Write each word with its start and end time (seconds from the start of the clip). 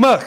Gmah. 0.00 0.20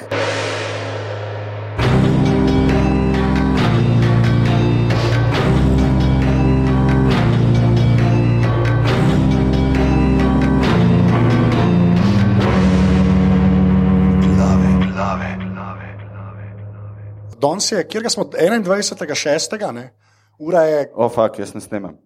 Danes 17.41 17.71
je, 17.71 17.87
kjer 17.87 18.09
smo 18.09 18.23
21.6. 18.23 19.71
ne? 19.73 19.93
Ura 20.39 20.61
je, 20.61 20.91
O, 20.95 21.09
fuk, 21.09 21.39
jaz 21.39 21.53
ne 21.53 21.61
snemam. 21.61 21.97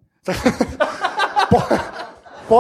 po 1.52 1.62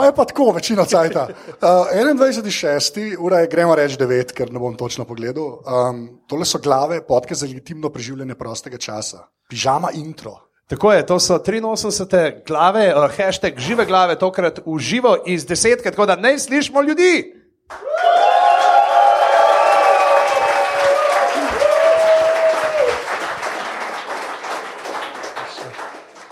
je 0.04 0.16
pa 0.16 0.26
tako, 0.26 0.52
večino 0.52 0.86
cajta. 0.86 1.27
Uh, 1.48 1.68
21.6. 1.91 3.16
ura 3.20 3.40
je, 3.40 3.48
gremo 3.48 3.76
reči 3.76 3.98
9, 3.98 4.34
ker 4.36 4.52
ne 4.52 4.59
bom 4.59 4.76
točno 4.76 5.05
pogledal. 5.05 5.62
Um, 5.64 6.20
tole 6.28 6.45
so 6.45 6.59
glave, 6.59 7.02
podke 7.08 7.36
za 7.36 7.48
legitimno 7.48 7.90
preživljanje 7.90 8.36
prostega 8.36 8.78
časa. 8.78 9.28
Pižama 9.50 9.92
intro. 9.95 10.36
Tako 10.68 10.94
je, 10.94 11.05
to 11.05 11.20
so 11.20 11.40
83 11.40 12.44
glave, 12.48 12.94
uh, 12.95 13.08
hashtag 13.18 13.58
žive 13.58 13.86
glave, 13.86 14.20
tokrat 14.20 14.59
v 14.66 14.80
živo 14.80 15.16
iz 15.26 15.45
desetke, 15.45 15.92
tako 15.92 16.06
da 16.06 16.16
ne 16.16 16.40
slišimo 16.40 16.81
ljudi. 16.81 17.34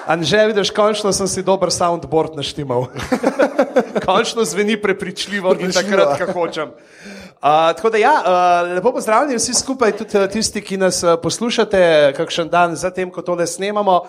Anže, 0.06 0.46
vidiš, 0.48 0.70
končno 0.70 1.14
sem 1.14 1.28
si 1.28 1.44
dober 1.44 1.72
soundboard 1.74 2.36
naštimal. 2.38 2.88
končno 4.06 4.46
zveni 4.46 4.82
prepričljivo 4.82 5.52
in 5.52 5.58
Prepričljivo. 5.58 6.06
takrat, 6.06 6.28
ko 6.28 6.40
hočem. 6.40 6.70
Uh, 6.70 7.76
tako 7.76 7.90
da, 7.90 7.98
ja, 7.98 8.14
uh, 8.26 8.76
lepo 8.76 8.92
pozdravljeni 8.92 9.38
vsi 9.38 9.54
skupaj, 9.54 9.92
tudi 9.98 10.18
uh, 10.18 10.30
tisti, 10.30 10.62
ki 10.62 10.78
nas 10.78 11.04
uh, 11.04 11.18
poslušate, 11.22 12.14
kakšen 12.18 12.50
dan 12.50 12.76
zatem, 12.76 13.12
ko 13.12 13.22
tole 13.22 13.48
snemamo. 13.48 14.02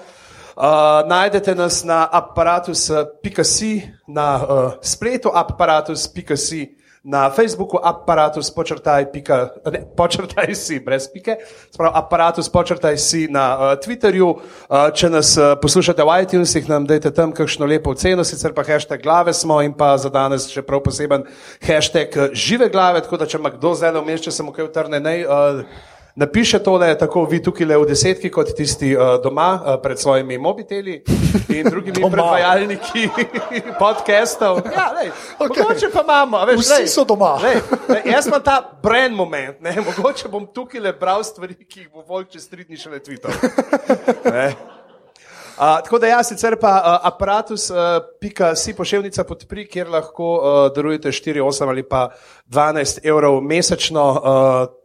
Uh, 0.57 0.63
najdete 1.09 1.55
nas 1.55 1.85
na 1.85 2.09
aparatus.si, 2.13 3.83
na 4.09 4.29
uh, 4.37 4.73
spletu 4.83 5.31
aparatus.si, 5.35 6.77
na 7.07 7.31
Facebooku 7.31 7.79
aparatus 7.79 8.51
počrtaj, 8.51 9.07
pika, 9.15 9.55
ne, 9.71 9.85
počrtaj 9.97 10.51
si, 10.59 10.81
brez 10.83 11.07
pike, 11.07 11.37
sprav 11.71 11.95
aparatus 11.95 12.51
počrtaj 12.51 12.99
si 12.99 13.29
na 13.31 13.45
uh, 13.55 13.65
Twitterju. 13.79 14.27
Uh, 14.27 14.91
če 14.91 15.13
nas 15.15 15.31
uh, 15.39 15.55
poslušate 15.63 16.03
v 16.03 16.19
iTunesih, 16.27 16.67
nam 16.67 16.83
dajte 16.91 17.15
tam 17.15 17.31
kakšno 17.31 17.71
lepo 17.71 17.95
oceno, 17.95 18.27
sicer 18.27 18.51
pa 18.51 18.67
hashtag 18.67 19.07
glave 19.07 19.31
smo 19.31 19.61
in 19.63 19.71
pa 19.71 19.95
za 19.95 20.11
danes 20.11 20.51
še 20.51 20.67
prav 20.67 20.83
poseben 20.83 21.29
hashtag 21.63 22.35
žive 22.35 22.67
glave, 22.75 23.07
tako 23.07 23.23
da 23.23 23.31
če 23.31 23.39
ima 23.39 23.55
kdo 23.55 23.77
zdaj 23.79 24.01
vmes, 24.01 24.27
če 24.27 24.35
se 24.35 24.43
mu 24.43 24.51
kaj 24.57 24.67
utrne, 24.67 24.99
naj. 24.99 25.23
Uh, 25.31 25.95
Napiše 26.17 26.59
tole, 26.59 26.99
tako 26.99 27.25
vi 27.25 27.43
tukaj 27.43 27.67
le 27.67 27.77
v 27.77 27.87
desetki, 27.91 28.31
kot 28.33 28.49
tisti 28.57 28.95
uh, 28.97 29.19
doma 29.21 29.49
uh, 29.55 29.75
pred 29.83 29.99
svojimi 30.01 30.39
mobiteli 30.39 30.95
in 31.53 31.69
drugimi 31.69 32.01
predvajalniki 32.13 33.09
podcastov. 33.83 34.63
Ja, 34.73 34.87
lej, 34.97 35.11
okay. 35.39 35.61
Mogoče 35.61 35.91
pa 35.93 36.01
imamo. 36.01 36.41
Veš, 36.49 36.61
Vsi 36.61 36.73
lej, 36.73 36.89
so 36.89 37.05
doma. 37.05 37.35
Lej, 37.43 37.61
lej, 37.89 38.01
jaz 38.15 38.31
imam 38.33 38.41
ta 38.41 38.57
brand 38.83 39.13
moment, 39.17 39.61
ne? 39.61 39.77
mogoče 39.77 40.33
bom 40.33 40.49
tukaj 40.49 40.81
le 40.81 40.95
bral 40.97 41.21
stvari, 41.25 41.53
ki 41.53 41.85
jih 41.85 41.93
bo 41.93 42.01
volk 42.09 42.33
čez 42.33 42.49
tri 42.49 42.65
dni 42.65 42.81
šele 42.81 43.03
tweetal. 43.05 43.37
Ne. 44.33 44.49
Tako 45.57 45.99
da 45.99 46.07
jaz 46.07 46.29
sicer 46.29 46.57
pa 46.61 46.73
uh, 46.77 47.07
aparatus, 47.09 47.71
uh, 47.71 47.77
pika 48.21 48.55
si 48.57 48.75
pošiljnica 48.77 49.25
podpri, 49.25 49.65
kjer 49.69 49.89
lahko 49.89 50.27
uh, 50.37 50.75
darujete 50.77 51.09
4, 51.09 51.41
8 51.41 51.69
ali 51.69 51.83
pa 51.83 52.11
12 52.49 53.01
evrov 53.05 53.41
mesečno. 53.41 54.05
Uh, 54.11 54.21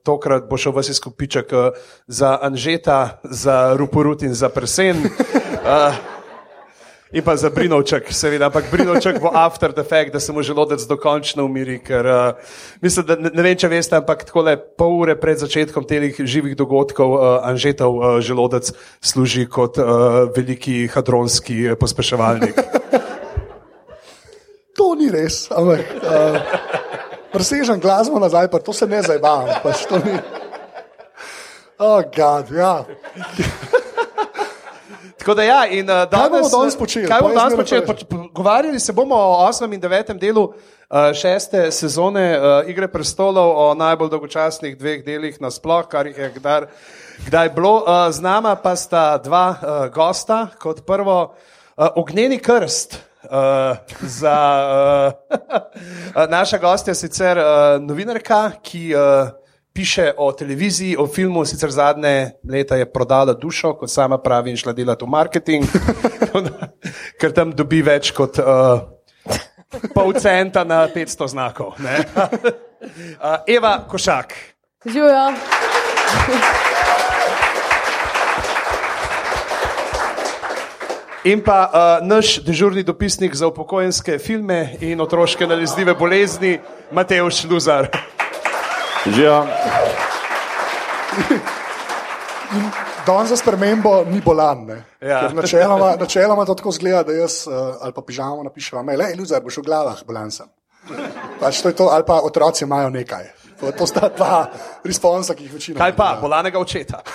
tokrat 0.05 0.47
bo 0.49 0.57
šel 0.57 0.73
vsi 0.77 0.93
skupiček 0.93 1.51
uh, 1.53 1.83
za 2.07 2.37
Anžeta, 2.41 3.19
za 3.23 3.73
Ruporut 3.77 4.23
in 4.23 4.33
za 4.33 4.49
Presen. 4.49 5.03
Uh, 5.61 6.20
In 7.11 7.23
pa 7.23 7.35
za 7.35 7.49
Brinovček, 7.51 8.07
seveda, 8.15 8.47
ampak 8.47 8.71
Brinovček 8.71 9.19
bo 9.19 9.31
after 9.35 9.73
the 9.75 9.83
fact, 9.83 10.13
da 10.13 10.19
se 10.19 10.31
mu 10.31 10.41
želodec 10.41 10.85
dokončno 10.87 11.43
umiri, 11.45 11.79
ker 11.83 12.05
uh, 12.05 12.31
mislim, 12.81 13.05
da 13.05 13.15
ne, 13.19 13.31
ne 13.33 13.43
vem, 13.43 13.57
če 13.57 13.67
veste, 13.67 13.97
ampak 13.99 14.23
tako 14.29 14.45
le 14.47 14.55
pol 14.55 14.95
ure 15.01 15.17
pred 15.19 15.35
začetkom 15.35 15.83
teh 15.83 16.15
živih 16.23 16.55
dogodkov 16.55 17.17
uh, 17.17 17.23
Anžetov 17.43 17.97
uh, 17.99 18.19
želodec 18.23 18.71
služi 19.03 19.43
kot 19.51 19.75
uh, 19.77 20.31
veliki 20.35 20.87
hadronski 20.87 21.75
pospeševalnik. 21.79 22.55
To 24.79 24.95
ni 24.95 25.11
res, 25.11 25.49
ampak 25.51 25.83
uh, 25.99 26.37
presežem 27.33 27.79
glasbo 27.83 28.19
nazaj, 28.23 28.47
pa 28.47 28.63
to 28.63 28.71
se 28.73 28.87
ne 28.87 29.03
zabavam. 29.03 29.51
Pač 29.59 29.83
to 29.85 29.99
ni. 29.99 30.15
Oh, 31.75 31.99
God, 32.15 32.55
ja. 32.55 32.85
Tako 35.21 35.33
da 35.33 35.43
ja, 35.43 35.67
in 35.69 35.89
uh, 35.89 36.09
Kaj 36.09 36.29
bomo 36.29 36.37
danes, 36.37 36.51
danes 36.51 36.75
počeli? 36.77 37.07
Kaj 37.07 37.21
bomo 37.21 37.35
danes 37.35 37.55
počeli? 37.55 37.85
Pogovarjali 38.09 38.79
se 38.79 38.93
bomo 38.93 39.15
o 39.15 39.45
osmem 39.45 39.73
in 39.73 39.79
devetem 39.79 40.17
delu 40.19 40.43
uh, 40.43 41.13
šeste 41.13 41.71
sezone 41.71 42.23
uh, 42.39 42.69
Igre 42.69 42.87
prestolov, 42.87 43.53
o 43.55 43.75
najbolj 43.77 44.09
dolgočasnih 44.09 44.73
dveh 44.79 45.03
delih 45.05 45.37
nasploh, 45.41 45.85
kar 45.85 46.09
jih 46.09 46.17
je 46.17 46.31
kdaj, 46.39 46.65
kdaj 47.27 47.51
bilo. 47.53 47.75
Uh, 47.83 48.09
z 48.09 48.25
nama 48.25 48.55
pa 48.55 48.73
sta 48.75 49.19
dva 49.21 49.45
uh, 49.53 49.85
gosta. 49.93 50.47
Kot 50.57 50.81
prvo, 50.89 51.19
uh, 51.77 51.87
ognjeni 51.95 52.41
krst. 52.41 52.97
Uh, 53.21 53.77
za 54.01 54.37
uh, 55.29 56.25
naša 56.35 56.57
gostja 56.57 56.97
sicer 56.97 57.37
uh, 57.37 57.77
novinarka, 57.77 58.47
ki 58.63 58.95
uh, 58.95 59.29
piše 59.73 60.11
o 60.17 60.31
televiziji, 60.31 60.97
o 60.97 61.07
filmu, 61.07 61.45
sicer 61.45 61.71
zadnje 61.71 62.31
leta 62.49 62.75
je 62.75 62.91
prodala 62.91 63.33
dušo, 63.33 63.73
kot 63.79 63.91
sama 63.91 64.17
pravi, 64.17 64.51
in 64.51 64.57
šla 64.57 64.73
delati 64.73 65.05
v 65.05 65.09
marketing, 65.09 65.65
ker 67.19 67.33
tam 67.33 67.53
dobi 67.55 67.81
več 67.81 68.11
kot 68.15 68.39
uh, 68.39 68.81
pol 69.93 70.13
centa 70.19 70.63
na 70.67 70.83
500 70.91 71.27
znakov. 71.31 71.75
Uh, 71.79 73.37
Eva 73.55 73.79
Košak. 73.87 74.35
Živijo. 74.85 75.31
In 81.23 81.43
pa 81.45 81.69
uh, 81.69 82.07
naš 82.07 82.39
dežurni 82.41 82.83
dopisnik 82.83 83.35
za 83.35 83.47
upokojenske 83.47 84.17
filme 84.17 84.73
in 84.81 85.01
otroške 85.01 85.47
nalezljive 85.47 85.93
bolezni, 85.93 86.57
Matej 86.91 87.21
Šluzar. 87.29 87.91
Živijo. 89.05 89.47
Danes 93.07 93.29
za 93.29 93.35
spremembo 93.35 94.03
ni 94.05 94.21
bolan. 94.21 94.65
Ne? 94.65 94.83
Ja. 95.01 95.19
Ker 95.19 95.35
Načeloma, 95.35 95.95
načeloma 95.99 96.45
to 96.45 96.53
tako 96.55 96.71
zgleda, 96.71 97.03
da 97.03 97.13
jaz 97.13 97.47
uh, 97.47 97.53
ali 97.81 97.93
pa 97.93 98.01
pižamo 98.01 98.43
napišem, 98.43 98.87
le, 98.87 99.13
Luzar, 99.19 99.41
boš 99.41 99.57
v 99.57 99.65
glavah, 99.65 100.03
bolan 100.07 100.31
sem. 100.31 100.47
Pač 101.39 101.61
to 101.61 101.69
je 101.69 101.75
to, 101.75 101.89
ali 101.89 102.03
pa 102.07 102.21
otroci 102.21 102.63
imajo 102.63 102.89
nekaj. 102.89 103.29
To, 103.61 103.71
to 103.71 103.85
sta 103.85 104.09
dva 104.09 104.49
responsa, 104.85 105.35
ki 105.37 105.45
jih 105.45 105.53
večina. 105.53 105.77
Kaj 105.77 105.95
pa, 105.95 106.17
bolanega 106.21 106.59
očeta. 106.59 107.01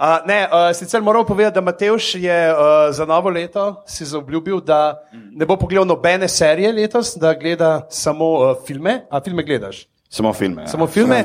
Uh, 0.00 0.24
ne, 0.24 0.48
uh, 0.48 0.70
sicer 0.72 1.02
moram 1.04 1.26
povedati, 1.26 1.54
da 1.54 1.60
Matejš 1.60 2.14
je 2.14 2.52
uh, 2.52 2.58
za 2.90 3.04
novo 3.04 3.28
leto 3.28 3.82
si 3.86 4.04
zaobljubil, 4.04 4.60
da 4.64 5.02
ne 5.12 5.46
bo 5.46 5.58
pogledal 5.60 5.84
nobene 5.84 6.28
serije 6.28 6.72
letos, 6.72 7.12
da 7.20 7.34
gleda 7.34 7.86
samo 7.90 8.30
uh, 8.32 8.56
filme. 8.66 9.02
A 9.10 9.20
filme 9.20 9.42
gledaš? 9.44 9.89
Samo 10.10 10.32
filme. 10.32 10.62
Ja. 10.62 10.68
Samo 10.68 10.86
filme. 10.86 11.24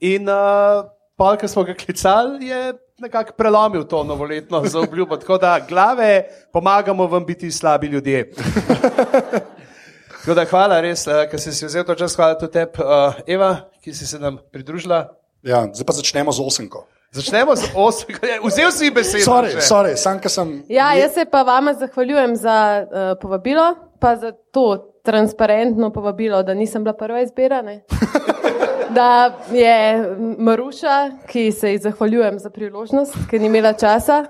In 0.00 0.28
uh, 0.28 0.84
pa, 1.16 1.36
ki 1.38 1.48
smo 1.48 1.62
ga 1.64 1.74
klicali, 1.74 2.46
je 2.46 2.72
nekako 2.98 3.32
prelomil 3.38 3.84
to 3.86 4.02
novoletno 4.04 4.64
zaobljubo. 4.72 5.16
Tako 5.16 5.38
da 5.38 5.60
glave 5.68 6.24
pomagamo 6.52 7.06
vam 7.06 7.26
biti 7.26 7.50
slabi 7.50 7.86
ljudje. 7.86 8.32
Tako 10.24 10.34
da 10.34 10.44
hvala 10.44 10.80
res, 10.80 11.06
uh, 11.06 11.26
ker 11.30 11.40
si 11.40 11.52
si 11.52 11.66
vzel 11.66 11.84
to 11.84 11.94
čas, 11.94 12.16
hvala 12.16 12.38
tudi 12.38 12.52
tebi, 12.52 12.82
uh, 12.82 13.14
Eva, 13.26 13.68
ki 13.84 13.94
si 13.94 14.06
se 14.06 14.18
nam 14.18 14.38
pridružila. 14.52 15.04
Ja, 15.44 15.66
zdaj 15.72 15.86
pa 15.86 15.92
začnemo 15.92 16.32
z 16.32 16.40
osemko. 16.40 16.86
Začnemo 17.14 17.54
z 17.56 17.68
osem, 17.76 18.16
vzel 18.42 18.72
si 18.72 18.90
besedo. 18.90 19.22
Sorry, 19.22 19.50
že. 19.52 19.60
sorry, 19.62 19.92
sam, 19.96 20.18
sem. 20.26 20.64
Ja, 20.68 20.94
jaz 20.98 21.14
se 21.14 21.28
pa 21.30 21.44
vama 21.46 21.74
zahvaljujem 21.74 22.36
za 22.36 22.56
uh, 22.82 23.20
povabilo, 23.20 23.74
pa 24.00 24.16
za 24.16 24.32
to 24.50 24.93
transparentno 25.04 25.90
povabilo, 25.90 26.42
da 26.42 26.54
nisem 26.54 26.82
bila 26.82 26.94
prva 26.94 27.20
izbira. 27.20 27.62
ne. 27.62 27.82
Da 28.86 29.32
je 29.50 30.04
Maruša, 30.38 30.94
ki 31.26 31.52
se 31.52 31.72
ji 31.72 31.78
zahvaljujem 31.78 32.38
za 32.38 32.50
priložnost, 32.50 33.14
ker 33.26 33.40
ni 33.40 33.46
imela 33.46 33.72
časa. 33.72 34.24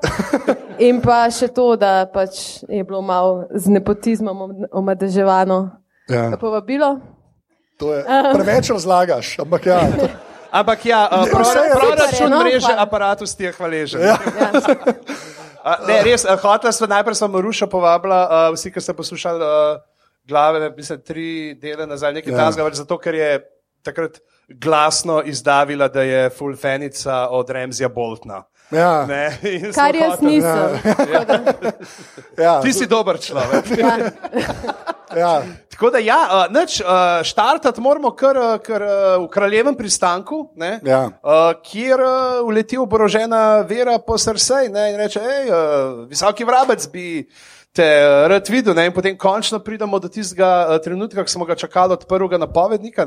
In 0.79 1.03
pa 1.03 1.27
še 1.29 1.49
to, 1.49 1.77
da 1.77 2.07
pač 2.07 2.39
je 2.65 2.81
bilo 2.81 3.03
malo 3.03 3.45
z 3.51 3.69
nepotizmom 3.69 4.41
om- 4.41 4.65
omadeževano 4.73 5.71
Ja, 6.09 6.31
povabilo. 6.35 7.01
to 7.77 7.93
je, 7.93 8.05
preveč 8.33 8.71
razlagaš, 8.71 9.39
ampak 9.39 9.67
ja. 9.67 9.81
To, 9.91 10.09
Ampak 10.53 10.87
ja, 10.87 11.09
uh, 11.09 11.27
proračun 11.27 12.15
super, 12.15 12.31
no, 12.31 12.41
mreže 12.41 12.65
hvala. 12.65 12.81
aparatus 12.81 13.35
ti 13.35 13.45
je 13.45 13.53
hvaležen. 13.53 14.01
ja. 14.01 14.17
Ja. 14.39 14.49
Uh, 15.61 15.89
ne, 15.89 16.03
res, 16.05 16.25
uh, 16.25 16.39
hotela 16.39 16.73
sem 16.73 16.89
najprej 16.89 17.15
sem 17.17 17.29
Maruša 17.29 17.67
povabila, 17.67 18.21
uh, 18.23 18.55
vsi, 18.55 18.71
ki 18.71 18.79
ste 18.79 18.93
poslušali 18.93 19.41
uh, 19.41 19.83
glave, 20.25 20.71
mislim, 20.77 21.01
tri 21.01 21.27
dele 21.55 21.87
nazaj, 21.87 22.13
nekaj 22.13 22.33
Ja. 22.33 22.39
ja. 22.39 22.45
tasga, 22.45 22.71
zato 22.73 22.99
ker 22.99 23.15
je 23.15 23.31
takrat 23.83 24.19
glasno 24.49 25.23
izdavila, 25.23 25.89
da 25.89 26.03
je 26.03 26.31
fulfenica 26.31 27.29
od 27.29 27.51
Remzija 27.51 27.89
Boltna. 27.89 28.43
Ja, 28.71 29.07
Ne, 29.07 29.39
Kar 29.75 29.95
jaz 29.95 30.13
hoteli- 30.13 30.27
nisem. 30.27 30.81
ja, 32.39 32.61
Ti 32.61 32.73
si 32.73 32.87
dober 32.87 33.19
človek. 33.19 33.65
Ja. 33.79 33.99
ja. 35.17 35.43
Tako 35.71 35.91
da, 35.91 35.99
ja, 35.99 36.19
uh, 36.25 36.55
nič, 36.55 36.81
uh, 36.81 36.87
štartati 37.23 37.81
moramo 37.81 38.11
kar, 38.11 38.37
uh, 38.37 38.59
kar 38.59 38.83
v 39.21 39.29
kraljevem 39.29 39.75
pristanku, 39.75 40.51
ne, 40.57 40.81
Ja. 40.83 41.11
kjer 41.63 42.01
uleti 42.43 42.79
oborožena 42.79 43.61
vera 43.61 43.99
po 43.99 44.17
ne, 44.71 44.91
in 44.91 44.97
reče: 44.97 45.21
hej, 45.21 45.51
visoki 46.09 46.45
vrabec 46.45 46.87
bi. 46.89 47.29
Te 47.75 47.83
uh, 47.83 48.29
rad 48.31 48.49
videl, 48.49 48.75
ne? 48.75 48.87
in 48.87 48.93
potem 48.95 49.17
končno 49.19 49.59
pridemo 49.59 49.99
do 49.99 50.09
tistega 50.09 50.51
uh, 50.69 50.77
trenutka, 50.83 51.25
ki 51.27 51.33
smo 51.33 51.47
ga 51.49 51.57
čakali 51.59 51.97
od 51.97 52.05
prvega 52.07 52.39
napovednika, 52.39 53.07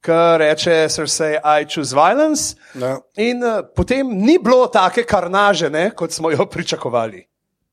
ki 0.00 0.20
reče: 0.40 0.88
Cersei, 0.88 1.36
I 1.36 1.66
choose 1.68 1.92
violence. 1.92 2.56
Ja. 2.74 2.96
In 3.20 3.44
uh, 3.44 3.60
potem 3.76 4.08
ni 4.08 4.38
bilo 4.38 4.66
take 4.72 5.04
karnaže, 5.04 5.70
ne? 5.70 5.90
kot 5.90 6.12
smo 6.12 6.30
jo 6.32 6.46
pričakovali. 6.46 7.26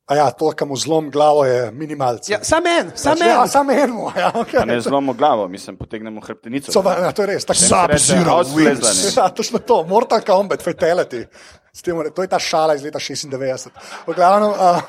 A 0.09 0.15
ja, 0.17 0.31
to, 0.33 0.49
kar 0.57 0.65
mu 0.67 0.73
zlom 0.73 1.11
glavo, 1.13 1.43
je 1.45 1.71
minimalce. 1.71 2.31
Ja, 2.33 2.39
sam 2.41 2.65
en, 2.65 2.87
sam 2.97 3.13
Pač, 3.13 3.27
ja, 3.27 3.41
en. 3.43 3.49
samo 3.49 3.71
eno. 3.71 4.07
Ja, 4.17 4.31
Pa 4.33 4.39
okay. 4.41 4.65
ne 4.65 4.79
zlomimo 4.81 5.13
glavo, 5.13 5.47
mislim, 5.47 5.77
potegnemo 5.77 6.21
hrbtenico. 6.21 6.71
So, 6.73 6.81
ja, 6.81 7.11
to 7.13 7.21
je 7.21 7.27
res. 7.27 7.45
tako- 7.45 7.59
Sub-Zero 7.69 8.39
wins. 8.55 9.17
Ja, 9.17 9.29
točno 9.29 9.59
to, 9.59 9.83
Mortal 9.85 10.21
Kombat, 10.25 10.65
Fatality. 10.65 11.27
S 11.73 11.85
Tem, 11.85 11.93
to 12.15 12.21
je 12.25 12.27
ta 12.27 12.39
šala 12.41 12.73
iz 12.75 12.83
leta 12.83 12.99
96. 12.99 13.69
V 14.07 14.13
glavnem, 14.17 14.49
uh, 14.49 14.81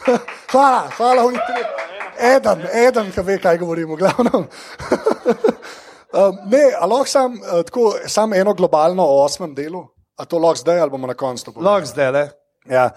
hvala, 0.52 0.82
hvala, 0.96 1.24
oni 1.24 1.38
tri. 1.48 1.64
Eden, 2.36 2.66
eden, 2.72 3.08
ki 3.12 3.20
ve, 3.24 3.38
kaj 3.40 3.58
govorim, 3.58 3.88
v 3.94 3.96
glavnem. 3.96 4.44
um, 6.20 6.38
ne, 6.52 6.64
a 6.80 6.84
lahko 6.86 7.08
sam, 7.08 7.40
uh, 7.40 7.62
tako, 7.64 7.94
sam 8.06 8.34
eno 8.36 8.52
globalno 8.54 9.04
o 9.04 9.24
osmem 9.24 9.54
delu, 9.56 9.86
a 10.20 10.24
to 10.24 10.38
lahko 10.38 10.60
zdaj 10.60 10.80
ali 10.84 10.90
bomo 10.90 11.06
na 11.08 11.14
koncu 11.16 11.44
to 11.44 11.52
povedali? 11.52 11.72
Lahko 11.72 11.86
zdaj 11.94 12.12
le. 12.12 12.24
Ja, 12.68 12.90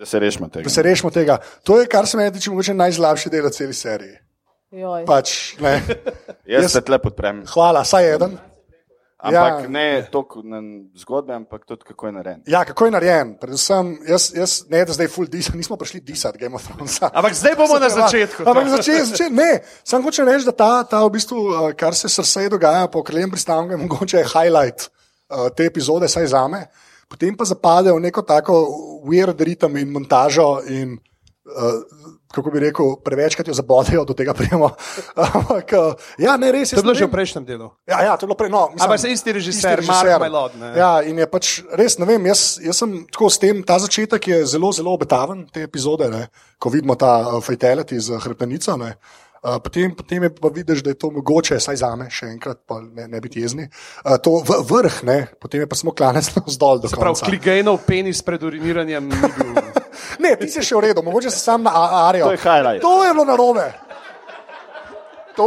Da 0.00 0.06
se 0.08 0.18
rešimo 0.18 0.48
tega. 0.48 0.64
da 0.64 0.70
se 0.72 0.82
rešimo 0.82 1.10
tega. 1.12 1.38
To 1.64 1.76
je, 1.80 1.86
kar 1.86 2.06
se 2.08 2.16
meni 2.16 2.32
tiče, 2.32 2.50
mogoče 2.50 2.74
najslabši 2.74 3.30
del 3.30 3.50
celi 3.52 3.74
seriji. 3.76 4.16
Joj. 4.72 5.04
Pač, 5.04 5.58
ne. 5.60 5.82
Jaz 6.48 6.64
Jaz- 6.64 6.72
se 6.72 6.80
tle 6.80 6.96
podprem. 6.98 7.42
Hvala, 7.52 7.84
saj 7.84 8.14
eden. 8.14 8.38
Ampak 9.20 9.62
Ja. 9.62 9.68
ne 9.68 10.06
toliko 10.10 10.40
na 10.40 10.62
zgodbe, 10.96 11.34
ampak 11.36 11.66
tudi 11.68 11.84
kako 11.84 12.06
je 12.08 12.12
narejen. 12.12 12.38
Ja, 12.48 12.64
kako 12.64 12.86
je 12.88 12.90
narejen? 12.90 13.34
Predvsem, 13.36 13.98
jaz, 14.08 14.30
jaz 14.32 14.54
ne, 14.72 14.80
da 14.88 14.96
zdaj 14.96 15.10
full 15.12 15.28
disat, 15.28 15.54
nismo 15.54 15.76
prišli 15.76 16.00
disat 16.00 16.38
Game 16.40 16.56
of 16.56 16.64
Thrones. 16.64 16.96
Ampak 17.18 17.34
zdaj 17.36 17.52
bomo 17.60 17.76
na 17.78 17.90
začetku. 17.92 18.46
Ampak 18.48 18.68
začet, 18.78 19.04
začet, 19.12 19.28
ne, 19.32 19.60
sam 19.84 20.00
hočem 20.02 20.24
reči, 20.24 20.48
da 20.48 20.56
ta, 20.56 20.70
ta 20.88 21.04
v 21.04 21.12
bistvu, 21.18 21.36
uh, 21.36 21.68
kar 21.76 21.92
se 21.94 22.08
srce 22.08 22.48
dogaja 22.48 22.88
po 22.88 23.02
kraljem 23.04 23.28
pristanku, 23.30 23.76
je 23.76 23.82
mogoče 23.84 24.24
highlight 24.24 24.88
uh, 24.88 25.52
te 25.52 25.68
epizode, 25.68 26.08
saj 26.08 26.26
za 26.32 26.48
me. 26.48 26.64
Potem 27.10 27.34
pa 27.34 27.44
zapade 27.44 27.90
v 27.90 27.98
neko 27.98 28.22
tako 28.22 28.54
weird 29.02 29.40
ritem 29.42 29.76
in 29.82 29.90
montažo 29.90 30.62
in 30.70 30.94
uh, 30.94 31.82
kako 32.30 32.50
bi 32.50 32.60
rekel, 32.62 32.94
prevečkrat 33.04 33.48
jo 33.48 33.54
zabodejo, 33.54 34.04
do 34.04 34.14
tega 34.14 34.34
prijemo. 34.34 34.70
Ampak, 35.34 35.72
uh, 35.74 35.94
ja, 36.18 36.36
ne, 36.36 36.52
res 36.54 36.70
To 36.70 36.78
je 36.78 36.86
bilo 36.86 36.94
že 36.94 37.10
v 37.10 37.14
prejšnjem 37.14 37.44
delu. 37.44 37.70
Ja, 37.90 38.02
ja, 38.06 38.12
to 38.14 38.24
je 38.24 38.28
bilo 38.30 38.38
prej. 38.38 38.50
No, 38.54 38.70
mislim, 38.70 38.86
Ampak 38.86 39.00
se 39.02 39.10
isti 39.10 39.32
režiser, 39.32 39.82
Mark 39.82 40.22
Mylod, 40.22 40.54
ne. 40.60 40.70
Ja, 40.78 40.92
in 41.02 41.18
je 41.18 41.26
pač 41.26 41.58
res, 41.74 41.98
ne 41.98 42.06
vem, 42.06 42.30
jaz, 42.30 42.60
jaz 42.62 42.78
sem 42.78 43.02
tako 43.10 43.30
s 43.30 43.42
tem, 43.42 43.64
ta 43.66 43.80
začetek 43.82 44.30
je 44.30 44.38
zelo, 44.46 44.70
zelo 44.70 44.94
obetaven, 44.94 45.48
te 45.50 45.66
epizode, 45.66 46.06
ne, 46.12 46.28
ko 46.62 46.70
vidimo 46.70 46.94
ta 46.94 47.18
uh, 47.26 47.42
fatality 47.42 47.98
z 47.98 48.22
hrbtenico. 48.22 48.78
Ne. 48.78 48.94
Uh, 49.40 49.56
potem, 49.56 49.88
potem 49.90 50.22
je 50.22 50.30
pa 50.30 50.48
vidiš, 50.48 50.82
da 50.82 50.90
je 50.90 50.98
to 50.98 51.10
mogoče, 51.10 51.56
saj 51.56 51.76
za 51.76 51.96
me, 51.96 52.06
še 52.06 52.26
enkrat, 52.28 52.58
pa 52.62 52.76
ne, 52.78 53.08
ne 53.08 53.20
biti 53.20 53.40
jezni. 53.40 53.64
Uh, 54.04 54.16
to 54.16 54.38
v, 54.38 54.58
vrh, 54.62 54.98
ne, 55.02 55.18
potem 55.34 55.60
je 55.60 55.66
pa 55.66 55.74
smo 55.74 55.92
klanec 55.92 56.28
navzdol 56.36 56.78
do 56.78 56.88
Prav, 56.88 57.14
konca. 57.14 57.24
kligejnov 57.24 57.80
penis 57.82 58.20
pred 58.20 58.42
uriniranjem 58.42 59.08
ni 59.08 59.16
bil. 59.16 59.54
Ne, 60.20 60.34
ti 60.36 60.46
si 60.46 60.60
še 60.60 60.76
v 60.76 60.80
redu, 60.82 61.00
mogoče 61.00 61.30
se 61.30 61.38
sam 61.38 61.62
na 61.62 61.72
a- 61.72 62.08
Arijo. 62.08 62.26
To 62.26 62.32
je 62.32 62.38
highlight. 62.38 62.82
To 62.82 63.00
je 63.00 63.10
bilo 63.10 63.24
narobe. 63.24 63.64
To 65.34 65.46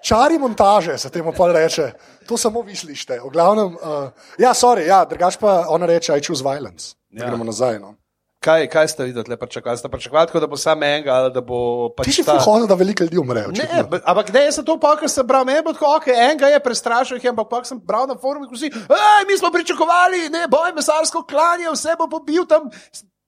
čari 0.00 0.38
montaže 0.38 0.98
se 0.98 1.10
temu 1.10 1.30
pa 1.30 1.46
reče. 1.48 1.92
To 2.26 2.36
samo 2.36 2.62
vi 2.62 2.74
slišite. 2.74 3.20
V 3.20 3.30
glavnem, 3.30 3.74
uh, 3.74 4.10
ja, 4.38 4.50
sorry, 4.50 4.86
ja, 4.86 5.04
drugač 5.04 5.36
pa 5.36 5.66
ona 5.68 5.86
reče, 5.86 6.12
I 6.12 6.20
choose 6.20 6.42
violence. 6.42 6.94
Ja. 7.10 7.26
Gremo 7.26 7.44
nazaj. 7.44 7.78
No. 7.78 7.94
Kaj, 8.40 8.66
kaj 8.72 8.88
ste 8.88 9.04
videli, 9.04 9.28
le 9.28 9.36
pričakovali? 9.36 9.78
Ste 9.78 9.88
pričakovali, 9.88 10.26
tako, 10.26 10.40
da 10.40 10.46
bo 10.46 10.56
samo 10.56 10.84
enega 10.84 11.12
ali 11.12 11.32
da 11.32 11.40
bo 11.40 11.88
pač 11.96 12.06
Ti 12.06 12.12
si 12.12 12.24
ta... 12.24 12.38
fuhodil, 12.38 12.66
da 12.66 12.74
veliko 12.74 13.04
ljudi 13.04 13.18
umre. 13.18 13.42
Ne, 13.52 13.84
ampak 14.04 14.32
ne, 14.32 14.44
jaz 14.44 14.54
sem 14.54 14.64
to 14.64 14.78
pa, 14.80 14.94
ker 14.96 15.10
sem 15.12 15.26
bral, 15.26 15.44
meni 15.44 15.58
je 15.58 15.62
bilo 15.66 15.74
tako, 15.76 15.90
ok, 15.96 16.08
enega 16.08 16.48
je 16.48 16.60
prestrašil, 16.64 17.18
jih 17.20 17.28
ampak 17.34 17.50
pa 17.50 17.60
sem 17.68 17.80
bral 17.84 18.06
na 18.08 18.16
forumu, 18.16 18.48
ko 18.48 18.56
si, 18.56 18.72
hej, 18.72 19.26
mi 19.28 19.36
smo 19.36 19.50
pričakovali, 19.52 20.30
ne, 20.32 20.46
boj 20.48 20.72
mesarsko 20.72 21.20
klanje, 21.28 21.68
vse 21.74 21.98
bo 22.00 22.06
pobil 22.08 22.46
tam, 22.48 22.70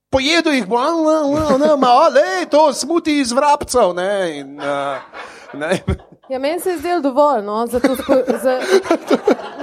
pojedel 0.09 0.57
jih 0.57 0.65
bo, 0.71 0.81
a, 0.81 0.89
a, 0.89 1.19
a, 1.43 1.59
ne, 1.61 1.75
ma, 1.77 1.93
le, 2.09 2.47
to 2.49 2.71
smuti 2.73 3.19
iz 3.21 3.37
vrabcev, 3.37 3.93
ne, 3.99 4.15
in, 4.39 4.57
uh, 4.57 4.97
ne. 5.53 5.77
Ja, 6.33 6.39
meni 6.39 6.61
se 6.61 6.71
je 6.71 6.79
zdelo 6.79 7.01
dovolj. 7.05 7.45
No, 7.45 7.67
za 7.67 7.81
to 7.81 7.97
spo, 8.01 8.17
za, 8.43 8.57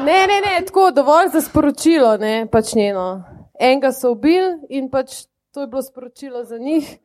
ne, 0.06 0.20
ne, 0.30 0.38
ne, 0.46 0.54
tako 0.66 0.92
dovolj 0.92 1.34
za 1.34 1.42
sporočilo. 1.42 2.18
Ne, 2.18 2.46
pač 2.52 2.76
njeno. 2.78 3.24
Enega 3.60 3.90
so 3.92 4.12
ubili 4.12 4.54
in 4.70 4.92
pač 4.92 5.26
to 5.54 5.62
je 5.62 5.68
bilo 5.68 5.82
sporočilo 5.84 6.44
za 6.44 6.58
njih. 6.58 6.98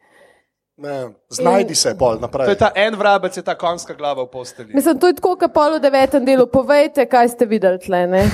Ne, 0.76 1.08
znajdi 1.28 1.74
se 1.74 1.94
bolj 1.94 2.16
To 2.16 2.20
naprej. 2.20 2.48
je 2.48 2.58
ta 2.58 2.70
en 2.74 2.94
vrabec, 2.94 3.36
je 3.36 3.42
ta 3.42 3.54
konjska 3.54 3.94
glava 3.94 4.22
v 4.22 4.30
posteli. 4.30 4.74
Mislim, 4.74 4.98
to 4.98 5.06
je 5.06 5.14
tako, 5.14 5.36
kot 5.36 5.52
pol 5.54 5.76
v 5.76 5.80
devetem 5.80 6.24
delu. 6.24 6.46
Povejte, 6.46 7.06
kaj 7.06 7.28
ste 7.28 7.46
videli 7.46 7.78
tle, 7.78 8.06
ne? 8.06 8.24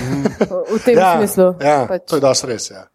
v, 0.73 0.79
tem 0.85 0.97
ja, 0.99 1.19
smislu. 1.19 1.55
Ja, 1.61 1.85
pač. 1.89 2.09
to 2.09 2.17
je 2.17 2.25
dosti 2.25 2.47
res. 2.49 2.71
Ja. 2.71 2.87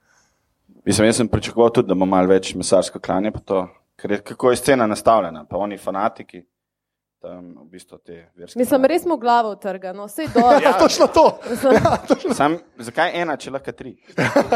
Mislim, 0.86 1.08
jaz 1.08 1.22
sem 1.22 1.30
pričakoval 1.30 1.70
tudi, 1.70 1.88
da 1.88 1.96
bo 1.96 2.06
malo 2.10 2.28
več 2.28 2.56
mesarsko 2.58 3.00
klanje, 3.00 3.32
pa 3.32 3.40
to, 3.40 3.68
ker 4.02 4.12
je, 4.12 4.20
kako 4.34 4.52
je 4.52 4.58
scena 4.58 4.88
nastavljena, 4.90 5.46
pa 5.50 5.58
oni 5.58 5.78
fanatiki, 5.78 6.42
tam 7.26 7.46
v 7.58 7.68
bistvu 7.72 7.98
te 8.00 8.20
verske. 8.38 8.60
Mislim, 8.60 8.86
res 8.86 9.02
smo 9.02 9.18
glavo 9.18 9.52
utrgano, 9.52 10.06
vse 10.06 10.28
dol. 10.30 10.62
Ja, 10.62 10.76
točno 10.76 11.08
to. 11.10 11.24
Sam, 12.34 12.60
zakaj 12.80 13.18
ena, 13.18 13.34
če 13.36 13.52
lahko 13.52 13.74
tri? 13.74 13.96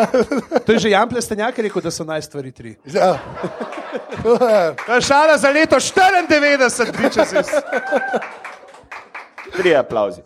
To 0.66 0.71
je 0.71 0.80
že 0.80 0.89
Jan 0.89 1.10
Plestenjak 1.10 1.57
rekel, 1.60 1.81
da 1.81 1.92
so 1.92 2.06
naj 2.06 2.21
stvari 2.21 2.51
tri. 2.51 2.75
Ja. 2.86 3.16
To 4.21 4.38
je- 4.38 4.75
je 4.89 5.01
šala 5.01 5.38
za 5.38 5.50
leto 5.50 5.75
94, 5.75 6.94
biče 6.94 7.26
se. 7.26 7.42
Tri 9.52 9.73
aplauzi. 9.76 10.21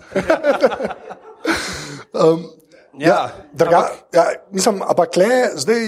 Ja, 2.93 3.29
Druga, 3.53 3.87
ja, 4.13 4.23
mislim, 4.51 4.81
ampak 4.83 5.15
le 5.17 5.29
zdaj, 5.55 5.79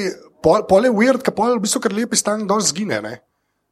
pol, 0.41 0.63
pol 0.65 0.85
je 0.85 0.91
weird, 0.91 1.21
ker 1.21 1.33
pol 1.33 1.53
v 1.53 1.61
bistvu 1.61 1.83
kar 1.83 1.93
lepi 1.93 2.17
stan 2.17 2.47
dol 2.47 2.61
zgine. 2.61 2.97
Ne? 3.01 3.19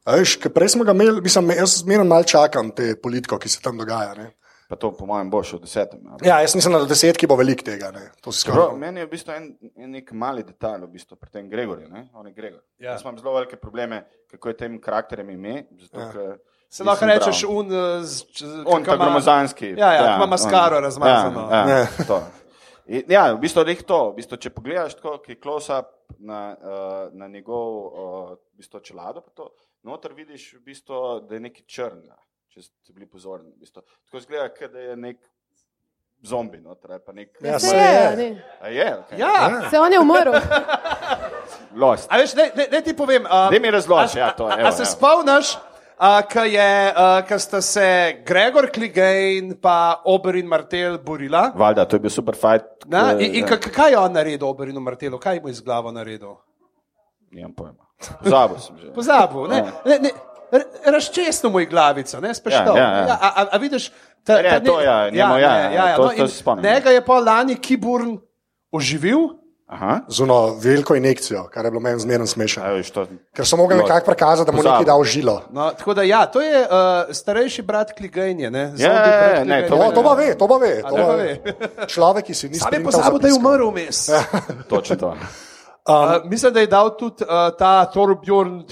Veš, 0.06 0.38
prej 0.50 0.68
smo 0.68 0.84
ga 0.84 0.92
imeli, 0.92 1.20
mislim, 1.20 1.50
jaz 1.50 1.78
zmerno 1.78 2.04
mal 2.04 2.24
čakam 2.24 2.70
te 2.70 2.94
politiko, 2.96 3.38
ki 3.38 3.48
se 3.48 3.60
tam 3.60 3.78
dogaja. 3.78 4.14
Ne? 4.14 4.30
Pa 4.68 4.76
to, 4.76 4.90
po 4.92 5.06
mojem, 5.06 5.30
bo 5.30 5.42
še 5.42 5.56
v 5.56 5.60
desetem. 5.60 6.00
ali? 6.06 6.24
Ja, 6.24 6.38
jaz 6.40 6.54
mislim, 6.54 6.72
da 6.72 6.80
do 6.80 6.86
desetki 6.86 7.26
bo 7.26 7.36
veliko 7.36 7.62
tega. 7.62 7.90
Skoraj. 8.24 8.76
meni 8.76 9.00
je 9.00 9.06
v 9.06 9.10
bistvu 9.10 9.32
en, 9.32 9.46
en 9.76 9.90
nek 9.90 10.12
mali 10.12 10.42
detajl 10.42 10.84
v 10.84 10.90
bistvu 10.90 11.16
pri 11.16 11.30
tem 11.30 11.48
Gregorju. 11.48 11.88
ne, 11.88 12.08
On 12.14 12.26
je 12.26 12.32
Gregor. 12.32 12.60
Ja. 12.78 12.92
Jaz 12.92 13.02
imam 13.02 13.18
zelo 13.18 13.34
velike 13.34 13.56
probleme, 13.56 14.02
kako 14.26 14.48
je 14.48 14.56
tem 14.56 14.80
karakterjem 14.80 15.30
ime. 15.30 15.66
Zato, 15.80 16.00
Ja. 16.00 16.12
ker 16.12 16.38
Se 16.68 16.82
lahko 16.82 17.06
rečeš, 17.06 17.44
un, 17.44 17.66
eh, 17.66 18.02
z- 18.02 18.24
z- 18.34 18.64
On, 18.66 18.82
ima- 18.82 18.96
gromozanski. 18.96 19.74
Ja, 19.78 19.92
ja, 19.92 20.16
ima 20.16 20.26
maskaro 20.26 20.80
razmazano. 20.80 21.48
Ja, 21.50 21.68
ja, 21.68 21.78
Ja. 21.78 21.86
to. 22.06 22.22
Ja, 23.08 23.32
v 23.32 23.38
bistvu 23.38 23.62
je 23.62 23.76
to. 23.76 24.10
V 24.10 24.16
bistvu, 24.16 24.36
če 24.36 24.50
pogledaš 24.50 24.94
tako, 24.94 25.18
ki 25.18 25.32
je 25.32 25.36
close-up 25.36 25.86
na, 26.18 26.56
uh, 26.56 27.12
na 27.12 27.28
njegov 27.28 27.68
uh, 27.76 27.92
v 28.50 28.58
bistvu 28.58 28.80
čelado, 28.80 29.22
to, 29.34 29.52
noter 29.84 30.12
vidiš, 30.12 30.54
v 30.58 30.64
bistvu, 30.64 31.20
da 31.28 31.34
je 31.34 31.40
neki 31.40 31.62
črn, 31.68 32.00
ja, 32.08 32.16
če 32.48 32.62
ste 32.62 32.92
bili 32.92 33.06
pozorni. 33.06 33.52
V 33.52 33.60
bistvu. 33.62 33.82
Tako 34.06 34.16
izgleda, 34.18 34.48
kot 34.50 34.72
da 34.72 34.78
je 34.80 34.96
nek 34.96 35.18
zombi. 36.24 36.60
Noter, 36.60 36.92
ali 36.92 37.02
pa 37.06 37.12
nek, 37.12 37.36
Ja, 37.42 37.58
Se 37.58 37.76
je, 37.76 37.82
je. 37.82 38.30
a? 38.60 38.64
A 38.64 38.68
je, 38.68 38.88
okay. 38.96 39.18
Ja, 39.18 39.68
Se 39.70 39.78
on 39.78 39.92
je 39.92 40.00
umrl. 40.00 40.32
Lost. 41.74 42.08
a 42.10 42.16
veš, 42.18 42.34
ne, 42.34 42.50
ne, 42.56 42.66
ne 42.72 42.80
ti 42.80 42.94
povem. 42.96 43.22
Uh, 43.24 43.50
Daj 43.50 43.60
mi 43.60 43.70
razloži, 43.70 44.18
ja, 44.18 44.30
to, 44.32 44.46
A, 44.46 44.56
evo, 44.60 44.68
a 44.68 44.72
se 44.72 44.84
spomniš, 44.86 45.54
ko 46.24 46.42
uh, 46.42 47.38
sta 47.38 47.60
se 47.60 47.86
Gregor 48.24 48.70
Kligej 48.70 49.38
in 49.38 49.54
pa 49.60 50.00
Oberin 50.04 50.46
Martel 50.46 50.98
borila? 50.98 51.52
Valjda, 51.54 51.84
to 51.84 51.96
je 51.96 52.00
bil 52.00 52.10
super 52.10 52.34
fight. 52.34 52.86
Na, 52.86 53.12
in 53.12 53.34
in 53.34 53.44
ja, 53.44 53.46
ka- 53.46 53.70
kaj 53.70 53.90
je 53.90 53.98
on 53.98 54.12
naredil, 54.12 54.48
Oberinu 54.48 54.80
Martelu, 54.80 55.18
kaj 55.18 55.40
mu 55.40 55.48
je 55.48 55.54
z 55.54 55.62
glavo 55.62 55.92
naredil? 55.92 56.36
Nimam 57.30 57.52
pojma. 57.54 57.83
Pozabil 58.22 58.58
sem 58.58 58.76
že. 58.76 58.92
Pozabil, 58.92 59.42
ne, 59.48 59.56
Ja. 59.56 59.72
ne, 59.86 59.98
ne, 60.00 60.10
razčesnil 60.86 61.50
mu 61.50 61.60
je 61.60 61.66
glavico, 61.66 62.20
ne 62.20 62.34
speštal. 62.34 62.76
Ja, 62.76 62.82
ja, 62.84 62.98
ja. 63.00 63.16
a, 63.16 63.28
a, 63.34 63.46
a 63.50 63.56
vidiš, 63.56 63.90
ta, 64.24 64.40
Ja, 64.40 64.60
to 64.60 64.80
ja, 64.80 65.10
njemu 65.10 65.38
ja, 65.38 65.70
ne, 65.70 65.94
to- 65.96 66.02
no, 66.02 66.08
to 66.08 66.14
in 66.14 66.28
se 66.28 66.36
spomnim. 66.36 66.64
Njega 66.64 66.90
je 66.90 67.00
pa 67.00 67.18
lani 67.20 67.56
Kiburn 67.56 68.18
oživil 68.70 69.18
Aha. 69.66 70.00
z 70.08 70.20
ono 70.20 70.54
veliko 70.54 70.94
injekcijo, 70.94 71.44
kar 71.44 71.64
je 71.64 71.70
bilo 71.70 71.80
meni 71.80 72.00
zmerno 72.00 72.26
smešno. 72.26 72.62
To, 72.94 73.06
Ker 73.32 73.46
so 73.46 73.56
mogli 73.56 73.76
No, 73.76 73.82
nekako 73.82 74.06
prikazati, 74.06 74.46
da 74.46 74.56
mu 74.56 74.62
neki 74.62 74.84
dal 74.84 75.04
žilo. 75.04 75.42
No, 75.50 75.70
tako 75.70 75.94
da 75.94 76.02
ja, 76.02 76.26
to 76.26 76.40
je 76.40 76.60
uh, 76.60 76.66
starejši 77.10 77.62
brat 77.62 77.92
Kligenje. 77.92 78.50
Ne, 78.50 78.72
Ja, 78.76 78.92
ja, 78.92 79.02
brat 79.18 79.38
ja, 79.38 79.44
ne, 79.44 79.68
to 79.68 79.76
to 79.94 80.02
pa 80.02 80.14
ve, 80.14 80.34
to 80.34 80.48
pa 80.48 80.56
ve. 80.56 80.82
To 80.82 80.96
ne 80.96 81.02
pa 81.02 81.12
ve. 81.12 81.40
ve. 81.44 81.86
Človek, 81.86 82.24
ki 82.24 82.34
si 82.34 82.48
ni 82.48 82.54
Sam 82.54 82.72
je 82.72 82.84
pozabil, 82.84 83.18
da 83.18 83.28
je 83.28 83.34
umrl 83.34 83.70
vmes. 83.70 84.10
točno 84.68 84.96
to. 84.96 85.16
Uh, 85.88 86.30
mislim, 86.30 86.52
da 86.52 86.60
je 86.60 86.66
dal 86.66 86.96
tudi 86.96 87.24
uh, 87.24 87.56
ta 87.58 87.84
Torbjorn 87.84 88.62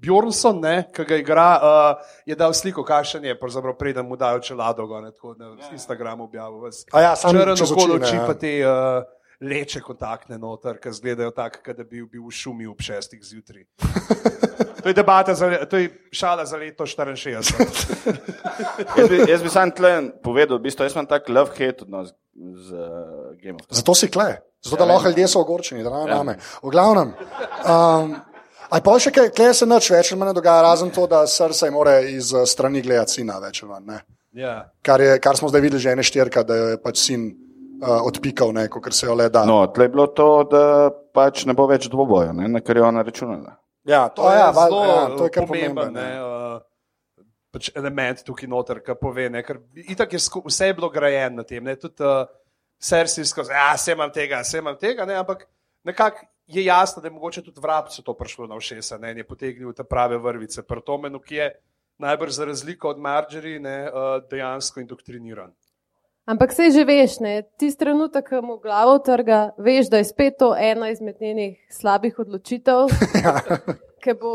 Bjornson, 0.00 0.62
ki 0.96 1.04
ga 1.04 1.16
igra, 1.16 1.48
uh, 1.62 2.12
je 2.26 2.36
dal 2.36 2.54
sliko, 2.56 2.84
kakšen 2.84 3.24
je, 3.24 3.34
pravzaprav 3.38 3.76
preden 3.76 4.06
mu 4.08 4.16
dajo 4.16 4.40
čelado, 4.40 4.86
ne, 5.00 5.10
tako 5.12 5.34
na 5.38 5.52
Instagramu 5.72 6.24
objavil. 6.24 6.60
vas. 6.60 6.86
A 6.92 7.00
ja, 7.00 7.16
samo 7.16 7.40
Črn 7.40 7.56
čez 7.56 7.72
okolo 7.72 7.94
oči, 7.94 8.16
ja. 8.16 8.26
pa 8.26 8.34
te 8.34 8.54
uh, 8.64 9.04
leče 9.44 9.80
kontaktne 9.84 10.38
noter, 10.40 10.78
ki 10.80 10.92
izgledajo 10.92 11.34
tako, 11.36 11.62
kot 11.66 11.76
da 11.78 11.84
bi 11.84 12.02
bil 12.02 12.26
v 12.26 12.34
šumi 12.34 12.68
ob 12.70 12.82
šestih 12.84 13.22
zjutraj. 13.22 13.66
To 14.84 14.90
je 14.92 14.94
debata, 14.94 15.32
za, 15.34 15.46
to 15.64 15.78
je 15.80 15.86
šala 16.12 16.44
za 16.44 16.58
leto 16.60 16.84
64. 16.84 17.40
Jaz 18.98 19.08
bi, 19.08 19.20
jaz 19.30 19.42
bi 19.42 19.48
sam 19.48 19.70
tle 19.72 19.92
povedal, 20.20 20.58
v 20.60 20.66
bistvu, 20.66 20.84
jaz 20.84 20.92
imam 20.92 21.08
tak 21.08 21.30
love-hate 21.32 21.86
odnos 21.86 22.12
z 22.12 22.68
uh, 22.76 23.32
Game 23.40 23.56
of 23.56 23.64
Thrones. 23.64 23.80
Zato 23.80 23.94
si 23.96 24.10
kle, 24.12 24.44
zato 24.60 24.76
da 24.76 24.84
Ja, 24.84 24.90
lahko 24.92 25.08
ljudje 25.08 25.28
so 25.32 25.40
ogorčeni, 25.40 25.82
da 25.82 26.04
ne 26.04 26.10
name. 26.12 26.36
V 26.60 26.68
glavnem. 26.68 27.14
Um, 27.64 28.12
Aj 28.74 28.82
pa 28.82 28.94
še 28.98 29.12
kaj, 29.14 29.28
kle 29.36 29.52
se 29.54 29.66
nič 29.68 29.88
več 29.92 30.12
ne 30.18 30.32
dogaja, 30.34 30.62
razen 30.64 30.90
to, 30.90 31.06
da 31.06 31.24
srce 31.30 31.68
more 31.70 31.94
iz 32.10 32.32
eh, 32.34 32.46
strani 32.48 32.82
gledati 32.82 33.20
sina 33.20 33.38
več 33.38 33.62
ali 33.62 33.70
manj. 33.70 33.84
ne. 33.86 33.98
ja. 34.40 34.54
Kar, 34.82 35.00
je, 35.00 35.18
kar 35.22 35.36
smo 35.36 35.48
zdaj 35.48 35.62
videli 35.62 35.80
že 35.80 35.92
ene 35.92 36.02
štirka, 36.02 36.42
da 36.42 36.56
jo 36.56 36.68
je 36.72 36.78
pač 36.82 36.98
sin 36.98 37.28
odpikal, 37.82 38.52
ne, 38.52 38.68
kot 38.68 38.92
se 38.94 39.06
jo 39.06 39.14
le 39.14 39.28
da. 39.28 39.44
No, 39.48 39.66
tle 39.66 39.84
je 39.84 39.92
bilo 39.94 40.06
to, 40.06 40.28
da 40.50 40.90
pač 41.14 41.44
ne 41.48 41.54
bo 41.54 41.66
več 41.70 41.88
dvoboja, 41.92 42.32
ne, 42.36 42.48
na 42.48 42.60
kar 42.60 42.76
je 42.76 42.82
ona 42.82 43.02
računala. 43.02 43.56
Ja, 43.84 44.08
To 44.08 44.22
to, 44.22 44.30
je 44.30 44.38
ja, 44.38 44.50
val, 44.50 44.70
zelo 44.70 44.84
ja, 44.84 45.16
to 45.16 45.24
je 45.24 45.30
kar 45.30 45.46
pomemben 45.46 45.74
pomembno. 45.74 46.00
ne, 46.00 46.22
uh, 46.22 47.34
pač 47.52 47.70
element 47.76 48.22
tukaj 48.24 48.48
noter, 48.48 48.80
ki 48.84 48.96
pove. 49.00 49.28
Ne, 49.30 49.42
ker 49.44 49.60
itak 49.88 50.16
je 50.16 50.22
sku, 50.24 50.42
vse 50.46 50.70
je 50.70 50.76
bilo 50.78 50.88
grajeno 50.90 51.42
na 51.42 51.44
tem. 51.44 51.64
Ne, 51.64 51.76
tudi 51.76 52.02
uh, 52.04 52.24
Sersi 52.80 53.24
skozi, 53.24 53.52
ja, 53.54 53.72
vse 53.76 53.92
imam 53.94 54.10
tega, 54.12 54.42
vse 54.44 54.60
imam 54.60 54.76
tega, 54.80 55.06
ne, 55.08 55.14
ampak 55.20 55.46
nekako 55.84 56.26
je 56.46 56.64
jasno, 56.64 57.00
da 57.00 57.08
je 57.08 57.14
mogoče 57.14 57.42
tudi 57.42 57.60
vrabcu 57.60 58.02
to 58.02 58.14
prišlo 58.16 58.46
na 58.46 58.58
všesa 58.60 58.98
ne, 59.00 59.12
in 59.14 59.22
je 59.22 59.26
potegnil 59.28 59.72
te 59.72 59.84
prave 59.84 60.18
vrvice. 60.18 60.62
Pri 60.62 60.82
Tomenu, 60.84 61.20
ki 61.20 61.34
je 61.38 61.46
najbrž 62.04 62.32
za 62.40 62.44
razliko 62.44 62.90
od 62.90 62.98
Marjorie 63.00 63.60
ne, 63.60 63.78
uh, 63.88 64.18
dejansko 64.30 64.80
indoktriniran. 64.80 65.52
Ampak 66.24 66.52
se 66.52 66.70
že 66.70 66.84
veš, 66.88 67.18
ne, 67.20 67.42
tisti 67.60 67.84
trenutek, 67.84 68.24
ko 68.28 68.40
mu 68.40 68.56
glavo 68.56 68.96
trga, 68.98 69.52
veš, 69.60 69.90
da 69.92 70.00
je 70.00 70.08
spet 70.08 70.38
to 70.40 70.54
ena 70.56 70.88
izmed 70.88 71.20
njenih 71.20 71.58
slabih 71.70 72.18
odločitev, 72.18 72.88
ki 74.04 74.14
bo, 74.20 74.32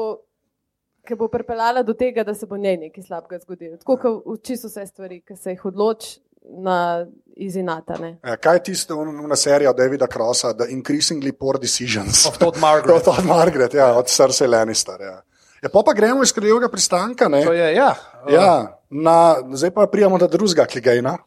ki 1.02 1.18
bo 1.18 1.28
pripeljala 1.34 1.82
do 1.84 1.96
tega, 1.98 2.24
da 2.24 2.36
se 2.38 2.46
bo 2.46 2.58
njej 2.58 2.78
nekaj 2.78 3.04
slabega 3.08 3.40
zgodilo. 3.42 3.78
Tako 3.82 3.98
kot 3.98 4.22
uči 4.26 4.60
vse 4.62 4.86
stvari, 4.86 5.24
ki 5.26 5.36
se 5.36 5.56
jih 5.56 5.66
odloči 5.66 6.20
na 6.62 7.08
izinata. 7.36 7.98
Ne. 7.98 8.20
Ja, 8.22 8.38
kaj 8.38 8.56
je 8.56 8.64
tisto, 8.70 9.00
ona 9.00 9.36
serija 9.36 9.74
od 9.74 9.78
Davida 9.78 10.08
Crossa, 10.08 10.54
The 10.54 10.70
Increasingly 10.70 11.32
Poor 11.32 11.58
Decisions? 11.60 12.26
Of 12.30 12.38
Todd 12.38 12.62
Margaret. 12.62 13.08
Od 13.08 13.26
Margaret, 13.26 13.74
ja, 13.74 13.96
od 13.98 14.08
Cersei 14.08 14.48
Lannister. 14.48 15.02
Ja. 15.02 15.22
Ja, 15.64 15.70
pa, 15.74 15.82
pa 15.86 15.94
gremo 15.94 16.24
iz 16.24 16.32
krajevega 16.34 16.70
pristanka. 16.70 17.28
Ne? 17.28 17.42
To 17.46 17.54
je, 17.54 17.74
ja, 17.76 17.90
uh, 18.24 18.34
Ja, 18.34 18.78
na, 18.90 19.36
zdaj 19.54 19.74
pa 19.74 19.88
prijemo 19.92 20.18
do 20.18 20.28
drugega 20.28 20.66
kligajna. 20.66 21.18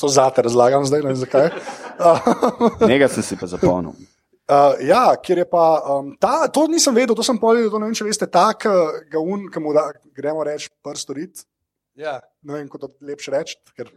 To 0.00 0.08
zate 0.08 0.42
razlagam 0.42 0.86
zdaj, 0.88 1.02
ne 1.04 1.12
vem 1.12 1.16
zakaj. 1.20 1.50
Njega 2.90 3.08
sem 3.12 3.22
si 3.22 3.36
pa 3.36 3.46
zapomnil. 3.46 3.92
Uh, 4.48 4.80
ja, 4.80 5.12
ker 5.20 5.42
je 5.42 5.44
pa 5.44 5.64
um, 5.84 6.14
ta, 6.16 6.46
to 6.48 6.64
nisem 6.72 6.94
vedel, 6.96 7.12
to 7.12 7.20
sem 7.20 7.36
povedal, 7.36 7.68
to 7.68 7.80
ne 7.82 7.90
vem, 7.90 7.96
če 7.96 8.06
veste, 8.06 8.24
ta, 8.32 8.46
ki 8.56 8.72
ga 9.12 9.20
un, 9.20 9.44
ki 9.52 9.60
mu 9.60 9.74
da, 9.76 9.90
gremo 10.16 10.40
reči, 10.46 10.70
prstorit. 10.80 11.44
ja. 12.00 12.16
Ne 12.48 12.54
vem, 12.54 12.68
kako 12.70 12.86
to 12.86 12.88
lepše 13.04 13.34
reči, 13.34 13.58
ker 13.76 13.90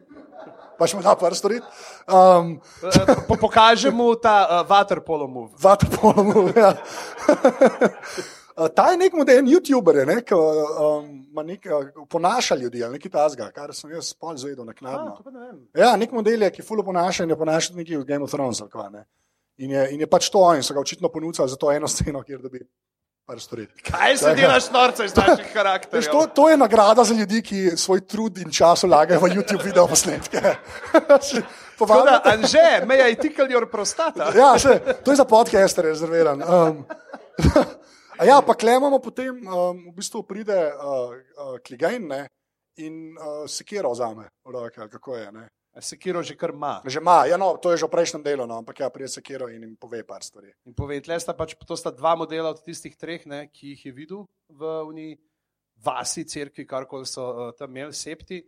pač 0.75 0.92
mu 0.98 1.06
da 1.06 1.13
prstorit. 1.16 1.63
Um, 2.10 2.58
Uh, 2.82 3.16
po, 3.30 3.38
pokaže 3.38 3.94
mu 3.94 4.12
ta 4.18 4.44
uh, 4.44 4.68
waterpolo 4.68 5.30
move. 5.30 5.54
Vatapolom. 5.63 6.51
Ja. 6.51 6.74
Uh, 8.58 8.67
Ta 8.67 8.91
je 8.91 8.98
nek 8.98 9.13
modern 9.13 9.48
YouTuber, 9.48 10.01
ne, 10.05 10.17
ki 10.22 10.36
um, 10.36 11.05
ima 11.31 11.43
nek, 11.43 11.65
uh, 11.65 12.05
ponaša 12.10 12.55
ljudi, 12.55 12.84
ali 12.84 12.98
nekaj 12.98 13.12
tasga, 13.12 13.48
kar 13.51 13.72
sem 13.74 13.91
jaz 13.91 14.12
spol 14.12 14.36
zvedel 14.38 14.65
naknadno. 14.65 15.17
pa 15.24 15.31
ne. 15.31 15.48
Ja, 15.74 15.96
nek 15.96 16.12
model 16.12 16.41
je, 16.41 16.51
ki 16.51 16.62
fulo 16.62 16.84
ponaša 16.84 17.24
in 17.24 17.29
je 17.29 17.38
ponašal 17.38 17.75
neki 17.75 17.98
v 17.98 18.05
Game 18.05 18.24
of 18.24 18.31
Thrones. 18.31 18.60
kva, 18.72 18.89
ne. 18.89 19.05
In 19.58 19.72
je, 19.72 19.88
in 19.93 20.00
je 20.00 20.08
pač 20.08 20.29
to, 20.29 20.41
in 20.55 20.63
so 20.63 20.74
ga 20.74 20.79
očitno 20.79 21.10
ponudili 21.10 21.48
za 21.48 21.55
to 21.55 21.72
eno 21.72 21.88
sceno, 21.88 22.24
kjer 22.24 22.41
dobi 22.41 22.60
par 23.25 23.39
storiti. 23.39 23.81
Kaj 23.86 24.17
se 24.17 24.34
delaš 24.36 24.72
norca 24.72 25.05
iz 25.05 25.15
naših 25.22 25.51
karakterjev? 25.53 26.12
to, 26.12 26.25
to 26.27 26.50
je 26.50 26.58
nagrada 26.58 27.03
za 27.03 27.13
ljudi, 27.13 27.41
ki 27.41 27.77
svoj 27.77 28.01
trud 28.01 28.38
in 28.38 28.51
čas 28.51 28.84
vlagajo 28.84 29.20
v 29.20 29.29
YouTube 29.29 29.63
video 29.63 29.88
posnetke. 29.88 30.41
Povabite- 31.79 32.22
Anže, 32.25 32.86
may 32.86 33.12
I 33.12 33.15
tickle 33.15 33.48
your 33.48 33.65
prostata? 33.65 34.31
Ja, 34.36 34.58
še, 34.58 34.79
to 35.03 35.12
je 35.12 35.17
za 35.17 35.25
podcaster 35.25 35.86
rezerviran. 35.86 36.41
Um, 36.41 36.86
a 38.22 38.25
ja, 38.25 38.38
pa 38.46 38.54
klemamo 38.54 39.00
potem, 39.01 39.42
um, 39.50 39.90
v 39.90 39.96
bistvu 39.98 40.22
pride 40.30 40.54
uh, 40.54 41.10
uh, 41.10 41.56
kligajn 41.66 42.04
ne, 42.06 42.22
in 42.78 43.18
uh, 43.18 43.50
sekiro 43.50 43.90
vzame 43.96 44.28
roke, 44.46 44.78
kako 44.78 45.18
je. 45.18 45.32
Ne. 45.34 45.48
Sekiro 45.82 46.22
že 46.22 46.36
kar 46.38 46.54
ima. 46.54 46.82
Že 46.86 47.01
ima, 47.01 47.25
ja, 47.25 47.40
no, 47.42 47.58
to 47.58 47.72
je 47.74 47.82
že 47.82 47.90
v 47.90 47.96
prejšnjem 47.98 48.22
delu, 48.22 48.46
no, 48.46 48.62
ampak 48.62 48.84
ja, 48.84 48.92
pride 48.94 49.10
sekiro 49.10 49.50
in 49.50 49.66
jim 49.66 49.74
pove 49.74 50.04
par 50.06 50.22
stvari. 50.22 50.54
In 50.70 50.78
povej, 50.78 51.01
tle 51.01 51.18
sta 51.18 51.34
pač, 51.34 51.58
to 51.66 51.74
sta 51.74 51.90
dva 51.90 52.13
modela 52.13 52.54
od 52.54 52.62
tistih 52.62 52.94
treh, 52.94 53.25
ne, 53.25 53.48
ki 53.50 53.74
jih 53.74 53.90
je 53.90 53.94
videl 53.96 54.25
v 54.54 54.72
uni 54.86 55.10
vasi, 55.82 56.22
cerkvi, 56.22 56.68
karkoli 56.70 57.10
so 57.10 57.25
uh, 57.25 57.54
tam 57.58 57.74
imeli, 57.74 57.96
septi, 57.98 58.44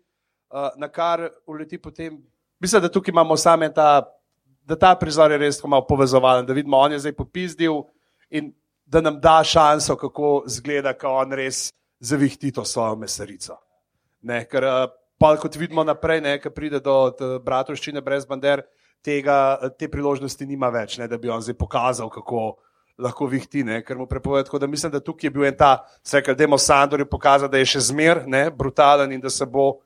uh, 0.54 0.70
na 0.78 0.92
kar 0.94 1.32
uleti 1.50 1.82
potem. 1.82 2.22
Mislim, 2.62 2.84
da 2.84 2.94
tukaj 2.94 3.10
imamo 3.10 3.34
same 3.42 3.74
ta, 3.74 4.06
da 4.62 4.78
ta 4.78 4.94
prizor 4.94 5.34
je 5.34 5.42
res 5.42 5.58
tako 5.58 5.74
malo 5.74 5.88
povezovalen, 5.90 6.46
da 6.46 6.54
vidimo, 6.54 6.78
on 6.78 6.94
je 6.94 7.08
zdaj 7.08 7.18
popizdil 7.18 7.82
in 8.30 8.54
da 8.86 9.02
nam 9.02 9.20
da 9.22 9.42
šanso, 9.44 9.96
kako 9.96 10.44
zgleda, 10.48 10.94
ko 10.94 11.16
on 11.24 11.32
res 11.32 11.70
zavihti 12.00 12.52
to 12.52 12.66
svojo 12.66 12.96
mesarico. 13.00 13.58
Ne, 14.22 14.44
ker 14.48 14.64
uh, 14.64 14.86
pa, 15.20 15.36
kot 15.40 15.56
vidimo 15.56 15.84
naprej, 15.84 16.22
ne, 16.22 16.38
ko 16.42 16.52
pride 16.52 16.80
do 16.84 16.98
bratovščine 17.44 18.02
brez 18.04 18.28
bander, 18.28 18.64
tega, 19.04 19.60
eh, 19.62 19.72
te 19.78 19.90
priložnosti 19.92 20.46
nima 20.48 20.70
več, 20.72 20.98
ne, 20.98 21.08
da 21.12 21.20
bi 21.20 21.32
on 21.32 21.42
zdaj 21.44 21.58
pokazal, 21.60 22.12
kako 22.12 22.54
lahko 23.04 23.28
vihti, 23.28 23.64
ne, 23.66 23.82
ker 23.84 23.98
mu 23.98 24.08
prepoveduje. 24.08 24.48
Tako 24.48 24.60
da 24.64 24.68
mislim, 24.68 24.92
da 24.94 25.02
tukaj 25.04 25.28
je 25.28 25.34
bil 25.34 25.48
en 25.48 25.58
ta, 25.58 25.74
vse, 26.04 26.22
kar 26.24 26.38
demo 26.38 26.58
Sandorju 26.58 27.08
pokazati, 27.10 27.52
da 27.52 27.62
je 27.62 27.72
še 27.74 27.82
zmer 27.90 28.24
ne, 28.28 28.46
brutalen 28.52 29.12
in 29.12 29.22
da 29.22 29.32
se 29.34 29.46
bo 29.50 29.80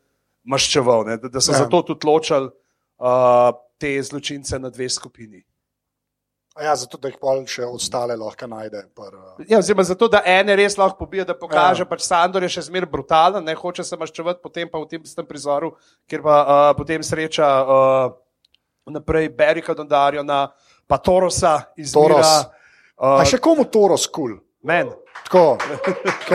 maščeval, 0.47 1.05
ne, 1.07 1.17
da, 1.21 1.31
da 1.31 1.41
so 1.41 1.53
Ja. 1.53 1.63
zato 1.63 1.81
tudi 1.81 2.07
ločali 2.07 2.49
uh, 2.49 3.51
te 3.79 3.95
zločince 4.03 4.59
na 4.59 4.69
dve 4.69 4.89
skupini. 4.89 5.43
A 6.57 6.63
Ja, 6.63 6.75
zato, 6.75 6.97
da 6.97 7.11
jih 7.11 7.17
pol 7.21 7.43
še 7.45 7.65
ostale 7.69 8.15
lahko 8.17 8.47
najde. 8.49 8.83
Par, 8.97 9.13
uh, 9.13 9.45
Ja, 9.49 9.59
oziroma 9.61 9.85
zato, 9.85 10.09
da 10.09 10.23
ene 10.25 10.55
res 10.57 10.77
lahko 10.77 10.97
pobije, 11.05 11.25
da 11.25 11.35
pokaže, 11.37 11.83
Ja. 11.83 11.85
ja. 11.85 11.89
pač 11.89 12.01
Sandor 12.07 12.43
je 12.43 12.49
še 12.49 12.65
zmeraj 12.67 12.89
brutalen, 12.89 13.45
ne 13.45 13.53
hoče 13.55 13.85
se 13.85 13.97
maščevati, 13.97 14.41
potem 14.41 14.69
pa 14.69 14.81
v 14.81 14.89
tem 14.89 15.05
istem 15.05 15.25
prizoru, 15.25 15.75
kjer 16.09 16.25
pa 16.25 16.39
uh, 16.41 16.71
potem 16.77 17.03
sreča 17.05 17.47
uh, 17.61 18.17
naprej 18.89 19.29
Berika 19.37 19.77
Dondarjo 19.77 20.23
na 20.25 20.47
pa 20.87 20.97
Torosa 20.97 21.59
iz 21.77 21.93
Toros. 21.93 22.25
Mira. 22.25 22.53
a 22.97 23.21
Uh, 23.21 23.27
še 23.29 23.37
komu 23.37 23.67
to 23.69 23.85
razkul? 23.91 24.39
men. 24.67 24.89
Tako, 25.23 25.57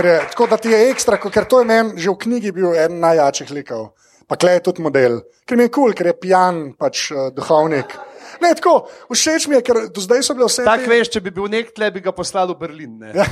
je, 0.04 0.20
tako 0.30 0.46
da 0.46 0.56
ti 0.56 0.68
je 0.68 0.90
ekstra, 0.90 1.16
ker 1.16 1.44
to 1.48 1.60
je 1.62 1.66
meni 1.66 2.00
že 2.00 2.10
v 2.10 2.18
knjigi 2.18 2.52
bil 2.52 2.74
eden 2.74 3.00
najjačih 3.00 3.50
likov. 3.50 3.92
Pa 4.28 4.36
klej 4.36 4.60
je 4.60 4.64
tudi 4.68 4.84
model, 4.84 5.20
ker 5.44 5.56
mi 5.56 5.66
je 5.66 5.72
kul, 5.72 5.90
cool, 5.90 5.96
ker 5.96 6.06
je 6.12 6.16
pijan, 6.16 6.60
pač 6.78 7.10
uh, 7.12 7.28
duhovnik. 7.34 7.92
Ne, 8.40 8.50
tako, 8.54 8.72
všeč 9.08 9.46
mi 9.46 9.56
je, 9.56 9.62
ker 9.62 9.80
do 9.88 10.00
zdaj 10.00 10.22
so 10.22 10.34
bile 10.34 10.46
vse 10.46 10.64
Tako 10.64 10.90
veš, 10.90 11.10
če 11.10 11.20
bi 11.20 11.30
bil 11.30 11.48
nek 11.48 11.70
tle, 11.70 11.90
bi 11.90 12.00
ga 12.00 12.12
poslal 12.12 12.50
v 12.50 12.58
Berlin. 12.58 12.98
Ne? 12.98 13.12
Ja. 13.16 13.24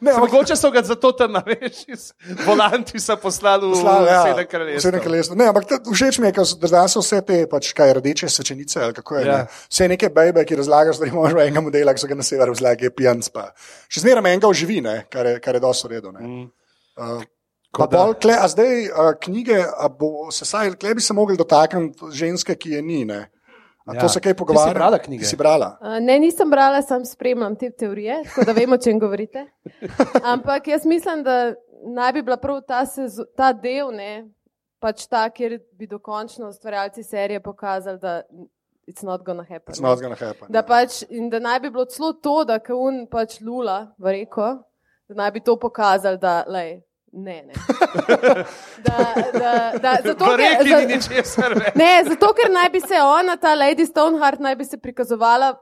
ne, 0.00 0.10
ampak, 0.12 0.28
Mogoče 0.28 0.56
so 0.56 0.70
ga 0.70 0.82
zato 0.82 1.12
tam, 1.12 1.38
veš, 1.42 1.84
iz 1.88 2.02
volanti 2.44 2.98
so 2.98 3.16
poslali 3.16 3.66
v 3.66 3.72
Poslali, 3.72 4.06
ja, 4.06 4.22
sedem 4.24 4.46
kraljestv. 4.46 4.82
Sedem 4.82 5.00
kraljestv. 5.00 5.34
Ne, 5.34 5.46
ampak 5.46 5.64
ta- 5.66 5.80
všeč 5.82 6.18
mi 6.18 6.28
je, 6.28 6.32
ker 6.32 6.44
da 6.56 6.66
zdaj 6.68 6.88
so 6.88 7.00
vse 7.00 7.20
te 7.22 7.38
pač, 7.46 7.72
kaj, 7.72 7.94
rdeče 7.94 8.28
svečenice. 8.28 8.80
ali 8.80 8.94
kako 8.94 9.16
je, 9.16 9.22
Ja. 9.24 9.36
ne. 9.36 9.46
Vse 9.68 9.88
neke 9.88 10.08
bebe, 10.10 10.44
ki 10.44 10.56
razlagajo 10.56 10.94
stvari, 10.94 11.10
imaš 11.10 11.32
enega 11.34 11.60
modela, 11.60 11.92
ki 11.92 12.00
so 12.00 12.06
ga 12.06 12.14
na 12.14 12.22
severu 12.22 12.52
razlagali, 12.52 12.84
je 12.84 12.90
pijan 12.92 13.22
spa. 13.22 13.48
Še 13.86 14.00
zmeraj 14.00 14.22
me 14.22 14.30
enega 14.30 14.48
oživi, 14.48 14.80
ne, 14.80 15.04
kar 15.06 15.26
je, 15.26 15.40
kar 15.40 15.54
je 15.54 15.60
dosto 15.60 15.88
redo. 15.88 16.12
Mm. 16.12 16.46
Uh, 16.96 17.22
Pa 17.68 17.84
da- 17.84 17.98
pol, 18.00 18.14
kle, 18.16 18.32
a 18.32 18.48
zdaj 18.48 18.88
a, 18.88 19.12
knjige, 19.14 19.58
a 19.60 19.88
bo 19.88 20.30
se 20.32 20.44
saj, 20.44 20.72
kle 20.76 20.94
bi 20.94 21.00
se 21.00 21.12
mogli 21.12 21.36
dotakniti 21.36 22.08
ženske, 22.10 22.54
ki 22.56 22.70
je 22.70 22.82
ni. 22.82 23.04
Ne? 23.04 23.28
A 23.88 23.94
Ja. 23.94 24.00
to 24.00 24.08
se 24.08 24.20
kaj 24.20 24.32
Ti 24.32 24.34
si 24.34 24.38
pogovarja? 24.38 24.74
brala 24.74 24.98
knjige? 24.98 25.22
Ti 25.22 25.26
si 25.26 25.36
brala. 25.36 25.78
Uh, 25.80 25.98
Ne, 26.00 26.18
nisem 26.18 26.50
brala, 26.50 26.82
sam 26.82 27.04
spremljam 27.04 27.56
te 27.56 27.70
teorije, 27.70 28.22
tako 28.24 28.44
da 28.44 28.52
vemo, 28.52 28.74
o 28.74 28.78
čem 28.78 28.98
govorite. 28.98 29.46
Ampak 30.24 30.68
jaz 30.68 30.84
mislim, 30.84 31.22
da 31.22 31.54
naj 31.86 32.12
bi 32.12 32.22
bila 32.22 32.36
prav 32.36 32.60
ta, 32.62 32.86
sezo, 32.86 33.24
ta 33.36 33.52
del, 33.52 33.90
ne, 33.92 34.28
pač 34.78 35.06
ta, 35.06 35.30
kjer 35.30 35.58
bi 35.72 35.86
dokončno 35.86 36.48
ustvarjalci 36.48 37.02
serije 37.02 37.40
pokazali, 37.40 37.98
da 37.98 38.22
it's 38.86 39.02
not 39.02 39.24
gonna 39.24 39.42
happen. 39.42 39.74
It's 39.74 39.82
not 39.82 40.00
gonna 40.00 40.16
happen. 40.16 40.46
Da, 40.48 40.62
pač, 40.62 41.02
in 41.10 41.30
da 41.30 41.38
naj 41.38 41.60
bi 41.60 41.70
bilo 41.70 41.84
celo 41.84 42.12
to, 42.12 42.44
da 42.44 42.54
je 42.58 42.74
un 42.74 43.06
pač 43.06 43.40
lula 43.40 43.94
v 43.98 44.12
reko, 44.12 44.58
da 45.08 45.14
naj 45.14 45.30
bi 45.30 45.40
to 45.40 45.56
pokazali, 45.56 46.18
da 46.18 46.44
lej, 46.46 46.80
ne. 47.24 47.42
ne. 47.42 47.54
da, 48.84 48.98
da, 49.32 49.52
da, 49.82 49.96
zato, 50.08 50.24
ker, 50.24 50.68
za- 50.70 50.80
ni 50.80 50.94
ničesar 50.94 51.54
več. 51.54 51.74
ne, 51.74 51.92
zato, 52.08 52.32
ker 52.34 52.50
naj 52.52 52.68
bi 52.72 52.80
se 52.80 53.00
ona, 53.02 53.36
ta 53.36 53.54
Lady 53.56 53.86
Stoneheart, 53.86 54.40
naj 54.40 54.56
bi 54.56 54.64
se 54.64 54.78
prikazovala 54.78 55.54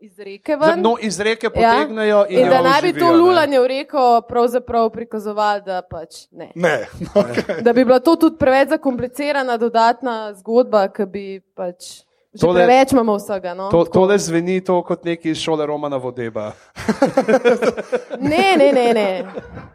iz 0.00 0.18
reke 0.18 0.56
ven. 0.56 0.80
No, 0.80 0.96
iz 1.00 1.20
reke 1.20 1.50
potegnejo 1.50 2.24
in, 2.28 2.38
in 2.40 2.48
da 2.50 2.62
naj 2.62 2.80
bi 2.82 2.92
to 2.96 3.10
ne. 3.10 3.16
lulanje 3.16 3.60
v 3.60 3.66
reko 3.66 4.04
pravzaprav 4.28 4.90
prikazovali, 4.90 5.62
da 5.66 5.82
pač 5.82 6.26
ne. 6.30 6.50
Ne, 6.54 6.86
okay. 7.14 7.60
Da 7.62 7.72
bi 7.72 7.84
bila 7.84 8.00
to 8.00 8.16
tudi 8.16 8.38
preveč 8.40 8.72
zakomplicirana 8.72 9.56
dodatna 9.60 10.32
zgodba, 10.40 10.88
ki 10.88 11.06
bi 11.06 11.26
pač. 11.54 12.02
Že 12.32 12.40
Tole- 12.40 12.64
preveč 12.64 12.92
imamo 12.92 13.16
vsega. 13.16 13.52
No? 13.52 13.68
To, 13.68 13.84
tole 13.84 14.16
zveni 14.16 14.60
to 14.60 14.78
kot 14.82 15.04
neki 15.04 15.34
šole 15.34 15.66
Romana 15.66 15.96
Vodeba. 15.96 16.52
Ne, 18.20 18.56
ne, 18.56 18.72
ne, 18.72 18.94
ne. 18.94 19.24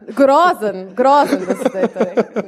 Grozen, 0.10 0.94
grozen, 0.96 1.46
da 1.46 1.56
ste 1.56 1.88
to 1.88 2.00
rekli. 2.00 2.44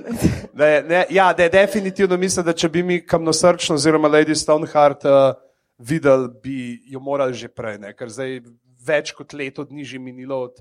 Je, 0.55 0.83
ne, 0.83 1.05
ja, 1.09 1.33
da 1.33 1.43
je 1.43 1.49
definitivno 1.51 2.17
mislim, 2.17 2.45
da 2.45 2.53
če 2.53 2.69
bi 2.69 2.83
mi 2.83 2.97
kamnosrčno 3.01 3.75
oziroma 3.75 4.09
Lady 4.09 4.35
Stoneheart 4.35 5.05
uh, 5.05 5.33
videli, 5.77 6.29
bi 6.43 6.57
jo 6.85 6.99
morali 6.99 7.33
že 7.33 7.47
prej, 7.47 7.77
ne? 7.77 7.93
ker 7.93 8.09
zdaj 8.09 8.39
več 8.79 9.11
kot 9.11 9.33
leto 9.33 9.63
dni 9.63 9.83
že 9.83 9.99
minilo 9.99 10.41
od 10.41 10.57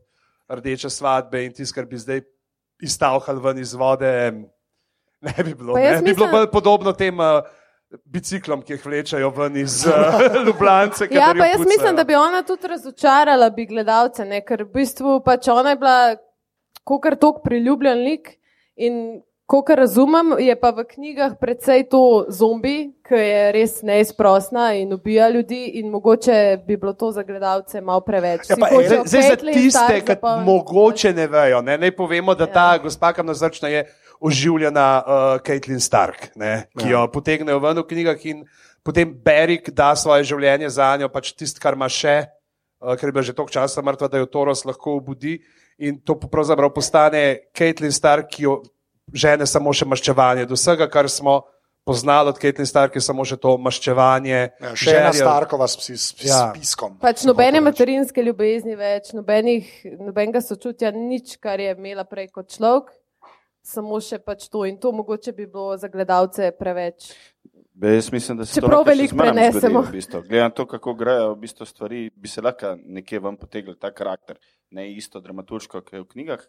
rdeče 0.50 0.90
svadbe 0.90 1.44
in 1.44 1.52
tisto, 1.52 1.74
kar 1.74 1.86
bi 1.86 1.96
zdaj 1.96 2.20
iztavhali 2.82 3.40
ven 3.40 3.58
iz 3.58 3.72
vode, 3.74 4.12
ne 5.20 5.34
bi 5.38 5.54
bilo. 5.54 5.72
Pa 5.72 5.80
Ne? 5.80 5.86
jaz 5.86 6.02
Bi 6.02 6.12
bilo 6.12 6.26
mislim- 6.26 6.30
bolj 6.32 6.50
podobno 6.52 6.92
tem 6.92 7.20
uh, 7.20 7.40
biciklom, 8.04 8.62
ki 8.62 8.76
jih 8.76 8.86
vlečajo 8.86 9.30
ven 9.36 9.56
iz 9.56 9.80
uh, 9.86 10.20
Ljubljana. 10.46 10.92
Ja, 11.10 11.32
pa 11.38 11.46
jaz 11.46 11.60
mislim, 11.60 11.96
da 11.96 12.04
bi 12.04 12.14
ona 12.14 12.42
tudi 12.42 12.68
razočarala 12.68 13.50
bi 13.50 13.66
gledalce, 13.66 14.24
ne? 14.24 14.42
ker 14.44 14.64
v 14.64 14.72
bistvu 14.80 15.20
pač 15.24 15.48
ona 15.48 15.76
je 15.76 15.80
bila 15.80 16.16
kar 17.02 17.16
tok 17.20 17.42
priljubljen 17.44 18.04
lik 18.04 18.36
in 18.76 19.20
Ko 19.48 19.64
razumem, 19.68 20.34
je 20.38 20.52
pa 20.60 20.70
v 20.76 20.84
knjigah 20.84 21.32
predvsej 21.40 21.88
to 21.88 22.28
zombi, 22.28 22.92
ki 23.00 23.16
je 23.16 23.44
res 23.56 23.78
neizprostna 23.80 24.74
in 24.76 24.92
ubija 24.92 25.30
ljudi, 25.32 25.80
in 25.80 25.88
mogoče 25.88 26.58
bi 26.66 26.76
bilo 26.76 26.92
to 26.92 27.08
za 27.16 27.22
gledalce 27.22 27.80
malo 27.80 28.02
preveč. 28.04 28.44
Ja, 28.50 28.58
pa, 28.60 28.68
Zdaj, 28.68 29.00
zdaj 29.06 29.22
za 29.22 29.36
tiste, 29.36 30.00
ki 30.04 30.16
mogoče 30.44 31.14
ne 31.16 31.26
vejo, 31.26 31.62
ne, 31.64 31.78
naj 31.78 31.94
povemo, 31.96 32.34
da 32.34 32.46
ta 32.46 32.66
Ja. 32.74 32.78
gospa 32.78 33.12
kamnozrčna 33.12 33.68
je 33.68 33.86
oživljena 34.20 34.86
uh, 34.98 35.42
Caitlin 35.46 35.80
Stark, 35.80 36.30
ne, 36.36 36.68
ki 36.78 36.90
jo 36.90 37.04
potegnejo 37.12 37.60
ven 37.60 37.78
v 37.78 37.86
knjigah 37.86 38.24
in 38.26 38.44
potem 38.82 39.12
Berik 39.12 39.70
da 39.70 39.92
svoje 39.96 40.24
življenje 40.24 40.70
za 40.70 40.96
njo, 40.96 41.08
pač 41.08 41.32
tisto, 41.32 41.60
kar 41.60 41.74
ima 41.74 41.88
še, 41.88 42.16
uh, 42.80 42.94
ker 42.96 43.08
je 43.08 43.12
bila 43.12 43.22
že 43.22 43.36
toliko 43.36 43.52
časa 43.52 43.82
mrtva, 43.82 44.08
da 44.08 44.18
jo 44.18 44.26
Toros 44.26 44.64
lahko 44.64 44.96
obudi 44.98 45.38
in 45.78 46.00
to 46.00 46.16
pravzaprav 46.18 46.72
postane 46.74 47.50
Caitlin 47.54 47.92
Stark, 47.92 48.30
ki 48.30 48.42
jo 48.42 48.62
žene 49.14 49.46
samo 49.46 49.70
še 49.72 49.86
maščevanje. 49.86 50.46
Do 50.46 50.58
vsega, 50.58 50.88
kar 50.90 51.06
smo 51.08 51.42
poznali 51.88 52.28
od 52.28 52.36
Caitlin 52.36 52.66
Stark, 52.68 52.92
je 52.92 53.00
samo 53.00 53.24
še 53.24 53.38
to 53.40 53.54
maščevanje. 53.56 54.40
Ja, 54.60 54.72
še 54.76 54.90
ena 54.90 55.12
želja- 55.12 55.22
Starkova 55.24 55.68
s, 55.68 55.78
s, 55.88 56.12
s 56.18 56.26
Ja. 56.26 56.50
piskom. 56.52 56.98
Pač 57.00 57.22
nobene 57.24 57.62
materinske 57.64 58.20
ljubezni 58.20 58.76
več, 58.76 59.14
nobenih, 59.16 59.70
nobenega 59.96 60.42
sočutja, 60.44 60.90
nič, 60.92 61.38
kar 61.40 61.56
je 61.60 61.72
imela 61.72 62.04
prej 62.04 62.28
kot 62.28 62.50
človek, 62.52 62.90
samo 63.68 64.00
še 64.00 64.18
pač 64.18 64.48
to 64.48 64.64
in 64.64 64.76
to 64.76 64.92
mogoče 64.92 65.32
bi 65.32 65.46
bilo 65.46 65.76
za 65.76 65.88
gledalce 65.88 66.50
preveč. 66.52 67.12
Be, 67.72 67.92
jaz 67.92 68.08
mislim, 68.10 68.38
da 68.38 68.44
se 68.44 68.56
Čeprav 68.56 68.70
to 68.70 68.76
lahko 68.76 68.84
še 68.84 68.90
veliko 68.90 69.16
prenesemo. 69.16 69.80
zgodi, 69.80 69.88
V 69.88 69.92
bistvu. 69.94 70.20
Glede 70.24 70.42
na 70.42 70.50
to, 70.50 70.64
kako 70.66 70.94
grejo 70.94 71.26
v 71.28 71.38
bistvu 71.38 71.62
stvari, 71.64 71.98
bi 72.10 72.28
se 72.28 72.42
lahko 72.42 72.72
nekje 72.76 73.20
ven 73.20 73.36
potegnil 73.36 73.76
ta 73.76 73.92
karakter. 73.92 74.40
Ne 74.72 74.88
isto 74.90 75.20
dramaturško, 75.20 75.80
kot 75.80 75.92
je 75.92 76.00
v 76.00 76.06
knjigah, 76.06 76.42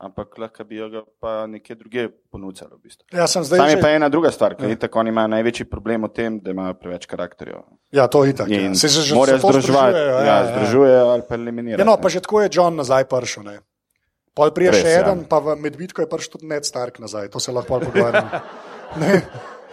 ampak 0.00 0.34
lahko 0.36 0.64
bi 0.64 0.76
jo 0.76 0.88
pa 1.16 1.46
nekje 1.46 1.76
druge 1.76 2.02
ponudili. 2.28 2.66
V 2.72 2.82
bistvu. 2.82 3.06
Ja, 3.12 3.26
sem 3.26 3.44
zdaj 3.44 3.58
Tam 3.58 3.68
je 3.68 3.76
že- 3.76 3.82
pa 3.82 3.88
ena 3.90 4.08
druga 4.08 4.30
stvar, 4.30 4.56
ker 4.56 4.66
itak 4.68 4.90
oni 4.92 5.08
imajo 5.08 5.30
največji 5.30 5.64
problem 5.64 6.02
v 6.02 6.10
tem, 6.10 6.40
da 6.40 6.50
imajo 6.50 6.74
preveč 6.74 7.06
karakterjev. 7.06 7.62
Ja, 7.92 8.08
to 8.08 8.24
je 8.24 8.34
itak. 8.34 8.50
Ja. 8.50 8.74
Se 8.74 8.88
že, 8.88 9.00
že 9.04 9.14
morajo 9.14 9.38
zato 9.38 9.52
združevati, 9.52 9.94
združujejo, 9.94 10.26
ja, 10.26 10.36
združujejo 10.50 11.04
ali 11.08 11.22
pa 11.22 11.34
eliminirajo. 11.36 11.78
Ja, 11.78 11.86
no, 11.86 11.96
pa 11.96 12.08
že 12.08 12.18
tako 12.18 12.42
je 12.42 12.50
John 12.50 12.74
nazaj 12.74 13.06
prišel. 13.06 13.62
Pol 14.34 14.50
prije 14.50 14.74
Res, 14.74 14.82
še 14.82 14.92
ja. 14.92 15.02
eden, 15.04 15.24
pa 15.30 15.38
v 15.38 15.54
medvidku 15.62 16.02
je 16.02 16.10
prišel 16.10 16.36
tudi 16.36 16.48
Ned 16.50 16.66
Stark 16.66 16.98
nazaj, 16.98 17.30
to 17.30 17.38
se 17.42 17.54
lahko 17.54 17.80
pogovarjamo. 17.82 18.42
Ne, 18.94 19.08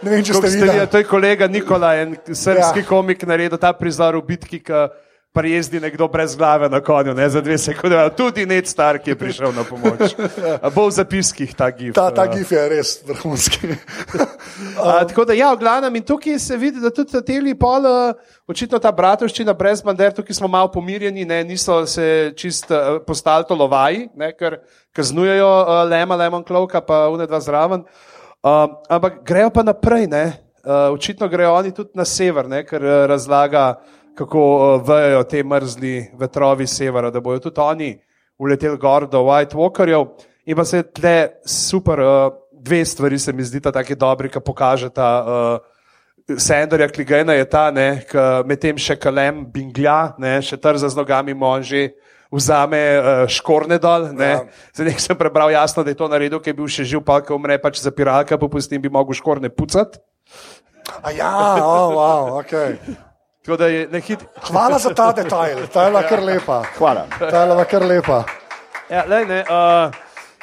ne 0.02 0.10
vem, 0.10 0.22
če 0.26 0.34
ste 0.34 0.48
videli, 0.50 0.82
to 0.90 0.98
je 0.98 1.06
kolega 1.06 1.46
Nikola, 1.46 1.92
en 2.02 2.16
srpski 2.26 2.80
Ja. 2.80 2.82
ja. 2.82 2.86
komik, 2.88 3.20
naredil 3.22 3.54
ta 3.54 3.70
prizor 3.70 4.16
v 4.18 4.24
bitki, 4.32 4.58
ki 4.58 4.80
prijezdi 5.32 5.80
nekdo 5.80 6.08
brez 6.08 6.36
glave 6.36 6.68
na 6.68 6.80
konju, 6.80 7.14
ne 7.14 7.28
za 7.28 7.40
dve 7.40 7.58
sekunde. 7.58 8.10
Tudi 8.16 8.46
Ned 8.46 8.68
Stark 8.68 9.06
je 9.06 9.14
prišel 9.18 9.52
na 9.52 9.64
pomoč. 9.64 10.12
Bo 10.74 10.86
v 10.86 10.90
zapiskih 10.92 11.54
ta 11.56 11.70
gif. 11.70 11.94
Ta, 11.94 12.10
ta 12.10 12.24
Ja. 12.24 12.32
gif 12.36 12.52
je 12.52 12.68
res 12.68 13.00
vrhunski. 13.06 13.68
A, 14.84 15.04
tako 15.08 15.24
da, 15.24 15.32
ja, 15.32 15.52
v 15.54 15.58
glavnem, 15.58 15.96
in 15.96 16.04
tukaj 16.04 16.38
se 16.38 16.56
vidi, 16.56 16.80
da 16.80 16.90
tudi 16.92 17.22
teli 17.24 17.54
pol, 17.58 17.86
uh, 17.88 18.12
očitno 18.48 18.78
ta 18.78 18.92
bratovščina 18.92 19.54
brez 19.56 19.80
bander, 19.82 20.12
tukaj 20.12 20.36
smo 20.36 20.48
malo 20.48 20.68
pomirjeni, 20.72 21.24
ne, 21.24 21.40
niso 21.44 21.80
se 21.86 22.32
čist 22.36 22.70
uh, 22.70 23.00
postali 23.06 23.48
to 23.48 23.56
lovaji, 23.56 24.08
ne, 24.16 24.32
ker 24.36 24.60
kaznujejo 24.92 25.48
uh, 25.48 25.72
Lema, 25.88 26.16
Lemon 26.16 26.44
Klovka, 26.44 26.84
pa 26.84 27.06
une 27.08 27.26
dva 27.26 27.40
zraven. 27.40 27.84
Um, 28.42 28.76
ampak 28.90 29.22
grejo 29.24 29.50
pa 29.50 29.64
naprej, 29.64 30.06
ne. 30.12 30.24
Uh, 30.62 30.92
očitno 30.94 31.26
grejo 31.28 31.56
oni 31.56 31.72
tudi 31.74 31.96
na 31.98 32.04
sever, 32.04 32.48
ne, 32.48 32.62
ker 32.68 32.84
uh, 32.84 32.94
razlaga, 33.10 33.80
kako 34.18 34.42
uh, 34.56 34.88
vejo 34.88 35.22
te 35.24 35.42
mrzli 35.44 36.12
vetrovi 36.18 36.66
severa, 36.66 37.10
da 37.10 37.20
bojo 37.20 37.40
tudi 37.48 37.60
oni 37.60 37.90
uleteli 38.38 38.78
gor 38.78 39.06
do 39.08 39.22
White 39.28 39.56
Walkerjev. 39.56 40.06
In 40.46 40.56
pa 40.56 40.64
se 40.64 40.82
tle 40.82 41.42
super, 41.46 42.00
uh, 42.00 42.32
dve 42.52 42.84
stvari 42.84 43.18
se 43.18 43.32
mi 43.32 43.42
zdita 43.42 43.72
tako 43.72 43.94
dobri, 43.94 44.30
ki 44.30 44.40
pokažeta. 44.40 45.10
Uh, 45.26 46.36
Sandorja 46.38 46.88
Kligena 46.88 47.34
je 47.34 47.44
ta, 47.50 47.66
ki 47.72 48.24
medtem 48.46 48.78
še 48.78 48.96
kalem 48.96 49.42
binglja, 49.50 50.14
ne, 50.22 50.38
še 50.42 50.56
trza 50.56 50.88
z 50.88 50.96
nogami 50.96 51.34
može. 51.34 51.90
Vzame 52.32 52.78
uh, 52.96 53.08
škorne 53.28 53.76
dol. 53.76 54.08
Ne. 54.16 54.30
Ja. 54.30 54.44
Zdaj 54.72 54.86
nek 54.88 55.00
sem 55.04 55.18
prebral 55.20 55.52
jasno, 55.52 55.84
da 55.84 55.92
je 55.92 55.98
to 56.00 56.08
naredil, 56.08 56.40
ker 56.40 56.54
je 56.54 56.56
bil 56.62 56.70
še 56.70 56.86
živ, 56.88 57.02
pa 57.04 57.18
ko 57.20 57.36
umre, 57.36 57.58
pač 57.60 57.82
zapiralka, 57.84 58.40
popustim 58.40 58.80
bi 58.80 58.88
mogel 58.88 59.18
škorne 59.18 59.52
pucati. 59.52 60.00
A 61.04 61.12
ja, 61.12 61.28
oh, 61.60 61.92
wow, 61.92 62.40
okay. 62.40 62.80
Je 63.46 64.00
hit. 64.00 64.24
Hvala 64.50 64.78
za 64.78 64.94
ta 64.94 65.12
detajl, 65.12 65.66
ta 65.72 65.84
je 65.84 65.90
bila 65.90 66.02
kar 66.02 66.22
lepa. 66.22 66.62
Hvala. 66.78 67.06
Ta 67.18 67.40
je 67.42 67.46
bila 67.46 67.64
kar 67.64 67.82
lepa. 67.82 68.24
Ja, 68.90 69.04
lej, 69.08 69.26
ne, 69.26 69.40
uh, 69.48 69.90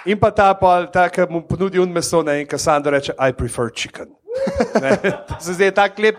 in 0.06 0.20
pa 0.20 0.32
ta, 0.32 0.54
pa, 0.54 0.86
ta 0.92 1.08
ki 1.10 1.28
mu 1.30 1.44
ponudi 1.48 1.80
un 1.80 1.92
meso, 1.94 2.24
ne, 2.24 2.42
in 2.42 2.48
Kassandra 2.48 2.92
reče: 2.98 3.14
I 3.14 3.34
prefer 3.34 3.72
chicken. 3.76 4.08
Ne, 4.82 4.98
se 5.40 5.54
zdaj 5.54 5.72
tak 5.76 6.00
lep, 6.00 6.18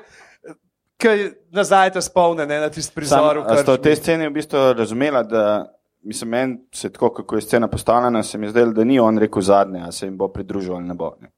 ki 1.01 1.31
nazaj 1.53 1.93
te 1.95 2.03
spomne 2.05 2.47
ne, 2.47 2.61
na 2.61 2.69
tisti 2.71 2.95
prizor. 2.95 3.43
ste 3.49 3.73
v 3.73 3.83
tej 3.83 3.97
sceni 3.97 4.29
v 4.29 4.35
bistvu 4.35 4.73
razumela, 4.77 5.23
da 5.23 5.66
mislim, 6.03 6.31
meni 6.31 6.59
se 6.75 6.90
tako, 6.93 7.12
kako 7.14 7.37
je 7.37 7.43
scena 7.43 7.69
postavljena, 7.69 8.23
se 8.23 8.38
mi 8.38 8.47
je 8.47 8.51
zdelo, 8.51 8.73
da 8.73 8.85
ni 8.85 9.01
on 9.01 9.19
rekel 9.19 9.43
zadnje, 9.43 9.83
a 9.87 9.93
se 9.93 10.07
jim 10.07 10.16
bo 10.19 10.29
pridružil 10.29 10.75
ali 10.75 10.85
ne 10.85 10.95
bo. 10.95 11.14
Ne. 11.21 11.31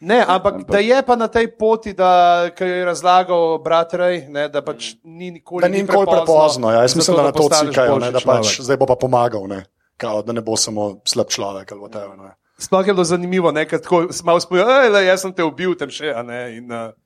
Ne, 0.00 0.24
ampak 0.28 0.64
da 0.64 0.78
je 0.78 1.02
pa 1.04 1.16
na 1.16 1.28
tej 1.28 1.50
poti, 1.58 1.92
da 1.92 2.48
je 2.56 2.84
razlagal 2.84 3.58
brat 3.60 3.94
Rej, 3.94 4.22
ne, 4.32 4.48
da 4.48 4.62
pač 4.64 4.94
ni 5.04 5.28
nikoli, 5.30 5.60
Da 5.60 5.68
ni 5.68 5.82
nikoli 5.82 6.08
prepozno. 6.08 6.72
Ja. 6.72 6.82
Jaz 6.82 6.96
mislim, 6.96 7.16
da 7.16 7.28
na 7.28 7.32
to 7.32 7.48
cikajo, 7.52 7.98
ne, 8.00 8.08
da 8.08 8.22
pač 8.24 8.56
človek. 8.56 8.64
zdaj 8.64 8.78
bo 8.80 8.88
pa 8.88 8.96
pomagal, 8.96 9.44
ne. 9.48 9.64
Kao, 10.00 10.22
da 10.24 10.32
ne 10.32 10.40
bo 10.40 10.56
samo 10.56 11.04
slab 11.04 11.28
človek 11.28 11.72
ali 11.72 11.80
whatever. 11.80 12.16
Ne. 12.16 12.32
Sploh 12.56 12.86
je 12.86 12.94
bilo 12.96 13.04
zanimivo, 13.04 13.52
ne, 13.52 13.66
tako 13.68 14.06
malo 14.24 14.40
spojo, 14.40 14.64
da 14.64 15.04
jaz 15.04 15.20
sem 15.20 15.36
te 15.36 15.44
ubil 15.44 15.76
tam 15.76 15.92
še. 15.92 16.14
a 16.16 16.24
Ne, 16.24 16.40
in, 16.56 16.72
uh, 16.72 16.96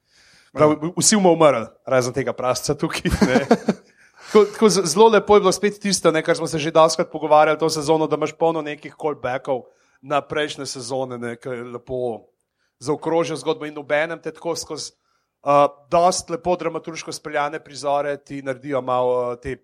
prav, 0.55 0.79
vsi 0.95 1.19
bomo 1.19 1.35
umrli, 1.35 1.67
razen 1.87 2.15
tega 2.15 2.33
prasca 2.33 2.79
tukaj. 2.79 3.11
Tako, 4.25 4.51
tako 4.51 4.69
zelo 4.69 5.09
lepo 5.15 5.37
je 5.37 5.41
bilo 5.41 5.51
spet 5.53 5.77
tisto, 5.79 6.11
ne, 6.11 6.19
kar 6.23 6.35
smo 6.35 6.47
se 6.51 6.59
že 6.59 6.73
dalkrat 6.75 7.07
pogovarjali 7.13 7.59
to 7.59 7.69
sezono, 7.71 8.09
da 8.11 8.17
imaš 8.17 8.33
polno 8.35 8.63
nekih 8.67 8.97
callbackov 8.99 9.61
na 10.03 10.19
prejšnje 10.27 10.67
sezone, 10.67 11.19
ne, 11.19 11.37
ki 11.39 11.49
je 11.49 11.65
lepo 11.77 12.34
zaokrožil 12.79 13.37
zgodbo 13.37 13.67
in 13.67 13.79
obenem 13.79 14.21
te 14.23 14.33
tako 14.33 14.57
skozi 14.57 14.93
uh, 15.45 15.67
dost 15.91 16.31
lepo 16.31 16.57
dramaturško 16.57 17.13
speljane 17.13 17.61
prizore 17.65 18.17
ti 18.17 18.43
naredijo 18.43 18.83
malo 18.83 19.33
uh, 19.33 19.39
te 19.41 19.57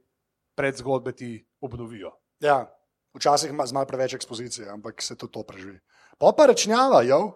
predzgodbe, 0.54 1.12
ti 1.12 1.46
obnovijo. 1.60 2.12
Ja, 2.40 2.66
včasih 3.14 3.50
ima 3.50 3.66
z 3.66 3.72
malo 3.72 3.86
preveč 3.86 4.14
ekspozicije, 4.14 4.68
ampak 4.68 5.02
se 5.02 5.16
tudi 5.16 5.32
to 5.32 5.42
preživi. 5.42 5.80
Pa 6.18 6.32
pa 6.36 6.46
rečnjava, 6.46 7.02
jo, 7.02 7.32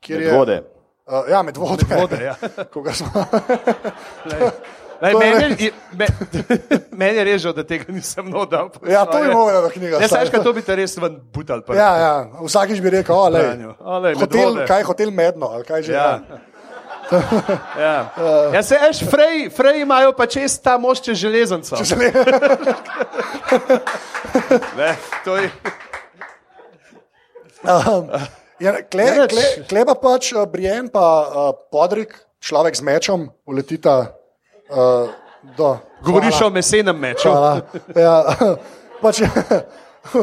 kjer 0.00 0.22
je. 0.22 0.32
Vode. 0.32 0.62
Uh, 1.06 1.28
ja, 1.30 1.42
med 1.42 1.56
vode. 1.56 1.84
Vode, 2.00 2.24
ja. 2.24 2.36
Koga 2.72 2.92
smo. 2.92 3.10
Lej, 4.98 5.12
To 5.14 5.18
meni, 5.18 5.56
je, 5.62 5.72
me, 5.94 6.06
meni 7.00 7.18
je 7.20 7.24
res 7.24 7.42
žal, 7.42 7.54
da 7.54 7.62
tega 7.62 7.92
nisem 7.94 8.26
nodal. 8.26 8.72
Ja, 8.82 9.04
to 9.06 9.20
je 9.22 9.30
moja 9.30 9.62
knjiga. 9.70 10.00
Ja, 10.02 10.08
znaš, 10.10 10.32
kaj 10.34 10.42
to 10.42 10.52
bi 10.56 10.64
te 10.66 10.74
res 10.74 10.96
ven 10.98 11.20
butal. 11.34 11.62
prst. 11.62 11.78
Ja, 11.78 11.90
ja, 12.02 12.12
vsakič 12.42 12.82
bi 12.82 12.90
rekel, 12.98 13.14
o, 13.14 13.28
lej, 13.30 13.46
Franjo, 13.46 13.74
a, 13.78 13.98
lej, 14.02 14.18
med 14.18 14.26
hotel, 14.26 14.60
kaj 14.66 14.86
hotel 14.90 15.14
medno, 15.14 15.54
ali 15.54 15.68
kaj 15.68 15.86
že. 15.86 15.94
Ja. 15.94 16.10
Ja. 16.18 16.44
Ja, 17.78 18.10
ja 18.52 18.62
se 18.62 18.78
veš, 18.82 19.00
frej, 19.10 19.50
frej 19.56 19.80
imajo 19.80 20.12
pa 20.12 20.26
čez 20.26 20.58
ta 20.60 20.78
most 20.78 21.04
čez 21.04 21.18
železnico. 21.18 21.76
Ne, 24.76 24.96
to 25.24 25.36
je. 25.36 25.50
Um, 27.64 28.10
ja, 28.60 28.82
kle, 28.90 29.02
Ja, 29.02 29.26
kle, 29.26 29.42
kleba 29.68 29.94
pač 29.98 30.32
uh, 30.32 30.44
Brian 30.46 30.88
pa 30.92 31.06
uh, 31.26 31.50
Podrik, 31.72 32.14
človek 32.40 32.76
z 32.76 32.82
mečom, 32.86 33.28
uletita 33.46 34.17
uh, 34.70 35.08
do. 35.56 35.78
Govoriš 36.04 36.42
o 36.42 36.50
mesenem 36.50 36.98
meču. 36.98 37.28
Hvala. 37.28 37.60
Ja, 37.96 38.24
pač, 39.02 39.22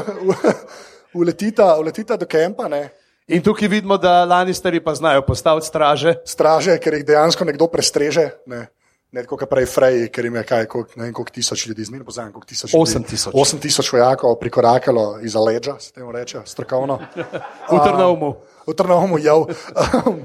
uletita, 1.19 1.75
uletita 1.79 2.17
do 2.17 2.25
kempa, 2.25 2.67
ne. 2.67 2.89
In 3.27 3.41
tukaj 3.41 3.67
vidimo, 3.67 3.97
da 3.97 4.23
Lannisteri 4.25 4.79
pa 4.84 4.93
znajo 4.95 5.21
postaviti 5.25 5.67
straže. 5.67 6.15
straže, 6.25 6.77
ker 6.77 6.93
jih 6.93 7.05
dejansko 7.05 7.45
nekdo 7.45 7.67
prestreže. 7.67 8.29
Ne. 8.45 8.67
Ne 9.15 9.23
tako, 9.23 9.38
kot 9.39 9.49
prej 9.49 9.65
Frej, 9.71 9.97
ker 10.12 10.25
jim 10.27 10.36
je 10.36 10.43
kaj, 10.43 10.65
koliko, 10.67 10.91
ne 10.99 11.05
vem, 11.05 11.13
koliko 11.15 11.31
tisoč 11.31 11.67
ljudi, 11.69 11.86
zmerno 11.88 12.05
poznam, 12.05 12.34
koliko 12.34 12.49
tisoč 12.49 12.73
ljudi. 12.73 12.81
Osem 12.81 13.03
tisoč. 13.03 13.34
8 13.34 13.62
tisoč 13.63 13.91
vojakov 13.93 14.36
prikorakalo 14.41 15.19
iz 15.23 15.36
Aleđa, 15.36 15.77
se 15.79 15.93
temu 15.93 16.12
reče, 16.12 16.41
strokovno. 16.45 16.99
V 17.71 17.79
Trnovmu. 17.84 18.36
V 18.67 18.73
Trnovmu, 18.75 19.17
ja. 19.23 19.38
Um, 19.38 20.19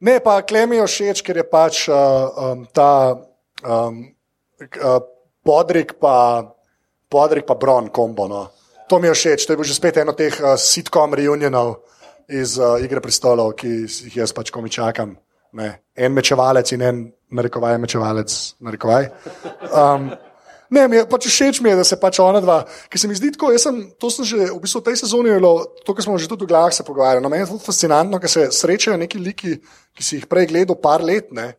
ne, 0.00 0.18
pa 0.24 0.40
klemijo 0.42 0.88
všeč, 0.90 1.22
ker 1.22 1.36
je 1.36 1.46
pač 1.46 1.86
uh, 1.88 1.94
um, 2.34 2.66
ta 2.74 3.14
um, 3.64 4.04
uh, 4.60 5.00
podrik 5.44 5.96
pa, 6.00 6.44
podrik 7.08 7.46
pa 7.46 7.54
Bron 7.54 7.88
kombo. 7.88 8.28
No. 8.28 8.48
To 8.88 9.00
mi 9.00 9.08
je 9.08 9.14
všeč, 9.14 9.46
to 9.46 9.52
je 9.52 9.56
bil 9.56 9.64
že 9.64 9.74
spet 9.74 9.96
eno 9.96 10.12
teh 10.12 10.32
uh, 10.40 10.54
sitcom 10.60 11.14
reunionov 11.14 11.80
iz 12.28 12.58
uh, 12.60 12.76
Igre 12.80 13.00
prestolov, 13.00 13.56
ki 13.56 13.84
jih 13.88 14.20
jaz 14.22 14.32
pač 14.32 14.52
komi 14.52 14.70
čakam. 14.70 15.16
Ne. 15.54 15.70
En 15.96 16.12
mečevalec 16.12 16.72
in 16.74 16.82
en 16.82 17.02
narekovaj 17.30 17.78
mečevalec. 17.78 18.30
Narekovaj. 18.60 19.10
Um, 19.70 20.12
Ne, 20.74 20.88
mi 20.88 20.96
je 20.96 21.04
pač 21.06 21.28
všeč 21.28 21.60
mi 21.62 21.70
je, 21.70 21.76
da 21.76 21.84
se 21.86 21.96
pač 22.00 22.18
ona 22.24 22.40
dva, 22.42 22.62
ki 22.90 22.98
se 22.98 23.08
mi 23.08 23.14
zdi 23.14 23.30
tako, 23.34 23.52
jaz 23.54 23.66
sem, 23.66 23.76
to 24.00 24.08
sem 24.10 24.26
že 24.26 24.38
v 24.48 24.58
bistvu 24.64 24.80
v 24.80 24.86
tej 24.88 24.96
sezoni, 25.04 25.30
je 25.30 25.36
bilo, 25.38 25.52
to, 25.84 25.94
kar 25.94 26.06
smo 26.06 26.16
že 26.18 26.26
tudi 26.30 26.48
v 26.48 26.50
glavah 26.50 26.72
se 26.74 26.86
pogovarjali, 26.86 27.22
no, 27.22 27.30
meni 27.30 27.44
je 27.44 27.50
zelo 27.52 27.62
fascinantno, 27.62 28.18
ker 28.18 28.32
se 28.32 28.48
srečajo 28.50 28.96
neki 28.98 29.20
liki, 29.20 29.52
ki 29.94 30.02
si 30.02 30.18
jih 30.18 30.26
prej 30.26 30.48
gledal 30.50 30.80
par 30.80 31.04
let, 31.04 31.30
ne, 31.36 31.52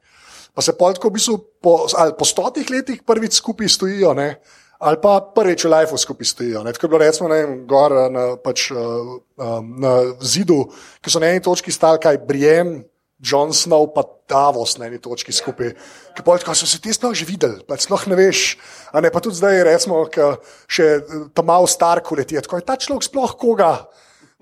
pa 0.55 0.63
se 0.63 0.73
pol 0.77 0.95
tako 0.95 1.11
v 1.11 1.17
bistvu 1.19 1.37
po, 1.61 1.73
ali 1.99 2.15
po 2.17 2.25
stotih 2.25 2.69
letih 2.71 3.03
prvič 3.03 3.41
skupaj 3.41 3.69
stojijo, 3.69 4.13
ne, 4.15 4.39
ali 4.79 4.97
pa 5.03 5.19
prvič 5.35 5.67
v 5.67 5.71
lifeu 5.75 5.99
skupaj 5.99 6.31
stojijo. 6.31 6.63
Ne. 6.63 6.73
Tako 6.73 6.87
je 6.87 6.93
bilo 6.93 7.03
recimo 7.03 7.29
ne, 7.29 7.39
gor 7.67 7.95
na, 8.11 8.25
pač, 8.39 8.69
uh, 8.71 9.19
um, 9.35 9.71
na 9.83 9.93
zidu, 10.23 10.63
ki 11.03 11.11
so 11.11 11.19
na 11.19 11.31
eni 11.35 11.43
točki 11.43 11.75
stali 11.75 11.99
kaj 11.99 12.23
Brienne, 12.27 12.85
John 13.19 13.55
Snow 13.55 13.87
pa 13.95 14.03
Davos 14.27 14.75
na 14.77 14.89
eni 14.89 14.99
točki 14.99 15.31
skupaj. 15.35 15.71
Ki 16.15 16.23
pa 16.23 16.35
tako 16.39 16.55
so 16.55 16.67
se 16.67 16.79
ti 16.83 16.93
sploh 16.93 17.15
že 17.15 17.27
videli, 17.27 17.63
pa 17.67 17.79
sploh 17.79 18.07
ne 18.11 18.15
veš. 18.19 18.55
A 18.91 19.03
ne 19.03 19.11
pa 19.11 19.23
tudi 19.23 19.39
zdaj, 19.39 19.63
recimo, 19.67 20.03
ki 20.11 20.33
še 20.67 20.87
tam 21.35 21.47
malo 21.47 21.67
star 21.67 22.03
koleti. 22.03 22.39
Tako 22.39 22.59
je 22.59 22.67
ta 22.67 22.75
človek 22.75 23.07
sploh 23.07 23.35
koga 23.39 23.87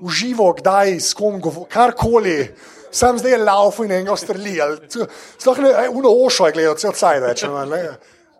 uživo, 0.01 0.49
kdaj, 0.57 0.97
s 0.99 1.13
kom, 1.13 1.37
govo- 1.41 1.67
karkoli. 1.69 2.49
Sam 2.93 3.17
zdaj 3.17 3.31
je 3.31 3.37
laufo 3.39 3.83
in 3.83 3.91
enega 3.91 4.13
c- 4.87 5.07
Sploh 5.37 5.57
ne, 5.59 5.71
uno 5.89 6.11
ošo 6.21 6.45
je 6.45 6.53
gledal, 6.53 6.75
cel 6.77 6.93
cajt 6.93 7.23
ne. 7.65 7.87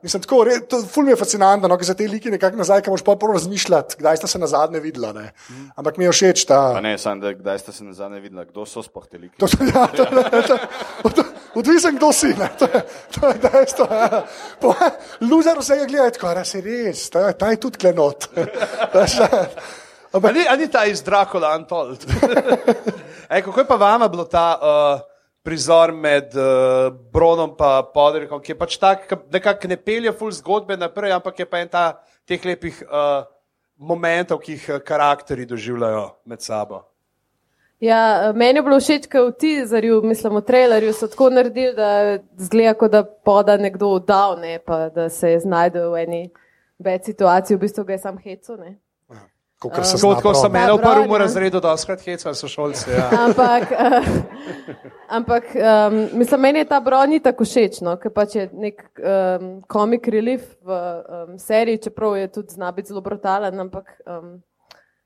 Mislim, 0.03 0.19
tako, 0.19 0.41
re, 0.43 0.57
to 0.61 0.81
ful 0.83 1.03
mi 1.03 1.13
je 1.13 1.15
fascinantno, 1.15 1.67
no, 1.67 1.77
ker 1.79 1.87
za 1.87 1.93
te 1.95 2.03
like 2.03 2.27
nekako 2.27 2.59
nazaj, 2.59 2.81
ki 2.81 2.91
moš 2.91 3.01
pa 3.01 3.13
prvo 3.15 3.33
razmišljati, 3.33 3.95
kdaj 3.97 4.17
sta 4.17 4.27
se 4.27 4.35
na 4.37 4.47
zadnje 4.47 4.81
videla. 4.83 5.13
Ne. 5.13 5.29
Ampak 5.75 5.95
mi 5.95 6.03
je 6.03 6.11
všeč 6.11 6.43
ta. 6.43 6.73
Pa 6.75 6.81
ne, 6.81 6.97
samo 6.97 7.21
da 7.21 7.31
kdaj 7.31 7.59
ste 7.59 7.71
se 7.71 7.83
nazadnje 7.83 8.19
videli, 8.19 8.43
kdo 8.45 8.65
so 8.67 8.83
sploh 8.83 9.07
te 9.07 9.15
liki. 9.17 9.39
To, 9.39 9.47
ja, 9.65 9.87
to, 9.87 10.03
to, 10.03 10.57
to, 11.09 11.23
odvisen, 11.55 11.95
kdo 11.95 12.11
si. 12.11 12.35
Ne, 12.35 12.51
to, 12.59 12.67
je- 12.67 12.83
to 13.11 13.27
je 13.27 13.39
dejstvo. 13.39 13.87
ja. 13.89 14.21
Po- 14.59 14.75
Luzer 15.23 15.55
vsega 15.57 15.87
gleda, 15.87 16.11
tako 16.11 16.35
da 16.35 16.43
se 16.43 16.59
res, 16.61 17.07
ta, 17.09 17.31
ta 17.31 17.49
je 17.49 17.63
tudi 17.63 17.79
klenot. 17.79 18.27
Veš, 18.93 19.19
A 20.13 20.31
ni, 20.31 20.43
a 20.45 20.53
ni 20.55 20.67
ta 20.67 20.83
iz 20.85 20.99
Dracula 21.01 21.55
Untold? 21.55 22.03
Ej, 23.33 23.41
kako 23.41 23.59
je 23.59 23.67
pa 23.67 23.75
vama 23.75 24.07
bilo 24.07 24.25
ta 24.29 24.59
uh, 24.61 25.01
prizor 25.41 25.91
med 25.91 26.35
uh, 26.35 26.93
Bronom 27.13 27.49
in 27.49 27.55
Podrikom, 27.93 28.41
ki 28.41 28.51
je 28.51 28.57
pač 28.57 28.77
tak, 28.77 29.07
ki 29.09 29.15
nekako 29.33 29.67
ne 29.67 29.77
pelje 29.77 30.11
ful 30.13 30.31
zgodbe 30.31 30.77
naprej, 30.77 31.11
ampak 31.11 31.39
je 31.39 31.45
pa 31.45 31.57
en 31.57 31.67
ta 31.67 32.03
teh 32.29 32.45
lepih 32.45 32.83
uh, 32.85 33.25
momentov, 33.77 34.37
ki 34.37 34.53
jih 34.53 34.69
uh, 34.69 34.79
karakteri 34.85 35.45
doživljajo 35.49 36.11
med 36.25 36.41
sabo. 36.41 36.83
Ja, 37.81 38.31
meni 38.35 38.61
je 38.61 38.63
bilo 38.63 38.77
všeč, 38.77 39.09
ker 39.09 39.25
v 39.25 39.33
teaserju, 39.41 40.03
mislim, 40.05 40.37
v 40.37 40.45
trailerju 40.45 40.93
so 40.93 41.09
tako 41.09 41.31
naredili, 41.33 41.73
da 41.73 42.19
zgleda, 42.37 42.87
da 42.87 43.03
poda 43.03 43.57
nekdo 43.57 43.97
dal, 43.99 44.37
ne 44.39 44.59
pa 44.61 44.89
da 44.93 45.09
se 45.09 45.39
znašel 45.41 45.89
v 45.89 46.05
eni 46.05 46.23
več 46.77 47.09
situaciji, 47.09 47.57
v 47.57 47.65
bistvu 47.65 47.89
ga 47.89 47.97
je 47.97 48.03
sam 48.05 48.21
heco. 48.21 48.61
Ne. 48.61 48.77
Kakor 49.69 49.85
se 49.85 49.97
Tako, 49.97 50.11
zna 50.11 50.15
tako 50.15 50.33
sem 50.33 50.55
imel 50.55 50.77
v 50.77 50.81
prvem 50.81 51.07
prav, 51.07 51.11
ja. 51.11 51.17
razredu, 51.17 51.59
da 51.59 51.77
skrat 51.77 52.01
hecali 52.05 52.35
so 52.35 52.47
šolci. 52.47 52.91
Ja. 52.91 53.09
Ampak, 53.25 53.63
uh, 53.71 54.07
ampak 55.07 55.43
um, 55.55 55.99
mislim, 56.19 56.41
meni 56.41 56.59
je 56.59 56.69
ta 56.69 56.79
broj 56.79 57.07
ni 57.07 57.19
tako 57.19 57.47
všeč, 57.47 57.81
no, 57.81 57.97
ker 57.97 58.13
pač 58.13 58.35
je 58.35 58.47
nek 58.53 58.83
um, 58.99 59.51
komik 59.67 60.07
relief 60.07 60.47
v 60.61 60.79
um, 60.79 61.37
seriji, 61.39 61.85
čeprav 61.87 62.17
je 62.17 62.31
tudi 62.39 62.57
zna 62.57 62.71
biti 62.71 62.93
zelo 62.93 63.01
brutalen. 63.01 63.59
Ampak 63.59 63.95
um, 64.07 64.41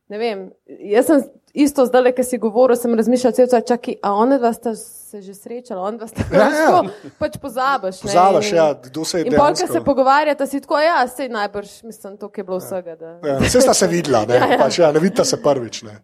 ne 0.09 0.17
vem, 0.17 0.43
jaz 0.91 1.05
sem 1.09 1.23
isto 1.57 1.85
zdaj, 1.85 2.11
ki 2.15 2.23
si 2.23 2.37
govoril, 2.37 2.77
sem 2.79 2.93
razmišljal, 2.95 3.33
cel 3.33 3.47
čas, 3.51 3.65
čakaj, 3.67 3.97
a 4.03 4.13
one 4.13 4.37
dva 4.39 4.51
sta 4.53 4.75
se 4.75 5.21
že 5.21 5.33
srečala, 5.33 5.81
on 5.81 5.97
dva 5.97 6.07
sta 6.07 6.23
Ja, 6.31 6.37
ja. 6.37 6.67
tako, 6.67 7.11
pač 7.19 7.37
pozabiš. 7.41 8.03
ne, 8.03 8.11
Pozabiš, 8.11 8.51
ja, 8.51 8.67
kdo 8.83 9.05
se 9.05 9.19
je 9.19 9.25
In 9.25 9.33
pol, 9.33 9.39
ko 9.39 9.43
dejansko. 9.53 9.73
se 9.73 9.81
pogovarjata, 9.81 10.47
si 10.47 10.61
tako, 10.61 10.79
ja, 10.79 11.01
sej 11.07 11.29
najbrž, 11.33 11.81
mislim, 11.83 12.17
to 12.17 12.31
je 12.37 12.43
bilo 12.43 12.59
vsega. 12.61 12.95
Da. 12.95 13.17
Ja, 13.25 13.37
Vse 13.41 13.61
sta 13.61 13.73
se 13.73 13.87
videla, 13.87 14.25
ne, 14.25 14.35
ja, 14.41 14.47
ja. 14.53 14.61
Pač, 14.61 14.79
ja, 14.79 14.91
ne 14.91 14.99
vidita 15.03 15.25
se 15.25 15.41
prvič. 15.43 15.83
Ne. 15.83 15.99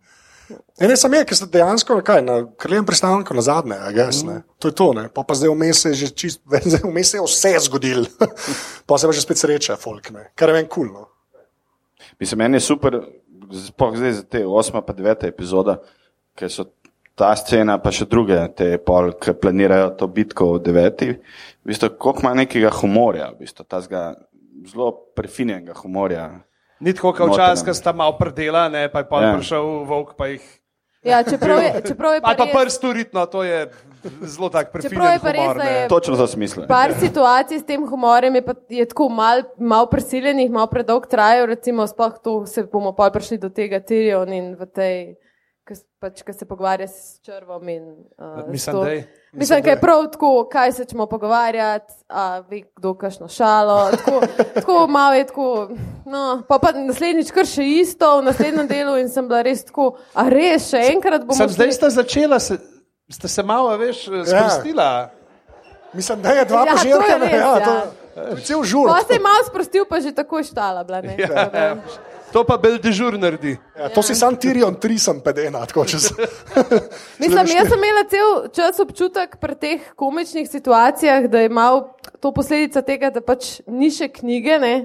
Ja, 0.80 0.88
ne, 0.88 0.98
sam 1.00 1.13
je, 1.13 1.24
ker 1.26 1.38
ste 1.38 1.48
dejansko 1.54 2.02
kaj, 2.04 2.22
na 2.26 2.42
kraljem 2.60 2.86
pristanku 2.86 3.34
na 3.34 3.42
zadnje, 3.42 3.78
a 3.80 3.92
guess, 3.96 4.26
ne. 4.28 4.42
to 4.60 4.68
je 4.68 4.76
to. 4.76 4.92
Ne. 4.94 5.08
Pa, 5.13 5.24
pa 5.24 5.38
zdaj 5.38 5.54
vmes 5.54 5.80
se 5.86 5.94
je 5.94 6.02
že 6.04 6.08
čist, 6.12 6.42
zdaj 6.72 6.84
vmes 6.84 7.13
se 7.13 7.18
je 7.18 7.24
vse 7.24 7.54
zgodilo, 7.70 8.06
pa 8.86 8.98
se 8.98 9.08
pa 9.08 9.13
že 9.16 9.24
spet 9.24 9.39
sreča, 9.39 9.78
folk, 9.80 10.12
ne. 10.12 10.32
kar 10.36 10.50
je 10.52 10.60
meni 10.60 10.68
kul. 10.68 10.89
Cool, 10.92 10.94
no. 10.94 11.10
Mislim, 12.20 12.38
meni 12.44 12.60
je 12.60 12.68
super, 12.68 13.00
sploh 13.54 13.98
zdaj 13.98 14.12
za 14.20 14.24
te 14.24 14.46
osma 14.46 14.82
pa 14.82 14.94
deveta 14.94 15.28
epizoda, 15.28 15.78
ker 16.38 16.50
so 16.50 16.66
ta 17.16 17.36
scena, 17.38 17.78
pa 17.78 17.92
še 17.94 18.08
druge, 18.10 18.39
te 18.58 18.78
pol, 18.82 19.12
ki 19.22 19.36
planirajo 19.38 19.92
to 20.00 20.08
bitko 20.10 20.56
v 20.56 20.63
deveti, 20.66 21.10
v 21.62 21.70
bistvu, 21.70 21.92
koliko 22.02 22.26
ima 22.26 22.34
nekega 22.42 22.72
humorja, 22.74 23.30
v 23.36 23.46
bistvu, 23.46 23.66
tazga 23.70 24.16
zelo 24.70 24.92
prefinjenega 25.16 25.76
humorja. 25.78 26.30
Ni 26.84 26.94
tako, 26.96 27.13
kot 27.16 27.36
včasih, 27.36 27.68
ko 27.70 27.76
sta 27.78 27.94
malo 27.96 28.18
predela, 28.18 28.66
ne, 28.72 28.88
pa 28.89 29.04
je 29.04 29.10
pa 29.10 29.22
Ja. 29.24 29.36
prišel 29.38 29.86
volk, 29.86 30.16
pa 30.18 30.28
jih. 30.34 30.42
Ja, 31.04 31.20
čeprav 31.22 31.60
je, 31.60 31.82
čeprav 31.84 32.13
je 32.13 32.22
pa 32.22 32.32
pa 32.34 32.46
res- 32.46 32.54
prst 32.54 32.80
turitno, 32.80 33.26
to 33.26 33.44
je 33.44 33.68
zelo 34.24 34.50
tak 34.50 34.68
Čeprav 34.68 34.82
prefinjen 34.82 35.12
je 35.12 35.20
pa 35.20 35.32
res, 35.32 35.42
humor. 35.42 35.58
ne. 35.58 35.72
je- 35.74 35.88
Točno 35.88 36.16
za 36.16 36.28
smisel. 36.28 36.63
Par 36.66 36.94
situacij 36.94 37.60
s 37.60 37.66
tem 37.66 37.84
humorjem 37.84 38.36
je, 38.36 38.42
pa, 38.42 38.54
je 38.70 38.86
tako 38.86 39.10
mal, 39.10 39.44
mal 39.58 39.86
prisiljenih, 39.86 40.48
mal 40.50 40.68
predolg 40.68 41.04
trajajo, 41.06 41.46
recimo, 41.48 41.84
sploh 41.84 42.16
tu 42.18 42.46
se 42.46 42.63
bomo 42.66 42.94
pa 42.94 43.10
prišli 43.10 43.38
do 43.38 43.50
tega 43.50 43.80
Tyrion 43.80 44.28
in 44.30 44.56
v 44.56 44.66
tej, 44.66 44.96
ki 45.63 45.76
pač, 46.04 46.23
se 46.36 46.45
pogovarja 46.45 46.88
s 46.88 47.21
črvom 47.23 47.69
in 47.69 47.84
uh, 48.17 48.49
Mislim, 48.52 48.76
da 48.76 48.89
je. 48.89 49.04
Mislim, 49.32 49.62
da 49.63 49.69
je 49.69 49.80
prav 49.80 50.04
tako, 50.12 50.49
kaj 50.52 50.71
se 50.71 50.86
ćemo 50.86 51.06
pogovarjati, 51.06 51.93
a 52.10 52.39
ve 52.49 52.62
kdo 52.76 52.93
kašno 52.93 53.28
šalo. 53.28 53.91
Tako, 53.91 54.21
tako 54.54 54.88
malo 54.88 55.13
je 55.13 55.28
tako, 55.28 55.69
no, 56.06 56.43
pa, 56.47 56.60
pa 56.60 56.71
naslednjič 56.71 57.32
kar 57.32 57.47
še 57.47 57.65
isto, 57.65 58.19
v 58.19 58.28
naslednjem 58.28 58.67
delu 58.67 58.97
in 59.02 59.10
sem 59.10 59.28
bila 59.28 59.41
res 59.41 59.63
tako, 59.65 59.93
a 60.13 60.28
res 60.30 60.69
še 60.69 60.84
enkrat 60.91 61.26
bomo. 61.26 61.39
Sem 61.39 61.56
zdaj 61.56 61.73
sta 61.80 61.89
začela, 61.89 62.39
se, 62.39 62.60
ste 63.10 63.32
se 63.32 63.43
malo, 63.43 63.73
veš, 63.80 64.06
sprostila. 64.06 65.10
Mislim, 65.93 66.21
da 66.21 66.32
je 66.38 66.45
dva 66.45 66.65
Ja, 66.65 66.71
je 66.71 66.78
požirka, 66.78 67.17
ne, 67.17 67.32
ja, 67.32 67.39
ja. 67.39 67.65
to 67.65 67.73
je 67.73 68.04
cel 68.45 68.63
žur. 68.63 68.88
Pa 68.89 69.02
se 69.08 69.13
je 69.13 69.19
malo 69.19 69.43
sprostil, 69.47 69.86
pa 69.89 69.99
že 69.99 70.12
tako 70.12 70.43
štala. 70.43 70.84
Bila, 70.84 71.02
ne. 71.02 71.15
Ja, 71.17 71.78
to 72.34 72.43
pa 72.43 72.58
bel 72.58 72.80
dežur 72.82 73.17
naredi. 73.19 73.54
Ja, 73.78 73.89
to 73.93 74.02
si 74.02 74.15
sam 74.17 74.36
Tyrion, 74.36 74.76
tri 74.82 74.98
sem 75.00 75.19
pedena, 75.22 75.62
čez. 75.69 76.10
Mislim, 77.22 77.46
jaz 77.54 77.69
sem 77.69 77.78
imela 77.78 78.04
cel 78.10 78.32
čas 78.56 78.80
občutek 78.82 79.38
pri 79.41 79.56
teh 79.56 79.86
komičnih 79.96 80.50
situacijah, 80.50 81.30
da 81.30 81.46
je 81.46 81.50
malo 81.50 81.93
to 82.19 82.34
posledica 82.34 82.82
tega, 82.82 83.13
da 83.13 83.22
pač 83.22 83.62
ni 83.67 83.91
še 83.93 84.10
knjige. 84.10 84.58
Ne? 84.60 84.76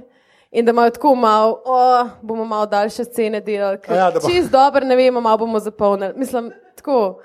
In 0.51 0.65
da 0.65 0.73
imajo 0.73 0.95
tako 0.97 1.15
malo, 1.15 1.59
oh, 1.65 2.09
bomo 2.25 2.45
malo 2.49 2.67
daljše 2.67 3.05
scene 3.05 3.41
delali, 3.45 3.79
Ja, 3.89 3.97
ja, 3.97 4.13
bo- 4.17 4.25
čist 4.25 4.49
dobro 4.51 4.85
ne 4.87 4.97
vemo, 4.97 5.21
malo 5.21 5.45
bomo 5.45 5.61
zapolnili. 5.61 6.17
Mislim, 6.17 6.53
tako. 6.77 7.21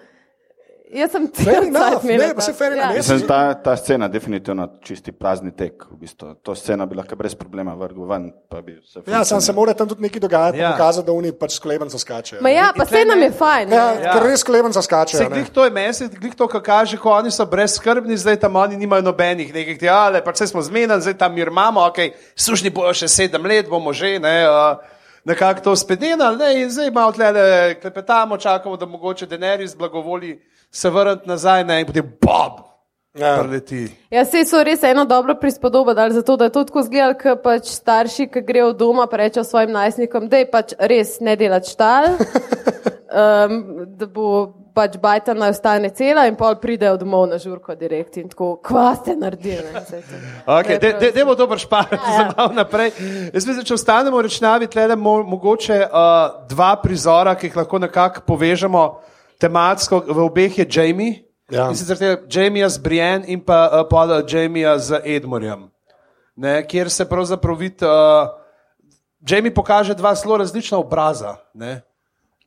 Jaz 0.93 1.11
sem 1.11 1.23
cel 1.33 1.63
cajt 1.65 2.03
imela 2.03 2.19
ne, 2.19 2.27
pa 2.27 2.33
ta- 2.35 2.41
saj 2.41 2.53
fair 2.53 2.71
enough, 2.71 2.91
Ja. 2.91 2.97
Mislim, 2.97 3.21
ta, 3.27 3.53
ta 3.55 3.73
scena 3.75 4.07
definitivno 4.07 4.67
čisti 4.81 5.11
prazni 5.11 5.51
tek. 5.51 5.85
V 5.91 5.97
bistvu. 5.97 6.35
To 6.35 6.55
scena 6.55 6.85
bi 6.85 6.95
lahko 6.95 7.15
brez 7.15 7.33
problema 7.35 7.73
vrgel 7.73 8.05
ven. 8.05 8.31
pa 8.49 8.61
bi 8.61 8.77
se 8.85 9.01
Ja, 9.07 9.23
sam 9.23 9.41
se 9.41 9.53
mora 9.53 9.73
tam 9.73 9.87
tudi 9.87 10.01
nekaj 10.01 10.19
dogajati, 10.19 10.57
Ja. 10.57 10.63
ja. 10.63 10.71
pokazati, 10.71 11.05
da 11.05 11.11
oni 11.11 11.31
pač 11.31 11.51
s 11.51 11.59
kolebanca 11.59 11.97
skačejo. 11.97 12.41
Ma 12.41 12.49
ja, 12.49 12.69
pa 12.77 12.85
se 12.85 13.05
nam 13.05 13.21
je 13.21 13.31
fajn. 13.31 13.71
Ja, 13.71 13.85
ne. 13.89 14.03
ja. 14.03 14.13
Ker 14.13 14.23
res 14.23 14.43
kolebanca 14.43 14.81
skačejo. 14.81 15.17
Se 15.17 15.29
glih 15.29 15.49
to 15.49 15.65
je 15.65 15.71
meni, 15.71 15.93
glih 16.19 16.35
to, 16.35 16.47
kar 16.47 16.61
kaže, 16.61 16.97
ko 16.97 17.09
oni 17.11 17.31
so 17.31 17.45
brezskrbni, 17.45 18.17
zdaj 18.17 18.37
tam 18.37 18.55
oni 18.55 18.77
nimajo 18.77 19.01
nobenih 19.01 19.53
nekih, 19.53 19.81
ja, 19.81 20.09
le, 20.09 20.21
pač 20.21 20.37
se 20.37 20.47
smo 20.47 20.61
zmenili, 20.61 21.01
zdaj 21.01 21.17
tam 21.17 21.33
mir 21.33 21.47
imamo, 21.47 21.81
ok, 21.81 21.97
sužni 22.35 22.69
bojo 22.69 22.93
še 22.93 23.07
sedem 23.07 23.41
let, 23.43 23.65
bomo 23.67 23.93
že, 23.93 24.19
ne, 24.19 24.45
uh, 24.45 24.77
nekako 25.25 25.61
to 25.61 25.75
spedenali, 25.75 26.37
ne, 26.37 26.61
in 26.61 26.69
zdaj 26.69 26.91
malo 26.91 27.11
tle 27.11 27.33
klepetamo, 27.75 28.37
čakamo, 28.37 28.77
da 28.77 28.85
mogoče 28.85 29.25
Denerys 29.25 29.73
blagovoli 29.75 30.37
se 30.73 30.89
vrniti 30.89 31.29
nazaj, 31.29 31.63
ne, 31.63 31.81
in 31.81 31.87
potem 31.87 32.13
bob, 32.21 32.61
Ja. 33.13 33.35
preleti. 33.37 33.91
Ja, 34.09 34.23
sej 34.25 34.41
so 34.49 34.63
res 34.65 34.81
eno 34.83 35.03
dobro 35.05 35.35
prispodobo 35.37 35.93
dali, 35.93 36.15
zato 36.17 36.33
da 36.37 36.47
je 36.47 36.53
to 36.55 36.63
tako 36.65 36.81
zgledal, 36.81 37.13
ker 37.13 37.35
pač 37.43 37.69
starši, 37.69 38.25
ki 38.33 38.41
grejo 38.41 38.71
doma, 38.73 39.05
pa 39.05 39.19
rečejo 39.21 39.43
svojim 39.45 39.69
najstnikom, 39.71 40.25
da 40.29 40.41
je 40.41 40.47
pač 40.49 40.73
res 40.79 41.19
ne 41.21 41.35
delati 41.37 41.69
štal, 41.69 42.07
um, 43.21 43.85
da 43.85 44.09
bo 44.09 44.31
pač 44.73 44.97
bajta 44.97 45.35
naj 45.37 45.53
ostane 45.53 45.93
cela 45.93 46.25
in 46.25 46.33
pol 46.33 46.55
pridejo 46.57 46.97
domov 46.97 47.27
na 47.29 47.37
žurko 47.37 47.75
direkt 47.77 48.17
in 48.17 48.33
tako, 48.33 48.55
kva 48.65 48.95
ste 48.97 49.13
naredili. 49.13 49.69
Okay, 50.49 50.81
de, 50.81 50.95
de, 50.97 51.11
demo 51.13 51.35
dober 51.37 51.61
šparati 51.61 52.01
Ja, 52.01 52.09
ja. 52.09 52.17
za 52.17 52.33
malo 52.37 52.53
naprej. 52.57 52.91
Jaz 53.29 53.45
mislim, 53.45 53.61
če 53.65 53.77
ostanemo 53.77 54.21
rečnavi, 54.25 54.67
tle 54.73 54.95
mo, 54.95 55.19
mogoče 55.23 55.83
uh, 55.85 56.47
dva 56.49 56.73
prizora, 56.81 57.37
ki 57.37 57.51
jih 57.51 57.61
lahko 57.61 57.85
nekako 57.85 58.25
povežemo 58.25 58.87
tematsko, 59.39 60.03
v 60.07 60.19
obeh 60.25 60.57
je 60.57 60.65
Jamie. 60.69 61.23
Ja. 61.51 61.69
In 61.69 61.77
sicer 61.77 61.99
Jamija 62.31 62.69
z 62.69 62.77
Brienne 62.81 63.27
in 63.27 63.41
pa 63.43 63.67
uh, 63.69 63.83
pa 63.89 64.23
Jamija 64.25 64.77
z 64.79 65.01
Edmorjem. 65.05 65.69
Ne, 66.35 66.63
kjer 66.67 66.89
se 66.89 67.05
pravzaprav 67.05 67.57
vidi, 67.57 67.85
uh, 67.85 68.31
Jamie 69.21 69.53
pokaže 69.53 69.93
dva 69.93 70.15
zelo 70.15 70.37
različna 70.37 70.77
obraza. 70.77 71.35
Ne. 71.53 71.81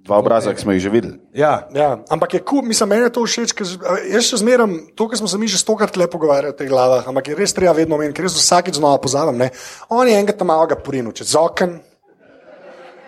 Dva 0.07 0.19
obraza, 0.19 0.53
ki 0.55 0.63
smo 0.63 0.75
jih 0.75 0.83
že 0.83 0.91
videli. 0.91 1.17
Ja. 1.35 1.69
Ja, 1.75 1.99
ampak 2.09 2.35
je 2.35 2.41
kul, 2.41 2.61
cool, 2.61 2.69
mislim, 2.69 2.89
meni 2.89 3.07
je 3.09 3.13
to 3.17 3.25
všeč, 3.27 3.55
ker 3.57 3.67
jaz 4.13 4.29
še 4.29 4.39
zmeram 4.43 4.77
to, 4.95 5.09
kar 5.11 5.19
smo 5.19 5.31
se 5.31 5.39
mi 5.39 5.49
že 5.51 5.59
stokrat 5.59 5.97
lepo 5.97 6.19
pogovarjali 6.19 6.55
o 6.55 6.57
teh 6.57 6.69
glavah, 6.69 7.09
ampak 7.11 7.33
je 7.33 7.39
res 7.39 7.55
treba 7.57 7.75
vedno 7.75 7.99
omeniti, 7.99 8.15
ker 8.15 8.29
res 8.29 8.37
vsakeč 8.39 8.79
znova 8.79 9.01
pozabim. 9.03 9.39
Ne. 9.41 9.51
On 9.91 10.07
je 10.07 10.15
enega 10.15 10.37
tam 10.37 10.53
malega 10.53 10.79
porinu 10.79 11.15
čez 11.17 11.35
okn. 11.35 11.81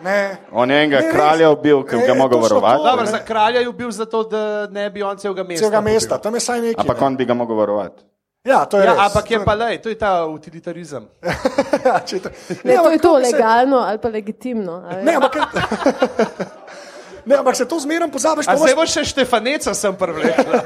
Ne. 0.00 0.36
On 0.52 0.64
je 0.64 0.76
enega 0.76 1.00
Ne, 1.00 1.10
kralja 1.10 1.50
ubil, 1.50 1.82
ki 1.82 1.90
ga 1.92 1.98
Ne, 1.98 2.06
je 2.06 2.14
mogel 2.14 2.38
varovati. 2.38 2.76
to, 2.76 2.84
Dobro, 2.84 3.04
ne. 3.04 3.10
za 3.10 3.18
kralja 3.20 3.60
je 3.60 3.72
bil 3.72 3.90
zato, 3.90 4.22
da 4.24 4.42
ne 4.68 4.90
bi 4.90 5.02
on 5.02 5.16
celega 5.16 5.42
mesta. 5.42 5.60
Celega 5.60 5.80
mesta, 5.82 6.08
pobil. 6.10 6.22
tam 6.22 6.34
je 6.34 6.40
saj 6.40 6.60
nekaj. 6.60 6.80
Ampak 6.80 6.96
ne. 6.96 7.06
on 7.06 7.16
bi 7.16 7.24
ga 7.24 7.34
mogel 7.34 7.56
varovati. 7.56 8.02
Ja, 8.44 8.64
to 8.64 8.76
je 8.76 8.84
Ja, 8.84 8.92
res. 8.92 9.00
ampak 9.02 9.30
je 9.30 9.44
pa 9.44 9.54
lej, 9.54 9.78
to 9.78 9.88
je 9.88 9.96
ta 9.96 10.24
utilitarizem. 10.24 11.08
ja, 11.84 11.98
če 12.00 12.20
to, 12.20 12.28
Ne, 12.62 12.72
to 12.72 12.78
ampak 12.78 12.92
je 12.92 12.98
to 13.00 13.12
se- 13.14 13.22
legalno 13.26 13.76
ali 13.78 13.98
pa 13.98 14.08
legitimno. 14.08 14.74
a 14.80 15.02
Ne, 15.02 15.14
ampak, 15.14 15.34
ne, 17.26 17.34
ampak 17.34 17.54
se 17.54 17.64
to 17.64 17.76
zmeram 17.76 18.08
pozabiš. 18.08 18.46
Pa 18.46 18.54
zdaj 18.54 18.72
imaš- 18.72 18.76
bo 18.76 18.86
še 18.88 19.04
Štefaneca 19.04 19.74
sem 19.74 19.92
privlekla. 19.92 20.62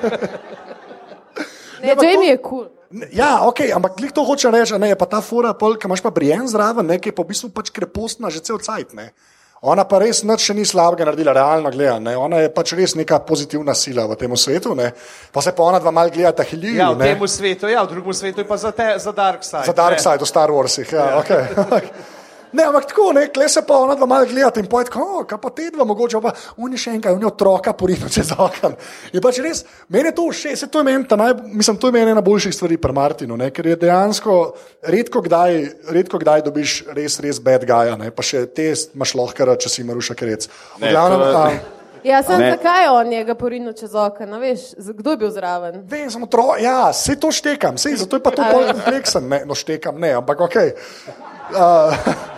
Ne, 1.80 1.90
ampak 1.90 1.98
to- 1.98 2.04
Jamie 2.04 2.28
je 2.28 2.38
kul. 2.38 2.64
Ne, 2.64 2.81
Ja, 3.12 3.42
ok, 3.48 3.64
ampak 3.72 3.96
glih 3.96 4.12
to 4.12 4.24
hoče 4.24 4.50
reči, 4.52 4.74
a 4.76 4.80
ne, 4.80 4.92
pa 4.98 5.08
ta 5.08 5.22
fora, 5.24 5.54
pol, 5.56 5.78
ki 5.80 5.88
imaš 5.88 6.02
pa 6.04 6.12
Brienne 6.12 6.50
zraven, 6.50 6.86
ne, 6.86 6.98
ki 7.00 7.12
je 7.12 7.16
pa 7.16 7.24
v 7.24 7.32
bistvu 7.32 7.52
pač 7.54 7.72
krepostna 7.72 8.28
že 8.32 8.44
cel 8.44 8.60
cajt. 8.60 8.92
Ne. 8.98 9.12
Ona 9.62 9.84
pa 9.86 10.00
res 10.02 10.24
nič 10.26 10.48
ni 10.58 10.64
slabega 10.66 11.06
naredila, 11.06 11.32
realno 11.38 11.70
gledano. 11.70 12.10
Ona 12.24 12.40
je 12.42 12.48
pač 12.50 12.72
res 12.74 12.96
neka 12.98 13.20
pozitivna 13.22 13.76
sila 13.78 14.08
v 14.10 14.16
tem 14.18 14.32
svetu. 14.34 14.74
Ne. 14.74 14.90
Pa 15.30 15.38
se 15.38 15.54
pa 15.54 15.62
ona 15.62 15.78
dva 15.78 15.94
mal 15.94 16.10
gledata 16.10 16.42
hiljivi. 16.42 16.80
Ja, 16.80 16.90
v 16.90 16.98
tem 16.98 17.22
svetu, 17.30 17.70
ja, 17.70 17.86
v 17.86 17.94
drugem 17.94 18.16
svetu 18.18 18.42
je 18.42 18.48
pa 18.48 18.58
za, 18.58 18.74
te, 18.74 18.90
za 18.98 19.14
Dark 19.14 19.46
Side. 19.46 19.70
Za 19.70 19.76
Dark 19.76 20.00
ne. 20.00 20.02
Side, 20.02 20.18
v 20.18 20.28
Star 20.28 20.50
Warsih. 20.50 20.90
Ja, 20.90 21.06
ja. 21.06 21.22
Okay. 21.22 22.10
Ne, 22.52 22.64
ampak 22.64 22.84
tako, 22.86 23.12
ne, 23.12 23.28
kle 23.28 23.48
se 23.48 23.62
pa 23.62 23.76
ona 23.76 23.94
dva 23.94 24.06
malo 24.06 24.26
gledata 24.26 24.60
in 24.60 24.66
poje 24.66 24.84
tako, 24.84 25.00
"O, 25.00 25.24
kaj 25.24 25.38
pa 25.38 25.50
te 25.50 25.70
dva, 25.70 25.84
mogoče 25.84 26.20
pa 26.20 26.32
on 26.58 26.72
je 26.72 26.78
še 26.78 26.90
enkrat, 26.90 27.14
on 27.14 27.20
je 27.20 27.26
otroka 27.26 27.72
porino 27.72 28.08
čez 28.08 28.32
okno. 28.32 28.72
Je 29.12 29.20
pač 29.20 29.38
res, 29.38 29.64
meni 29.88 30.08
je 30.08 30.12
to 30.12 30.22
všeč, 30.22 30.58
se 30.58 30.66
to 30.66 30.78
je 30.78 30.84
meni, 30.84 31.04
ta 31.04 31.16
naj, 31.16 31.32
mislim, 31.44 31.76
to 31.76 31.88
je 31.88 31.92
meni 31.92 32.10
ena 32.10 32.20
boljših 32.20 32.54
stvari 32.54 32.76
pri 32.76 32.92
Martinu, 32.92 33.36
ne, 33.36 33.50
ker 33.50 33.66
je 33.66 33.76
dejansko 33.76 34.52
redko 34.82 35.22
kdaj, 35.22 35.52
redko 35.88 36.18
kdaj 36.18 36.42
dobiš 36.42 36.84
res, 36.88 37.20
res 37.20 37.38
bad 37.40 37.64
guya, 37.64 37.96
ne, 37.98 38.10
pa 38.10 38.22
še 38.22 38.46
te 38.46 38.74
imaš 38.94 39.14
lahko, 39.14 39.56
če 39.56 39.68
si 39.68 39.84
Maruša 39.84 40.14
Krec. 40.14 40.46
V 40.76 40.80
Ne, 40.80 40.90
glavnem, 40.90 41.20
to- 41.20 41.36
a, 41.38 41.50
Ja, 42.04 42.18
sem 42.22 42.40
Ne. 42.40 42.50
zakaj 42.50 42.82
je 42.82 42.90
on 42.90 43.06
njega 43.06 43.34
porinil 43.34 43.72
čez 43.72 43.94
okno, 43.94 44.38
veš, 44.40 44.74
kdo 44.74 45.10
je 45.10 45.16
bil 45.16 45.30
zraven? 45.30 45.84
Vem, 45.86 46.10
samo 46.10 46.26
tro, 46.26 46.56
ja, 46.58 46.90
vse 46.90 47.14
to 47.14 47.30
štekam, 47.30 47.78
sej, 47.78 47.94
zato 47.96 48.16
je 48.16 48.20
pa 48.20 48.30
to 48.30 48.42
bolj 48.42 48.72
kompleksen, 48.72 49.28
ne, 49.28 49.44
no 49.46 49.54
štekam 49.54 50.00
ne, 50.00 50.10
ampak 50.12 50.40
ok. 50.40 50.56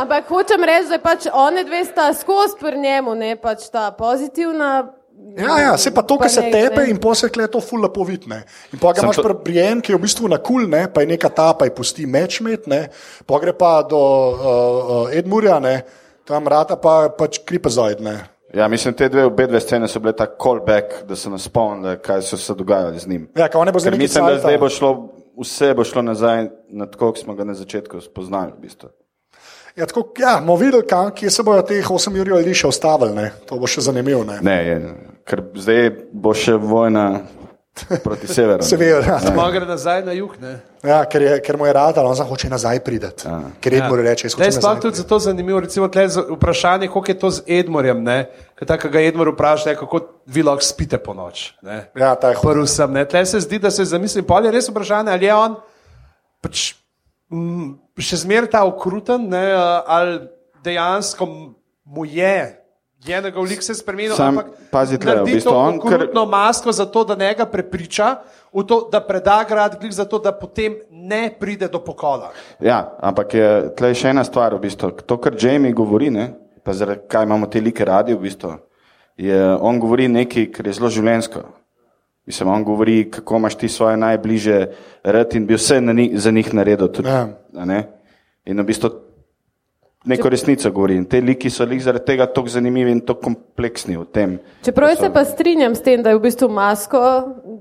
Ampak 0.00 0.28
hočem 0.28 0.64
reči, 0.64 0.88
da 0.88 0.98
je 0.98 1.02
pač 1.02 1.26
one 1.32 1.64
dve 1.64 1.84
sta 1.84 2.08
skozi 2.14 2.56
pri 2.60 2.78
njemu, 2.78 3.14
ne 3.14 3.36
pač 3.36 3.68
ta 3.72 3.90
pozitivna. 3.90 4.96
Ja, 5.36 5.58
ja, 5.60 5.76
se 5.78 5.92
pa 5.94 6.02
to, 6.02 6.16
kar 6.18 6.30
se 6.32 6.42
ne, 6.42 6.50
tepe 6.50 6.80
ne. 6.80 6.90
in 6.90 6.98
posekle, 6.98 7.44
je 7.44 7.52
to 7.52 7.60
ful 7.60 7.82
lepo 7.84 8.04
vidne. 8.08 8.40
In 8.72 8.80
pa 8.80 8.94
ga 8.96 9.04
imaš 9.04 9.20
pri 9.20 9.36
Brienne, 9.44 9.84
ki 9.84 9.92
je 9.92 9.98
v 9.98 10.02
bistvu 10.02 10.30
na 10.32 10.40
kul, 10.40 10.64
cool, 10.64 10.88
pa 10.94 11.04
je 11.04 11.10
neka 11.12 11.28
ta, 11.28 11.52
pa 11.54 11.68
je 11.68 11.74
pusti 11.76 12.06
meč 12.08 12.40
med, 12.42 12.66
ne, 12.70 12.86
pa 13.28 13.38
gre 13.42 13.52
pa 13.54 13.82
do 13.86 14.00
uh, 14.00 14.40
uh, 14.40 15.14
Edmurja, 15.14 15.60
ne, 15.62 15.82
tam 16.26 16.48
rata 16.48 16.80
pa 16.80 17.12
pač 17.14 17.42
kripezoid, 17.46 18.00
ne. 18.02 18.16
Ja, 18.54 18.66
mislim, 18.68 18.94
te 18.94 19.08
dve, 19.08 19.24
obe 19.24 19.46
dve 19.46 19.60
scene 19.60 19.88
so 19.88 20.00
bile 20.02 20.16
tako 20.16 20.40
callback, 20.42 21.04
da 21.06 21.16
so 21.16 21.30
nas 21.30 21.46
spomnili, 21.46 21.98
kaj 22.02 22.22
so 22.26 22.36
se 22.36 22.54
dogajali 22.54 22.98
z 22.98 23.08
njim. 23.08 23.28
Ja, 23.36 23.48
kao 23.48 23.64
ne 23.64 23.72
bo 23.72 23.78
zdaj 23.78 23.98
mislim, 23.98 24.24
da 24.24 24.30
cajta. 24.30 24.40
zdaj 24.40 24.58
bo 24.58 24.68
šlo, 24.68 24.90
vse 25.38 25.74
bo 25.74 25.84
šlo 25.84 26.02
nazaj 26.02 26.48
na 26.68 26.86
tako, 26.90 27.12
kot 27.12 27.22
smo 27.22 27.34
ga 27.34 27.44
na 27.44 27.54
začetku 27.54 28.00
spoznali. 28.00 28.52
V 28.56 28.60
bistvu. 28.66 28.90
Ja, 29.76 29.86
tako, 29.86 30.08
ja, 30.18 30.36
bomo 30.40 30.56
videli, 30.56 30.86
kam, 30.88 31.10
kje 31.14 31.30
se 31.30 31.42
bojo 31.46 31.62
teh 31.62 31.86
8 31.86 32.20
ur 32.20 32.28
ljudi 32.28 32.54
še 32.54 32.70
ustavili, 32.70 33.14
ne, 33.14 33.30
to 33.46 33.58
bo 33.60 33.70
še 33.70 33.84
zanimivo, 33.86 34.24
ne. 34.26 34.40
Ne, 34.42 34.56
je, 34.66 34.94
ker 35.28 35.44
zdaj 35.54 35.90
bo 36.12 36.34
še 36.34 36.56
vojna 36.58 37.06
proti 38.04 38.26
severu. 38.26 38.62
Sever, 38.70 39.04
ja. 39.06 39.18
Smo 39.20 39.50
gre 39.52 39.66
nazaj 39.66 40.02
na 40.04 40.12
jug. 40.12 40.34
Ne? 40.40 40.56
Ja, 40.84 41.04
ker, 41.08 41.22
je, 41.22 41.36
ker 41.44 41.58
mu 41.58 41.66
je 41.66 41.72
rad, 41.72 41.98
on 41.98 42.16
hoče 42.26 42.50
nazaj 42.50 42.80
priti. 42.84 43.10
Ja. 43.24 43.38
Ker 43.60 43.76
Edmur 43.78 44.02
reče, 44.04 44.26
jaz 44.26 44.36
Tle 44.36 44.48
je 44.48 44.56
sploh 44.58 44.80
tudi 44.82 45.00
zato 45.00 45.18
zanimivo, 45.18 45.60
recimo, 45.60 45.88
vprašanje, 46.30 46.88
koliko 46.88 47.12
je 47.12 47.18
to 47.18 47.30
z 47.30 47.42
Edmorjem. 47.60 48.04
Tako 48.66 48.88
ga 48.88 49.00
Edmor 49.00 49.32
vpraša, 49.34 49.74
kako 49.80 50.00
vi 50.26 50.42
lahko 50.42 50.64
spite 50.64 50.98
po 50.98 51.14
noč. 51.14 51.52
Ne? 51.62 51.84
Ja, 51.96 52.14
ta 52.14 52.34
je 52.34 52.40
hud. 52.40 52.50
Prvi 52.50 52.66
sem. 52.68 52.92
Ne? 52.92 53.04
Tle 53.08 53.24
se 53.26 53.40
zdi, 53.40 53.58
da 53.58 53.70
se 53.70 53.84
zamislim, 53.84 54.26
pol 54.26 54.44
je 54.44 54.54
res 54.54 54.68
vprašanje, 54.70 55.12
ali 55.12 55.30
je 55.30 55.34
on 55.34 55.56
pač, 56.40 56.72
mm, 57.32 57.72
še 58.00 58.16
zmeraj 58.24 58.50
ta 58.50 58.64
okruten, 58.66 59.28
ne, 59.30 59.44
ali 59.86 60.20
dejansko 60.64 61.26
mu 61.84 62.04
je. 62.04 62.56
Je 63.00 63.16
njegov 63.22 63.46
lik 63.48 63.62
se 63.64 63.72
spremenil, 63.74 64.12
Sam 64.12 64.36
ampak 64.36 64.50
pazi 64.68 64.98
tle, 65.00 65.22
v 65.24 65.24
bistvu 65.24 65.48
to 65.48 65.56
on 65.56 65.78
kar- 65.80 66.12
masko 66.28 66.72
zato, 66.72 67.04
da 67.04 67.16
njega 67.16 67.46
prepriča, 67.48 68.20
v 68.52 68.64
to, 68.68 68.88
da 68.92 69.00
preda 69.00 69.40
grad, 69.48 69.78
glik 69.80 69.92
zato, 69.92 70.18
da 70.18 70.32
potem 70.36 70.76
ne 70.90 71.30
pride 71.40 71.68
do 71.68 71.80
pokola. 71.80 72.28
Ja, 72.60 72.92
ampak 73.00 73.34
je 73.34 73.48
tle 73.76 73.94
še 73.96 74.12
ena 74.12 74.24
stvar, 74.24 74.52
v 74.54 74.60
bistvu. 74.68 74.90
to, 75.00 75.16
kar 75.16 75.32
Jamie 75.32 75.72
govori, 75.72 76.10
ne, 76.10 76.34
pa 76.62 76.76
zaradi 76.76 77.08
kaj 77.08 77.24
imamo 77.24 77.48
te 77.48 77.60
like 77.60 77.84
radi, 77.84 78.12
v 78.12 78.20
bistvu, 78.20 78.58
je, 79.16 79.56
on 79.56 79.80
govori 79.80 80.08
nekaj, 80.08 80.52
kar 80.52 80.66
je 80.66 80.72
zelo 80.76 80.92
življensko. 80.92 81.40
Mislim, 82.26 82.48
on 82.48 82.64
govori, 82.64 83.10
kako 83.10 83.36
imaš 83.36 83.54
ti 83.54 83.68
svoje 83.68 83.96
najbližje 83.96 84.72
rad 85.02 85.34
in 85.34 85.46
bi 85.46 85.54
vse 85.54 85.80
ni, 85.80 86.10
za 86.14 86.30
njih 86.30 86.54
naredil. 86.54 86.88
Tudi, 86.88 87.08
Ja. 87.08 87.28
a 87.56 87.64
ne? 87.64 87.88
In 88.44 88.60
v 88.60 88.64
bistvu 88.64 88.90
neko 90.04 90.28
resnico 90.28 90.70
govori. 90.70 90.96
In 90.96 91.04
te 91.04 91.20
liki 91.20 91.50
so 91.50 91.64
lih 91.64 91.82
zaradi 91.82 92.04
tega 92.04 92.26
tako 92.26 92.48
zanimivi 92.48 92.90
in 92.90 93.00
tako 93.00 93.20
kompleksni 93.20 93.96
v 93.96 94.04
tem. 94.04 94.38
Čeprav 94.62 94.88
jaz 94.88 94.98
se 94.98 95.06
so- 95.06 95.12
pa 95.12 95.24
strinjam 95.24 95.74
s 95.74 95.80
tem, 95.80 96.02
da 96.02 96.10
je 96.10 96.16
v 96.16 96.20
bistvu 96.20 96.48
masko 96.48 97.00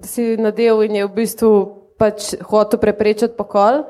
si 0.04 0.38
nadel 0.38 0.84
in 0.84 0.96
je 0.96 1.06
v 1.06 1.12
bistvu 1.12 1.52
pač 1.98 2.36
hotel 2.42 2.80
preprečiti 2.80 3.36
pokol. 3.38 3.84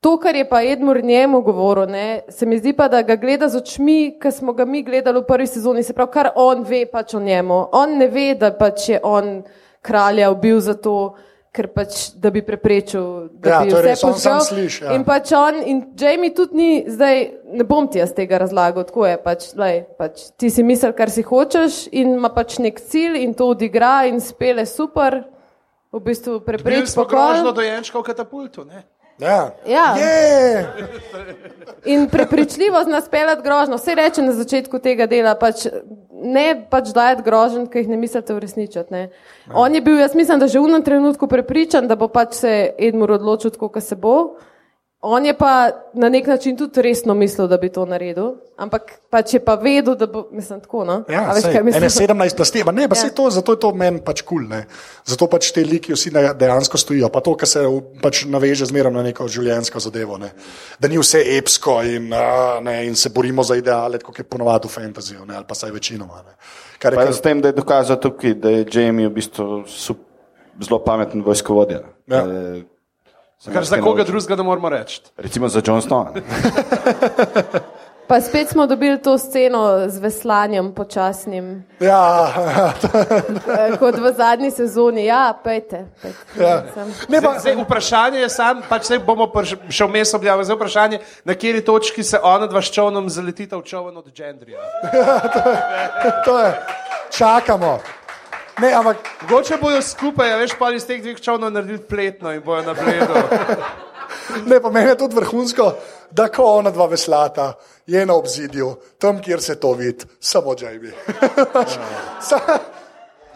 To, 0.00 0.18
kar 0.18 0.34
je 0.34 0.48
pa 0.48 0.62
Edmur 0.62 0.98
njemu 0.98 1.42
govoril, 1.42 1.86
ne, 1.86 2.20
se 2.28 2.46
mi 2.46 2.58
zdi 2.58 2.72
pa, 2.72 2.88
da 2.88 3.02
ga 3.02 3.14
gleda 3.16 3.48
z 3.48 3.56
očmi, 3.56 4.18
ki 4.18 4.30
smo 4.30 4.52
ga 4.52 4.64
mi 4.64 4.82
gledali 4.82 5.20
v 5.20 5.24
prvi 5.24 5.46
sezoni, 5.46 5.82
se 5.82 5.92
pravi, 5.92 6.10
kar 6.10 6.30
on 6.34 6.64
ve 6.64 6.86
pač 6.86 7.14
o 7.14 7.20
njemu. 7.20 7.68
On 7.72 7.98
ne 7.98 8.08
ve, 8.08 8.34
da 8.34 8.50
pač 8.50 8.88
je 8.88 9.00
on 9.02 9.42
kralja 9.82 10.30
ubil 10.30 10.60
zato, 10.62 11.14
ker 11.52 11.68
pač, 11.68 12.14
da 12.16 12.30
bi 12.32 12.40
preprečil, 12.40 13.28
da 13.36 13.50
Ja, 13.50 13.58
bi 13.60 13.74
to 13.74 13.82
je 13.84 13.96
vse 14.00 14.36
sliši, 14.46 14.84
ja. 14.86 14.94
In 14.96 15.04
pač 15.04 15.34
on 15.36 15.58
in 15.68 15.82
Jamie 16.00 16.32
tudi 16.32 16.56
ni, 16.56 16.70
zdaj 16.88 17.18
ne 17.52 17.66
bom 17.68 17.84
ti 17.92 18.00
jaz 18.00 18.14
tega 18.16 18.40
razlagal, 18.40 18.86
tako 18.88 19.04
je 19.10 19.18
pač, 19.20 19.50
lej, 19.60 19.82
pač 20.00 20.30
ti 20.40 20.48
si 20.50 20.64
misel, 20.64 20.94
kar 20.96 21.12
si 21.12 21.24
hočeš 21.26 21.84
in 21.92 22.16
ima 22.16 22.32
pač 22.32 22.56
nek 22.62 22.80
cilj 22.80 23.20
in 23.20 23.36
to 23.36 23.50
odigra 23.52 24.06
in 24.08 24.22
spele 24.24 24.64
super, 24.64 25.20
v 25.92 26.00
bistvu 26.00 26.40
Prijeli 26.40 26.46
prepreči 26.48 26.94
smo 26.94 27.04
grožno 27.04 27.50
pokol. 27.50 27.58
dojenčka 27.60 28.00
v 28.00 28.06
katapultu. 28.06 28.64
Ne? 28.64 28.86
Ja. 29.22 29.50
Ja. 29.66 29.94
In 31.84 32.08
prepričljivost 32.08 32.88
nas 32.88 33.08
pelati 33.08 33.42
grožno. 33.42 33.76
Vse 33.76 33.94
reče 33.94 34.22
na 34.22 34.32
začetku 34.32 34.78
tega 34.78 35.06
dela, 35.06 35.34
pač 35.38 35.66
ne 36.22 36.66
pač 36.70 36.92
dajati 36.94 37.22
grožen, 37.26 37.66
ki 37.66 37.82
jih 37.82 37.90
ne 37.90 37.96
mislite 37.96 38.34
uresničiti. 38.34 38.94
Ne. 38.94 39.08
On 39.54 39.74
je 39.74 39.80
bil, 39.80 39.98
jaz 39.98 40.14
mislim, 40.14 40.38
da 40.38 40.46
že 40.46 40.60
v 40.60 40.70
enem 40.70 40.82
trenutku 40.82 41.26
prepričan, 41.26 41.88
da 41.88 41.96
bo 41.96 42.08
pač 42.08 42.34
se 42.42 42.74
Edmur 42.78 43.18
odločil, 43.18 43.54
tako 43.54 43.68
kot 43.68 43.84
se 43.84 43.96
bo. 43.96 44.36
On 45.04 45.18
je 45.18 45.34
pa 45.34 45.52
na 45.94 46.08
nek 46.08 46.26
način 46.26 46.56
tudi 46.56 46.78
resno 46.80 47.14
mislil, 47.14 47.48
da 47.48 47.56
bi 47.56 47.66
to 47.68 47.82
naredil, 47.82 48.28
ampak 48.56 48.82
pač 49.10 49.32
je 49.34 49.40
pa 49.40 49.56
vedel, 49.56 49.96
da 49.96 50.06
bo, 50.06 50.28
mislim, 50.30 50.60
tako. 50.60 50.84
No? 50.84 51.00
Ja, 51.08 51.24
A 51.24 51.34
veš, 51.34 51.42
sej, 51.42 51.58
mislim? 51.60 51.82
ene 51.82 51.90
17 51.90 52.36
plasti, 52.36 52.62
pa 52.64 52.72
ne, 52.72 52.86
pa 52.88 52.94
Ja. 52.94 53.04
ja. 53.04 53.10
to, 53.10 53.26
zato 53.28 53.52
je 53.52 53.58
to 53.58 53.72
meni 53.72 53.98
pač 54.00 54.22
kul. 54.22 54.46
Cool, 54.46 54.62
zato 55.04 55.26
pač 55.26 55.50
te 55.50 55.60
liki 55.62 55.92
vsi 55.92 56.10
ne- 56.10 56.34
dejansko 56.34 56.78
stojijo. 56.78 57.08
Pa 57.08 57.20
to, 57.20 57.34
kar 57.34 57.48
se 57.48 57.64
pač 57.98 58.24
naveže 58.26 58.64
zmeraj 58.64 58.92
na 58.92 59.02
neko 59.02 59.26
življenjsko 59.26 59.80
zadevo. 59.80 60.18
Ne. 60.18 60.30
Da 60.78 60.86
ni 60.86 60.98
vse 60.98 61.18
epsko 61.34 61.82
in, 61.82 62.06
a, 62.08 62.22
ne, 62.60 62.86
in 62.86 62.94
se 62.94 63.10
borimo 63.10 63.42
za 63.42 63.56
ideale, 63.56 63.98
kot 63.98 64.18
je 64.18 64.24
ponovadi 64.24 64.68
v 64.68 64.72
fantaziju, 64.72 65.26
ne, 65.26 65.34
ali 65.34 65.44
pa 65.44 65.54
saj 65.54 65.70
večinoma. 65.72 66.22
Ne. 66.22 66.38
Kar 66.78 66.92
je, 66.92 66.96
Pa 66.96 67.04
kar, 67.04 67.12
s 67.12 67.20
tem, 67.20 67.40
da 67.40 67.48
je 67.48 67.52
dokazal 67.54 67.98
tukaj, 67.98 68.34
da 68.34 68.50
je 68.50 68.66
Jamie 68.68 69.08
v 69.08 69.12
bistvu 69.12 69.64
sup- 69.66 70.06
zelo 70.60 70.78
pameten 70.78 71.22
vojskovodja. 71.22 71.80
Ja. 72.06 72.22
Se 72.22 72.62
Kar 73.52 73.64
za 73.64 73.80
koga 73.80 74.04
drugega 74.04 74.36
ne 74.36 74.42
moramo 74.42 74.68
reči. 74.68 75.00
Recimo 75.16 75.48
za 75.48 75.62
John 75.66 75.80
Snow. 75.80 76.14
ne. 76.14 76.22
Pa 78.06 78.20
spet 78.20 78.48
smo 78.48 78.66
dobili 78.66 79.02
to 79.02 79.18
sceno 79.18 79.88
z 79.88 79.98
veslanjem 79.98 80.72
počasnim, 80.74 81.64
ja, 81.80 82.28
eh, 83.72 83.76
kot 83.78 83.94
v 83.98 84.12
zadnji 84.16 84.50
sezoni. 84.50 85.04
Ja, 85.04 85.38
pejte. 85.44 85.86
pejte. 86.02 86.44
Ja. 86.44 86.62
Ne, 87.08 87.22
pa, 87.22 87.38
Zdaj, 87.38 87.40
zdaj, 87.40 87.64
vprašanje 87.64 88.18
je 88.18 88.28
sam, 88.28 88.60
pač 88.68 88.90
se 88.90 88.98
bomo 88.98 89.30
še 89.70 89.88
vmes 89.88 90.14
objavili. 90.14 90.44
Zdaj 90.44 90.56
vprašanje, 90.56 91.00
na 91.24 91.34
kateri 91.34 91.64
točki 91.64 92.04
se 92.04 92.20
ona 92.22 92.46
dva 92.46 92.62
s 92.62 92.74
čovnom 92.74 93.08
zaletita 93.08 93.56
v 93.56 93.62
čovn 93.64 93.96
od 93.96 94.12
Gendrija. 94.12 94.60
to 96.26 96.38
je, 96.38 96.52
čakamo. 97.16 97.78
Ne, 98.60 98.72
ampak 98.72 98.96
Mogoče 99.22 99.56
bojo 99.60 99.82
skupaj, 99.82 100.32
a 100.32 100.36
veš, 100.36 100.56
pa 100.58 100.68
iz 100.76 100.84
teh 100.86 101.00
dveh 101.02 101.20
čovnov 101.20 101.52
naredili 101.52 101.80
pletno 101.88 102.32
in 102.32 102.42
bojo 102.44 102.62
na 102.62 102.74
bledu. 102.74 103.14
Ne, 104.46 104.60
pa 104.60 104.70
meni 104.70 104.90
je 104.90 104.98
tudi 104.98 105.16
vrhunsko, 105.16 105.72
da 106.10 106.28
ko 106.28 106.44
ona 106.44 106.70
dva 106.70 106.86
veslata 106.86 107.54
je 107.86 108.06
na 108.06 108.14
obzidju, 108.14 108.74
tam, 108.98 109.22
kjer 109.22 109.42
se 109.42 109.60
to 109.60 109.72
vidi, 109.72 110.04
samo 110.20 110.54
Jamie. 110.60 110.92
Sa- 112.28 112.58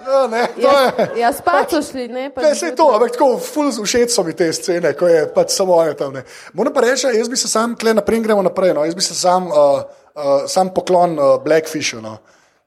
no, 0.07 0.29
ne, 0.29 0.47
to 0.55 0.61
je. 0.61 0.93
Ja, 0.99 1.09
ja 1.17 1.33
spat 1.33 1.71
so 1.71 1.83
šli, 1.83 2.09
ne? 2.09 2.31
pa 2.35 2.43
Ne, 2.43 2.49
ni 2.49 2.57
se 2.57 2.67
bilo 2.67 2.77
to, 2.77 2.95
ampak 2.95 3.17
tako 3.17 3.39
ful 3.39 3.73
všeč 3.73 4.13
so 4.13 4.23
mi 4.23 4.37
te 4.37 4.53
scene, 4.53 4.93
ko 4.93 5.09
je 5.09 5.27
pač 5.35 5.57
samo 5.57 5.81
one 5.81 5.95
tam. 5.95 6.13
Ne. 6.15 6.23
Moram 6.53 6.75
pa 6.75 6.85
reči, 6.85 7.09
jaz 7.17 7.29
bi 7.29 7.37
se 7.37 7.49
sam, 7.49 7.75
tle 7.75 7.95
naprej 7.95 8.21
gremo 8.21 8.43
naprej, 8.43 8.75
no. 8.75 8.85
jaz 8.85 8.95
bi 8.95 9.03
se 9.03 9.15
sam, 9.15 9.49
uh, 9.49 9.83
uh, 10.15 10.47
sam 10.47 10.75
poklon 10.75 11.19
uh, 11.19 11.37
Blackfishu, 11.45 12.01
no. 12.05 12.19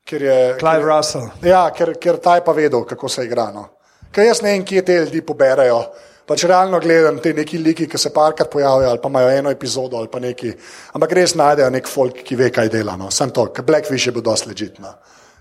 Ker 0.10 0.26
je. 0.26 0.38
Clive 0.60 0.86
Russell. 0.86 1.30
Ja, 1.46 1.68
ker, 1.76 1.94
ker 2.02 2.18
ta 2.22 2.40
je 2.40 2.46
pa 2.46 2.56
vedel, 2.58 2.84
kako 2.90 3.10
se 3.10 3.26
igra. 3.28 3.50
No. 3.54 3.68
Ker 4.12 4.26
jaz 4.26 4.42
ne 4.42 4.56
vem, 4.56 4.66
kje 4.66 4.86
te 4.86 4.98
ljudi 5.04 5.22
poberajo. 5.26 5.84
Pač 6.30 6.44
realno 6.46 6.78
gledam 6.82 7.18
te 7.22 7.34
neki 7.34 7.58
liki, 7.58 7.88
ki 7.90 7.98
se 7.98 8.12
parkrat 8.14 8.52
pojavijo, 8.54 8.90
ali 8.90 9.02
pa 9.02 9.10
imajo 9.10 9.30
eno 9.34 9.54
epizodo, 9.54 9.98
ali 9.98 10.10
pa 10.12 10.22
neki. 10.22 10.52
Ampak 10.98 11.14
res 11.18 11.34
najdejo 11.38 11.70
nek 11.74 11.90
folk, 11.90 12.22
ki 12.26 12.38
ve, 12.38 12.50
kaj 12.54 12.70
dela. 12.74 12.98
No. 12.98 13.10
Sam 13.14 13.34
to, 13.34 13.48
ker 13.54 13.66
Blackfish 13.66 14.10
je 14.10 14.14
bil 14.14 14.26
dosti 14.26 14.52
ležitno. 14.52 14.94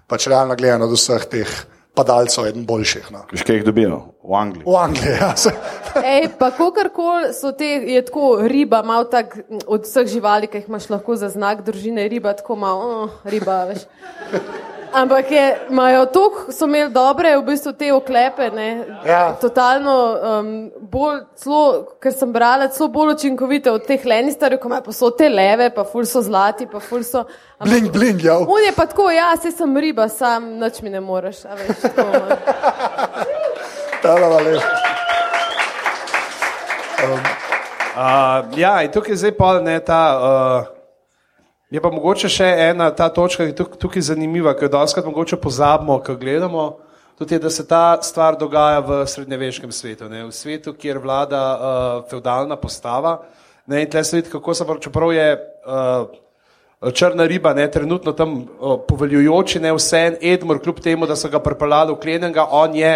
Pač 0.08 0.28
realno 0.32 0.56
gledano 0.56 0.88
od 0.88 0.96
vseh 0.96 1.26
teh 1.28 1.58
padalcev, 1.98 2.46
eden 2.48 2.64
boljših. 2.68 3.10
No. 3.14 3.24
Veš, 3.32 3.42
kaj 3.46 3.60
jih 3.60 3.66
dobijo? 3.66 3.98
V 4.22 4.38
Angliji. 4.38 4.64
V 4.66 4.78
Angliji, 4.78 5.16
ja. 5.18 5.32
Ej, 6.14 6.30
pa 6.38 6.50
kakorkoli 6.54 7.32
so 7.34 7.52
te, 7.56 7.68
je 7.96 8.04
tako 8.06 8.38
riba, 8.46 8.82
malo 8.86 9.08
tak 9.10 9.38
od 9.66 9.86
vseh 9.88 10.06
živali, 10.14 10.50
ki 10.50 10.62
jih 10.62 10.70
imaš 10.70 10.88
lahko 10.92 11.18
za 11.18 11.32
znak 11.34 11.64
družine, 11.66 12.06
riba 12.08 12.36
tako 12.38 12.56
malo, 12.60 12.90
oh, 13.04 13.22
riba, 13.26 13.64
veš. 13.72 13.86
Ampak 14.92 15.30
je, 15.30 15.42
imajo 15.70 16.06
toliko, 16.06 16.52
so 16.52 16.64
imeli 16.64 16.90
dobre, 16.90 17.36
v 17.36 17.42
bistvu 17.44 17.72
te 17.72 17.92
oklepe, 17.92 18.50
ne, 18.50 18.68
Ja. 19.04 19.32
totalno 19.34 19.94
um, 20.14 20.48
bolj, 20.80 21.20
celo, 21.36 21.60
ker 22.00 22.12
sem 22.12 22.32
brala, 22.32 22.68
celo 22.68 22.88
bolj 22.88 23.12
učinkovite 23.14 23.70
od 23.70 23.86
teh 23.86 24.06
Lannisterjev, 24.06 24.60
ko 24.60 24.68
imajo 24.68 24.82
pa 24.82 24.92
so 24.92 25.10
te 25.10 25.28
leve, 25.28 25.70
pa 25.70 25.84
ful 25.84 26.04
so 26.04 26.22
zlati, 26.22 26.66
pa 26.66 26.80
ful 26.80 27.02
so. 27.02 27.24
ampak- 27.58 27.68
bling, 27.68 27.90
bling, 27.92 28.24
ja. 28.24 28.38
On 28.38 28.62
je 28.62 28.72
pa 28.72 28.86
tako, 28.86 29.10
ja, 29.10 29.36
se 29.36 29.50
sem 29.50 29.76
riba, 29.76 30.08
sam 30.08 30.56
nič 30.58 30.82
mi 30.82 30.90
ne 30.90 31.00
moreš, 31.00 31.44
a 31.44 31.54
veš, 31.54 31.80
tako. 31.82 32.02
no. 32.02 32.36
Ta, 34.02 34.14
la, 34.14 34.28
la, 34.28 34.38
le. 34.38 34.60
Uh, 37.96 38.56
ja, 38.56 38.82
in 38.82 38.90
tukaj 38.90 39.12
je 39.12 39.16
zdaj 39.16 39.32
pa 39.32 39.60
ne 39.60 39.80
ta. 39.80 40.02
Uh, 40.16 40.77
je 41.70 41.80
pa 41.80 41.90
mogoče 41.92 42.28
še 42.32 42.46
ena 42.70 42.90
ta 42.90 43.08
točka, 43.08 43.44
ki 43.44 43.52
je 43.52 43.56
tuk- 43.56 43.76
tukaj 43.80 44.02
zanimiva, 44.02 44.54
ki 44.56 44.64
jo 44.64 44.74
doskrat 44.78 45.04
mogoče 45.04 45.36
pozabimo, 45.36 45.98
ko 46.04 46.16
gledamo. 46.16 46.68
Tudi 47.18 47.34
je, 47.34 47.38
da 47.38 47.50
se 47.50 47.66
ta 47.66 47.98
stvar 48.02 48.36
dogaja 48.38 48.78
v 48.78 49.02
srednjeveškem 49.06 49.72
svetu, 49.72 50.08
ne? 50.08 50.22
v 50.28 50.32
svetu, 50.32 50.72
kjer 50.72 51.00
vlada 51.02 51.42
uh, 51.42 52.08
feudalna 52.10 52.56
postava. 52.56 53.18
Ne? 53.66 53.82
In 53.82 53.90
tle 53.90 54.04
se 54.04 54.16
vidi, 54.16 54.30
kako 54.30 54.54
se 54.54 54.64
prav, 54.64 54.78
čeprav 54.78 55.12
je 55.12 55.26
uh, 55.34 56.92
črna 56.94 57.26
riba, 57.26 57.52
ne, 57.54 57.66
trenutno 57.70 58.12
tam 58.12 58.36
uh, 58.38 58.78
poveljujoči, 58.88 59.60
ne 59.60 59.72
vse 59.74 60.04
en 60.06 60.18
Edmur, 60.22 60.62
kljub 60.62 60.78
temu, 60.80 61.06
da 61.10 61.16
so 61.18 61.28
ga 61.28 61.42
pripeljali 61.42 61.92
v 61.92 62.00
klenenga, 62.00 62.46
on 62.54 62.76
je 62.78 62.94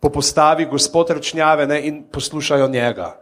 po 0.00 0.08
postavi 0.10 0.64
gospod 0.70 1.10
rečnjave 1.10 1.66
ne, 1.66 1.82
in 1.86 2.02
poslušajo 2.12 2.68
njega. 2.68 3.12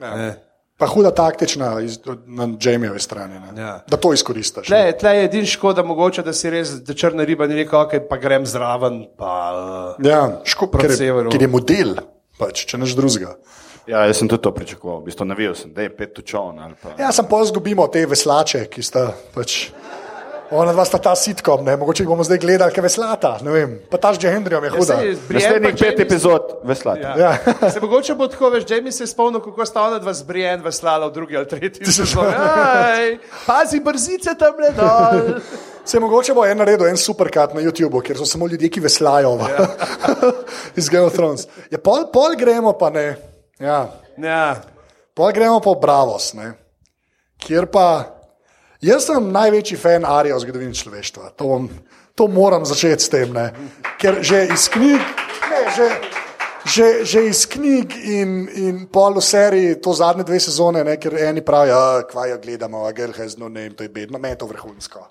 Ja. 0.00 0.34
Pa 0.78 0.88
huda 0.90 1.12
taktična 1.14 1.80
iz, 1.86 2.00
na 2.26 2.48
Jamieove 2.60 2.98
strani, 2.98 3.38
ne. 3.38 3.62
Ja. 3.62 3.74
da 3.86 3.96
to 3.96 4.10
izkoristiš. 4.12 4.66
Tle, 4.66 4.80
tle 4.98 5.12
je 5.16 5.24
edin 5.28 5.46
škoda, 5.46 5.84
mogoče, 5.86 6.24
da 6.26 6.32
si 6.34 6.50
res, 6.50 6.72
da 6.82 6.94
črna 6.98 7.22
riba 7.24 7.46
ni 7.46 7.54
rekel, 7.60 7.78
ok, 7.84 7.94
pa 8.10 8.18
grem 8.18 8.46
zraven. 8.46 9.04
Pa, 9.18 9.34
uh, 9.98 10.06
Ja, 10.06 10.40
ško, 10.44 10.66
Proti 10.72 10.88
ker, 10.88 10.96
severu. 10.98 11.30
ker 11.30 11.46
je 11.46 11.50
model, 11.52 11.94
pač, 12.40 12.64
če 12.66 12.80
neš 12.82 12.96
drugega. 12.98 13.36
Ja, 13.86 14.02
jaz 14.08 14.18
sem 14.18 14.28
tudi 14.32 14.42
to 14.42 14.50
pričakoval. 14.56 15.02
V 15.04 15.10
bistvu 15.12 15.26
navijal 15.28 15.54
sem, 15.54 15.70
da 15.76 15.84
je 15.84 15.92
pet 15.94 16.14
tučon 16.16 16.58
ali 16.58 16.74
pa. 16.82 16.96
Ja, 16.98 17.12
sem 17.12 17.26
pa 17.30 17.42
izgubimo 17.44 17.86
te 17.92 18.02
veslače, 18.10 18.64
ki 18.72 18.82
sta 18.82 19.10
pač. 19.34 19.68
Ona 20.54 20.72
dva 20.72 20.84
sta 20.86 20.98
ta 21.02 21.14
sitkom, 21.18 21.64
ne? 21.66 21.76
mogoče 21.76 22.02
jih 22.02 22.08
bomo 22.08 22.24
zdaj 22.24 22.38
gledali, 22.38 22.72
kaj 22.72 22.82
veslata. 22.86 23.38
ne 23.42 23.50
vem. 23.50 23.72
Pa 23.90 23.98
ta 23.98 24.14
z 24.14 24.30
Hendrijem 24.30 24.64
je 24.64 24.70
huda. 24.70 24.96
Brienne 24.96 25.18
Naslednjih 25.28 25.74
pa 25.74 25.78
pet 25.78 25.98
Jaime- 25.98 26.06
epizod 26.06 26.52
veslate. 26.62 27.00
Ja. 27.00 27.14
Ja. 27.18 27.70
Se 27.74 27.80
mogoče 27.80 28.14
bo 28.14 28.28
tako, 28.28 28.50
veš, 28.50 28.64
Jamie 28.70 28.92
se 28.92 29.02
je 29.02 29.10
spomnil, 29.10 29.40
kako 29.40 29.66
sta 29.66 29.82
ona 29.82 29.98
dva 29.98 30.14
z 30.14 30.22
Brienne 30.22 30.62
veslala 30.64 31.06
v 31.06 31.12
drugi 31.12 31.36
ali 31.36 31.48
tretji 31.48 31.86
sezoni. 31.86 32.32
Pazi, 33.46 33.80
brzice 33.80 34.34
tam 34.38 34.54
le 34.62 34.70
dol. 34.72 35.40
Se 35.84 36.00
mogoče 36.00 36.32
bo 36.32 36.46
en 36.46 36.58
naredil 36.58 36.86
en 36.88 36.96
superkat 36.96 37.52
na 37.54 37.60
YouTubu, 37.60 38.00
kjer 38.00 38.16
so 38.16 38.24
samo 38.24 38.46
ljudje, 38.48 38.70
ki 38.72 38.80
veslajo 38.80 39.34
ja. 39.36 39.66
iz 40.80 40.88
Game 40.88 41.04
of 41.04 41.12
Thrones. 41.12 41.44
Ja, 41.70 41.76
pol, 41.78 42.06
pol 42.12 42.38
gremo 42.40 42.72
pa 42.72 42.88
ne. 42.90 43.16
Ja. 43.60 43.90
Ja. 44.16 44.56
Pol 45.14 45.32
gremo 45.36 45.60
pa 45.60 45.74
v 45.76 45.80
Bravos, 45.82 46.32
ne? 46.34 46.54
kjer 47.44 47.66
pa 47.66 48.13
jaz 48.84 49.08
sem 49.08 49.30
največji 49.32 49.78
fan 49.80 50.04
Arija 50.08 50.36
v 50.36 50.44
zgodovini 50.44 50.76
človeštva. 50.76 51.32
To, 51.38 51.48
bom, 51.48 51.68
to 52.14 52.28
moram 52.28 52.66
začeti 52.68 53.04
s 53.04 53.12
tem, 53.12 53.32
ne? 53.32 53.48
ker 54.00 54.20
že 54.20 54.44
iz 54.52 54.68
knjig, 54.68 55.00
ne, 55.50 55.62
že, 55.76 55.88
že, 56.68 56.86
že 57.08 57.24
iz 57.30 57.44
knjig 57.48 57.96
in, 57.96 58.30
in 58.52 58.84
pol 58.92 59.16
v 59.18 59.24
seriji, 59.24 59.80
to 59.80 59.96
zadnje 59.96 60.26
dve 60.28 60.40
sezone, 60.40 60.84
ne? 60.84 60.98
ker 61.00 61.16
eni 61.16 61.44
pravijo, 61.44 62.04
kvaj 62.10 62.36
jo 62.36 62.38
gledamo, 62.44 62.84
a 62.86 62.92
girl 62.92 63.16
has 63.16 63.38
no 63.40 63.48
name, 63.48 63.74
to 63.74 63.86
je 63.86 63.92
bedno, 63.92 64.20
meni 64.20 64.36
je 64.36 64.44
to 64.44 64.50
vrhunsko. 64.52 65.08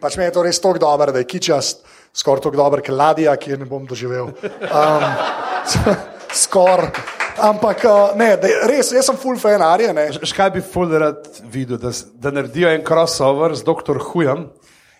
Pač 0.00 0.18
meni 0.20 0.28
je 0.28 0.36
to 0.36 0.44
res 0.44 0.60
tako 0.60 0.82
dobro, 0.84 1.12
da 1.14 1.22
je 1.22 1.30
kičast, 1.30 1.84
skoraj 2.12 2.44
tako 2.44 2.60
dobro, 2.60 2.84
kot 2.84 2.94
ladja, 2.94 3.36
ki 3.40 3.56
je 3.56 3.62
ne 3.62 3.68
bom 3.68 3.86
doživel. 3.88 4.34
Um, 4.68 5.04
skoraj. 6.44 7.13
Ampak 7.38 7.84
uh, 7.84 8.16
ne, 8.16 8.36
da, 8.36 8.48
je- 8.48 8.66
res, 8.70 8.92
jaz 8.92 9.06
sem 9.06 9.16
full 9.16 9.38
fan 9.38 9.62
Arije. 9.62 9.92
ne. 9.92 10.08
Škaj 10.22 10.50
bi 10.50 10.60
ful 10.62 10.92
rad 10.98 11.26
videl, 11.50 11.78
da, 11.78 11.90
da 12.14 12.30
naredijo 12.30 12.68
en 12.70 12.84
crossover 12.86 13.54
z 13.54 13.64
dr. 13.66 13.98
Hujem 14.12 14.48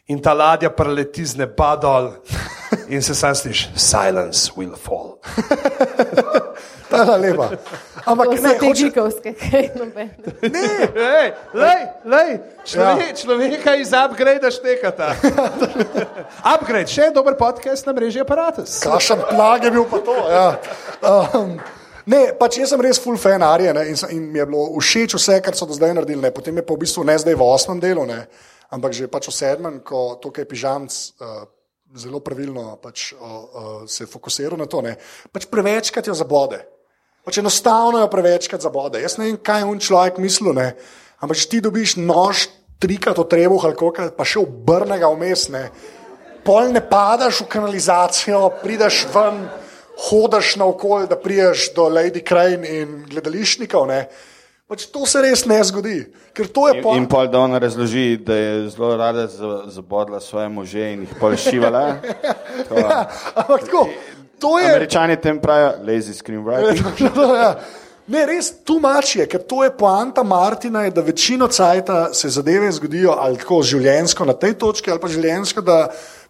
in 0.07 0.20
ta 0.23 0.35
ladja 0.35 0.70
preleti 0.70 1.25
z 1.25 1.38
neba 1.40 1.77
dol 1.81 2.11
in 2.88 3.03
se 3.03 3.14
sam 3.14 3.35
sliši, 3.35 3.70
silence 3.77 4.51
will 4.57 4.75
fall. 4.77 5.18
Ta 6.90 6.97
je 7.03 7.18
lepa. 7.18 7.49
Ampak 8.05 8.29
ne, 8.42 8.59
te 8.59 8.66
hoče, 8.66 8.83
gigovske, 8.85 9.33
kaj 9.40 9.70
nobene. 9.79 10.35
Ej, 10.42 11.31
lej, 11.55 11.81
lej, 12.05 12.33
človek, 12.68 13.09
ja. 13.09 13.16
človeka 13.16 13.75
iz 13.81 13.92
upgrade 13.97 14.51
štekata. 14.53 15.14
upgrade, 16.55 16.90
še 16.92 17.09
en 17.09 17.16
dober 17.16 17.38
podcast 17.40 17.88
na 17.88 17.97
mreži 17.97 18.20
aparatus. 18.20 18.83
kašem 18.85 19.25
plag 19.31 19.64
je 19.64 19.73
bil 19.73 19.88
pa 19.88 20.03
to. 20.05 20.18
Ja. 20.29 20.47
Um, 21.01 21.57
Ne, 22.05 22.35
pač 22.37 22.59
jaz 22.61 22.75
sem 22.75 22.83
res 22.85 23.01
full 23.01 23.17
fan 23.21 23.43
Arije 23.43 23.73
ne, 23.73 23.87
in, 23.88 23.97
in 24.12 24.25
mi 24.33 24.40
je 24.40 24.47
bilo 24.51 24.67
všeč 24.77 25.17
vse, 25.17 25.38
kar 25.40 25.57
so 25.57 25.69
do 25.69 25.77
zdaj 25.77 25.95
naredili. 25.97 26.21
Ne. 26.21 26.31
Potem 26.35 26.57
je 26.61 26.65
pa 26.67 26.77
v 26.77 26.83
bistvu 26.85 27.05
ne 27.09 27.17
zdaj 27.17 27.37
v 27.37 27.46
osmem 27.46 27.81
delu, 27.81 28.05
ne, 28.09 28.27
ampak 28.69 28.92
že 28.92 29.09
pač 29.09 29.31
v 29.31 29.37
sedmem, 29.37 29.81
ko 29.81 30.21
tukaj 30.21 30.44
pižamc 30.44 30.92
uh, 30.92 31.48
zelo 31.96 32.21
pravilno 32.21 32.77
pač, 32.83 33.15
uh, 33.17 33.25
uh, 33.25 33.88
se 33.88 34.05
fokusira 34.05 34.59
na 34.61 34.69
to. 34.69 34.85
Ne. 34.85 34.98
Pač 35.33 35.48
prevečkrat 35.48 36.13
jo 36.13 36.17
zabode. 36.17 36.61
Pač 37.25 37.40
enostavno 37.40 38.05
jo 38.05 38.13
prevečkrat 38.13 38.61
zabode. 38.61 39.00
Jaz 39.00 39.17
ne 39.17 39.31
vem, 39.31 39.40
kaj 39.40 39.65
je 39.65 39.71
on 39.73 39.81
človek 39.81 40.21
mislil, 40.21 40.52
ne. 40.52 40.75
ampak 41.25 41.40
če 41.40 41.48
ti 41.48 41.65
dobiš 41.65 41.96
nož 42.05 42.50
trikrat 42.85 43.17
od 43.17 43.31
trebuha 43.33 43.71
ali 43.71 43.79
koliko, 43.81 44.11
pa 44.13 44.29
še 44.29 44.42
obrnega 44.44 45.09
vmes, 45.09 45.48
ne. 45.48 45.71
pol 46.44 46.69
ne 46.69 46.85
padaš 46.85 47.40
v 47.40 47.48
kanalizacijo, 47.48 48.40
prideš 48.61 49.07
ven, 49.15 49.46
hodiš 49.99 50.57
naokol, 50.57 51.07
da 51.07 51.17
priješ 51.17 51.75
do 51.75 51.83
Lady 51.83 52.29
Crane 52.29 52.69
in 52.71 53.05
gledališnikov. 53.11 53.87
Ne. 53.87 54.09
Pač 54.67 54.87
to 54.87 55.07
se 55.07 55.21
res 55.21 55.45
ne 55.45 55.59
zgodi, 55.65 56.07
je 56.69 56.79
In, 56.79 56.97
in 56.97 57.07
pol 57.07 57.29
da 57.29 57.38
ona 57.38 57.59
razloži, 57.59 58.17
da 58.17 58.35
je 58.35 58.69
zelo 58.69 58.97
rada 58.97 59.27
za- 59.27 59.63
zabodla 59.67 60.21
svoje 60.21 60.49
može 60.49 60.92
in 60.92 61.01
jih 61.01 61.13
pol 61.21 61.37
šivala. 61.37 61.97
To, 62.69 62.75
Ja, 62.75 63.05
ampak 63.35 63.61
tako, 63.61 63.88
to 64.40 64.59
je. 64.59 64.71
Američani 64.71 65.17
tem 65.17 65.40
pravijo 65.40 65.73
lazy 65.83 66.13
screenwriting. 66.15 67.11
Ja. 67.37 67.55
Ne, 68.07 68.27
res 68.29 68.50
tumač 68.69 69.15
je, 69.17 69.25
ker 69.27 69.40
to 69.48 69.63
je 69.65 69.71
poanta 69.73 70.23
Martina, 70.23 70.83
je, 70.85 70.90
da 70.92 71.00
večino 71.00 71.46
cajta 71.48 72.13
se 72.13 72.29
zadeve 72.29 72.69
zgodijo 72.73 73.15
ali 73.19 73.40
tako 73.40 73.63
življenjsko 73.65 74.27
na 74.29 74.35
tej 74.37 74.59
točki, 74.61 74.92
ali 74.92 75.00
pa 75.00 75.09
življenjsko, 75.09 75.65
da 75.65 75.79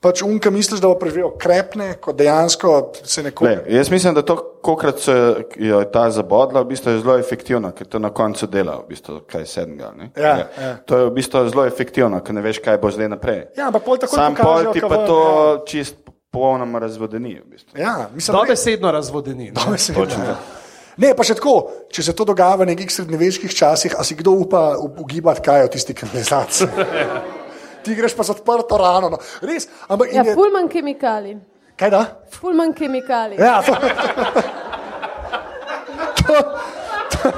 pač 0.05 0.23
unka 0.23 0.53
misliš, 0.55 0.79
da 0.85 0.91
bo 0.93 0.99
preživel 1.01 1.33
krepne, 1.41 1.95
ko 1.99 2.15
dejansko 2.15 2.75
se 3.03 3.25
neko. 3.27 3.49
Le, 3.49 3.57
jaz 3.75 3.91
mislim, 3.91 4.15
da 4.15 4.23
to, 4.23 4.37
kolikrat 4.63 5.03
se 5.03 5.19
jo 5.59 5.83
je 5.83 5.91
ta 5.91 6.07
zabodla, 6.15 6.63
v 6.63 6.71
bistvu 6.77 6.95
je 6.95 7.03
zelo 7.03 7.19
efektivno, 7.19 7.73
ker 7.75 7.91
to 7.91 7.99
na 7.99 8.13
koncu 8.15 8.47
dela, 8.47 8.79
v 8.85 8.95
bistvu, 8.95 9.25
kaj 9.27 9.47
sedmega. 9.49 9.91
ne. 9.99 10.13
Ja, 10.15 10.37
ja. 10.47 10.73
To 10.87 11.01
je 11.01 11.11
v 11.11 11.15
bistvu 11.19 11.47
zelo 11.51 11.67
efektivno, 11.67 12.23
ker 12.23 12.39
ne 12.39 12.45
veš, 12.45 12.63
kaj 12.63 12.79
bo 12.79 12.95
zdaj 12.95 13.11
naprej. 13.17 13.47
Ja, 13.59 13.73
ampak 13.73 13.83
pol 13.83 13.99
tako 13.99 14.21
Sam 14.21 14.39
pol 14.39 14.71
ti 14.71 14.85
pa 14.85 15.07
to 15.09 15.21
čist 15.67 15.99
popolnoma 16.35 16.79
razvodeni. 16.79 17.41
V 17.41 17.51
bistvu. 17.51 17.79
Ja, 17.81 18.11
mislim, 18.15 18.35
da 18.35 18.43
Dobesedno 18.43 18.93
razvodeni. 18.93 19.51
ne. 19.51 19.59
Dobesedno, 19.59 20.05
ja. 20.05 20.37
Ne, 20.97 21.11
pa 21.15 21.25
še 21.27 21.35
tako, 21.35 21.55
če 21.91 22.03
se 22.07 22.13
to 22.15 22.25
dogaja 22.29 22.57
v 22.61 22.67
nekih 22.71 22.91
srednjeveških 22.93 23.51
časih, 23.51 23.97
a 23.99 24.05
si 24.07 24.15
kdo 24.15 24.31
upa 24.45 24.77
ugibati, 24.79 25.43
kaj 25.43 25.59
je 25.61 25.67
v 25.67 25.73
tisti 25.75 25.95
kanalizaciji? 25.95 26.69
Ti 27.85 27.95
greš 27.95 28.15
pa 28.17 28.23
z 28.25 28.31
odprto 28.33 28.79
rano. 28.81 29.11
No. 29.13 29.19
Res, 29.43 29.67
ampak 29.91 30.13
Ja, 30.15 30.23
je, 30.25 30.33
fulman 30.39 30.69
kemikali. 30.71 31.35
kaj 31.77 31.91
da? 31.91 32.03
Fulman 32.31 32.73
kemikali. 32.73 33.37
Ja, 33.37 33.59
to, 33.61 33.75
to, 36.25 36.35
to, 37.11 37.33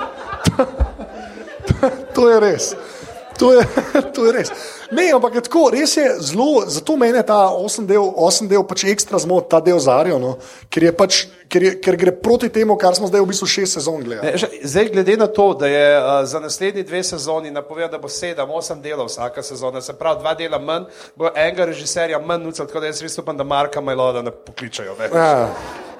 to, 1.66 1.90
to 2.14 2.28
je 2.28 2.36
res. 2.40 2.64
To 3.39 3.53
je, 3.53 3.66
to 4.14 4.26
je 4.26 4.32
res. 4.32 4.51
Ne, 4.91 5.11
ampak 5.12 5.34
je 5.34 5.43
tako, 5.49 5.68
res 5.74 5.97
je 5.97 6.05
zelo, 6.20 6.64
zato 6.70 6.97
meni 6.97 7.22
ta 7.26 7.49
osem 7.51 7.87
del, 7.87 8.05
osem 8.16 8.49
del 8.49 8.64
pač 8.68 8.87
ekstra 8.89 9.18
zmot, 9.22 9.49
ta 9.51 9.61
del 9.61 9.80
Zarijo, 9.82 10.18
no, 10.22 10.37
ker, 10.72 10.87
pač, 10.97 11.24
ker, 11.53 11.66
je, 11.66 11.72
ker 11.82 11.99
gre 12.01 12.14
proti 12.14 12.51
temu, 12.53 12.78
kar 12.80 12.97
smo 12.97 13.11
zdaj 13.11 13.24
v 13.24 13.30
bistvu 13.32 13.49
šest 13.51 13.80
sezon 13.80 14.05
gledali. 14.07 14.39
Zdaj, 14.62 14.93
glede 14.95 15.16
na 15.20 15.26
to, 15.26 15.49
da 15.59 15.70
je 15.70 15.89
uh, 15.99 16.20
za 16.28 16.41
naslednji 16.41 16.87
dve 16.87 17.03
sezoni 17.07 17.51
napovedal, 17.55 17.91
da 17.97 18.03
bo 18.03 18.12
sedem, 18.12 18.51
osem 18.51 18.80
delov 18.84 19.11
vsaka 19.11 19.43
sezona, 19.43 19.82
se 19.82 19.97
pravi 19.99 20.22
dva 20.22 20.37
dela 20.39 20.62
manj, 20.62 20.87
bo 21.16 21.32
enega 21.34 21.68
režiserja 21.72 22.22
manj 22.22 22.47
nucal, 22.47 22.70
tako 22.70 22.84
da 22.84 22.93
jaz 22.93 23.03
res 23.05 23.18
upam, 23.18 23.37
da 23.37 23.45
Marka 23.45 23.82
Majloda 23.84 24.22
ne 24.22 24.32
pokličajo 24.32 24.97
več. 25.01 25.14
Ja. 25.14 25.51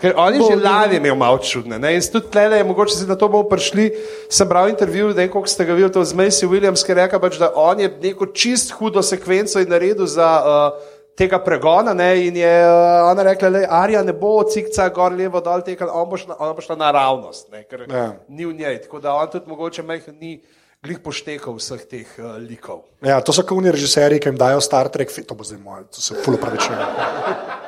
Ker 0.01 0.13
on 0.17 0.35
je 0.35 0.41
že 0.41 0.57
lani 0.61 0.97
imel 0.97 1.17
malo 1.17 1.39
čudne. 1.39 1.79
Ne? 1.79 1.95
In 1.97 2.03
tudi 2.13 2.29
tle, 2.31 2.65
mogoče 2.65 2.97
se 2.97 3.07
na 3.07 3.17
to 3.17 3.29
bomo 3.29 3.49
prišli. 3.49 3.91
Sem 4.29 4.49
bral 4.49 4.69
intervju, 4.69 5.13
da 5.17 5.23
je 5.23 5.31
koliko 5.31 5.49
ste 5.49 5.65
ga 5.65 5.73
videli, 5.73 5.93
to 5.93 6.05
z 6.05 6.13
Macy 6.13 6.49
Williams, 6.49 6.85
ki 6.85 6.93
je 6.93 6.99
rekel, 7.01 7.21
pač, 7.21 7.39
da 7.41 7.53
on 7.55 7.81
je 7.81 7.89
neko 8.03 8.27
čist 8.27 8.77
hudo 8.77 9.03
sekvenco 9.03 9.61
in 9.61 9.73
naredil 9.73 10.07
za 10.07 10.29
uh, 10.45 10.77
tega 11.17 11.41
pregona. 11.41 11.95
Ne? 11.97 12.27
In 12.29 12.37
je 12.37 12.53
uh, 12.69 13.09
ona 13.11 13.23
rekla, 13.23 13.51
da 13.51 13.65
Arja 13.71 14.03
ne 14.05 14.13
bo 14.13 14.43
cikca 14.45 14.89
gor, 14.93 15.17
levo, 15.17 15.41
dol, 15.41 15.65
tekal, 15.65 15.89
on 15.93 16.11
bo 16.11 16.21
šla, 16.21 16.37
on 16.39 16.53
bo 16.57 16.61
šla 16.61 16.77
naravnost, 16.77 17.49
ne? 17.53 17.65
ker 17.65 17.89
Ja. 17.89 18.13
ni 18.29 18.47
v 18.47 18.53
njej. 18.53 18.83
Tako 18.85 19.01
da 19.01 19.17
on 19.17 19.33
tudi 19.33 19.49
mogoče 19.49 19.83
majhen 19.83 20.17
ni 20.21 20.41
glih 20.87 21.01
poštekal 21.03 21.57
vseh 21.59 21.83
teh 21.91 22.15
uh, 22.23 22.37
likov. 22.41 22.87
Ja, 23.05 23.19
to 23.25 23.35
so 23.35 23.45
kauni 23.47 23.73
režiserji, 23.75 24.21
ki 24.23 24.31
jim 24.31 24.39
dajo 24.41 24.63
Star 24.65 24.89
Trek, 24.93 25.11
to 25.27 25.35
bo 25.37 25.45
zdaj 25.47 25.61
moje, 25.61 25.85
to 25.93 26.05
se 26.05 26.17
fulo 26.23 26.39
pravičujem. 26.41 26.81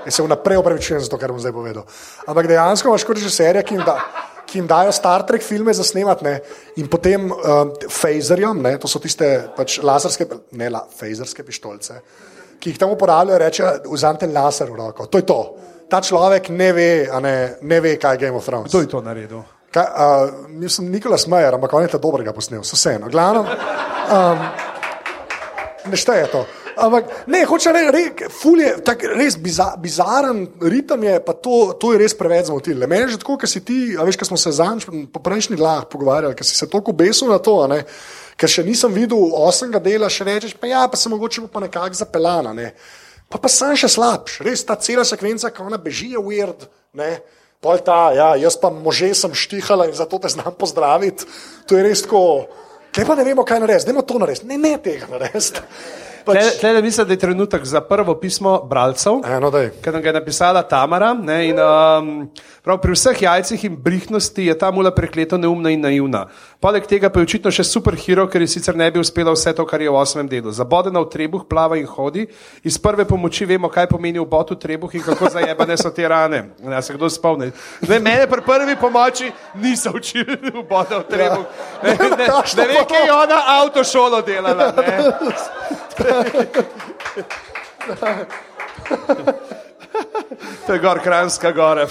Jaz 0.06 0.14
se 0.14 0.24
vnaprej 0.24 0.62
opravičujem 0.62 1.02
za 1.04 1.10
to, 1.12 1.18
kar 1.20 1.34
bom 1.34 1.42
zdaj 1.42 1.52
povedal. 1.56 1.84
Ampak 2.30 2.48
dejansko 2.48 2.88
imaš 2.88 3.06
kot 3.08 3.20
režiserja, 3.20 3.64
ki 3.66 3.76
jim, 3.76 3.84
da, 3.84 3.98
ki 4.48 4.62
jim 4.62 4.70
dajo 4.70 4.94
Star 4.96 5.26
Trek 5.26 5.44
filme 5.44 5.74
za 5.74 5.84
snemati 5.84 6.24
ne, 6.24 6.38
in 6.80 6.88
potem 6.88 7.28
um, 7.28 7.74
phaserjem, 7.90 8.62
ne, 8.64 8.76
to 8.78 8.90
so 8.90 9.02
tiste 9.02 9.28
pač 9.58 9.80
laserske, 9.84 10.28
ne 10.56 10.70
la, 10.72 10.86
phaserske 11.00 11.44
pištolce, 11.44 12.00
ki 12.62 12.72
jih 12.72 12.80
tam 12.80 12.94
uporabljajo, 12.94 13.42
reče, 13.44 13.74
vzamete 13.90 14.30
laser 14.32 14.70
v 14.72 14.80
roko. 14.80 15.10
To 15.10 15.20
je 15.20 15.28
to. 15.28 15.40
Ta 15.88 16.02
človek 16.04 16.50
ne 16.52 16.72
ve, 16.76 16.90
a 17.12 17.20
ne, 17.24 17.36
ne 17.62 17.78
ve, 17.80 17.96
kaj 18.00 18.18
je 18.18 18.26
Game 18.26 18.36
of 18.36 18.44
Thrones. 18.44 18.72
Kdo 18.72 18.84
je 18.84 18.90
to 18.92 19.00
naredil? 19.04 19.46
Kaj, 19.74 19.84
uh, 19.84 20.46
nisem 20.48 20.88
Nikolas 20.88 21.26
Majer, 21.28 21.54
ampak 21.54 21.72
on 21.76 21.84
je 21.84 21.92
ta 21.92 22.00
dobrega 22.00 22.32
posnel, 22.32 22.64
vseeno. 22.64 23.10
Glavno, 23.12 23.44
um, 23.44 24.46
ne 25.90 26.00
šteje 26.00 26.30
to. 26.32 26.46
Ampak 26.78 27.26
ne, 27.26 27.42
hoče 27.44 27.72
reči, 27.74 27.90
re, 27.90 28.28
ful 28.30 28.60
je 28.62 28.70
tak, 28.86 29.02
res 29.18 29.34
biza, 29.42 29.72
bizaren 29.82 30.44
ritem, 30.62 31.08
je, 31.08 31.16
pa 31.26 31.34
to, 31.34 31.74
to 31.80 31.90
je 31.92 31.98
res 31.98 32.14
preveč 32.14 32.48
zmotil. 32.48 32.78
Meni 32.86 33.08
je 33.08 33.16
že 33.16 33.22
tako, 33.24 33.36
ker 33.42 33.50
si 33.50 33.64
ti, 33.66 33.78
a 33.98 34.06
veš, 34.06 34.18
ker 34.20 34.28
smo 34.30 34.38
se 34.38 34.54
zanj 34.54 34.86
po 35.12 35.22
prejšnjih 35.24 35.58
lah 35.60 35.82
pogovarjali, 35.90 36.36
ker 36.38 36.46
si 36.46 36.54
se 36.54 36.70
toliko 36.70 36.94
besil 36.94 37.32
na 37.32 37.40
to, 37.42 37.56
ne, 37.70 37.82
ker 38.38 38.52
še 38.52 38.62
nisem 38.64 38.94
videl 38.94 39.34
osmega 39.34 39.82
dela, 39.82 40.08
še 40.12 40.28
rečeš, 40.28 40.54
pa 40.60 40.70
ja, 40.70 40.84
pa 40.86 40.96
se 40.96 41.10
mogoče 41.10 41.42
bo 41.44 41.50
pa 41.50 41.64
nekako 41.66 41.98
zapeljana. 41.98 42.54
Ne. 42.54 42.70
Pa 43.28 43.42
pa 43.42 43.50
sem 43.50 43.74
še 43.76 43.90
slabš, 43.98 44.38
res 44.46 44.62
ta 44.64 44.78
cela 44.78 45.04
sekvenca, 45.04 45.50
ko 45.50 45.66
ona 45.66 45.82
beži, 45.82 46.14
je 46.14 46.22
weird. 46.22 46.68
Ne. 46.96 47.18
Pol 47.60 47.80
ta, 47.82 48.12
ja, 48.14 48.28
jaz 48.38 48.54
pa 48.60 48.70
može 48.70 49.10
sem 49.18 49.34
štihala 49.34 49.88
in 49.88 49.94
zato 49.94 50.18
te 50.22 50.28
znam 50.28 50.54
pozdraviti. 50.58 51.26
To 51.66 51.76
je 51.76 51.82
res 51.82 52.04
tako, 52.04 52.46
kaj 52.94 53.06
pa 53.06 53.16
ne 53.18 53.24
vemo, 53.26 53.44
kaj 53.44 53.60
narediti, 53.60 53.90
dajmo 53.90 54.02
to 54.06 54.18
narediti, 54.22 54.46
ne, 54.46 54.58
ne 54.58 54.76
tega 54.82 55.10
narediti. 55.10 55.64
Tle, 56.28 56.40
Pač, 56.40 56.60
tle 56.60 56.82
mislim, 56.82 57.06
da 57.06 57.12
je 57.12 57.18
trenutek 57.18 57.64
za 57.64 57.80
prvo 57.80 58.14
pismo 58.20 58.60
bralcev. 58.68 59.20
eno. 59.24 59.50
Ker 59.82 59.92
nam 59.92 60.02
ga 60.02 60.08
je 60.08 60.12
napisala 60.12 60.62
Tamara. 60.62 61.14
Ne, 61.14 61.48
in, 61.48 61.58
um, 61.60 62.28
prav, 62.64 62.80
pri 62.80 62.92
vseh 62.92 63.22
jajcih 63.22 63.64
in 63.64 63.76
brihnosti 63.76 64.46
je 64.46 64.58
ta 64.58 64.70
mula 64.70 64.90
prekleto 64.94 65.38
neumna 65.38 65.70
in 65.70 65.80
naivna. 65.80 66.26
Poleg 66.60 66.86
tega 66.86 67.08
pa 67.10 67.20
je 67.20 67.28
očitno 67.28 67.50
še 67.54 67.64
superhero, 67.64 68.26
ker 68.28 68.42
je 68.44 68.48
sicer 68.48 68.76
ne 68.76 68.90
bi 68.90 69.00
uspela 69.00 69.32
vse 69.32 69.54
to, 69.56 69.64
kar 69.66 69.80
je 69.80 69.90
v 69.90 69.96
osmem 69.96 70.28
delu. 70.28 70.52
Zabodena 70.52 71.00
v 71.00 71.08
trebuh, 71.08 71.46
plava 71.48 71.78
in 71.78 71.86
hodi. 71.86 72.26
Iz 72.62 72.78
prve 72.78 73.06
pomoči 73.08 73.46
vemo, 73.46 73.70
kaj 73.72 73.88
pomeni 73.88 74.18
v 74.18 74.28
trebuh 74.60 74.94
in 74.94 75.02
kako 75.02 75.30
zajebane 75.30 75.76
so 75.76 75.90
te 75.90 76.08
rane. 76.08 76.50
Ja, 76.60 76.82
se 76.82 76.94
kdo 76.94 77.08
spomni? 77.10 77.52
Ne, 77.88 77.98
mene 77.98 78.26
pri 78.26 78.42
prvi 78.42 78.76
pomoči 78.76 79.32
niso 79.54 79.90
učili 79.94 80.36
v 80.52 80.62
trebuh. 81.08 81.46
Ne, 81.82 81.90
ne, 81.94 82.08
ne, 82.10 82.26
ne 82.26 82.66
vem, 82.66 82.84
kaj 82.84 83.06
je 83.06 83.12
ona 83.12 83.38
avtošolo 83.62 84.22
delala. 84.22 84.72
Ne. 84.76 84.98
To 90.66 90.72
je 90.72 90.78
gor 90.78 91.00
Kranjska 91.02 91.52
gora. 91.52 91.86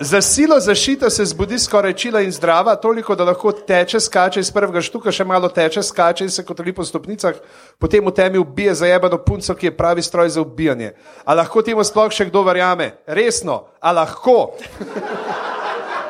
Za 0.00 0.20
silo 0.22 0.60
zašita 0.60 1.10
se 1.10 1.24
zbudi 1.24 1.58
skoraj 1.58 1.92
čila 1.92 2.20
in 2.20 2.32
zdrava, 2.32 2.76
toliko, 2.76 3.14
da 3.14 3.24
lahko 3.24 3.52
teče, 3.52 4.00
skače 4.00 4.40
iz 4.40 4.50
prvega 4.52 4.80
štuka, 4.80 5.12
še 5.12 5.24
malo 5.24 5.48
teče, 5.48 5.82
skače 5.82 6.24
in 6.24 6.30
se 6.30 6.44
kotali 6.44 6.72
po 6.72 6.84
stopnicah, 6.84 7.34
potem 7.78 8.04
v 8.04 8.12
temi 8.12 8.38
ubije 8.38 8.74
zajebano 8.74 9.18
punco, 9.24 9.54
ki 9.54 9.66
je 9.66 9.76
pravi 9.76 10.02
stroj 10.02 10.28
za 10.28 10.40
ubijanje. 10.40 10.92
A 11.24 11.34
lahko 11.34 11.62
temu 11.62 11.84
sploh 11.84 12.12
še 12.12 12.28
kdo 12.28 12.44
verjame? 12.44 12.92
Resno, 13.06 13.64
a 13.80 13.92
lahko? 13.92 14.52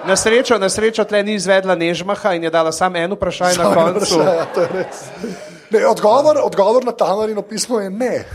Na 0.09 0.17
srečo, 0.17 0.57
na 0.59 0.73
srečo 0.73 1.05
tle 1.05 1.21
ni 1.23 1.37
izvedla 1.37 1.77
Nežmaha 1.77 2.33
in 2.35 2.49
je 2.49 2.51
dala 2.51 2.73
samo 2.73 2.97
eno 2.97 3.15
vprašanje 3.15 3.61
na 3.61 3.75
koncu. 3.75 4.25
Ja, 4.25 4.49
je 4.57 4.69
res. 4.73 5.05
Ne, 5.71 5.87
odgovor, 5.87 6.41
odgovor 6.41 6.85
na 6.85 6.93
Tamarino 6.93 7.43
pismo 7.43 7.81
je 7.81 7.91
ne. 7.91 8.25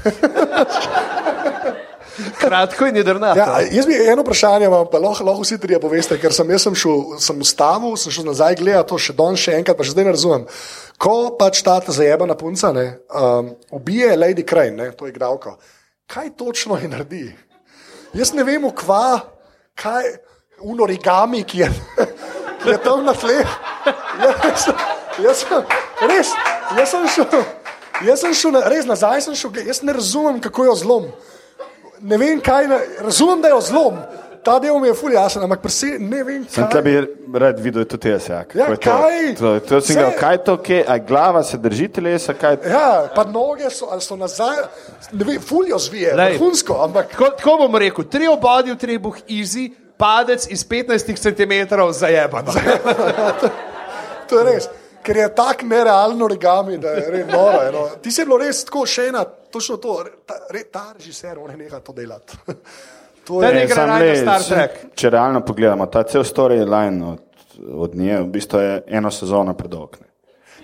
Kratko 2.42 2.86
in 2.86 2.96
jedrnato. 2.96 3.40
Ja, 3.40 3.58
jaz 3.72 3.88
bi 3.90 3.98
eno 3.98 4.22
vprašanje, 4.22 4.68
vam 4.70 4.86
pa 4.92 5.00
lahko, 5.02 5.26
lahko 5.26 5.42
vsi 5.42 5.58
trije 5.58 5.80
poveste, 5.82 6.20
ker 6.22 6.34
sem, 6.34 6.52
sem 6.60 6.76
šel, 6.78 7.18
sem 7.18 7.40
ustavil, 7.42 7.96
sem 7.98 8.14
šel 8.14 8.28
nazaj 8.30 8.60
gledati 8.62 8.90
to 8.92 9.00
še 9.02 9.16
danes, 9.18 9.42
še 9.42 9.56
enkrat, 9.58 9.80
pa 9.80 9.88
še 9.88 9.96
zdaj 9.96 10.06
ne 10.06 10.14
razumem. 10.14 10.46
Ko 11.02 11.16
pač 11.40 11.64
ta 11.66 11.80
zajebana 11.88 12.38
punca 12.38 12.70
ne, 12.76 12.86
um, 13.10 13.50
ubije 13.74 14.14
Lady 14.14 14.46
Crane, 14.46 14.78
ne, 14.78 14.92
to 14.94 15.10
je 15.10 15.16
igralka, 15.16 15.58
kaj 16.06 16.36
točno 16.38 16.78
je 16.78 16.92
naredi? 16.92 17.26
Jaz 18.14 18.36
ne 18.38 18.46
vem, 18.46 18.70
kva, 18.78 19.26
kaj, 19.74 20.14
unorigami, 20.64 21.44
ki 21.44 21.58
je, 21.60 21.70
ki 22.64 22.70
je 22.70 22.78
tam 22.78 23.04
na 23.06 23.14
tleh. 23.14 23.48
Jaz, 24.24 24.68
jaz, 25.20 25.38
sem- 25.38 25.66
res, 26.10 26.32
jaz 26.78 26.90
sem 26.90 27.08
šel, 27.08 27.44
jaz 28.06 28.20
sem 28.22 28.34
šel 28.34 28.52
na, 28.52 28.62
res 28.70 28.86
nazaj, 28.86 29.22
sem 29.22 29.36
šel, 29.36 29.52
jaz 29.68 29.84
ne 29.84 29.94
razumem, 29.94 30.40
kako 30.40 30.66
jo 30.66 30.76
zlom 30.76 31.06
ne 32.04 32.18
vem, 32.18 32.42
kaj, 32.42 32.68
na- 32.68 32.82
razumem, 33.00 33.40
da 33.40 33.48
je 33.48 33.62
zlom, 33.62 33.96
ta 34.44 34.58
del 34.60 34.76
mi 34.76 34.90
je 34.90 34.94
ful 34.94 35.14
jasen, 35.14 35.40
ampak 35.42 35.62
prsi 35.62 35.94
ne 36.00 36.24
vem, 36.24 36.42
Sem 36.44 36.66
kaj. 36.66 36.72
tle 36.72 36.82
bi 36.82 36.94
rad 37.34 37.60
videl 37.60 37.86
tudi 37.86 38.10
jaz, 38.10 38.26
jak. 38.28 38.56
Ja, 38.56 38.66
je 38.66 38.76
to- 38.76 38.82
kaj? 38.82 39.36
To, 39.36 39.60
to 39.62 39.80
sem 39.82 39.96
Saj- 39.96 40.04
ga, 40.04 40.10
kaj 40.20 40.34
je 40.34 40.42
to, 40.44 40.58
kje, 40.58 40.80
a 40.86 40.98
glava 41.00 41.44
se 41.44 41.58
drži 41.58 41.88
telesa, 41.88 42.34
kaj 42.34 42.58
Ja, 42.68 43.08
pa 43.08 43.24
noge 43.24 43.70
so, 43.72 43.88
ali 43.90 44.02
so 44.02 44.16
nazaj, 44.16 44.58
ne 45.14 45.24
vem, 45.24 45.40
fuljo 45.42 45.80
zvije, 45.80 46.12
Glej. 46.12 46.34
vrhunsko, 46.34 46.76
ampak 46.82 47.08
Tako, 47.10 47.30
tako 47.32 47.58
bom 47.58 47.76
rekel, 47.78 48.04
tri 48.06 48.28
obodi 48.28 48.72
v 48.72 48.78
trebuh, 48.78 49.16
easy, 49.30 49.72
padec 49.96 50.48
iz 50.48 50.64
15 50.64 51.18
cm 51.18 51.54
zajeban. 51.92 52.46
to 54.30 54.40
je 54.40 54.46
res. 54.46 54.70
Ker 55.04 55.18
je 55.18 55.36
tako 55.36 55.66
nerealno 55.66 56.26
origami, 56.26 56.78
da 56.78 56.90
je 56.90 57.10
res 57.10 57.28
noro. 57.28 57.62
je, 57.62 57.72
No. 57.72 57.90
Ti 58.02 58.12
si 58.12 58.24
bilo 58.24 58.38
res 58.38 58.64
tako 58.64 58.86
še 58.86 59.08
ena, 59.08 59.24
točno 59.26 59.78
to, 59.78 59.98
re- 60.00 60.14
ta, 60.26 60.38
re, 60.50 60.64
ta 60.64 60.94
režiser, 60.94 61.36
on 61.38 61.52
je 61.52 61.58
nekaj 61.58 61.80
to 61.82 61.94
delati. 61.94 62.38
To 63.24 63.40
je, 63.40 63.54
ne 63.54 63.62
Ne, 63.62 63.68
sam 63.70 63.88
raje 63.88 64.08
le, 64.10 64.16
Star 64.18 64.42
če- 64.42 64.48
Trek. 64.50 64.72
Če 64.96 65.10
realno 65.10 65.40
pogledamo, 65.42 65.86
ta 65.86 66.04
cel 66.04 66.24
storyline 66.24 66.98
od, 67.06 67.22
od 67.78 67.94
nje, 67.96 68.18
v 68.20 68.26
bistvu 68.28 68.60
je 68.60 68.74
eno 68.90 69.12
sezono 69.12 69.54
predolg. 69.54 69.96
ne. 69.96 70.08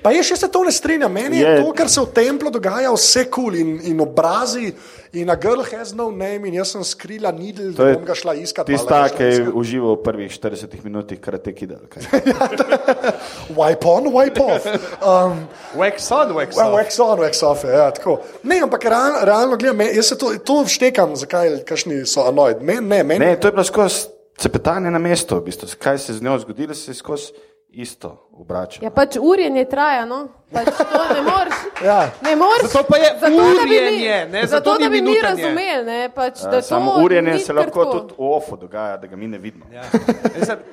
Pa 0.01 0.11
je 0.11 0.23
še 0.23 0.35
se 0.35 0.47
to 0.47 0.63
ne 0.63 0.71
strinja. 0.71 1.07
Meni 1.07 1.37
je, 1.37 1.47
Je- 1.47 1.57
to, 1.59 1.73
kar 1.73 1.89
se 1.89 2.01
v 2.01 2.07
templu 2.07 2.49
dogaja, 2.49 2.91
vse 2.91 3.25
kul 3.25 3.43
cool 3.43 3.55
in, 3.55 3.79
in 3.83 3.99
obrazi. 3.99 4.73
In 5.11 5.25
a 5.25 5.35
girl 5.35 5.63
has 5.63 5.89
no 5.91 6.11
name, 6.11 6.45
in 6.45 6.53
jaz 6.53 6.69
sem 6.69 6.83
skrila 6.83 7.31
nidel, 7.31 7.71
To 7.73 7.81
da 7.81 7.95
bom 7.95 8.05
ga 8.05 8.13
šla 8.13 8.35
iskat. 8.35 8.67
Tista, 8.67 9.09
ki 9.09 9.23
je 9.23 9.47
užival 9.49 9.95
v 9.95 10.03
prvih 10.03 10.29
40 10.29 10.83
minutah 10.83 11.17
karate 11.17 11.49
kidal. 11.49 11.81
kaj. 11.89 12.05
Wipe 13.57 13.85
on, 13.85 14.05
wipe 14.13 14.37
off. 14.37 14.65
Um, 15.01 15.47
Wax 15.75 16.11
on, 16.11 16.33
wax 16.33 16.53
Well, 16.55 16.67
off. 16.69 16.77
wax 16.77 16.99
on, 16.99 17.17
wax 17.17 17.41
off, 17.41 17.63
je, 17.63 17.71
ja, 17.71 17.89
tako. 17.91 18.19
Ne, 18.43 18.61
ampak 18.61 18.85
real, 18.85 19.25
realno 19.25 19.57
gledam, 19.57 19.81
jaz 19.81 20.05
se 20.05 20.17
to, 20.17 20.29
to 20.37 20.61
vštekam, 20.65 21.15
zakaj 21.15 21.63
kakšni 21.63 22.05
so 22.05 22.21
annoyed. 22.21 22.61
Men, 22.61 22.85
ne, 22.85 23.03
meni, 23.03 23.19
Ne, 23.19 23.35
to 23.35 23.47
je 23.47 23.51
bilo 23.51 23.63
skozi 23.63 24.07
cepetanje 24.37 24.91
na 24.91 24.99
mestu, 24.99 25.35
v 25.35 25.43
bistvu. 25.43 25.67
kaj 25.79 25.97
se 25.97 26.11
je 26.11 26.17
z 26.17 26.21
njo 26.21 26.37
zgodilo, 26.39 26.73
se 26.73 26.91
je 26.91 26.95
skozi 26.95 27.33
isto 27.71 28.29
obračalo. 28.33 28.83
Ja, 28.83 28.89
pač 28.89 29.17
urjenje 29.17 29.65
traja, 29.65 30.05
no. 30.05 30.27
Pač 30.51 30.65
to 30.65 31.01
ne 31.13 31.21
moreš. 31.21 31.53
Ja. 31.81 32.11
Ne 32.21 32.35
moreš. 32.35 32.61
Zato 32.63 32.83
pa 32.83 32.97
je 32.97 33.09
zato, 33.13 33.29
da 33.29 33.63
bi 33.63 33.69
mi- 33.69 33.77
urjenje, 33.77 34.25
ne, 34.25 34.41
zato 34.41 34.71
zato, 34.71 34.83
da 34.83 34.89
bi 34.89 35.01
mi 35.01 35.15
razumeli, 35.23 35.85
ne, 35.85 36.09
pač, 36.09 36.41
da 36.41 36.55
Ja, 36.55 36.61
Samo 36.61 36.91
to 36.91 37.03
urjenje 37.03 37.39
se 37.39 37.53
lahko 37.53 37.85
tako. 37.85 37.99
tudi 37.99 38.13
v 38.17 38.25
ofu 38.27 38.57
dogaja, 38.57 38.97
da 38.97 39.07
ga 39.07 39.15
mi 39.15 39.27
ne 39.27 39.37
vidimo. 39.37 39.65
Ja. 39.73 39.83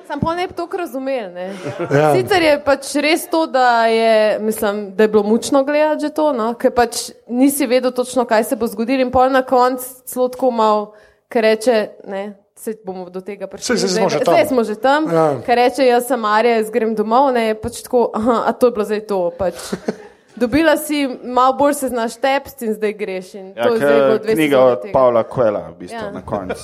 Sam 0.07 0.19
pa 0.19 0.35
ne 0.35 0.47
bi 0.47 0.53
to 0.53 0.67
razumel. 0.73 1.31
Ne. 1.31 1.55
Ja. 1.91 2.13
Sicer 2.15 2.41
je 2.41 2.63
pač 2.63 2.95
res 2.95 3.27
to, 3.29 3.45
da 3.45 3.85
je, 3.85 4.39
mislim, 4.39 4.95
da 4.95 5.03
je 5.03 5.07
bilo 5.07 5.23
mučno 5.23 5.63
gledati 5.63 6.01
že 6.01 6.09
to, 6.09 6.33
no? 6.33 6.53
ker 6.53 6.71
pač 6.71 6.95
nisi 7.27 7.65
vedel 7.65 7.91
točno, 7.91 8.25
kaj 8.25 8.43
se 8.43 8.55
bo 8.55 8.67
zgodilo, 8.67 9.01
in 9.01 9.11
pol 9.11 9.29
na 9.29 9.41
koncu 9.41 9.85
celo 10.05 10.27
tako 10.27 10.51
mal, 10.51 10.91
ker 11.29 11.43
reče. 11.43 11.89
Ne, 12.05 12.46
Se 12.57 12.73
bomo 12.83 13.05
do 13.09 13.21
tega 13.21 13.45
prišli. 13.47 13.77
Zdaj 13.77 13.89
smo 13.89 14.09
že 14.09 14.19
tam. 14.19 14.33
Zdaj 14.33 14.45
smo 14.49 14.63
že 14.63 14.75
tam. 14.75 15.01
Ja. 15.13 15.25
Ker 15.45 15.55
reče, 15.61 15.85
jaz 15.85 16.07
sem 16.09 16.19
Marija, 16.19 16.57
jaz 16.57 16.71
grem 16.73 16.95
domov, 16.97 17.29
ne, 17.33 17.53
pač 17.53 17.83
tako, 17.85 18.09
aha, 18.17 18.43
a 18.49 18.51
to 18.51 18.67
je 18.67 18.71
bilo 18.73 18.85
zdaj 18.85 19.01
to. 19.05 19.19
Pač. 19.37 19.55
Dobila 20.37 20.77
si, 20.77 21.01
malo 21.23 21.53
bolj 21.57 21.73
se 21.73 21.87
znaš 21.89 22.15
tepsti 22.21 22.65
in 22.65 22.73
zdaj 22.73 22.93
greš. 22.93 23.33
In 23.33 23.45
Ja, 23.57 23.63
to 23.63 23.73
je 23.73 23.77
zdaj 23.77 24.19
dve 24.19 24.33
knjiga 24.35 24.59
od 24.59 24.81
tega. 24.81 24.93
Pavla 24.93 25.23
Kuela, 25.23 25.63
v 25.69 25.75
bistvu, 25.79 25.97
Ja. 25.97 26.11
na 26.11 26.21
koncu. 26.25 26.61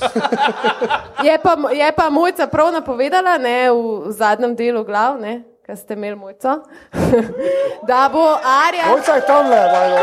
Je 1.28 1.38
pa, 1.42 1.54
je 1.72 1.92
pa 1.96 2.10
mojca 2.10 2.48
prav 2.48 2.70
napovedala 2.74 3.38
ne, 3.38 3.72
v, 3.72 3.78
v 4.06 4.12
zadnjem 4.14 4.54
delu 4.56 4.84
glav, 4.86 5.18
ne, 5.18 5.42
kaj 5.66 5.78
ste 5.78 5.94
imeli 5.94 6.16
mojco, 6.16 6.60
da 7.90 8.10
bo 8.14 8.22
Arja. 8.38 8.90
Mojca 8.94 9.16
je 9.16 9.26
tam 9.26 9.50
le, 9.50 9.62
valjda. 9.74 10.02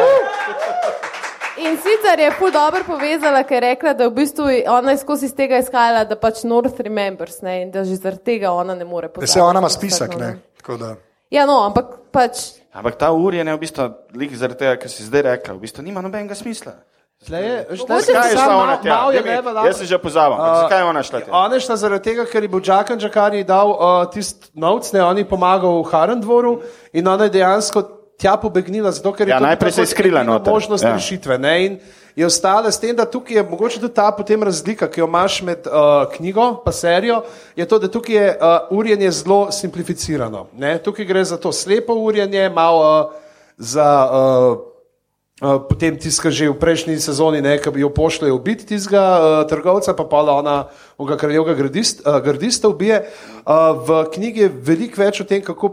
In 1.60 1.76
sicer 1.76 2.18
je 2.18 2.30
ful 2.38 2.50
dobro 2.50 2.80
povezala, 2.86 3.42
ker 3.44 3.60
je 3.62 3.68
rekla, 3.74 3.92
da 3.92 4.08
v 4.08 4.14
bistvu 4.16 4.46
ona 4.68 4.94
je 4.94 5.00
skozi 5.02 5.26
iz 5.28 5.34
tega 5.36 5.58
izhajala, 5.60 6.04
da 6.08 6.16
pač 6.16 6.40
North 6.48 6.80
remembers 6.80 7.42
ne, 7.44 7.62
in 7.62 7.70
da 7.70 7.84
že 7.84 7.98
zaradi 8.00 8.24
tega 8.24 8.52
ona 8.56 8.74
ne 8.74 8.84
more 8.84 9.08
pozabiti. 9.08 9.32
se 9.32 9.42
ona 9.42 9.60
ima 9.60 9.68
spisek, 9.68 10.16
ne. 10.16 10.38
Da. 10.78 10.94
Ja, 11.30 11.44
no, 11.46 11.60
ampak 11.66 11.98
pač. 12.12 12.56
Ampak 12.72 12.96
ta 12.96 13.10
urjenje, 13.12 13.52
v 13.54 13.60
bistvu, 13.60 13.90
lik 14.16 14.32
zaradi 14.36 14.58
tega, 14.62 14.78
kar 14.80 14.88
si 14.88 15.04
zdaj 15.04 15.22
rekla, 15.22 15.54
v 15.54 15.60
bistvu 15.66 15.84
nima 15.84 16.00
nobenega 16.00 16.34
smisla. 16.34 16.72
Tle 17.20 17.36
je, 17.36 17.56
Zakaj 17.76 18.30
je 18.32 18.36
šla 18.40 18.54
ona 18.56 18.76
tja? 18.80 18.94
malo 18.96 19.12
je 19.12 19.20
Daj 19.20 19.28
mi- 19.28 19.36
level 19.36 19.56
up. 19.60 19.66
Jaz 19.68 19.76
se 19.76 19.84
že 19.84 19.98
pozavam, 20.00 20.40
ampak 20.40 20.56
zakaj 20.64 20.78
je 20.80 20.84
ona 20.88 21.02
šla 21.02 21.18
tja? 21.20 21.32
Ona 21.36 21.54
je 21.54 21.60
šla 21.60 21.76
zaradi 21.76 22.04
tega, 22.04 22.24
ker 22.24 22.42
je 22.42 22.48
bil 22.48 22.60
Džakan 22.64 22.96
Džakani 22.98 23.44
dal 23.44 23.68
uh, 23.68 24.08
tisti 24.08 24.48
novc, 24.56 24.88
ne, 24.96 25.04
on 25.04 25.18
je 25.18 25.28
pomagal 25.28 25.82
v 25.84 25.90
Harendvoru 25.92 26.52
in 26.96 27.04
ona 27.08 27.28
je 27.28 27.36
dejansko 27.36 27.82
tja 28.20 28.36
pobegnila, 28.36 28.92
zato 28.92 29.12
ker 29.12 29.28
je 29.28 29.32
Ja, 29.32 29.40
najprej 29.40 29.72
se 29.72 29.86
skrila 29.86 30.22
noter. 30.22 30.52
možnost 30.52 30.84
Ja. 30.84 30.92
rešitve. 30.92 31.38
Ne, 31.38 31.66
in 31.66 31.78
je 32.16 32.26
ostala 32.26 32.70
s 32.70 32.78
tem, 32.78 32.96
da 32.96 33.04
tukaj 33.04 33.36
je 33.36 33.42
mogoče 33.42 33.80
tudi 33.80 33.94
ta 33.94 34.12
potem 34.12 34.42
razlika, 34.42 34.86
ki 34.86 35.00
jo 35.00 35.06
imaš 35.06 35.42
med 35.42 35.66
uh, 35.66 35.72
knjigo 36.12 36.62
in 36.66 36.72
serijo, 36.72 37.22
je 37.56 37.64
to, 37.64 37.78
da 37.78 37.88
tukaj 37.88 38.14
je 38.14 38.28
uh, 38.30 38.44
urjenje 38.70 39.10
zelo 39.10 39.52
simplificirano. 39.52 40.46
Ne. 40.52 40.78
Tukaj 40.78 41.04
gre 41.04 41.24
za 41.24 41.36
to 41.36 41.52
slepo 41.52 41.94
urjenje, 41.94 42.48
malo 42.48 43.00
uh, 43.00 43.12
za. 43.58 44.08
Uh, 44.12 44.69
potem 45.40 45.96
tiska 45.96 46.28
že 46.30 46.50
v 46.52 46.58
prejšnji 46.60 47.00
sezoni, 47.00 47.40
ne, 47.40 47.56
ki 47.58 47.72
jo 47.80 47.88
pošljejo 47.88 48.34
ubiti 48.36 48.66
tistega 48.66 49.00
uh, 49.00 49.48
trgovca, 49.48 49.94
pa 49.96 50.04
pa 50.04 50.20
ona 50.20 50.68
ga 50.98 51.16
kraljevega 51.16 51.54
gardist, 51.54 52.04
uh, 52.04 52.20
gardista 52.20 52.68
ubije. 52.68 53.08
Uh, 53.46 53.72
v 53.80 54.04
knjigi 54.12 54.40
je 54.40 54.52
veliko 54.52 55.00
več 55.00 55.20
o 55.20 55.24
tem, 55.24 55.40
kako 55.42 55.72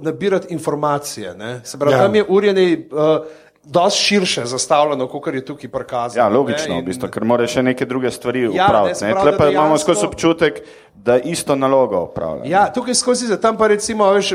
nabirati 0.00 0.54
informacije. 0.54 1.34
Ne. 1.34 1.60
Se 1.64 1.78
pravi, 1.78 1.94
Ja. 1.94 2.02
tam 2.06 2.14
je 2.14 2.24
urjenje 2.28 2.88
uh, 2.92 3.26
dosti 3.64 4.00
širše 4.00 4.44
zastavljeno, 4.46 5.08
kot 5.08 5.34
je 5.34 5.44
tukaj 5.44 5.70
prikazano. 5.70 6.22
Ja, 6.24 6.28
logično, 6.28 6.74
ne, 6.74 6.82
v 6.82 6.84
bistvu, 6.84 7.08
ker 7.08 7.24
moraš 7.24 7.52
še 7.52 7.62
neke 7.62 7.86
druge 7.86 8.10
stvari 8.10 8.42
Ja, 8.42 8.48
ne, 8.48 8.64
upraviti. 8.64 9.04
ne. 9.04 9.12
pravi, 9.12 9.30
da 9.30 9.36
pa 9.38 9.48
imamo 9.50 9.78
skozi 9.78 10.06
občutek, 10.06 10.62
da 10.94 11.18
isto 11.18 11.56
nalogo 11.56 12.00
upravlja. 12.06 12.46
Ja, 12.46 12.72
tukaj 12.72 12.94
skozi 12.94 13.40
tam 13.40 13.58
pa 13.58 13.66
recimo 13.66 14.06
veš, 14.12 14.34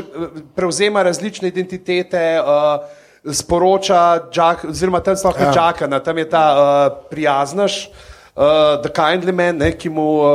prevzema 0.54 1.02
različne 1.02 1.48
identitete. 1.48 2.40
Uh, 2.40 3.03
Sporoča, 3.32 4.28
Jack, 4.32 4.64
oziroma 4.64 5.00
tam 5.00 5.16
sploh 5.16 5.38
ne 5.40 5.46
Ja. 5.46 5.52
čaka, 5.52 5.86
na 5.86 6.00
tam 6.00 6.18
je 6.18 6.28
ta 6.28 6.44
uh, 6.52 7.06
prijaznaš, 7.10 7.88
uh, 8.36 8.82
The 8.82 8.92
Kindly 8.92 9.32
Man, 9.32 9.56
ne, 9.56 9.72
ki 9.72 9.88
mu 9.88 10.20
uh, 10.20 10.28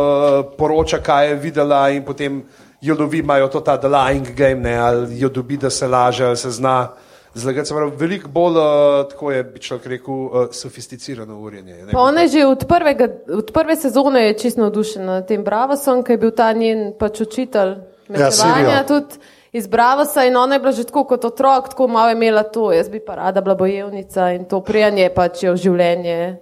poroča, 0.57 0.97
kaj 0.97 1.27
je 1.29 1.35
videla, 1.35 1.89
in 1.89 2.03
potem 2.05 2.43
jo 2.81 2.95
lovi, 2.99 3.19
imajo 3.19 3.47
to 3.47 3.61
ta 3.61 3.77
The 3.77 3.87
Lying 3.87 4.33
Game, 4.35 4.61
ne, 4.61 4.77
ali 4.77 5.19
jo 5.19 5.29
dobi, 5.29 5.57
da 5.57 5.69
se 5.69 5.87
laže, 5.87 6.25
ali 6.25 6.37
se 6.37 6.49
zna 6.51 6.89
zlagati. 7.33 7.67
Se 7.67 7.73
pravi, 7.75 7.91
Veliko 7.97 8.27
bolj, 8.27 8.57
uh, 8.57 9.09
tako 9.09 9.31
je, 9.31 9.43
bi 9.43 9.59
človek 9.59 9.85
rekel, 9.85 10.13
uh, 10.13 10.47
sofisticirano 10.51 11.39
urjenje. 11.39 11.85
ne. 11.85 11.91
Pa 11.91 11.99
ona 11.99 12.21
je 12.21 12.27
že 12.27 12.45
od, 12.45 12.65
prvega, 12.67 13.07
od 13.37 13.51
prve 13.53 13.75
sezone 13.75 14.23
je 14.27 14.37
čisto 14.37 14.61
navdušena 14.61 15.05
nad 15.05 15.27
tem 15.27 15.43
Bravosom, 15.43 16.03
ki 16.03 16.11
je 16.11 16.17
bil 16.17 16.31
ta 16.31 16.53
njen 16.53 16.93
pač 16.99 17.21
učitelj. 17.21 17.75
Sirijo. 18.09 18.83
tudi 18.87 19.21
iz 19.51 19.67
Bravosa 19.67 20.23
in 20.23 20.37
ona 20.37 20.55
je 20.55 20.59
bila 20.59 20.71
že 20.71 20.83
tako 20.83 21.03
kot 21.05 21.25
otrok, 21.25 21.69
tako 21.69 21.87
malo 21.87 22.11
imela 22.11 22.43
to. 22.43 22.71
Jaz 22.71 22.89
bi 22.89 22.99
pa 22.99 23.15
rada 23.15 23.41
bila 23.41 23.55
bojevnica 23.55 24.31
in 24.31 24.45
to 24.45 24.61
prijanje 24.61 25.09
pač 25.09 25.43
je 25.43 25.51
v 25.51 25.55
življenje 25.57 26.37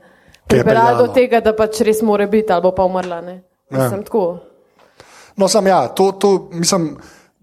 pripeljalo 0.47 0.97
do 0.97 1.13
tega, 1.13 1.39
da 1.39 1.53
pač 1.53 1.81
res 1.81 2.01
more 2.01 2.27
biti 2.27 2.51
ali 2.51 2.61
bo 2.61 2.71
pa 2.71 2.83
umrla. 2.83 3.21
Ne? 3.21 3.41
Ja. 3.69 3.77
Mislim, 3.77 4.03
tako. 4.03 4.37
No, 5.35 5.47
sam 5.47 5.67
ja, 5.67 5.87
to, 5.87 6.11
to 6.11 6.49
mislim, 6.51 6.97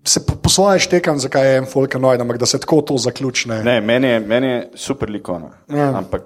se 0.05 0.27
po, 0.27 0.33
po 0.37 0.49
svoje 0.49 0.79
štekam, 0.79 1.19
zakaj 1.19 1.47
je 1.47 1.57
en 1.57 1.67
folk 1.67 1.93
annoyed, 1.93 2.21
ampak 2.21 2.39
da 2.39 2.47
se 2.47 2.59
tako 2.59 2.81
to 2.83 2.97
zaključne. 2.99 3.63
Ne, 3.63 3.81
meni 3.81 4.09
je, 4.09 4.21
meni 4.21 4.47
je 4.49 4.71
super 4.75 5.11
likovna, 5.11 5.51
Ja. 5.69 5.93
ampak 5.95 6.23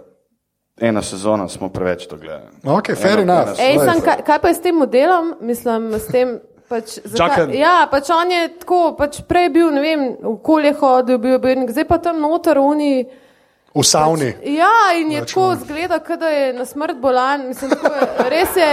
eno 0.81 1.03
sezono 1.03 1.49
smo 1.49 1.69
preveč 1.69 2.07
to 2.07 2.17
gledali. 2.17 2.49
Ok, 2.65 2.87
fair 2.95 3.19
Eno- 3.19 3.23
enough. 3.35 3.59
eno 3.59 3.83
Ej, 3.83 3.85
sem, 3.85 4.01
kaj, 4.01 4.23
kaj 4.23 4.39
pa 4.39 4.49
je 4.49 4.55
s 4.55 4.61
tem 4.61 4.75
modelom? 4.75 5.35
Mislim, 5.41 5.93
s 5.93 6.07
tem. 6.07 6.39
Pač, 6.69 6.99
zakaj, 7.05 7.49
ja, 7.57 7.87
pač 7.89 8.11
on 8.13 8.29
je 8.29 8.43
tako, 8.61 8.93
pač 8.99 9.23
prej 9.25 9.47
je 9.47 9.53
bil, 9.55 9.71
ne 9.73 9.81
vem, 9.81 10.03
v 10.21 10.35
kolje 10.45 10.75
hodil, 10.77 11.17
bil 11.23 11.39
je 11.39 11.41
bil, 11.41 11.63
zdaj 11.73 11.87
pa 11.89 11.97
tam 11.97 12.21
noter 12.21 12.61
oni. 12.61 13.07
V 13.73 13.85
savni. 13.85 14.29
Ja, 14.53 14.93
in 14.99 15.13
je 15.13 15.23
Pač 15.23 15.33
tako 15.33 15.47
zgleda, 15.63 15.99
kot 16.05 16.21
da 16.21 16.29
je 16.33 16.53
na 16.57 16.65
smrt 16.69 16.99
bolan. 17.01 17.47
Mislim, 17.49 17.73
tako 17.73 17.93
je, 17.95 18.09
res 18.33 18.57
je, 18.59 18.73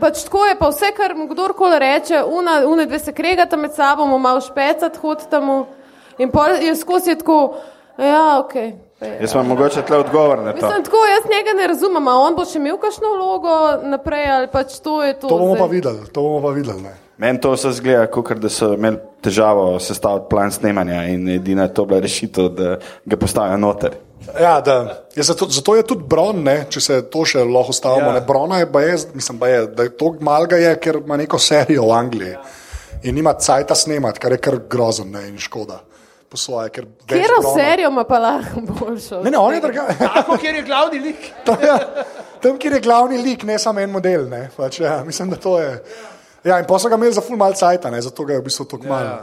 pač 0.00 0.24
tako 0.26 0.44
je, 0.48 0.56
pa 0.60 0.68
vse, 0.72 0.90
kar 0.96 1.14
mu 1.16 1.28
kdorkoli 1.30 1.78
reče, 1.80 2.20
una, 2.24 2.58
une 2.68 2.88
dve 2.90 3.00
se 3.00 3.14
kregata 3.16 3.56
med 3.56 3.72
sabo, 3.76 4.04
mu 4.08 4.18
malo 4.20 4.42
špecat, 4.44 4.98
hodita 5.00 5.40
mu. 5.40 5.62
In 6.18 6.32
pol 6.32 6.58
je 6.60 6.74
skozi 6.76 7.16
tako, 7.16 7.56
ja, 7.96 8.42
ok. 8.42 8.54
je. 9.00 9.16
Jaz 9.20 9.32
imam 9.32 9.46
mogoče 9.46 9.82
tle 9.88 10.02
odgovor 10.04 10.38
na 10.38 10.52
to. 10.52 10.66
Mislim, 10.66 10.84
tako, 10.84 10.96
jaz 10.96 11.24
njega 11.32 11.56
ne 11.56 11.66
razumem, 11.66 12.08
a 12.08 12.18
on 12.18 12.36
bo 12.36 12.44
še 12.48 12.58
imel 12.58 12.76
kakšno 12.80 13.16
vlogo 13.16 13.56
naprej 13.88 14.30
ali 14.32 14.48
pač 14.52 14.80
to 14.80 15.02
je 15.04 15.18
to. 15.20 15.28
To 15.28 15.38
bomo 15.38 15.54
zdaj. 15.54 15.60
pa 15.60 15.72
videli, 15.72 16.08
to 16.12 16.22
bomo 16.22 16.40
pa 16.48 16.54
videli. 16.56 16.82
Ne. 16.82 17.05
Meni 17.18 17.40
to 17.40 17.54
vse 17.54 17.70
zgleda, 17.72 18.06
kot 18.12 18.32
da 18.38 18.48
so 18.52 18.74
imeli 18.74 18.98
težavo 19.24 19.78
sestaviti 19.80 20.26
plan 20.30 20.52
snemanja 20.52 21.06
in 21.08 21.28
edina 21.28 21.68
to 21.68 21.86
bila 21.88 22.00
rešitev, 22.04 22.48
da 22.52 22.76
ga 23.04 23.16
postavijo 23.16 23.56
noter. 23.56 23.96
Ja, 24.40 24.60
da, 24.60 25.04
je 25.14 25.22
zato, 25.22 25.46
zato 25.48 25.76
je 25.76 25.82
tudi 25.86 26.04
Bron, 26.08 26.42
ne, 26.44 26.66
če 26.70 26.80
se 26.80 27.00
to 27.10 27.24
še 27.24 27.44
lahko 27.44 27.72
stavimo. 27.72 28.10
Ja. 28.10 28.20
Ja. 28.20 28.24
Brona 28.26 28.58
je, 28.58 28.66
baje, 28.66 28.96
mislim, 29.14 29.38
baje, 29.38 29.66
da 29.66 29.86
je 29.86 29.92
to 29.96 30.12
malga, 30.20 30.56
je, 30.60 30.72
ker 30.82 30.98
ima 31.04 31.16
neko 31.16 31.38
serijo 31.38 31.86
v 31.88 31.92
Angliji 31.96 32.36
in 33.06 33.14
nima 33.14 33.32
cajta 33.38 33.74
snemati, 33.74 34.20
kar 34.20 34.32
je 34.32 34.38
kar 34.42 34.56
grozno 34.68 35.04
ne, 35.06 35.28
in 35.28 35.38
škoda. 35.38 35.80
po 36.28 36.36
svoje. 36.36 36.70
ker 36.74 36.84
več 36.84 37.06
Kjer 37.06 37.32
brona. 37.38 37.54
serijo 37.54 37.88
ima 37.92 38.04
pa 38.04 38.18
lahko 38.18 38.60
boljšo? 38.60 39.22
Ne, 39.22 39.30
ne, 39.30 39.38
on 39.38 39.54
je 39.54 39.60
drugačen. 39.60 40.08
Tako, 40.16 40.36
kjer 40.42 40.54
je 40.54 40.62
glavni 40.62 40.98
lik. 40.98 41.30
Tam, 42.42 42.58
kjer 42.58 42.72
je 42.72 42.80
glavni 42.80 43.18
lik, 43.22 43.44
ne 43.44 43.58
samo 43.58 43.80
en 43.80 43.90
model. 43.90 44.26
Ne, 44.28 44.48
pač, 44.56 44.80
ja, 44.80 45.04
mislim, 45.06 45.30
da 45.30 45.36
to 45.36 45.58
je. 45.60 45.70
Ja, 45.70 46.15
in 46.48 46.64
pa 46.64 46.78
so 46.78 46.88
ga 46.88 46.94
imeli 46.94 47.12
za 47.12 47.20
full 47.20 47.36
mal 47.36 47.52
cajt, 47.52 47.82
zato 48.00 48.24
ga 48.24 48.32
je 48.32 48.40
v 48.40 48.44
bistvu 48.44 48.64
tako 48.64 48.86
malo. 48.86 49.16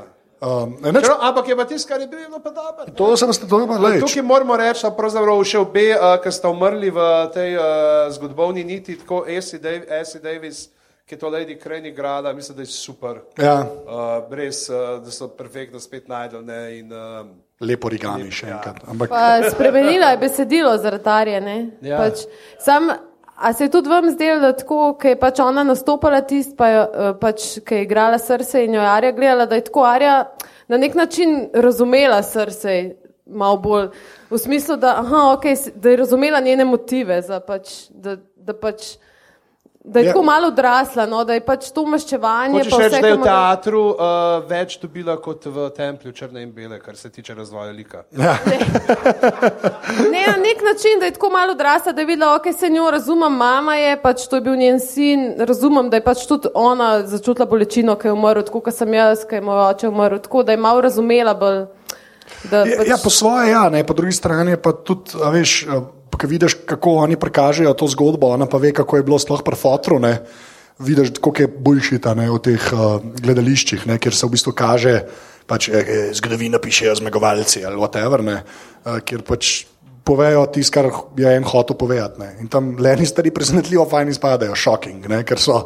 Um, 0.43 0.75
ne, 0.81 0.91
nič, 0.91 1.07
Čero, 1.07 1.15
ampak 1.23 1.47
je 1.47 1.55
pa 1.55 1.63
tisto, 1.63 1.87
kar 1.87 2.01
je 2.01 2.07
bilo 2.07 2.39
pa 2.43 2.51
dobro. 2.51 2.91
to 2.91 3.15
sem 3.15 3.31
se 3.31 3.45
dobro 3.45 3.79
leč. 3.79 4.03
Tukaj 4.03 4.21
moramo 4.21 4.57
reči, 4.57 4.83
da 4.83 4.91
pravzaprav 4.91 5.39
še 5.41 5.57
obe, 5.57 5.95
uh, 5.95 6.19
ki 6.19 6.31
sta 6.31 6.51
umrli 6.51 6.91
v 6.91 6.99
tej 7.31 7.55
uh, 7.55 7.63
zgodovni 8.11 8.63
niti, 8.63 8.99
tako 8.99 9.23
Essie 9.23 9.55
Dav 9.55 9.87
Davis, 10.19 10.67
ki 11.07 11.15
je 11.15 11.19
to 11.19 11.31
Lady 11.31 11.55
Crane 11.55 11.87
igrala, 11.87 12.33
mislim, 12.33 12.57
da 12.57 12.61
je 12.61 12.65
super. 12.67 13.23
Ja, 13.37 13.63
Uh, 13.63 14.27
res, 14.29 14.67
uh, 14.67 14.99
da 14.99 15.11
so 15.11 15.31
perfektno 15.31 15.79
spet 15.79 16.07
najdel. 16.07 16.43
Ne, 16.43 16.59
in, 16.77 16.91
uh, 16.91 17.23
lepo 17.61 17.87
origami 17.87 18.27
še 18.27 18.47
Ja. 18.47 18.57
enkrat. 18.57 18.83
Ampak, 18.83 19.09
Pa 19.09 19.47
spremenila 19.47 20.11
je 20.11 20.17
besedilo 20.17 20.77
zaradi 20.77 21.09
Arje. 21.09 21.39
ne? 21.41 21.57
Ja. 21.81 21.97
Pač, 21.97 22.27
sam, 22.59 22.91
a 23.35 23.53
se 23.53 23.63
je 23.63 23.71
tudi 23.71 23.89
vam 23.89 24.09
zdelo, 24.11 24.51
tako, 24.53 24.93
ko 25.01 25.07
je 25.07 25.19
pač 25.19 25.39
ona 25.39 25.63
nastopala 25.63 26.21
tist, 26.21 26.57
pa 26.57 26.67
je, 26.67 26.81
eh, 26.81 27.13
pač, 27.21 27.45
ko 27.67 27.75
je 27.75 27.83
igrala 27.83 28.19
srce 28.19 28.65
in 28.65 28.73
jo 28.73 28.81
je 28.81 28.87
Arja 28.87 29.11
gledala, 29.11 29.45
da 29.45 29.55
je 29.55 29.63
tako 29.69 29.85
Arja 29.85 30.29
na 30.67 30.77
nek 30.77 30.95
način 30.95 31.49
razumela 31.53 32.23
srce. 32.23 32.95
Malo 33.25 33.57
bolj 33.57 33.87
v 34.29 34.37
smislu, 34.37 34.75
da, 34.77 34.97
aha, 34.99 35.37
okay, 35.37 35.55
da 35.75 35.89
je 35.89 35.97
razumela 35.97 36.39
njene 36.39 36.65
motive, 36.65 37.21
za 37.21 37.39
pač, 37.39 37.87
da, 37.89 38.17
da, 38.35 38.53
pač, 38.53 38.97
da 39.83 39.99
je 39.99 40.05
Ja. 40.05 40.11
tako 40.13 40.23
malo 40.23 40.47
odrasla, 40.47 41.05
no, 41.05 41.23
da 41.23 41.33
je 41.33 41.41
pač 41.45 41.71
to 41.71 41.85
maščevanje. 41.85 42.59
Reči, 42.63 42.69
vse, 42.71 43.01
da 43.01 43.07
je 43.07 43.17
v 43.17 43.23
teatru 43.23 43.81
uh, 43.89 43.97
več 44.47 44.77
dobila 44.79 45.17
kot 45.21 45.45
v 45.45 45.69
templju 45.75 46.11
črne 46.11 46.43
in 46.43 46.51
bele, 46.55 46.79
kar 46.79 46.95
se 46.95 47.09
tiče 47.09 47.33
razvoja 47.35 47.71
lika. 47.71 48.03
ja, 48.11 48.37
Ne, 50.11 50.23
na 50.27 50.37
nek 50.37 50.61
način, 50.63 50.99
da 50.99 51.05
je 51.05 51.13
tako 51.13 51.29
malo 51.29 51.51
odrasla, 51.51 51.91
da 51.91 52.01
je 52.01 52.05
videla, 52.05 52.37
da 52.37 52.53
se 52.53 52.69
njo 52.69 52.91
razumem, 52.91 53.33
mama 53.33 53.75
je, 53.75 54.01
pač 54.01 54.27
to 54.27 54.35
je 54.35 54.41
bil 54.41 54.55
njen 54.55 54.79
sin, 54.79 55.33
razumem, 55.39 55.89
da 55.89 55.97
je 55.97 56.03
pač 56.03 56.25
tudi 56.27 56.47
ona 56.53 57.07
začutila 57.07 57.45
bolečino, 57.45 57.95
ko 57.95 58.07
je 58.07 58.13
umrl, 58.13 58.41
tako 58.41 58.59
kot 58.61 58.75
sem 58.75 58.93
jaz, 58.93 59.25
ko 59.29 59.35
je 59.35 59.41
moj 59.41 59.65
oče 59.69 59.87
umrl, 59.87 60.19
tako 60.23 60.43
da 60.43 60.51
je 60.51 60.57
malo 60.57 60.81
razumela 60.81 61.33
bolj. 61.33 61.65
Da, 62.49 62.63
Ja, 62.63 62.77
pač, 62.79 62.87
ja, 62.87 62.97
po 63.03 63.09
svoje, 63.09 63.51
ja, 63.51 63.69
ne, 63.69 63.83
po 63.83 63.93
drugi 63.93 64.11
strani 64.15 64.55
pa 64.57 64.71
tudi, 64.71 65.11
a 65.23 65.29
veš, 65.29 65.65
ko 66.17 66.27
vidiš, 66.27 66.55
kako 66.69 66.97
oni 67.03 67.19
prikažejo 67.19 67.73
to 67.73 67.87
zgodbo, 67.87 68.33
ona 68.33 68.45
pa 68.45 68.57
ve, 68.57 68.73
kako 68.73 68.97
je 68.97 69.03
bilo 69.03 69.19
sploh 69.19 69.43
pri 69.43 69.55
fotru. 69.55 69.99
Ne, 69.99 70.17
vidiš, 70.79 71.13
koliko 71.21 71.41
je 71.41 71.47
boljšita 71.47 72.13
ne, 72.17 72.29
v 72.31 72.39
teh 72.43 72.71
uh, 72.73 72.97
gledališčih, 73.21 73.87
ne, 73.89 73.99
kjer 74.01 74.15
se 74.15 74.27
v 74.27 74.33
bistvu 74.35 74.53
kaže, 74.57 74.95
pač, 75.47 75.69
eh, 75.69 75.79
eh, 75.79 76.09
zgodovino 76.15 76.59
pišejo 76.59 76.95
zmagovalci 77.01 77.65
ali 77.65 77.79
whatever, 77.79 78.23
ne, 78.25 78.39
uh, 78.85 78.99
kjer 79.05 79.23
pač 79.27 79.65
povejo 80.03 80.45
tisto, 80.51 80.75
kar 80.75 80.89
je 81.17 81.35
en 81.37 81.47
hotel 81.47 81.77
povedati. 81.79 82.19
Ne. 82.19 82.29
In 82.43 82.51
tam 82.51 82.75
leni 82.79 83.05
stari 83.07 83.31
presenetljivo 83.31 83.85
fajn 83.89 84.11
izpadajo, 84.11 84.55
shocking, 84.55 85.07
ne, 85.07 85.23
ker 85.23 85.39
so. 85.39 85.63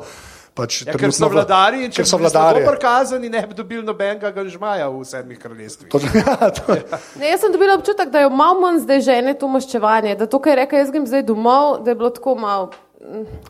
Pač 0.58 0.80
Ja, 0.82 0.93
ker 0.93 1.12
so 1.14 1.28
vladari 1.30 1.84
in 1.86 1.91
če 1.91 2.01
so 2.03 2.18
vladari. 2.18 2.64
slabo 2.64 2.72
prikazani, 2.72 3.30
ne 3.30 3.43
bi 3.45 3.53
dobili 3.53 3.84
nobenega 3.84 4.32
ganžmaja 4.32 4.88
v 4.89 5.03
sedmih 5.05 5.38
kraljestvih. 5.38 5.89
To, 5.89 6.01
ja, 6.18 6.49
to, 6.49 6.78
ne, 7.16 7.30
jaz 7.30 7.43
sem 7.43 7.53
dobila 7.53 7.76
občutek, 7.78 8.10
da 8.10 8.20
je 8.20 8.30
malo 8.32 8.58
manj 8.60 8.82
zdaj 8.82 9.01
žene 9.03 9.36
to 9.36 9.47
maščevanje, 9.47 10.16
da 10.16 10.26
to, 10.26 10.39
kar 10.39 10.51
je 10.51 10.58
rekel, 10.58 10.80
jaz 10.80 10.89
grem 10.89 11.05
zdaj 11.05 11.24
domov, 11.24 11.84
da 11.86 11.91
je 11.91 11.97
bilo 11.97 12.10
tako 12.10 12.36
malo, 12.36 12.72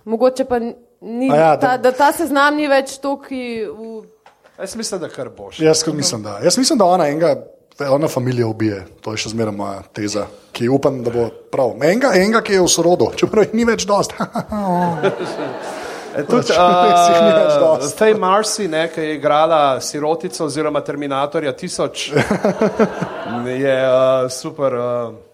mogoče 0.05 0.45
pa 0.45 0.59
ni, 0.59 1.31
A 1.31 1.35
ja, 1.35 1.51
da- 1.55 1.57
ta, 1.57 1.77
da 1.79 1.91
ta 1.93 2.11
seznam 2.11 2.55
ni 2.55 2.67
več 2.67 2.97
toki 2.99 3.41
v. 3.63 4.03
Jaz 4.57 4.75
mislim, 4.75 4.99
da 4.99 5.07
kar 5.07 5.29
boš. 5.29 5.59
Jaz 5.61 5.83
kot 5.83 5.93
mislim, 5.93 6.23
da. 6.23 6.39
Jaz 6.41 6.57
mislim, 6.57 6.79
da 6.79 6.85
ona 6.87 7.07
enega, 7.07 7.35
ona 7.87 8.07
familijo 8.09 8.49
ubije. 8.49 8.83
To 9.01 9.13
je 9.13 9.17
še 9.17 9.29
zmeraj 9.29 9.53
moja 9.53 9.83
teza, 9.93 10.23
ki 10.51 10.67
upam, 10.67 11.03
da 11.05 11.13
bo 11.13 11.27
prav. 11.51 11.75
Enega, 11.77 12.11
enega 12.17 12.41
ki 12.41 12.53
je 12.53 12.61
v 12.61 12.67
sorodu, 12.67 13.11
čeprav 13.15 13.45
jih 13.45 13.53
ni 13.53 13.65
več 13.65 13.85
dost. 13.85 14.17
E, 16.17 16.25
Tudi 16.25 16.53
uh. 16.57 17.97
Fej 17.97 18.13
Marsi, 18.13 18.67
ne, 18.67 18.87
ki 18.93 19.01
je 19.01 19.15
igrala 19.15 19.81
sirotico 19.81 20.45
oziroma 20.45 20.81
Terminatorja 20.81 21.53
1000, 21.53 22.11
je 23.63 23.77
uh, 23.85 24.31
super. 24.31 24.73
Uh, 24.73 25.27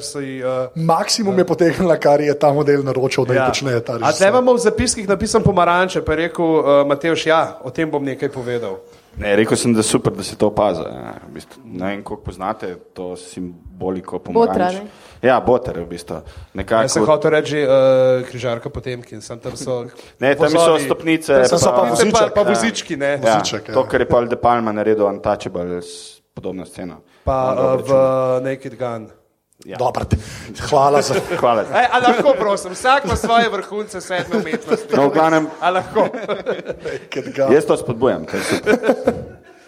so 0.00 0.20
ji. 0.20 0.44
Uh, 0.44 0.68
Maksimum 0.74 1.38
je 1.38 1.46
potegnila, 1.46 1.96
kar 1.96 2.20
je 2.20 2.34
ta 2.38 2.52
model 2.52 2.82
naročil, 2.84 3.24
da 3.24 3.34
ja. 3.34 3.46
počne 3.46 3.80
ta 3.80 3.92
A 3.92 3.96
režiser. 3.96 4.18
tle 4.18 4.28
imamo 4.28 4.54
v 4.54 4.58
zapiskih 4.58 5.08
napisan 5.08 5.42
pomaranče, 5.42 6.02
pa 6.04 6.12
je 6.12 6.16
rekel 6.16 6.44
uh, 6.44 6.86
Mateoš, 6.86 7.26
ja, 7.26 7.58
o 7.64 7.70
tem 7.70 7.90
bom 7.90 8.04
nekaj 8.04 8.28
povedal. 8.28 8.76
Ne, 9.16 9.36
rekel 9.36 9.56
sem, 9.56 9.72
da 9.72 9.78
je 9.78 9.84
super, 9.84 10.12
da 10.12 10.22
se 10.22 10.36
to 10.36 10.46
opazi. 10.46 10.82
Ja, 10.82 11.14
v 11.22 11.32
bistvu, 11.32 11.62
ne 11.64 11.86
vem, 11.86 12.02
koliko 12.02 12.24
poznate 12.24 12.74
to 12.92 13.16
simboliko 13.16 14.18
pomaranč. 14.18 14.74
ne? 14.74 14.86
Ja, 15.22 15.40
boter 15.40 15.76
je 15.76 15.84
v 15.84 15.88
bistvu. 15.88 16.14
Jaz 16.14 16.24
sem 16.24 16.54
Nekako, 16.54 17.04
hotel 17.06 17.30
reči 17.30 17.60
uh, 17.60 17.70
križarka 18.24 18.68
potemkin, 18.68 19.20
sem 19.20 19.38
tam 19.38 19.56
so. 19.56 19.86
ne, 20.18 20.34
tam 20.34 20.48
so 20.48 20.58
vozovi. 20.58 20.82
stopnice, 20.82 21.32
Tam 21.44 21.58
so 21.58 21.70
pa, 21.70 21.88
pa 21.88 22.10
pa, 22.10 22.30
pa 22.34 22.40
ja. 22.40 22.48
vozički, 22.48 22.96
ne. 22.96 23.12
Ja, 23.14 23.38
Voziček, 23.38 23.68
ja. 23.68 23.74
to, 23.74 23.84
kar 23.84 24.00
je 24.00 24.06
Paul 24.06 24.26
De 24.26 24.36
Palma 24.36 24.72
naredil, 24.72 25.06
Untouchable, 25.06 25.78
s- 25.78 26.20
podobna 26.34 26.66
scena. 26.66 26.98
Pa 27.24 27.54
On 27.54 27.78
uh, 27.78 27.80
v. 27.80 27.90
Naked 28.42 28.74
Gun. 28.74 29.08
Ja. 29.64 29.76
Dobro, 29.76 30.04
te- 30.04 30.16
hvala 30.68 31.02
za. 31.02 31.14
Hvala. 31.40 31.62
Ej, 31.62 31.86
a 31.92 31.98
lahko, 31.98 32.34
prosim, 32.38 32.72
vsak 32.72 33.04
ima 33.04 33.16
svoje 33.16 33.48
vrhunce 33.48 34.00
sedme 34.00 34.36
umetnosti. 34.36 34.96
No, 34.96 35.08
v 35.08 35.12
glavnem, 35.12 35.46
A 35.60 35.70
lahko. 35.70 36.08
jaz 37.50 37.64
to 37.64 37.76
spodbujam. 37.76 38.24
to. 38.24 38.36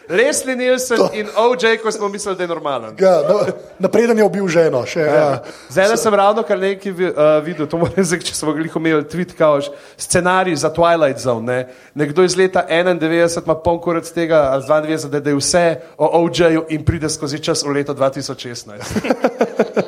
Leslie 0.09 0.57
Nielsen 0.57 0.99
in 1.13 1.27
OJ, 1.37 1.83
ko 1.83 1.93
smo 1.93 2.09
mislili, 2.09 2.37
da 2.37 2.43
je 2.43 2.49
normalen. 2.49 2.95
Ja, 2.99 3.23
no, 3.29 3.41
napreden 3.79 4.19
je 4.19 4.25
ubil 4.25 4.49
ženo. 4.49 4.85
Še, 4.87 5.01
ja. 5.01 5.43
Zdaj 5.69 5.97
sem 5.97 6.15
ravno 6.15 6.43
kar 6.47 6.59
nekaj 6.59 6.93
uh, 6.93 6.99
videl, 7.43 7.67
to 7.67 7.79
moram 7.79 7.95
reči, 7.99 8.21
če 8.23 8.35
smo 8.35 8.53
glih 8.55 8.71
imeli 8.77 9.03
tweet, 9.03 9.35
kao 9.35 9.59
scenarij 9.97 10.57
za 10.57 10.71
Twilight 10.71 11.19
Zone. 11.19 11.47
Ne? 11.47 11.67
Nekdo 11.95 12.23
iz 12.23 12.37
leta 12.39 12.63
91 12.71 13.43
ima 13.45 13.55
poln 13.59 13.81
kurac 13.83 14.11
tega, 14.15 14.45
ali 14.53 14.63
z 14.63 14.67
92, 14.67 15.11
da, 15.11 15.21
da 15.21 15.31
je 15.31 15.37
vse 15.37 15.67
o 15.99 16.07
OJ-ju 16.23 16.65
in 16.69 16.85
pride 16.85 17.11
skozi 17.11 17.43
čas 17.43 17.65
v 17.67 17.75
leto 17.75 17.95
2016. 17.95 18.79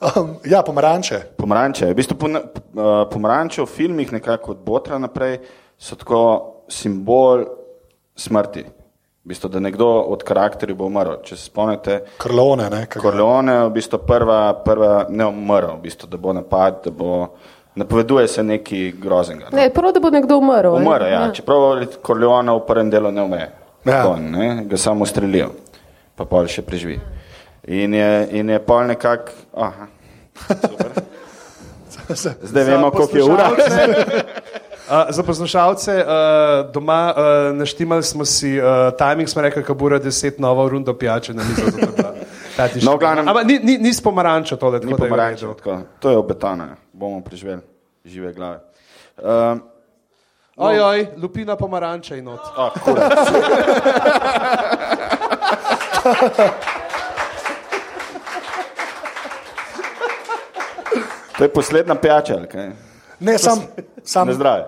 Um, 0.00 0.36
ja, 0.44 0.62
pomaranče. 0.62 1.20
Pomaranče. 1.36 1.86
V 1.86 1.94
bistvu 1.94 2.16
uh, 2.28 2.38
pomaranče 3.10 3.62
v 3.62 3.66
filmih, 3.66 4.12
nekako 4.12 4.50
od 4.50 4.62
Botra 4.66 4.98
naprej, 4.98 5.38
so 5.78 5.96
tako 5.96 6.22
simbol 6.68 7.44
smrti. 8.16 8.64
V 9.24 9.28
bistvu, 9.28 9.48
da 9.48 9.60
nekdo 9.60 9.86
od 9.88 10.22
karakterjev 10.22 10.76
bo 10.76 10.86
umrl. 10.86 11.16
Če 11.24 11.36
se 11.36 11.46
spomnite, 11.48 12.00
Krlone, 12.20 12.66
ne? 12.70 12.86
Corleone 12.92 13.52
je 13.52 13.66
v 13.70 13.74
bistvu 13.78 13.98
prva, 14.04 14.40
prva 14.64 15.06
ne 15.08 15.26
umrl, 15.26 15.78
v 15.78 15.84
bistvu, 15.86 16.08
da 16.12 16.20
bo 16.20 16.32
napad, 16.32 16.82
da 16.84 16.90
bo. 16.92 17.12
Napoveduje 17.74 18.28
se 18.28 18.42
nekaj 18.42 18.92
groznega. 19.02 19.48
no. 19.50 19.56
Ne, 19.58 19.70
prav, 19.74 19.90
da 19.92 20.00
bo 20.00 20.10
nekdo 20.10 20.36
umrl. 20.38 20.76
ne? 20.76 20.84
Umrl, 20.84 21.08
ja. 21.10 21.22
Čeprav 21.34 21.86
Corleone 22.06 22.52
v 22.52 22.60
prvem 22.66 22.90
delu 22.90 23.10
ne 23.10 23.22
ume, 23.22 23.40
Ja. 23.84 23.96
ja. 24.04 24.16
ne? 24.16 24.64
ga 24.64 24.76
samo 24.76 25.02
ustrelijo, 25.02 25.50
pa 26.14 26.24
pol 26.24 26.46
še 26.46 26.62
preživi. 26.62 27.00
In 27.66 27.94
je, 27.94 28.28
in 28.30 28.50
je 28.50 28.58
pol 28.58 28.84
nekako. 28.84 29.32
aha, 29.54 29.86
super. 30.60 30.90
Zdaj 32.42 32.64
vemo, 32.64 32.90
koliko 32.90 33.16
je 33.16 33.24
ura. 33.24 33.50
Uh, 33.50 33.56
za 35.10 35.22
poslušalce 35.22 35.96
uh, 35.96 36.04
doma 36.70 37.08
uh, 37.08 37.14
naštimali 37.56 38.02
smo 38.02 38.24
si 38.24 38.54
uh, 38.54 38.62
timing, 38.92 39.28
smo 39.28 39.42
rekli, 39.42 39.62
da 39.62 39.74
bo 39.74 39.84
ura 39.84 40.00
10 40.00 40.32
nova 40.38 40.68
rundo 40.68 40.94
pijače 40.94 41.34
na 41.34 41.42
mizo. 41.42 41.62
No, 42.82 42.96
glavnem- 42.96 43.28
Ampak 43.28 43.46
ni, 43.46 43.58
ni, 43.58 43.78
ni 43.78 43.90
s 43.90 44.02
pomarančo 44.02 44.56
tole, 44.56 44.74
Ni 44.74 44.80
tako 44.82 44.88
da 44.88 44.96
je 44.96 44.98
v 44.98 45.08
pomaranče, 45.08 45.42
redu. 45.42 45.54
tako. 45.54 45.78
to 45.98 46.10
je 46.10 46.16
obetano, 46.16 46.66
bomo 46.92 47.20
preživeli, 47.20 47.62
žive 48.04 48.32
glave. 48.32 48.60
Um, 49.18 49.62
Oj, 50.56 50.80
oj, 50.80 51.06
lupina 51.16 51.56
pomaranča 51.56 52.16
in 52.16 52.24
not. 52.24 52.40
oh, 52.56 52.70
To 61.38 61.44
je 61.44 61.48
poslednja 61.48 61.94
pijača? 61.94 62.38
Ne, 63.20 63.38
sam, 63.38 63.62
sam, 64.04 64.28
Na 64.28 64.34
zdravje. 64.34 64.64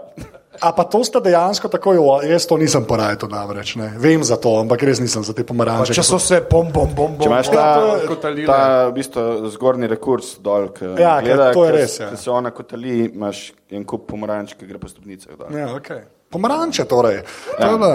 a 0.61 0.73
pa 0.73 0.85
to 0.85 1.05
sta 1.05 1.21
dejansko 1.21 1.69
tako, 1.69 1.93
jo, 1.93 2.05
jaz 2.25 2.47
to 2.47 2.57
nisem 2.57 2.85
porajal 2.85 3.29
namreč. 3.31 3.75
Ne. 3.77 3.93
Vem 3.99 4.25
za 4.25 4.37
to, 4.37 4.55
ampak 4.61 4.83
res 4.83 5.01
nisem 5.01 5.25
za 5.25 5.35
te 5.37 5.45
pomaranče. 5.45 5.95
Če 5.95 6.03
so 6.03 6.19
se 6.19 6.41
bom, 6.51 6.71
bom, 6.73 6.89
bom, 6.89 7.13
bom, 7.17 7.21
Če 7.21 7.29
imaš 7.29 7.51
ta, 7.53 7.67
bom, 7.81 8.07
kotalile. 8.09 8.47
ta 8.49 8.87
v 8.89 8.95
bistvu, 8.97 9.51
zgornji 9.53 9.91
rekurs 9.91 10.37
dol, 10.41 10.71
ki 10.73 10.95
Ja, 10.97 11.19
gleda, 11.21 11.51
to 11.53 11.67
je 11.69 11.73
res, 11.77 11.99
ja. 12.01 12.11
ko 12.11 12.17
se 12.17 12.31
ona 12.31 12.51
kotali, 12.51 13.11
imaš 13.13 13.51
en 13.71 13.85
kup 13.85 14.07
pomaranč, 14.09 14.57
ki 14.57 14.67
gre 14.67 14.81
po 14.81 14.89
stopnicah. 14.89 15.37
dol. 15.37 15.53
Ja, 15.53 15.69
okay. 15.77 16.07
Pomaranče 16.33 16.85
torej. 16.89 17.23
To 17.59 17.67
je 17.67 17.79
bila. 17.79 17.93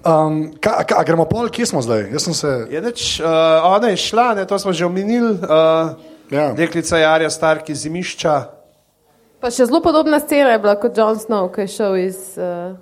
Um, 0.00 0.52
ka, 0.60 0.80
ka, 0.88 1.04
gremo 1.04 1.24
pol, 1.28 1.48
kje 1.52 1.66
smo 1.66 1.82
zdaj? 1.84 2.08
Se. 2.18 2.66
Je 2.72 2.80
neč, 2.80 3.20
uh, 3.20 3.28
ona 3.68 3.92
je 3.92 4.00
šla, 4.00 4.34
ne, 4.34 4.46
to 4.48 4.58
smo 4.58 4.72
že 4.72 4.88
omenili. 4.88 5.36
Uh, 5.44 5.92
Ja. 6.30 6.52
Deklica 6.52 6.98
Jarja 6.98 7.30
Starki 7.30 7.74
zimišča. 7.74 8.34
Pa 9.40 9.50
še 9.50 9.66
zelo 9.66 9.80
podobna 9.80 10.20
scena 10.20 10.50
je 10.50 10.58
bila 10.58 10.76
kot 10.76 10.92
Jon 10.94 11.16
Snow, 11.16 11.48
ki 11.48 11.60
je 11.60 11.68
šel 11.68 11.96
iz, 11.98 12.18
uh, 12.36 12.76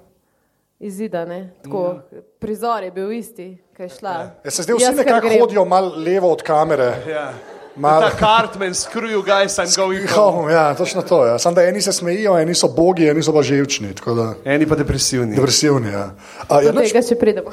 iz 0.79 0.95
zida. 0.95 1.25
ne. 1.25 1.51
Tako, 1.63 2.03
Ja. 2.13 2.21
Prizor 2.39 2.83
je 2.83 2.91
bil 2.91 3.13
isti, 3.13 3.47
ki 3.73 3.83
je 3.83 3.89
šla. 3.91 4.13
Ja, 4.45 4.51
se 4.51 4.63
zdaj 4.63 4.77
vsi 4.77 4.93
nekako 4.95 5.29
hodijo 5.31 5.65
malo 5.65 5.95
levo 5.97 6.33
od 6.33 6.43
kamere. 6.43 6.95
Ja. 7.09 7.33
Mal- 7.77 8.01
Ta 8.01 8.11
Cartman, 8.11 8.75
screw 8.75 9.07
you 9.09 9.23
guys, 9.23 9.55
I'm 9.55 9.71
going 9.73 10.07
home. 10.09 10.53
Ja, 10.53 10.75
točno 10.75 11.03
to. 11.03 11.27
Ja. 11.27 11.39
Samo 11.39 11.55
da 11.55 11.63
eni 11.63 11.81
se 11.81 11.93
smejijo, 11.93 12.39
eni 12.39 12.55
so 12.55 12.69
bogi, 12.69 13.07
eni 13.07 13.23
so 13.23 13.33
pa 13.33 13.43
živčni. 13.43 13.95
tako 13.95 14.15
Da, 14.15 14.35
Eni 14.45 14.67
pa 14.67 14.75
depresivni. 14.75 15.37
depresivni. 15.37 15.89
Ja. 15.89 16.11
A, 16.49 16.61
ja, 16.61 16.73
Do 16.73 16.81
nač, 16.81 16.91
tega 16.91 17.03
še 17.03 17.15
pridemo. 17.15 17.51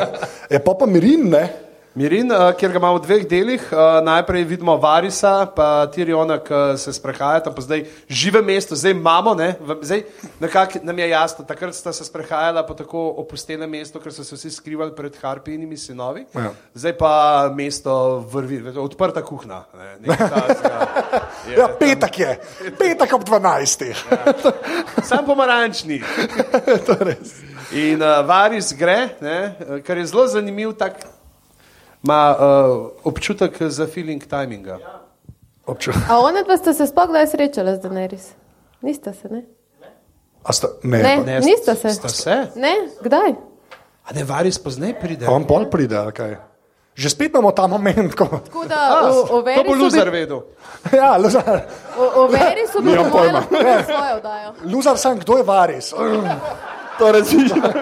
je 0.50 0.58
pa 0.58 0.74
pa 0.74 0.86
mirin, 0.86 1.28
ne? 1.30 1.48
Mirin, 1.96 2.28
uh, 2.28 2.50
kjer 2.52 2.74
ga 2.74 2.76
imamo 2.76 2.98
v 2.98 3.06
dveh 3.06 3.22
delih, 3.24 3.62
uh, 3.72 4.02
najprej 4.04 4.42
vidimo 4.44 4.74
Varisa, 4.76 5.46
pa 5.48 5.86
Tiriona, 5.88 6.36
ki 6.44 6.74
se 6.76 6.92
sprehajata, 6.92 7.48
pa 7.56 7.62
zdaj 7.64 7.86
žive 8.12 8.42
mesto, 8.44 8.76
zdaj 8.76 8.92
imamo, 8.92 9.32
ne, 9.34 9.54
zdaj 9.80 10.02
nekako 10.40 10.82
nam 10.84 10.98
je 11.00 11.08
jasno, 11.08 11.46
takrat 11.48 11.72
sta 11.74 11.94
se 11.96 12.04
sprehajala 12.04 12.66
po 12.68 12.76
tako 12.76 13.06
opustenem 13.24 13.72
mestu, 13.72 13.96
ker 14.04 14.12
so 14.12 14.26
se 14.28 14.36
vsi 14.36 14.52
skrivali 14.58 14.92
pred 14.92 15.16
Harpijnimi 15.22 15.76
sinovi, 15.80 16.26
Ja. 16.36 16.52
zdaj 16.74 16.96
pa 17.00 17.12
mesto 17.56 17.96
vrvi, 18.28 18.60
odprta 18.76 19.24
kuhna. 19.24 19.64
Ne, 20.04 20.12
takega. 20.20 20.86
Je 21.48 21.56
Ja, 21.56 21.68
petek 21.80 22.18
je, 22.18 22.38
petek 22.76 23.12
ob 23.16 23.24
12. 23.24 23.88
Sam 25.00 25.24
pomarančni. 25.24 26.02
In 27.88 28.02
uh, 28.04 28.20
Varis 28.28 28.74
gre, 28.76 29.16
ne, 29.24 29.38
eh, 29.56 29.80
kar 29.80 29.96
je 29.96 30.06
zelo 30.06 30.26
zanimiv, 30.28 30.76
tak, 30.76 31.00
ima 32.06 32.30
uh, 32.30 32.38
občutek 33.04 33.58
za 33.62 33.86
feeling 33.86 34.22
timinga. 34.22 34.78
Obču- 35.66 35.90
A 36.08 36.18
one 36.20 36.42
dva 36.42 36.56
sta 36.56 36.70
se 36.72 36.86
sploh 36.86 37.08
kdaj 37.08 37.26
srečala 37.26 37.74
z 37.74 37.80
Daenerys? 37.80 38.26
Nista 38.82 39.10
se, 39.12 39.28
ne? 39.28 39.42
A 40.44 40.52
sta, 40.52 40.68
ne, 40.82 40.98
Ne. 40.98 41.16
ne. 41.18 41.40
Nista 41.40 41.74
se. 41.74 41.90
Sta 41.90 42.08
se? 42.08 42.36
Ne, 42.54 42.74
kdaj? 43.02 43.34
A 44.04 44.14
ne, 44.14 44.22
Varis 44.24 44.58
pozneje 44.58 44.94
pride. 44.94 45.26
On 45.26 45.42
pol 45.42 45.66
pride, 45.66 45.96
ali 45.96 46.12
kaj. 46.12 46.36
Že 46.94 47.10
spet 47.10 47.28
imamo 47.28 47.50
ta 47.50 47.66
moment, 47.66 48.14
ko. 48.14 48.24
Tako 48.24 48.64
da 48.64 48.78
A, 48.78 48.94
o, 49.04 49.20
o 49.32 49.42
to 49.42 49.64
bo 49.66 49.74
loser 49.74 50.06
bi, 50.06 50.16
vedel. 50.16 50.40
Ja, 50.92 51.18
luzar, 51.18 51.66
o, 51.92 52.04
o 52.16 52.26
Verisu 52.26 52.80
bi 52.80 52.88
Nimam 52.88 53.10
po 53.10 53.18
mojem 53.18 53.34
pojma. 53.44 54.54
luzar 54.64 54.96
sem, 54.96 55.18
kdo 55.18 55.36
je 55.36 55.44
varis? 55.44 55.90
To 56.98 57.12
razmišljam. 57.12 57.72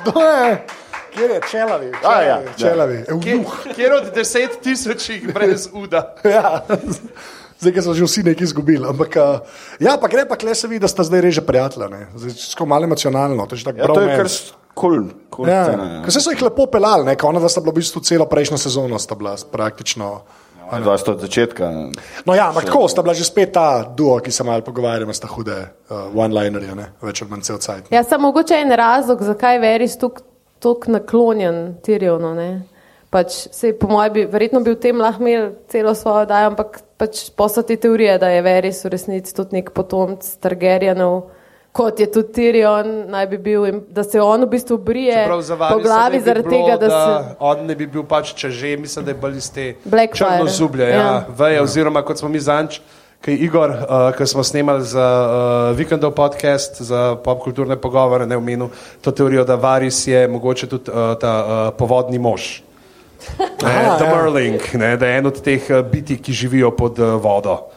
Kdo 0.00 0.20
je? 0.20 0.66
Kjer 1.14 1.30
je 1.30 1.40
čelavi? 1.50 1.86
Ja, 1.86 2.00
Čelavi. 2.00 2.26
ja. 2.28 2.52
čelavi. 2.58 3.04
Kje, 3.22 3.32
Eunuh. 3.32 3.56
kjer 3.74 3.92
od 3.92 4.14
deset 4.14 4.60
tisočih 4.62 5.34
brez 5.34 5.68
uda? 5.72 6.14
Ja. 6.24 6.62
Zdaj, 7.62 7.82
so 7.82 7.94
že 7.94 8.02
vsi 8.04 8.22
nekaj 8.26 8.42
izgubili. 8.44 8.82
Ampak, 8.88 9.14
uh, 9.16 9.38
ja, 9.78 9.94
pa 9.94 10.08
gre 10.10 10.24
pa 10.26 10.34
kle 10.36 10.54
se 10.54 10.66
vidi, 10.66 10.82
da 10.82 10.88
sta 10.90 11.04
zdaj 11.06 11.20
reže 11.20 11.44
prijatelja. 11.46 11.88
ne. 11.88 12.06
Tako 12.50 12.66
malo 12.66 12.84
emocionalno. 12.84 13.46
To 13.46 13.54
je, 13.54 13.62
Ja, 13.76 13.86
to 13.86 14.00
je 14.00 14.16
kar 14.16 14.26
kul. 14.74 15.04
Cool, 15.30 15.48
Ja, 15.48 15.64
scena, 15.64 15.84
ja. 15.84 16.00
ker 16.02 16.12
se 16.12 16.20
so 16.20 16.32
jih 16.34 16.42
lepo 16.42 16.66
pelali, 16.66 17.04
ne, 17.06 17.16
ona 17.22 17.40
da 17.40 17.48
sta 17.48 17.60
bila 17.60 17.72
v 17.72 17.80
bistvu 17.80 18.00
celo 18.02 18.26
prejšnjo 18.26 18.58
sezono, 18.58 18.98
sta 18.98 19.14
bila 19.14 19.36
praktično. 19.52 20.22
Dva 20.72 20.96
sta 20.98 21.12
od 21.12 21.20
začetka. 21.20 21.68
No, 22.24 22.34
ja, 22.34 22.48
ampak 22.48 22.64
tako 22.64 22.88
sta 22.88 23.02
bila 23.04 23.14
že 23.14 23.24
spet 23.28 23.52
ta 23.52 23.84
duo, 23.96 24.18
ki 24.24 24.32
se 24.32 24.44
malo 24.44 24.64
pogovarjamo, 24.64 25.12
sta 25.12 25.28
hude 25.28 25.52
uh, 25.92 26.08
one-linerje, 26.16 26.74
ne, 26.74 26.86
več 27.02 27.22
ali 27.22 27.30
manj 27.30 27.44
cel 27.44 27.58
cajt. 27.60 27.92
Ja, 27.92 28.02
samo 28.04 28.32
mogoče 28.32 28.56
en 28.56 28.72
razlog, 28.72 29.22
zakaj 29.22 29.54
je 29.54 29.60
Veris 29.60 29.98
tako 30.62 30.92
naklonjen 30.92 31.58
Tirjonu. 31.82 32.34
ne. 32.34 32.50
Pač, 33.10 33.42
sej, 33.52 33.74
po 33.76 33.90
mojem, 33.90 34.12
bi 34.12 34.22
verjetno 34.24 34.60
bi 34.60 34.72
v 34.72 34.78
tem 34.80 34.96
lahko 34.96 35.20
imel 35.20 35.50
celo 35.68 35.92
svojo 35.92 36.22
oddajo, 36.22 36.46
ampak 36.48 36.78
pač 36.96 37.26
posod 37.30 37.66
te 37.66 37.76
teorije, 37.76 38.14
da 38.18 38.28
je 38.28 38.40
Veris 38.40 38.80
v 38.84 38.88
resnici 38.88 39.34
tudi 39.34 39.58
nek 39.58 39.68
potomc 39.70 40.24
Targaryenov, 40.40 41.26
kot 41.72 42.00
je 42.00 42.06
tudi 42.06 42.32
Tirjon, 42.32 42.88
naj 43.08 43.26
bi 43.26 43.38
bil, 43.38 43.66
in 43.66 43.82
da 43.90 44.00
se 44.02 44.16
on 44.16 44.40
v 44.40 44.48
bistvu 44.48 44.78
brije 44.78 45.26
po 45.28 45.78
glavi 45.78 46.20
zaradi 46.20 46.48
bilo, 46.48 46.66
tega, 46.66 46.76
da, 46.78 46.88
se. 46.88 47.36
On 47.40 47.66
ne 47.66 47.74
bi 47.74 47.86
bil 47.86 48.04
pač, 48.04 48.32
če 48.32 48.48
že, 48.50 48.76
mislim, 48.76 49.04
da 49.04 49.10
je 49.10 49.18
bolj 49.18 49.36
iz 49.36 49.50
te 49.50 49.66
črnozublje, 50.08 50.88
ja, 50.88 50.96
Ja. 50.96 51.24
veje, 51.28 51.60
oziroma 51.60 52.02
kot 52.02 52.16
smo 52.16 52.28
mi 52.28 52.40
zanč, 52.40 52.80
ki 52.80 53.01
je 53.30 53.38
Igor, 53.38 53.70
uh, 53.70 54.10
ki 54.16 54.26
smo 54.26 54.42
snemali 54.44 54.84
za 54.84 55.06
uh, 55.06 55.76
Vikendov 55.78 56.10
podcast, 56.14 56.82
za 56.82 57.16
popkulturne 57.16 57.76
pogovore, 57.76 58.26
ne 58.26 58.36
omenil 58.36 58.68
to 59.00 59.12
teorijo, 59.12 59.44
da 59.44 59.54
Varis 59.54 60.06
je 60.06 60.28
mogoče 60.28 60.66
tudi 60.66 60.90
uh, 60.90 61.14
ta 61.20 61.34
uh, 61.44 61.78
povodni 61.78 62.18
mož. 62.18 62.62
Ne, 63.38 63.70
Aha, 63.70 63.96
The 63.98 64.04
ja. 64.04 64.16
Merling, 64.16 64.60
ne, 64.74 64.96
da 64.96 65.06
je 65.06 65.18
en 65.18 65.26
od 65.26 65.38
teh 65.42 65.70
uh, 65.70 65.84
bitij, 65.86 66.18
ki 66.18 66.32
živijo 66.32 66.72
pod 66.74 66.98
uh, 66.98 67.14
vodo. 67.22 67.70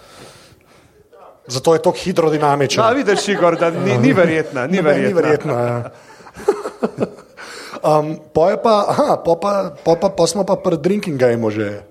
Zato 1.48 1.74
je 1.74 1.82
to 1.82 1.92
hidrodinamično. 1.92 2.84
No, 2.84 2.94
vidiš, 2.98 3.28
Igor, 3.28 3.58
da 3.58 3.70
ni, 3.70 3.98
ni 3.98 4.14
verjetna. 4.14 4.68
Ni 4.68 4.82
Ne, 4.82 4.82
verjetna. 4.82 5.08
Ni 5.08 5.14
verjetno 5.14 5.54
ja. 5.54 5.84
um, 8.00 8.18
po 8.34 8.50
pa, 8.64 8.86
aha, 8.90 9.22
po 9.22 9.38
pa, 9.38 9.72
po 9.84 9.96
pa, 9.96 10.10
po 10.10 10.28
smo 10.28 10.44
pa 10.44 10.58
pri 10.58 10.78
drinking 10.78 11.20
gameu 11.20 11.54
že. 11.54 11.86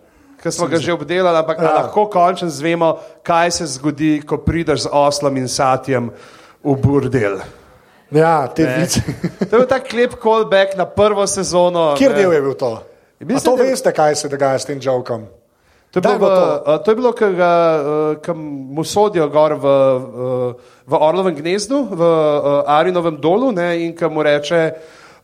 Ker 0.44 0.52
smo 0.52 0.68
ga 0.68 0.76
že 0.76 0.92
obdelali, 0.92 1.40
ampak 1.40 1.56
ja. 1.56 1.72
Lahko 1.80 2.04
končno 2.12 2.50
zvemo, 2.52 2.98
kaj 3.24 3.50
se 3.50 3.66
zgodi, 3.78 4.20
ko 4.20 4.36
prideš 4.44 4.84
z 4.84 4.92
oslom 4.92 5.40
in 5.40 5.48
satjem 5.48 6.10
v 6.60 6.74
burdel. 6.76 7.40
Ja, 8.12 8.44
te 8.52 8.68
vice. 8.68 9.00
To 9.48 9.56
je 9.56 9.60
bil 9.64 9.68
tak 9.70 9.88
lep 9.96 10.20
callback 10.20 10.76
na 10.76 10.84
prvo 10.84 11.24
sezono. 11.24 11.94
Kjer 11.96 12.12
ne. 12.12 12.18
del 12.20 12.36
je 12.36 12.42
bil 12.44 12.54
to? 12.60 12.76
Mislim, 13.24 13.40
to 13.40 13.56
da- 13.56 13.64
veste, 13.64 13.92
kaj 13.96 14.20
se 14.20 14.28
dogaja 14.28 14.60
s 14.60 14.68
tem 14.68 14.76
jokom? 14.82 15.24
To 15.90 15.98
je 15.98 16.02
Kdaj 16.02 16.18
bilo, 16.18 16.28
to? 16.28 16.44
uh, 16.44 16.78
to 16.84 16.90
je 16.90 16.96
bilo 16.98 17.10
ki 17.16 17.26
ga, 17.38 17.52
uh, 17.78 18.16
ki 18.20 18.32
mu 18.74 18.84
sodijo 18.84 19.28
gor 19.30 19.54
v, 19.54 19.64
uh, 19.64 20.74
v 20.84 20.92
Orlovem 20.98 21.34
gnezdu, 21.38 21.86
v 21.88 22.02
Arinovem 22.66 23.16
dolu 23.16 23.52
ne, 23.54 23.78
in 23.86 23.96
ki 23.96 24.10
mu 24.10 24.20
reče, 24.26 24.74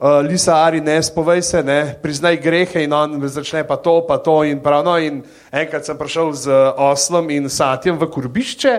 uh, 0.01 0.21
Lisa 0.25 0.57
Ari, 0.65 0.81
ne 0.81 1.03
spovej 1.03 1.43
se, 1.43 1.63
ne, 1.63 1.95
priznaj 2.03 2.37
grehe 2.41 2.85
in 2.85 2.93
on 2.93 3.21
začne 3.29 3.63
pa 3.69 3.77
to, 3.77 4.01
pa 4.09 4.19
to 4.19 4.43
in 4.45 4.61
pravno. 4.61 4.97
In 4.99 5.23
enkrat 5.53 5.85
sem 5.85 5.99
prišel 5.99 6.33
z 6.33 6.57
oslom 6.77 7.31
in 7.31 7.49
satjem 7.53 7.99
v 8.01 8.09
kurbišče 8.09 8.75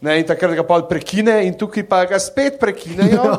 ne, 0.00 0.18
in 0.18 0.26
takrat 0.26 0.56
ga 0.56 0.64
pol 0.66 0.88
prekine 0.88 1.42
in 1.46 1.54
tukaj 1.54 1.86
pa 1.86 2.04
ga 2.08 2.18
spet 2.18 2.58
prekinejo. 2.60 3.22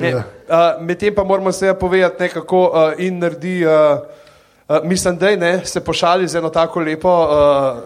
Ne, 0.00 0.14
uh, 0.16 0.80
Medtem 0.80 1.12
pa 1.12 1.24
moramo 1.26 1.52
se 1.52 1.74
povedati, 1.74 2.22
ne, 2.22 2.28
kako 2.32 2.60
uh, 2.70 2.94
in 2.96 3.18
naredi. 3.18 3.66
Uh, 3.66 4.20
Uh, 4.70 4.76
mislim, 4.86 5.16
da 5.18 5.36
ne, 5.36 5.64
se 5.66 5.80
pošali 5.84 6.28
z 6.28 6.38
eno 6.38 6.48
tako 6.48 6.80
lepo 6.80 7.10
uh, 7.10 7.78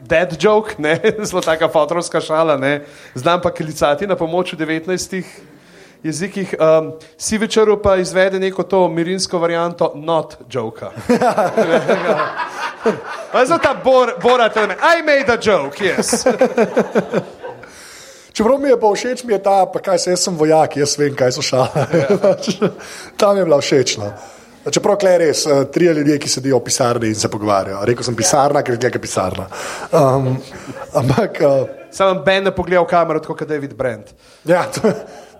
dead 0.00 0.36
joke, 0.40 0.74
ne, 0.78 0.98
zelo 1.28 1.40
taka 1.40 1.68
fotorovska 1.68 2.20
šala. 2.20 2.56
Ne. 2.56 2.82
Znam 3.14 3.40
pa 3.40 3.50
klicati 3.54 4.06
na 4.06 4.16
pomoč 4.16 4.52
v 4.52 4.56
19 4.56 5.22
jezikih. 6.02 6.54
Um, 6.58 6.92
si 7.18 7.38
večeru 7.38 7.82
pa 7.82 7.96
izvede 7.96 8.40
neko 8.40 8.62
to 8.62 8.88
mirinsko 8.88 9.38
varianto 9.38 9.92
not 9.94 10.36
joka. 10.52 10.90
Zdaj 13.46 13.58
ta 13.62 13.74
bor, 13.84 14.14
bora, 14.22 14.50
I 14.98 15.02
made 15.02 15.32
a 15.32 15.38
joke, 15.42 15.84
yes. 15.84 16.26
Čeprav 18.32 18.58
mi 18.58 18.68
je 18.68 18.80
pa 18.80 18.88
všeč, 18.94 19.24
mi 19.24 19.32
je 19.32 19.42
ta, 19.42 19.66
pa 19.72 19.78
kaj 19.78 19.98
se 19.98 20.10
jaz 20.10 20.22
sem 20.24 20.36
vojak, 20.36 20.76
jaz 20.76 20.96
vem, 20.98 21.14
kaj 21.16 21.32
so 21.36 21.42
šale. 21.44 21.86
Tam 23.20 23.36
je 23.36 23.44
bila 23.44 23.60
všeč. 23.60 23.96
No. 24.00 24.12
Čeprav 24.70 24.96
je 25.04 25.18
res, 25.18 25.46
eh, 25.46 25.64
tri 25.72 25.84
ljudje, 25.84 26.18
ki 26.18 26.28
sedijo 26.28 26.58
v 26.58 26.64
pisarni 26.64 27.08
in 27.08 27.14
se 27.14 27.28
pogovarjajo. 27.28 27.84
Rekel 27.84 28.04
sem 28.04 28.16
pisarna, 28.16 28.62
ker 28.62 28.74
je 28.74 28.80
nekaj 28.86 29.02
pisarna. 29.02 29.46
Um, 29.92 30.36
ampak, 30.94 31.40
uh, 31.40 31.68
Sam 31.92 32.22
Ben 32.24 32.44
ne 32.44 32.54
pogleda 32.56 32.80
v 32.80 32.88
kamero, 32.88 33.20
tako 33.20 33.36
kot 33.36 33.48
David 33.48 33.74
Brent. 33.74 34.14
ja, 34.44 34.64
to, 34.64 34.94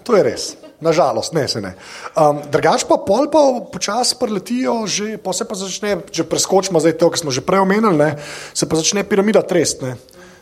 to 0.05 0.17
je 0.19 0.23
res. 0.27 0.45
Nažalost, 0.83 1.31
ne 1.33 1.47
se 1.49 1.61
ne. 1.63 1.77
Um, 2.19 2.41
drugač 2.51 2.83
pa 2.89 2.99
pol 2.99 3.29
pa 3.31 3.43
počasi 3.71 4.17
preletijo, 4.19 4.83
že, 4.91 5.15
pa 5.23 5.31
se 5.31 5.47
pa 5.47 5.55
začne, 5.55 6.01
če 6.11 6.27
preskočimo 6.27 6.83
zdaj 6.83 6.97
to, 6.99 7.11
kar 7.15 7.23
smo 7.23 7.31
že 7.31 7.45
prej 7.47 7.63
omenili, 7.63 7.95
ne, 7.95 8.11
se 8.51 8.67
pa 8.67 8.81
začne 8.81 9.07
piramida 9.07 9.45
trest 9.47 9.87
ne, 9.87 9.95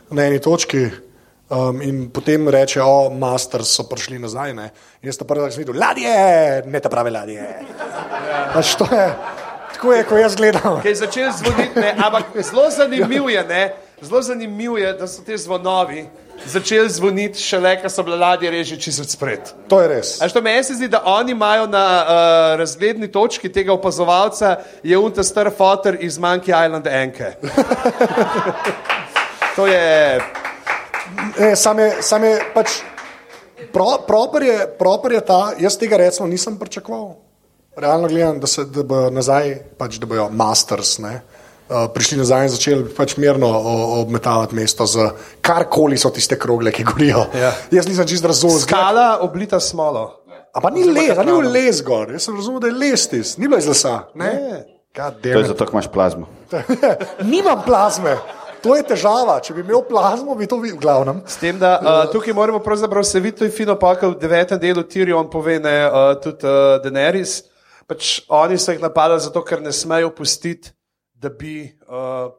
na 0.08 0.30
eni 0.30 0.40
točki. 0.40 0.88
Um, 1.50 1.82
in 1.82 2.06
potem 2.14 2.46
reče, 2.48 2.78
o, 2.78 3.10
Masters 3.10 3.72
so 3.74 3.82
prišli 3.90 4.20
nazaj. 4.22 4.54
Ne. 4.54 4.68
In 5.02 5.10
jaz 5.10 5.18
sem 5.18 5.26
prvi 5.26 5.50
videl, 5.58 5.74
ladje, 5.82 6.12
ne 6.70 6.80
te 6.80 6.88
prave 6.88 7.10
ladje. 7.10 7.42
Ja. 7.42 8.62
To 8.78 8.86
je, 8.86 9.06
tako 9.74 9.92
je, 9.92 10.04
ko 10.06 10.20
jaz 10.20 10.36
gledam. 10.38 10.78
Ki 10.78 10.94
je 10.94 11.00
začel 11.02 11.32
zvoniti, 11.34 11.82
ampak 12.06 12.38
zelo 12.38 12.68
zanimiv 12.70 13.26
je, 13.34 13.42
ne, 13.50 13.64
zelo 13.98 14.22
zanimiv 14.22 14.78
je, 14.78 14.92
da 15.02 15.10
so 15.10 15.26
ti 15.26 15.38
zvonovi 15.42 16.06
začeli 16.46 16.88
zvoniti 16.90 17.38
šele, 17.38 17.76
ko 17.82 17.88
so 17.90 18.02
bile 18.02 18.16
ladje 18.16 18.50
reži 18.50 18.80
čisto 18.80 19.04
spred. 19.04 19.52
To 19.68 19.80
je 19.80 19.88
res. 19.88 20.20
A 20.22 20.28
što 20.28 20.42
meni 20.42 20.64
se 20.64 20.74
zdi, 20.74 20.88
da 20.88 21.02
oni 21.04 21.32
imajo 21.32 21.66
na 21.66 21.86
uh, 22.02 22.58
razgledni 22.58 23.12
točki 23.12 23.52
tega 23.52 23.72
opazovalca, 23.72 24.56
je 24.82 24.98
unta 24.98 25.22
star 25.22 25.50
fotor 25.56 25.96
iz 26.00 26.18
Monkey 26.18 26.66
Island 26.66 26.86
Enke. 26.86 27.32
to 29.56 29.66
je, 29.66 30.20
Ne, 31.38 31.56
sam 31.56 31.78
je, 31.78 32.02
sam 32.02 32.24
je 32.24 32.38
pač, 32.54 32.80
pro, 33.72 33.98
proper, 34.06 34.42
je, 34.42 34.58
proper 34.78 35.12
je 35.12 35.20
ta, 35.26 35.40
jaz 35.58 35.78
tega 35.78 35.96
recimo 35.96 36.28
nisem 36.28 36.58
pričakoval. 36.58 37.14
Realno 37.76 38.08
gledam, 38.08 38.40
da, 38.40 38.46
se, 38.46 38.64
da 38.64 38.82
bojo 38.82 39.10
nazaj, 39.10 39.54
pač, 39.78 39.98
da 40.02 40.06
bojo 40.06 40.28
masters, 40.30 40.98
ne, 40.98 41.20
prišli 41.94 42.18
nazaj 42.18 42.46
in 42.46 42.52
začeli 42.54 42.88
pač 42.96 43.16
mirno 43.16 43.48
obmetavati 44.00 44.54
mesto 44.58 44.86
z 44.86 45.10
karkoli 45.40 45.98
so 45.98 46.10
tiste 46.10 46.38
krogle, 46.38 46.72
ki 46.74 46.84
gorijo. 46.84 47.26
Ja. 47.34 47.52
Jaz 47.70 47.88
nisem 47.88 48.08
čist 48.10 48.24
razumel. 48.24 48.58
zgled- 48.58 48.68
skala 48.68 49.18
oblita 49.22 49.60
smolo. 49.60 50.16
Ampak 50.54 50.74
ni 50.74 50.82
les, 50.84 51.14
ni 51.14 51.30
bil 51.30 51.50
les 51.52 51.78
gor, 51.86 52.10
jaz 52.10 52.26
sem 52.26 52.34
razumel, 52.34 52.58
da 52.60 52.66
je 52.66 52.74
les 52.74 53.06
tis, 53.08 53.36
ni 53.38 53.46
bilo 53.46 53.58
iz 53.58 53.68
lesa. 53.70 54.08
Ne? 54.18 54.64
God 54.96 55.20
To 55.22 55.28
je 55.28 55.44
zato, 55.46 55.66
ker 55.66 55.76
imaš 55.76 55.86
plazmo. 55.92 56.26
Nimam 57.32 57.62
plazme, 57.62 58.16
to 58.62 58.74
je 58.74 58.82
težava. 58.82 59.36
Če 59.38 59.54
bi 59.54 59.62
imel 59.62 59.84
plazmo, 59.86 60.34
bi 60.34 60.48
to 60.50 60.58
videl, 60.58 60.80
v 60.80 60.82
glavnem. 60.82 61.20
S 61.22 61.38
tem, 61.38 61.54
da 61.58 61.76
uh, 61.78 62.00
tukaj 62.10 62.34
moramo 62.34 62.58
pravzaprav 62.58 63.06
se 63.06 63.22
videti, 63.22 63.38
to 63.38 63.46
je 63.46 63.54
fino, 63.54 63.78
pa 63.78 63.94
v 63.94 64.16
devetem 64.18 64.58
delu 64.58 64.82
Tyrion 64.82 65.30
pove, 65.30 65.60
ne, 65.62 65.76
uh, 65.86 66.10
tudi 66.18 66.42
uh, 66.42 66.82
Daenerys. 66.82 67.44
Pač 67.86 68.20
oni 68.26 68.58
so 68.58 68.74
jih 68.74 68.82
napadali 68.82 69.22
zato, 69.22 69.44
ker 69.46 69.62
ne 69.62 69.70
smejo 69.70 70.10
pustiti, 70.10 70.74
da 71.20 71.28
bi 71.30 71.54
uh, 71.82 72.32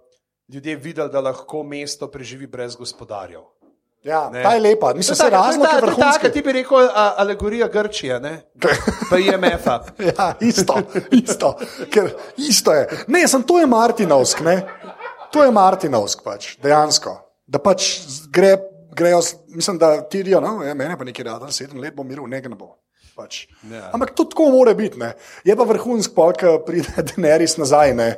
ljudje 0.49 0.75
videli, 0.77 1.09
da 1.09 1.21
lahko 1.21 1.63
mesto 1.63 2.07
preživi 2.07 2.47
brez 2.47 2.75
gospodarjev. 2.75 3.41
Ja, 4.03 4.29
Ne. 4.29 4.41
ta 4.41 4.51
je 4.51 4.61
lepa, 4.61 4.93
mislim, 4.95 5.15
se 5.15 5.19
To 5.19 5.27
je 5.27 5.32
razlog 5.32 5.61
to 5.61 5.71
je 5.71 5.77
je 5.77 5.82
ta- 5.82 5.88
je 5.88 5.91
taka, 5.91 6.01
vrhunski. 6.01 6.32
ti 6.32 6.41
bi 6.41 6.51
rekel, 6.51 6.77
a, 6.79 7.13
alegorija 7.17 7.67
Grčije, 7.67 8.19
ne? 8.19 8.41
pa 9.09 9.17
IMF-a. 9.17 9.75
Ja, 9.99 10.34
isto, 10.41 10.73
isto, 11.11 11.51
ker 11.88 12.09
isto 12.39 12.73
je. 12.73 12.88
Ne, 13.07 13.27
sem 13.27 13.43
to 13.43 13.59
je 13.59 13.67
Martinovsk, 13.67 14.41
ne. 14.41 14.55
To 15.32 15.43
je 15.43 15.51
Martinovsk 15.51 16.23
pač, 16.23 16.57
dejansko. 16.57 17.13
Da 17.47 17.59
pač 17.59 17.91
gre, 18.29 18.55
grejo, 18.91 19.21
mislim, 19.49 19.77
da 19.77 20.01
tirijo, 20.01 20.41
no, 20.41 20.63
ja, 20.63 20.73
mene 20.73 20.97
pa 20.97 21.03
nekaj 21.03 21.25
rada, 21.25 21.51
sedem 21.51 21.77
let 21.77 21.93
bo 21.93 22.03
miru, 22.03 22.25
nekaj 22.27 22.49
ne 22.49 22.57
bo. 22.57 22.73
Pač. 23.15 23.43
Ja. 23.69 23.89
Ampak 23.93 24.15
to 24.15 24.25
tako 24.25 24.49
mora 24.49 24.73
biti. 24.73 24.97
Ne. 24.97 25.13
Je 25.43 25.53
pa 25.53 25.63
vrhunsk, 25.63 26.15
pol, 26.15 26.34
ko 26.34 26.57
pride 26.65 26.89
Daenerys 27.03 27.57
nazaj, 27.57 27.93
ne, 27.93 28.09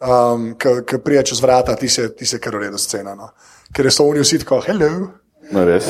um, 0.00 0.50
ki 0.58 0.98
pride 0.98 1.22
čez 1.24 1.40
vrata, 1.40 1.76
ti 1.76 1.88
se, 1.88 2.08
ti 2.14 2.26
se 2.26 2.38
kar 2.38 2.54
ureda 2.54 2.78
scena. 2.78 3.14
No. 3.14 3.30
Ker 3.72 3.90
so 3.90 4.04
oni 4.04 4.20
vsi 4.20 4.38
tako, 4.38 4.60
hello. 4.60 4.90
No, 5.50 5.62
res. 5.64 5.86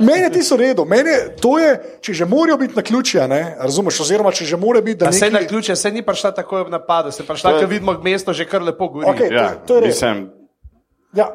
Mene 0.00 0.30
ti 0.30 0.40
so 0.42 0.56
redo, 0.56 0.84
mene 0.84 1.12
to 1.36 1.58
je, 1.58 1.72
če 2.00 2.12
že 2.14 2.24
morajo 2.24 2.56
biti 2.56 2.74
na 2.74 2.82
ključje, 2.82 3.26
ne, 3.28 3.40
razumeš, 3.60 3.98
oziroma 4.00 4.32
če 4.32 4.46
že 4.46 4.56
mora 4.56 4.80
biti, 4.80 4.96
da 4.96 5.12
Se 5.12 5.26
na 5.26 5.34
nekaj... 5.34 5.48
ključe, 5.48 5.76
se 5.76 5.90
ni 5.90 6.02
prišla 6.02 6.30
takoj 6.32 6.64
v 6.64 6.70
napadu, 6.70 7.12
se 7.12 7.22
prišla, 7.22 7.50
je- 7.50 7.60
ker 7.60 7.68
vidimo, 7.68 7.92
mesto 8.00 8.32
že 8.32 8.46
kar 8.46 8.62
lepo 8.62 8.88
gori. 8.88 9.06
Okej. 9.06 9.28
Ja, 9.30 9.48
To- 9.50 9.66
to 9.66 9.74
je 9.74 9.80
res. 9.80 9.94
mislim, 9.94 10.24
Ja, 11.12 11.28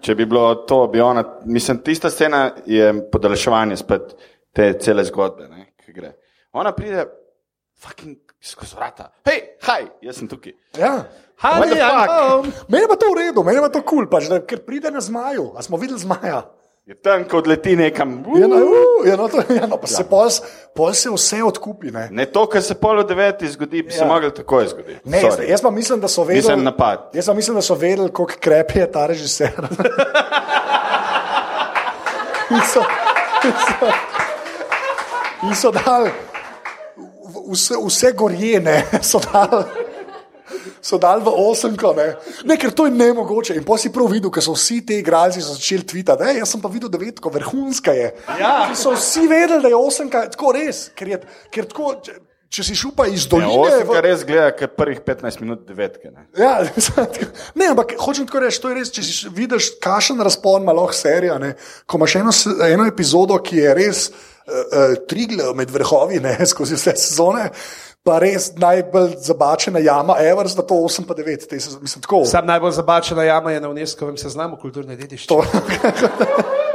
če 0.00 0.14
bi 0.14 0.24
bilo 0.24 0.54
to, 0.64 0.86
bi 0.86 1.00
ona, 1.00 1.22
mislim, 1.44 1.78
tista 1.78 2.10
scena 2.10 2.54
je 2.66 2.88
podaljševanje 3.12 3.76
spet 3.76 4.16
te 4.52 4.72
cele 4.74 5.04
zgodbe, 5.04 5.46
ne, 5.48 5.68
ki 5.76 5.92
gre. 5.92 6.14
Ona 6.52 6.72
pride, 6.72 7.04
fucking 7.78 8.16
skozi 8.42 8.76
vrata. 8.76 9.10
Hej, 9.28 9.40
haj, 9.62 9.86
jaz 10.02 10.16
sem 10.16 10.28
tukaj. 10.28 10.52
ja. 10.78 11.04
Home. 11.40 12.52
Meni 12.68 12.84
pa 12.88 12.96
to 13.00 13.06
v 13.12 13.16
redu, 13.16 13.40
meni 13.44 13.60
pa 13.60 13.68
to 13.72 13.80
kul, 13.80 14.04
cool, 14.04 14.06
pač, 14.12 14.28
da, 14.28 14.40
ker 14.44 14.60
pride 14.60 14.90
na 14.92 15.00
zmaju. 15.00 15.52
A 15.56 15.62
smo 15.64 15.76
videli 15.80 15.96
zmaja? 16.00 16.42
Je 16.84 16.94
tam, 16.96 17.24
ko 17.24 17.38
odleti 17.38 17.76
nekam. 17.76 18.24
Ja, 18.36 18.48
no, 18.50 18.56
uh, 18.56 19.06
ja, 19.08 19.16
no, 19.16 19.28
to, 19.28 19.40
ja, 19.48 19.66
no, 19.68 19.76
pa 19.80 19.86
se 19.86 20.04
pol, 20.04 20.28
pol 20.76 20.92
se 20.92 21.08
vse 21.12 21.42
odkupi. 21.44 21.90
Ne, 21.94 22.08
Ne 22.10 22.26
to, 22.26 22.44
kar 22.50 22.62
se 22.62 22.74
pol 22.74 23.00
v 23.00 23.06
deveti 23.08 23.48
zgodi, 23.48 23.82
bi 23.82 23.92
se 23.92 24.02
Ja. 24.04 24.08
moglo 24.08 24.30
takoj 24.30 24.66
zgoditi. 24.68 25.00
ne 25.04 25.22
jaz, 25.22 25.38
jaz 25.48 25.62
pa 25.62 25.70
mislim, 25.70 26.00
da 26.00 26.08
so 26.08 26.24
vedeli. 26.24 26.42
Mislim, 26.44 26.64
napad. 26.64 27.10
Jaz 27.14 27.26
pa 27.26 27.34
mislim, 27.34 27.56
da 27.56 27.62
so 27.62 27.74
vedeli, 27.74 28.08
kako 28.08 28.26
krep 28.40 28.74
je 28.74 28.92
ta 28.92 29.06
režiser. 29.06 29.52
in, 32.50 32.60
so, 32.68 32.80
in, 33.44 33.52
so, 33.52 33.86
in 35.46 35.54
so 35.54 35.70
dali 35.70 36.10
vse, 37.48 37.78
vse 37.78 38.12
gorjene, 38.12 38.76
so 39.02 39.20
dali. 39.22 39.64
So 40.82 40.98
dali 40.98 41.22
v 41.22 41.30
osemko, 41.30 41.92
ne? 41.94 42.06
ne, 42.44 42.56
ker 42.56 42.72
to 42.72 42.86
je 42.86 42.92
nemogoče. 42.92 43.54
In 43.54 43.64
pa 43.64 43.76
si 43.78 43.90
prav 43.92 44.08
videl, 44.08 44.32
ker 44.32 44.42
so 44.42 44.52
vsi 44.52 44.80
ti 44.82 44.96
igralci 44.98 45.40
začeli 45.40 45.84
tvitati. 45.84 46.24
"Ej, 46.24 46.40
Jaz 46.40 46.50
sem 46.50 46.60
pa 46.60 46.68
videl 46.68 46.88
devetko, 46.88 47.30
vrhunska 47.30 47.92
je. 47.92 48.08
Ja. 48.40 48.66
Ker 48.66 48.76
so 48.76 48.92
vsi 48.92 49.28
vedeli, 49.28 49.62
da 49.62 49.68
je 49.68 49.76
osemka, 49.76 50.24
tako 50.28 50.52
res. 50.52 50.88
Ker 50.90 51.08
je, 51.08 51.20
ker 51.52 51.68
tako, 51.68 51.94
če, 52.02 52.16
če 52.48 52.64
si 52.64 52.74
šupa 52.74 53.06
iz 53.06 53.24
Ja, 53.24 53.30
doline. 53.30 53.60
osem, 53.60 53.86
v- 53.86 54.00
res 54.02 54.24
gleda, 54.24 54.50
ker 54.52 54.68
prvih 54.68 55.00
15 55.00 55.40
minut 55.40 55.62
devetke. 55.68 56.10
Ne. 56.10 56.26
Ja, 56.36 56.64
ne, 57.60 57.70
ampak 57.70 57.94
hočem 58.00 58.26
tako 58.26 58.40
reči, 58.42 58.60
to 58.60 58.72
je 58.72 58.80
res. 58.80 58.90
Če 58.90 59.02
si 59.04 59.28
vidiš, 59.30 59.76
kakšen 59.80 60.18
razpon 60.18 60.62
ima 60.64 60.72
lahko 60.72 60.96
serija, 60.96 61.38
ne, 61.38 61.54
ko 61.86 62.00
imaš 62.00 62.16
eno, 62.16 62.32
eno 62.66 62.88
epizodo, 62.90 63.38
ki 63.38 63.56
je 63.62 63.74
res 63.74 64.10
uh, 64.46 64.54
uh, 64.54 64.96
trigla 65.08 65.52
med 65.54 65.70
vrhovi 65.70 66.20
ne, 66.20 66.36
skozi 66.52 66.78
vse 66.78 66.96
sezone. 66.96 67.50
Pa 68.00 68.16
res 68.16 68.54
najbolj 68.56 69.18
zabačena 69.20 69.78
jama, 69.84 70.16
Evers, 70.24 70.54
da 70.56 70.62
to 70.64 70.74
8 70.74 71.04
pa 71.04 71.14
9, 71.14 71.44
te 71.48 71.60
se 71.60 71.76
mislim 71.82 72.00
tako. 72.02 72.22
Sam 72.24 72.46
najbolj 72.48 72.72
zabačena 72.78 73.26
jama 73.28 73.52
je 73.52 73.60
na 73.60 73.68
UNESCO-vem 73.68 74.16
seznamu 74.16 74.56
kulturne 74.56 74.96
dediščine. 74.96 75.44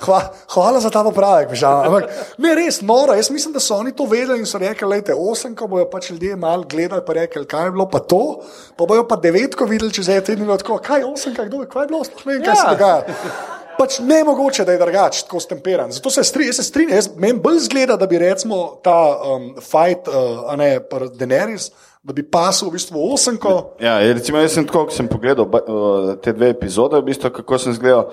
Hva, 0.00 0.20
hvala 0.54 0.80
za 0.80 0.88
ta 0.88 1.02
popravek, 1.04 1.52
žal. 1.52 1.84
Ampak 1.84 2.08
ne, 2.40 2.54
res 2.56 2.80
noro. 2.80 3.12
Jaz 3.18 3.28
mislim, 3.30 3.52
da 3.52 3.60
so 3.60 3.76
oni 3.76 3.92
to 3.92 4.06
vedeli 4.08 4.40
in 4.40 4.48
so 4.48 4.58
rekli, 4.58 5.02
je 5.06 5.14
osem, 5.14 5.52
ko 5.54 5.68
bojo 5.68 5.90
pač 5.92 6.10
ljudje 6.10 6.36
malo 6.40 6.64
gledali, 6.64 7.04
pa 7.06 7.12
rekli, 7.12 7.44
kaj 7.46 7.68
je 7.68 7.74
bilo 7.76 7.88
pa 7.90 7.98
to, 7.98 8.40
pa 8.76 8.86
bojo 8.88 9.04
pa 9.08 9.18
devetko 9.20 9.68
videli 9.68 9.92
čez 9.92 10.08
en 10.08 10.22
teden 10.24 10.48
tako, 10.48 10.78
kaj 10.78 11.04
je 11.04 11.06
osem, 11.06 11.34
kaj, 11.36 11.50
kdo, 11.50 11.66
kaj 11.68 11.84
je 11.84 11.92
bilo, 11.92 12.04
sploh 12.04 12.26
ne 12.26 12.32
vem, 12.32 12.44
kaj 12.46 12.54
Ja. 12.54 12.62
se 12.62 12.70
dogaja. 12.70 13.59
Pač 13.80 13.98
ne 14.04 14.18
mogoče, 14.24 14.64
da 14.68 14.74
je 14.74 14.78
drugače, 14.78 15.22
tako 15.24 15.40
stemperan. 15.40 15.92
Zato 15.92 16.10
se 16.10 16.20
jaz 16.20 16.56
se 16.56 16.62
strinjam, 16.62 16.98
jaz 16.98 17.08
meni 17.16 17.40
bolj 17.40 17.62
zgleda, 17.64 17.96
da 17.96 18.06
bi 18.06 18.18
recimo 18.20 18.80
ta 18.84 18.96
um, 19.16 19.54
fight, 19.56 20.08
uh, 20.08 20.42
a 20.52 20.56
ne 20.60 20.74
pa 20.84 21.06
Daenerys, 21.08 21.70
da 22.02 22.12
bi 22.12 22.24
pasel 22.30 22.68
v 22.68 22.76
bistvu 22.76 23.04
osemko. 23.14 23.54
Ja, 23.80 23.98
recimo, 24.12 24.38
jaz 24.38 24.52
sem 24.58 24.66
tako, 24.68 24.84
ko 24.90 24.96
sem 24.96 25.08
pogledal 25.08 25.48
uh, 25.48 26.10
te 26.20 26.34
dve 26.36 26.50
epizode, 26.52 27.00
v 27.00 27.08
bistvu, 27.08 27.30
kako 27.40 27.58
sem 27.58 27.76
zgledal. 27.78 28.10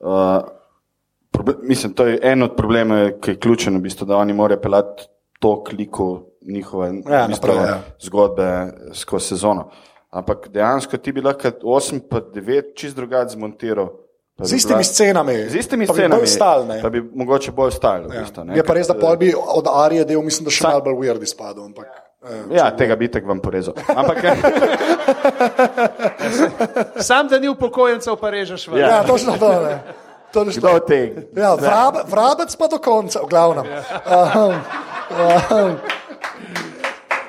Uh, 0.00 0.42
proble- 1.32 1.56
mislim, 1.62 1.94
to 1.96 2.06
je 2.10 2.18
en 2.22 2.42
od 2.42 2.52
problemov, 2.56 3.14
ki 3.24 3.34
je 3.34 3.40
ključen, 3.40 3.80
v 3.80 3.86
bistvu, 3.88 4.08
da 4.08 4.20
oni 4.20 4.36
morajo 4.36 4.60
pelati 4.60 5.08
to 5.40 5.54
kliko 5.64 6.10
njihove 6.44 6.92
Ja, 7.08 7.24
v 7.24 7.32
bistvu, 7.32 7.48
naprej, 7.48 7.64
ja. 7.70 7.80
zgodbe 8.04 8.50
skozi 8.92 9.32
sezono. 9.32 9.70
Ampak 10.10 10.48
dejansko 10.52 10.98
ti 10.98 11.12
bi 11.12 11.24
lahko 11.24 11.48
8 11.48 12.00
pa 12.10 12.20
9 12.20 12.74
čist 12.76 12.96
drugače 12.96 13.38
zmontiral. 13.38 13.88
Z 14.42 14.52
istimi 14.54 14.74
bila- 14.76 14.84
scenami. 14.84 15.34
Z 15.48 15.54
istimi 15.54 15.86
scenami. 15.86 16.14
bolj 16.16 16.26
stal, 16.28 16.66
ne. 16.66 16.80
pa 16.82 16.88
bi 16.88 17.02
mogoče 17.04 17.52
bolj 17.52 17.70
stal. 17.72 18.02
V 18.02 18.14
Ja. 18.14 18.20
bistvu, 18.20 18.44
ne, 18.44 18.56
Je 18.56 18.62
pa 18.62 18.72
res, 18.72 18.86
da 18.86 18.94
pol 18.94 19.16
bi 19.16 19.34
od 19.36 19.66
Arije 19.66 20.04
del, 20.04 20.22
mislim, 20.22 20.44
da 20.44 20.50
še 20.50 20.64
malo 20.64 20.80
bolj 20.82 20.96
weird 20.96 21.22
izpadel. 21.22 21.64
Ampak, 21.64 21.86
eh, 22.22 22.56
Ja, 22.56 22.70
tega 22.70 22.96
bi 22.96 23.08
tek 23.08 23.26
vam 23.26 23.38
porezal. 23.38 23.74
Ampak 23.86 24.18
Sam, 27.00 27.28
da 27.28 27.38
ni 27.38 27.48
upokojencev, 27.48 28.16
pa 28.16 28.30
režeš 28.30 28.68
v. 28.68 28.78
Ja. 28.78 28.86
ja, 28.88 29.02
točno 29.02 29.36
to. 29.36 29.48
Ne. 29.62 29.82
Točno 30.32 30.52
kdo 30.54 30.68
to. 30.68 30.74
od 30.76 30.86
teh? 30.86 31.10
Ja, 31.34 31.54
vrab, 31.54 31.94
vrabec 32.06 32.56
pa 32.56 32.66
do 32.66 32.78
konca, 32.78 33.20
v 33.20 33.28
glavnem. 33.28 33.66
Um, 34.06 34.54
um, 35.50 35.72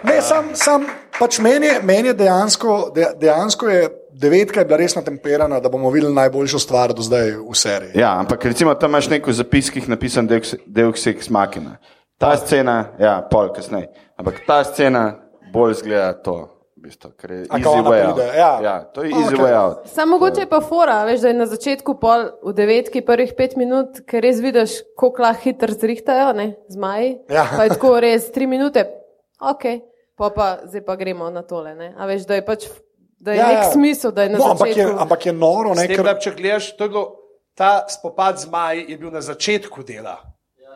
ne, 0.04 0.22
sam, 0.22 0.46
sam 0.54 0.86
pač 1.20 1.40
meni 1.40 1.66
je, 1.66 1.80
meni 1.82 2.08
je 2.08 2.14
dejansko, 2.16 2.92
de, 2.94 3.08
dejansko 3.18 3.68
je 3.68 3.90
devetka 4.22 4.62
je 4.62 4.70
bila 4.70 4.78
res 4.82 4.96
natemperana, 4.96 5.60
da 5.60 5.70
bomo 5.70 5.90
videli 5.90 6.14
najboljšo 6.14 6.62
stvar 6.62 6.94
do 6.94 7.02
zdaj 7.06 7.34
v 7.42 7.58
seriji. 7.58 7.98
Ja, 8.00 8.14
ampak 8.20 8.46
recimo 8.46 8.76
tam 8.78 8.94
imaš 8.94 9.10
neko 9.10 9.34
zapiskih 9.34 9.90
napisan 9.90 10.30
Deus 10.66 11.08
Ex 11.08 11.30
Machina. 11.30 11.78
Ta 12.22 12.36
scena, 12.38 12.94
ja, 13.02 13.18
pol 13.32 13.50
kasneje. 13.54 13.90
Ampak 14.18 14.44
ta 14.46 14.62
scena 14.64 15.16
bolj 15.54 15.80
zgleda 15.82 16.14
to, 16.22 16.36
v 16.78 16.86
bistvu, 16.86 17.12
ker 17.18 17.32
je 17.34 17.46
pride, 17.50 18.28
ja. 18.38 18.52
ja, 18.62 18.76
to 18.94 19.04
je 19.04 19.12
easy 19.12 19.34
Okej. 19.34 19.42
way 19.42 19.56
out. 19.58 19.88
Samo 19.90 20.18
mogoče 20.18 20.46
je 20.46 20.50
pa 20.50 20.62
fora, 20.62 21.02
veš, 21.06 21.26
da 21.26 21.32
je 21.32 21.38
na 21.38 21.48
začetku 21.50 21.98
pol 22.02 22.28
v 22.46 22.54
devetki 22.58 23.02
prvih 23.06 23.34
pet 23.38 23.58
minut, 23.58 24.04
ker 24.06 24.24
res 24.26 24.42
vidiš, 24.42 24.80
kako 24.98 25.26
lahko 25.26 25.50
hitro 25.50 25.74
zrihtajajo, 25.74 26.34
ne, 26.38 26.48
zmaji. 26.70 27.12
Ja. 27.30 27.48
Pa 27.56 27.66
je 27.66 27.76
tako 27.76 27.96
res 28.02 28.30
tri 28.34 28.48
minute, 28.50 28.86
ok, 29.42 29.68
pa 30.18 30.30
pa 30.34 30.48
zdaj 30.70 30.86
pa 30.86 30.98
gremo 30.98 31.30
na 31.34 31.42
tole, 31.46 31.76
ne. 31.78 31.94
A 31.98 32.10
veš, 32.10 32.26
da 32.30 32.38
je 32.38 32.46
pač, 32.46 32.70
da 33.22 33.32
je 33.32 33.38
Ja, 33.38 33.44
ja, 33.44 33.54
nek 33.54 33.64
ja. 33.64 33.72
smisel, 33.72 34.12
da 34.12 34.24
je 34.26 34.30
na 34.34 34.38
No, 34.38 34.52
ampak, 34.52 34.68
je, 34.68 34.84
začetku. 34.84 35.00
ampak 35.00 35.26
je 35.26 35.34
noro, 35.34 35.74
ne, 35.78 35.86
tem, 35.88 35.96
ker, 35.96 36.06
da, 36.06 36.14
če 36.18 36.32
gledaš, 36.34 36.72
to 36.74 36.84
je 36.84 36.90
bilo, 36.90 37.04
ta 37.54 37.72
spopad 37.88 38.42
z 38.42 38.50
Maj 38.50 38.82
je 38.90 38.98
bil 38.98 39.12
na 39.12 39.22
začetku 39.22 39.84
dela. 39.84 40.18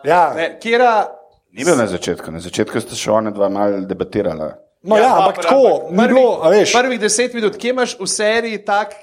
ja, 0.04 0.34
Ne, 0.38 0.56
Kjera, 0.62 1.10
Ni 1.52 1.64
bil 1.64 1.78
na 1.80 1.88
začetku, 1.88 2.32
na 2.32 2.40
začetku 2.44 2.82
sta 2.84 2.96
še 3.00 3.10
ona 3.12 3.32
dva 3.32 3.48
malo 3.50 3.82
debatirala. 3.88 4.54
no, 4.84 4.98
ja, 5.00 5.16
ampak 5.16 5.42
tako, 5.42 5.88
ni 5.90 6.08
bilo, 6.08 6.44
a 6.44 6.50
veš. 6.52 6.74
Prvih 6.76 7.00
deset 7.00 7.34
minut, 7.34 7.56
kje 7.58 7.70
imaš 7.74 7.96
v 8.00 8.08
seriji 8.08 8.60
tak 8.66 8.94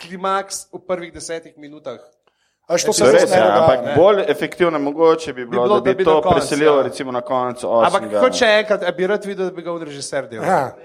klimaks 0.00 0.68
v 0.72 0.78
prvih 0.86 1.10
desetih 1.12 1.52
minutah? 1.58 1.98
A 2.68 2.76
veš, 2.76 2.84
to 2.84 2.92
se 2.92 3.04
To 3.04 3.08
je 3.08 3.12
res 3.12 3.30
ne 3.30 3.36
ja, 3.36 3.44
dogaja. 3.44 3.62
ampak 3.64 3.78
ne. 3.84 3.94
bolj 3.96 4.24
efektivno 4.28 4.78
mogoče 4.78 5.32
bi 5.32 5.46
bilo, 5.46 5.62
bilo, 5.64 5.80
da 5.80 5.84
bi, 5.84 5.90
da 5.90 5.98
bi 5.98 6.04
to 6.04 6.14
do 6.14 6.22
konca, 6.22 6.34
preselil 6.36 6.76
ja. 6.76 6.82
recimo 6.82 7.12
na 7.12 7.20
koncu 7.20 7.66
Ampak 7.66 8.02
kot 8.20 8.32
še 8.36 8.48
enkrat, 8.62 8.84
bi 8.96 9.06
rad 9.06 9.24
videl, 9.24 9.50
da 9.50 9.56
bi 9.56 9.62
ga 9.62 9.74
režiser 9.84 10.28
delal. 10.28 10.44
Ja. 10.46 10.76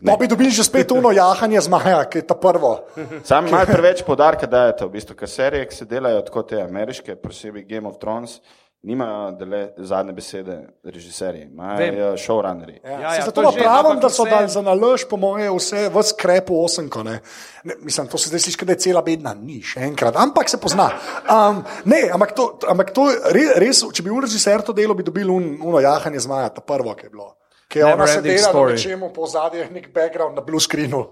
Pa 0.00 0.16
bi 0.16 0.26
dobili 0.26 0.50
že 0.50 0.64
spet 0.64 0.92
uno 0.92 1.10
jahanje 1.10 1.60
zmaja, 1.60 2.04
ki 2.04 2.18
je 2.18 2.26
ta 2.26 2.34
prvo. 2.34 2.86
Sam 3.22 3.50
malo 3.50 3.66
preveč 3.66 4.02
podarka 4.02 4.46
dajete, 4.46 4.84
v 4.84 4.90
bistvu, 4.90 5.14
ker 5.14 5.28
serije, 5.28 5.66
ki 5.66 5.74
se 5.74 5.84
delajo 5.84 6.22
tako 6.22 6.42
te 6.42 6.62
ameriške, 6.62 7.16
posebej 7.16 7.64
Game 7.64 7.88
of 7.88 7.98
Thrones, 7.98 8.40
nimajo 8.82 9.32
dele, 9.36 9.74
zadnje 9.76 10.12
besede 10.12 10.54
režiserji, 10.80 11.42
imajo 11.42 12.14
showrunnerji. 12.16 12.80
Ja, 12.80 12.90
Ja, 12.90 13.00
ja, 13.00 13.14
ja, 13.14 13.24
zato 13.24 13.42
že, 13.52 13.58
pravim, 13.58 14.00
da 14.00 14.08
so 14.08 14.24
vse- 14.24 14.30
dali 14.30 14.48
za 14.48 14.62
nalož, 14.62 15.04
po 15.04 15.16
moje, 15.16 15.50
vse 15.50 15.88
v 15.88 16.02
skrepu 16.02 16.56
osemko. 16.56 17.02
Ne. 17.02 17.20
Ne, 17.64 17.74
mislim, 17.80 18.08
to 18.08 18.16
se 18.18 18.28
zdaj 18.28 18.40
sliši, 18.40 18.64
da 18.64 18.72
je 18.72 18.78
cela 18.78 19.02
bedna, 19.02 19.34
ni 19.34 19.60
še 19.60 19.80
enkrat, 19.80 20.16
ampak 20.16 20.48
se 20.48 20.56
pozna. 20.56 20.88
Um, 21.28 21.60
ne, 21.84 22.08
ampak 22.08 22.32
to, 22.32 22.56
ampak 22.64 22.94
to 22.96 23.04
res, 23.28 23.52
res, 23.56 23.84
če 23.92 24.00
bi 24.00 24.08
bil 24.08 24.24
režiser 24.24 24.62
to 24.62 24.72
delo, 24.72 24.96
bi 24.96 25.04
dobil 25.04 25.28
un, 25.28 25.58
uno 25.60 25.76
jahanje 25.78 26.24
zmaja, 26.24 26.48
ta 26.48 26.64
prvo, 26.64 26.96
ki 26.96 27.04
je 27.04 27.10
bilo. 27.10 27.36
Ki 27.70 27.78
je 27.78 27.84
ona 27.84 27.94
Never-ending 27.96 28.34
sedela 28.34 28.46
na 28.46 28.52
story. 28.52 28.72
nečemu 28.72 29.08
po 29.10 29.26
zadnjem, 29.26 29.68
nek 29.72 29.92
background 29.94 30.34
na 30.34 30.42
blue 30.42 30.58
screenu, 30.58 31.04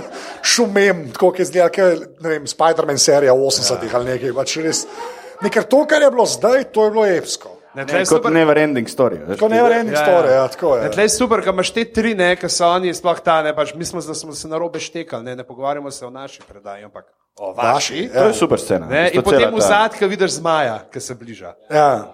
šumem, 0.44 1.10
tako 1.12 1.26
kot 1.26 1.38
je 1.38 1.44
zdaj, 1.44 1.68
kot 1.68 1.78
je, 1.78 1.90
ne 2.20 2.28
vem, 2.30 2.46
Spider-Man 2.46 2.98
serija 2.98 3.34
80-ih 3.34 3.92
ja. 3.92 3.98
ali 3.98 4.10
nekaj. 4.10 4.32
Pač 4.32 4.56
res, 4.58 4.86
nekaj 5.42 5.66
to, 5.66 5.82
kar 5.84 6.02
je 6.02 6.10
bilo 6.10 6.26
zdaj, 6.26 6.64
to 6.66 6.84
je 6.84 6.90
bilo 6.90 7.06
epsko. 7.06 7.52
Ne, 7.74 7.84
Ne, 7.84 7.92
je 7.94 8.06
kot 8.06 8.08
super- 8.16 8.32
never 8.32 8.56
ending 8.56 8.88
story. 8.88 9.18
veš, 9.20 9.36
Tako 9.36 9.48
ti- 9.48 9.54
ne 9.54 9.62
vrem 9.62 9.88
Ja, 9.88 10.00
story, 10.00 10.26
ja. 10.26 10.34
ja, 10.34 10.48
tako 10.48 10.76
Ne, 10.76 10.82
je. 10.82 10.90
tle 10.92 11.02
je 11.02 11.08
super, 11.10 11.42
ker 11.42 11.52
imaš 11.52 11.70
te 11.70 11.84
tri, 11.86 12.14
ne, 12.14 12.30
ki 12.36 12.48
so 12.48 12.64
oni 12.66 12.94
sploh 12.94 13.20
ta, 13.20 13.42
ne, 13.42 13.52
pač, 13.52 13.74
mi 13.74 13.84
smo, 13.84 14.00
da 14.00 14.14
smo 14.14 14.32
se 14.32 14.48
na 14.48 14.56
robe 14.56 14.80
štekali, 14.80 15.20
ne, 15.22 15.36
ne 15.36 15.44
pogovarjamo 15.44 15.90
se 15.90 16.06
o 16.06 16.10
naši 16.10 16.40
predaji, 16.42 16.84
ampak 16.84 17.04
o 17.36 17.52
vaši. 17.52 18.08
Vaši, 18.08 18.08
To 18.08 18.24
je 18.24 18.34
super 18.34 18.56
scena. 18.58 18.86
Ne, 18.86 19.10
in 19.12 19.20
potem 19.20 19.52
v 19.52 19.60
zadku 19.60 20.06
vidiš 20.06 20.30
zmaja, 20.32 20.88
ki 20.88 21.00
se 21.00 21.14
bliža. 21.14 21.52
Ja. 21.68 22.08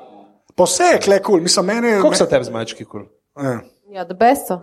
Je 0.59 0.99
kle 0.99 1.19
kul, 1.19 1.23
cool. 1.23 1.41
mislim, 1.41 1.67
meni 1.67 2.01
Koliko 2.01 2.15
so 2.17 2.27
tebi 2.27 2.45
zmajčki 2.45 2.85
kul? 2.85 3.01
Cool? 3.01 3.47
Ja. 3.47 3.61
Ja, 3.93 4.05
da 4.05 4.15
beso. 4.15 4.61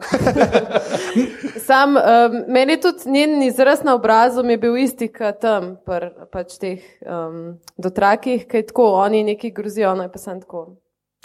Sam, 1.67 1.95
um, 1.95 2.43
meni 2.47 2.81
tudi 2.81 3.09
njen 3.09 3.43
izraz 3.43 3.83
na 3.83 3.95
obrazu 3.95 4.43
mi 4.43 4.53
je 4.53 4.57
bil 4.57 4.77
isti, 4.77 5.07
kot 5.13 5.37
tam, 5.41 5.75
pr, 5.85 6.07
pač 6.33 6.55
teh 6.57 6.81
um, 7.05 7.59
dotrakih, 7.77 8.47
ki 8.49 8.63
je 8.63 8.67
tako, 8.71 8.87
oni 9.03 9.23
neki 9.23 9.51
grozijo, 9.53 9.91
ona 9.91 10.07
je 10.07 10.11
pa 10.11 10.19
sem 10.19 10.41
tako. 10.41 10.65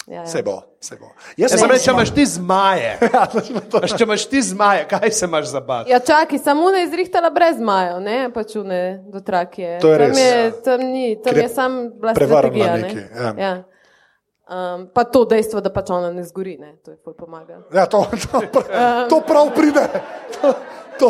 Ja, 0.07 0.21
ja. 0.21 0.27
Se 0.27 0.43
bo, 0.43 0.59
se 0.81 0.99
bo. 1.01 1.09
Jaz 1.37 1.55
sem 1.55 1.59
sem 1.63 1.71
rekel, 1.71 1.85
če 1.85 1.93
imaš 1.97 2.11
ti 2.13 2.27
zmaje, 2.29 2.91
Veš, 3.83 3.95
če 3.97 4.05
imaš 4.05 4.27
ti 4.29 4.43
zmaje, 4.43 4.87
kaj 4.91 5.11
se 5.11 5.25
imaš 5.25 5.47
za 5.55 5.63
bati? 5.65 5.91
Ja, 5.91 6.01
čakaj, 6.05 6.39
samo 6.45 6.71
ne 6.75 6.85
izrihtala 6.85 7.31
brez 7.33 7.57
zmajev, 7.57 8.03
ne 8.05 8.19
pač 8.35 8.53
une 8.61 8.83
dotrakije. 9.15 9.79
To 9.81 9.95
je 9.95 10.03
tam 10.03 10.13
res. 10.13 10.21
Je, 10.21 10.51
tam 10.67 10.85
ni, 10.91 11.07
tam 11.25 11.33
Ker 11.33 11.47
je 11.47 11.49
sam 11.49 11.87
bila 11.95 12.13
prevrnila 12.13 12.77
strategija. 12.77 13.07
ja. 13.17 13.33
Ne? 13.33 13.43
Ja. 13.43 13.55
Um, 14.45 14.89
pa 14.93 15.05
to 15.09 15.23
dejstvo, 15.25 15.61
da 15.65 15.71
pač 15.73 15.89
ona 15.91 16.11
ne 16.13 16.21
zgori, 16.25 16.59
ne? 16.61 16.75
to 16.85 16.93
je 16.93 16.99
ful 17.01 17.15
pomaga. 17.17 17.63
Ja, 17.73 17.87
to, 17.89 18.03
to, 18.13 18.43
prav, 18.53 19.09
to 19.09 19.21
prav 19.25 19.49
pride. 19.57 19.85
To, 20.37 20.51
to, 21.01 21.09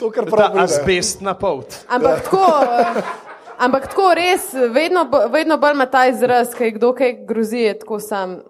to 0.00 0.10
kar 0.10 0.24
Ta 0.26 0.30
prav 0.34 0.50
pride. 0.50 0.64
azbestna 0.64 1.34
pot. 1.38 1.76
Ampak 1.86 2.24
tako, 2.26 2.42
eh, 2.66 2.98
ampak 3.58 3.86
tako 3.92 4.08
res, 4.18 4.48
vedno, 4.74 5.06
vedno 5.30 5.60
bolj 5.62 5.78
ima 5.78 5.86
ta 5.86 6.08
izraz, 6.10 6.56
ki 6.58 6.72
kdo 6.74 6.90
kaj 6.98 7.12
grozi, 7.28 7.68
je 7.68 7.78
tako 7.84 8.00
sam. 8.02 8.40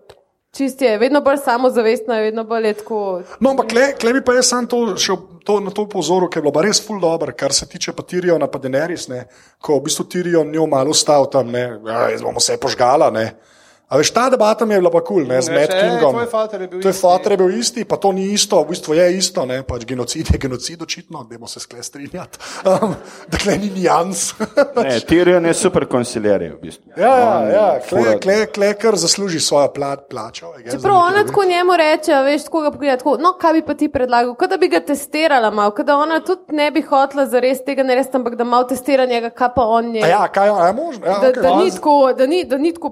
Čist 0.57 0.81
je, 0.81 0.95
vedno 0.99 1.21
bolj 1.21 1.37
samozavestno 1.45 2.17
je, 2.17 2.23
vedno 2.31 2.45
bolj 2.49 2.71
je 2.71 2.75
tako. 2.79 3.01
No, 3.45 3.51
ampak 3.53 3.69
kle, 3.69 3.91
kle 4.01 4.15
bi 4.17 4.23
pa 4.25 4.39
jaz 4.39 4.49
sam 4.49 4.65
to, 4.65 4.95
še 4.97 5.13
to, 5.45 5.59
na 5.61 5.69
to 5.71 5.85
upozoril, 5.85 6.31
ker 6.33 6.41
je 6.41 6.47
bilo 6.47 6.55
pa 6.57 6.63
res 6.65 6.81
ful 6.81 6.97
dobro, 7.03 7.35
kar 7.37 7.53
se 7.53 7.69
tiče 7.69 7.93
pa 7.93 8.01
Tirijo 8.03 8.39
na 8.41 8.49
Padeneris, 8.49 9.11
ne, 9.13 9.27
ko 9.61 9.77
v 9.77 9.91
bistvu 9.91 10.09
Tirijo 10.09 10.41
njo 10.49 10.65
malo 10.73 10.97
stal 10.97 11.29
tam, 11.29 11.53
ne, 11.53 11.67
ja, 11.85 12.07
jaz 12.15 12.25
bomo 12.25 12.41
vse 12.41 12.57
požgala, 12.57 13.11
ne. 13.13 13.27
A 13.89 13.97
veš, 14.01 14.11
ta 14.11 14.27
debata 14.31 14.67
mi 14.67 14.75
je 14.75 14.81
bila 14.81 14.91
pa 14.91 15.01
kul, 15.05 15.23
ne, 15.29 15.37
z 15.43 15.53
Mad 15.55 15.71
še, 15.71 15.79
Kingom. 15.79 16.17
tvoj 16.17 16.27
foter 16.27 16.61
je 16.61 16.69
bil 16.69 16.81
Tvoj 16.83 16.93
foter 16.93 17.33
je 17.33 17.37
bil 17.39 17.53
isti, 17.55 17.85
pa 17.87 17.97
to 17.97 18.11
ni 18.13 18.25
isto, 18.35 18.59
v 18.65 18.73
bistvu 18.73 18.97
je 18.99 19.05
isto, 19.15 19.45
ne, 19.47 19.61
pač 19.63 19.85
genocid 19.87 20.33
je 20.35 20.39
genocid 20.43 20.83
očitno, 20.83 21.23
dajmo 21.31 21.47
se 21.47 21.61
skle 21.63 21.83
strinjati. 21.83 22.39
Um, 22.67 22.97
dakle, 23.31 23.55
ni 23.63 23.71
nijans. 23.71 24.35
Ne, 24.77 24.99
Tyrion 25.09 25.47
je 25.47 25.55
super 25.55 25.87
konsiljer. 25.87 26.43
V 26.57 26.59
bistvu. 26.63 26.91
ja, 26.99 27.13
ja, 27.19 27.37
On 27.39 27.51
ja, 27.51 27.67
kle, 27.89 28.17
kle, 28.21 28.37
kle, 28.51 28.73
kar 28.75 28.97
zasluži 28.99 29.39
svojo 29.41 29.69
plat, 29.73 30.09
plačo. 30.11 30.51
Čeprav 30.65 30.95
da 30.95 30.99
ona 30.99 31.23
tako 31.27 31.45
njemu 31.45 31.77
reče, 31.77 32.13
a 32.13 32.23
veš, 32.27 32.49
tako 32.49 32.61
ga 32.61 32.71
pogleda, 32.75 32.97
tako, 32.97 33.17
no, 33.23 33.33
kaj 33.39 33.53
bi 33.53 33.63
pa 33.63 33.75
ti 33.75 33.89
predlagal, 33.89 34.35
kot 34.35 34.51
da 34.51 34.59
bi 34.59 34.69
ga 34.69 34.81
testirala 34.81 35.51
malo, 35.51 35.71
kot 35.71 35.87
da 35.87 35.97
ona 35.97 36.19
tudi 36.27 36.59
ne 36.59 36.71
bi 36.75 36.83
hotela 36.83 37.27
zares 37.31 37.63
tega 37.65 37.87
narediti, 37.87 38.17
ampak 38.19 38.35
da 38.35 38.45
malo 38.45 38.67
testira 38.67 39.07
njega, 39.07 39.31
kaj 39.31 39.55
pa 39.55 39.63
on 39.79 39.95
je. 39.95 40.03
A 40.05 40.11
ja, 40.11 40.27
kaj 40.29 40.51
a 40.51 40.67
je 40.67 40.73
možno? 40.73 41.07
Ja, 41.07 41.21
Da, 41.23 41.31
okay. 41.31 41.43
da, 41.43 41.57
ni 41.57 41.71
tako, 41.71 42.13
da, 42.19 42.27
ni, 42.27 42.45
da 42.45 42.59
ni 42.59 42.75
tako 42.75 42.91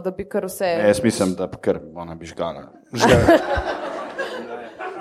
brezglavano, 0.00 0.04
da 0.04 0.10
bi 0.10 0.28
kar 0.28 0.44
vse. 0.44 0.64
Ne, 0.64 0.88
jaz 0.88 1.02
mislim, 1.02 1.34
da 1.34 1.48
ker 1.48 1.80
ona 1.94 2.14
bi 2.14 2.26
žgala. 2.26 2.66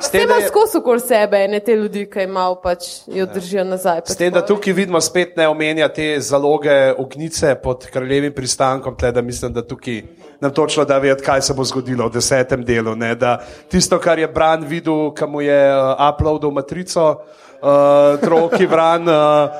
S 0.01 0.11
Te 0.11 0.17
tem, 0.17 0.27
da 0.27 0.33
ima 0.35 0.43
je- 0.43 0.47
skozi 0.47 0.77
okoli 0.77 0.99
sebe, 0.99 1.47
ne 1.47 1.59
te 1.59 1.75
ljudi, 1.75 2.09
ki 2.09 2.27
malo 2.27 2.61
pač 2.61 3.03
jo 3.07 3.25
držijo 3.25 3.63
nazaj. 3.63 4.01
Pač 4.07 4.15
tem, 4.17 4.31
da 4.31 4.45
tukaj 4.45 4.73
vidimo 4.73 5.01
spet 5.01 5.35
ne 5.37 5.47
omenja 5.47 5.89
te 5.89 6.19
zaloge 6.19 6.93
ognice 6.97 7.55
pod 7.55 7.85
kraljevim 7.91 8.33
pristankom, 8.33 8.95
tle, 8.95 9.11
da 9.11 9.21
mislim, 9.21 9.53
da 9.53 9.61
tukaj 9.67 10.03
nam 10.39 10.53
točno 10.53 10.85
da 10.85 10.97
vedeti, 10.97 11.23
kaj 11.25 11.41
se 11.41 11.53
bo 11.53 11.63
zgodilo 11.63 12.07
v 12.07 12.13
desetem 12.13 12.63
delu. 12.63 12.95
Ne? 12.95 13.15
Da 13.15 13.41
tisto, 13.69 13.99
kar 13.99 14.19
je 14.19 14.27
Bran 14.27 14.63
videl, 14.63 15.11
ki 15.11 15.27
mu 15.27 15.41
je 15.41 15.75
uh, 15.75 15.99
uploadil 16.13 16.51
matrico, 16.51 17.19
uh, 17.61 18.19
troki 18.23 18.67
Bran, 18.67 19.03
uh, 19.03 19.51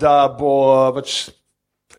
da 0.00 0.28
bo 0.28 0.88
uh, 0.88 0.94
pač 0.94 1.30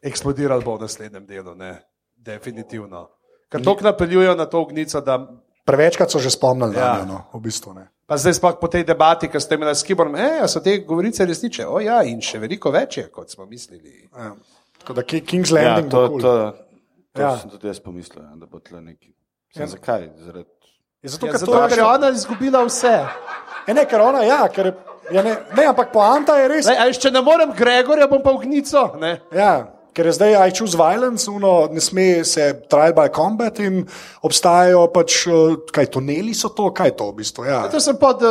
eksplodiral 0.05 0.61
bo 0.61 0.77
v 0.77 0.85
naslednjem 0.85 1.25
delu. 1.25 1.55
Ne? 1.55 1.81
Definitivno. 2.27 3.07
Ker 3.47 3.63
to 3.63 3.77
napeljujejo 3.81 4.35
na 4.35 4.45
to 4.45 4.59
ognico, 4.59 5.01
da 5.01 5.17
Prevečkrat 5.65 6.07
so 6.07 6.19
že 6.19 6.29
spomnili 6.29 6.75
Ja. 6.75 6.93
na 6.93 6.99
njo, 6.99 7.05
no, 7.07 7.17
v 7.33 7.41
bistvu. 7.41 7.73
Ne. 7.73 7.87
Pa 8.07 8.15
zdaj 8.15 8.33
sploh 8.33 8.55
po 8.55 8.67
tej 8.67 8.83
debati, 8.83 9.27
ki 9.27 9.35
ste 9.35 9.55
imeli 9.55 9.75
s 9.75 9.83
Kiborom, 9.83 10.15
e, 10.15 10.47
so 10.47 10.59
te 10.59 10.77
govorice 10.79 11.25
resnične. 11.25 11.65
O 11.67 11.79
ja, 11.79 11.97
in 12.03 12.21
še 12.21 12.39
veliko 12.39 12.71
več 12.71 12.97
je, 12.97 13.09
kot 13.11 13.27
smo 13.27 13.43
mislili. 13.45 14.07
Ja. 14.07 14.31
Tako 14.79 14.93
da 14.93 15.03
Ki- 15.03 15.21
King's 15.21 15.51
Ja, 15.51 15.55
Landing 15.57 15.91
to, 15.91 15.97
bo 15.99 16.07
cool. 16.07 16.21
to, 16.21 16.31
to 17.13 17.21
Ja. 17.21 17.27
ja. 17.27 17.37
sem 17.37 17.49
tudi 17.49 17.67
jaz 17.67 17.79
pomislil, 17.79 18.23
ja, 18.23 18.31
da 18.35 18.45
bo 18.45 18.59
tle 18.59 18.79
neki. 18.81 19.11
Sem, 19.51 19.67
zakaj? 19.67 20.07
Zaradi 20.23 20.47
Je 21.03 21.09
zato, 21.09 21.25
Ja, 21.25 21.31
ker 21.31 21.39
zato, 21.39 21.51
to 21.51 21.67
ker 21.67 21.77
je 21.77 21.83
ona 21.85 22.09
izgubila 22.09 22.63
vse. 22.65 22.95
E, 23.67 23.73
ne, 23.73 23.83
ker 23.85 24.01
ona, 24.01 24.23
ja, 24.23 24.47
ker 24.47 24.65
je, 24.65 24.73
ja, 25.11 25.21
ne, 25.23 25.35
ne, 25.57 25.65
ampak 25.65 25.91
poanta 25.93 26.39
je 26.39 26.47
res. 26.47 26.65
Veš, 26.65 26.97
če 26.97 27.11
ne 27.11 27.21
morem 27.21 27.51
Gregorja, 27.51 28.07
bom 28.07 28.23
pa 28.23 28.31
ognico. 28.31 28.95
Ne? 28.97 29.19
Ja, 29.31 29.67
ker 29.97 30.05
je 30.05 30.13
zdaj 30.13 30.35
I 30.37 30.51
choose 30.51 30.77
violence, 30.77 31.25
uno, 31.27 31.65
ne 31.67 31.81
sme 31.81 32.03
se 32.23 32.45
trial 32.63 32.93
by 32.93 33.09
combat 33.09 33.57
in 33.59 33.79
obstajajo 34.21 34.83
pač, 34.87 35.25
eh, 35.25 35.33
kaj 35.67 35.87
tuneli 35.89 36.33
so 36.33 36.51
to, 36.51 36.69
kaj 36.71 36.87
je 36.87 36.95
to 36.95 37.07
v 37.07 37.15
bistvu. 37.15 37.45
Ja. 37.45 37.63
To 37.67 37.81
sem 37.81 37.97
pod 37.97 38.21
uh, 38.21 38.29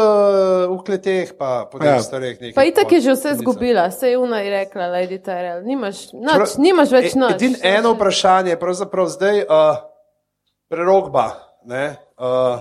v 0.68 0.78
kleteh, 0.80 1.34
pa 1.34 1.66
po 1.66 1.82
Ja. 1.82 1.96
ja. 1.96 2.00
starih 2.00 2.38
nekaj. 2.38 2.54
Pa 2.54 2.62
itak 2.64 2.86
je 2.88 3.00
že 3.00 3.12
vse 3.12 3.34
izgubila, 3.34 3.90
se 3.90 4.08
je 4.08 4.16
una 4.16 4.38
je 4.38 4.50
rekla, 4.52 4.86
Lady 4.92 5.18
Tyrell. 5.18 5.64
Nimaš, 5.64 6.14
nač, 6.14 6.38
Čeprav- 6.46 6.58
nimaš 6.60 6.90
več 6.90 7.10
E- 7.10 7.18
noč. 7.18 7.34
Edino 7.34 7.58
eno 7.60 7.92
vprašanje 7.92 8.50
je 8.50 8.58
pravzaprav 8.58 9.06
zdaj 9.08 9.42
uh, 9.42 9.82
prerogba. 10.66 11.26
Ne, 11.64 11.86
uh, 12.14 12.60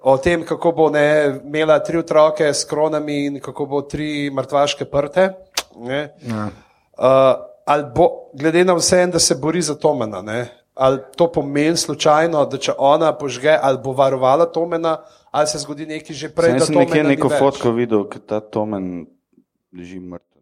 o 0.00 0.14
tem, 0.18 0.44
kako 0.44 0.70
bo 0.72 0.86
ne, 0.88 1.06
imela 1.42 1.78
tri 1.78 1.98
otroke 1.98 2.46
s 2.46 2.62
kronami 2.62 3.26
in 3.26 3.40
kako 3.40 3.66
bo 3.66 3.82
tri 3.82 4.30
mrtvaške 4.30 4.84
prte. 4.84 5.32
Ne, 5.76 6.14
Ja. 6.22 6.46
uh, 6.94 7.53
ali 7.66 7.84
bo, 7.96 8.30
glede 8.34 8.64
na 8.64 8.74
vse, 8.74 9.06
da 9.06 9.18
se 9.18 9.34
bori 9.34 9.62
za 9.62 9.74
Tomena, 9.74 10.22
ne, 10.22 10.48
ali 10.74 10.98
to 11.16 11.32
pomeni 11.32 11.76
slučajno, 11.76 12.44
da 12.46 12.58
če 12.58 12.72
ona 12.78 13.12
požge, 13.18 13.56
ali 13.62 13.78
bo 13.84 13.92
varovala 13.92 14.46
Tomena, 14.52 14.98
ali 15.30 15.46
se 15.46 15.58
zgodi 15.58 15.86
nekaj 15.86 16.16
že 16.16 16.28
prej. 16.34 16.58
Sem, 16.58 16.66
sem 16.66 16.82
nekje 16.82 17.04
neko 17.04 17.28
več. 17.28 17.38
fotko 17.38 17.74
videl, 17.76 18.06
ki 18.10 18.22
ta 18.26 18.40
Tomen 18.40 19.06
leži 19.74 20.00
mrtev. 20.00 20.33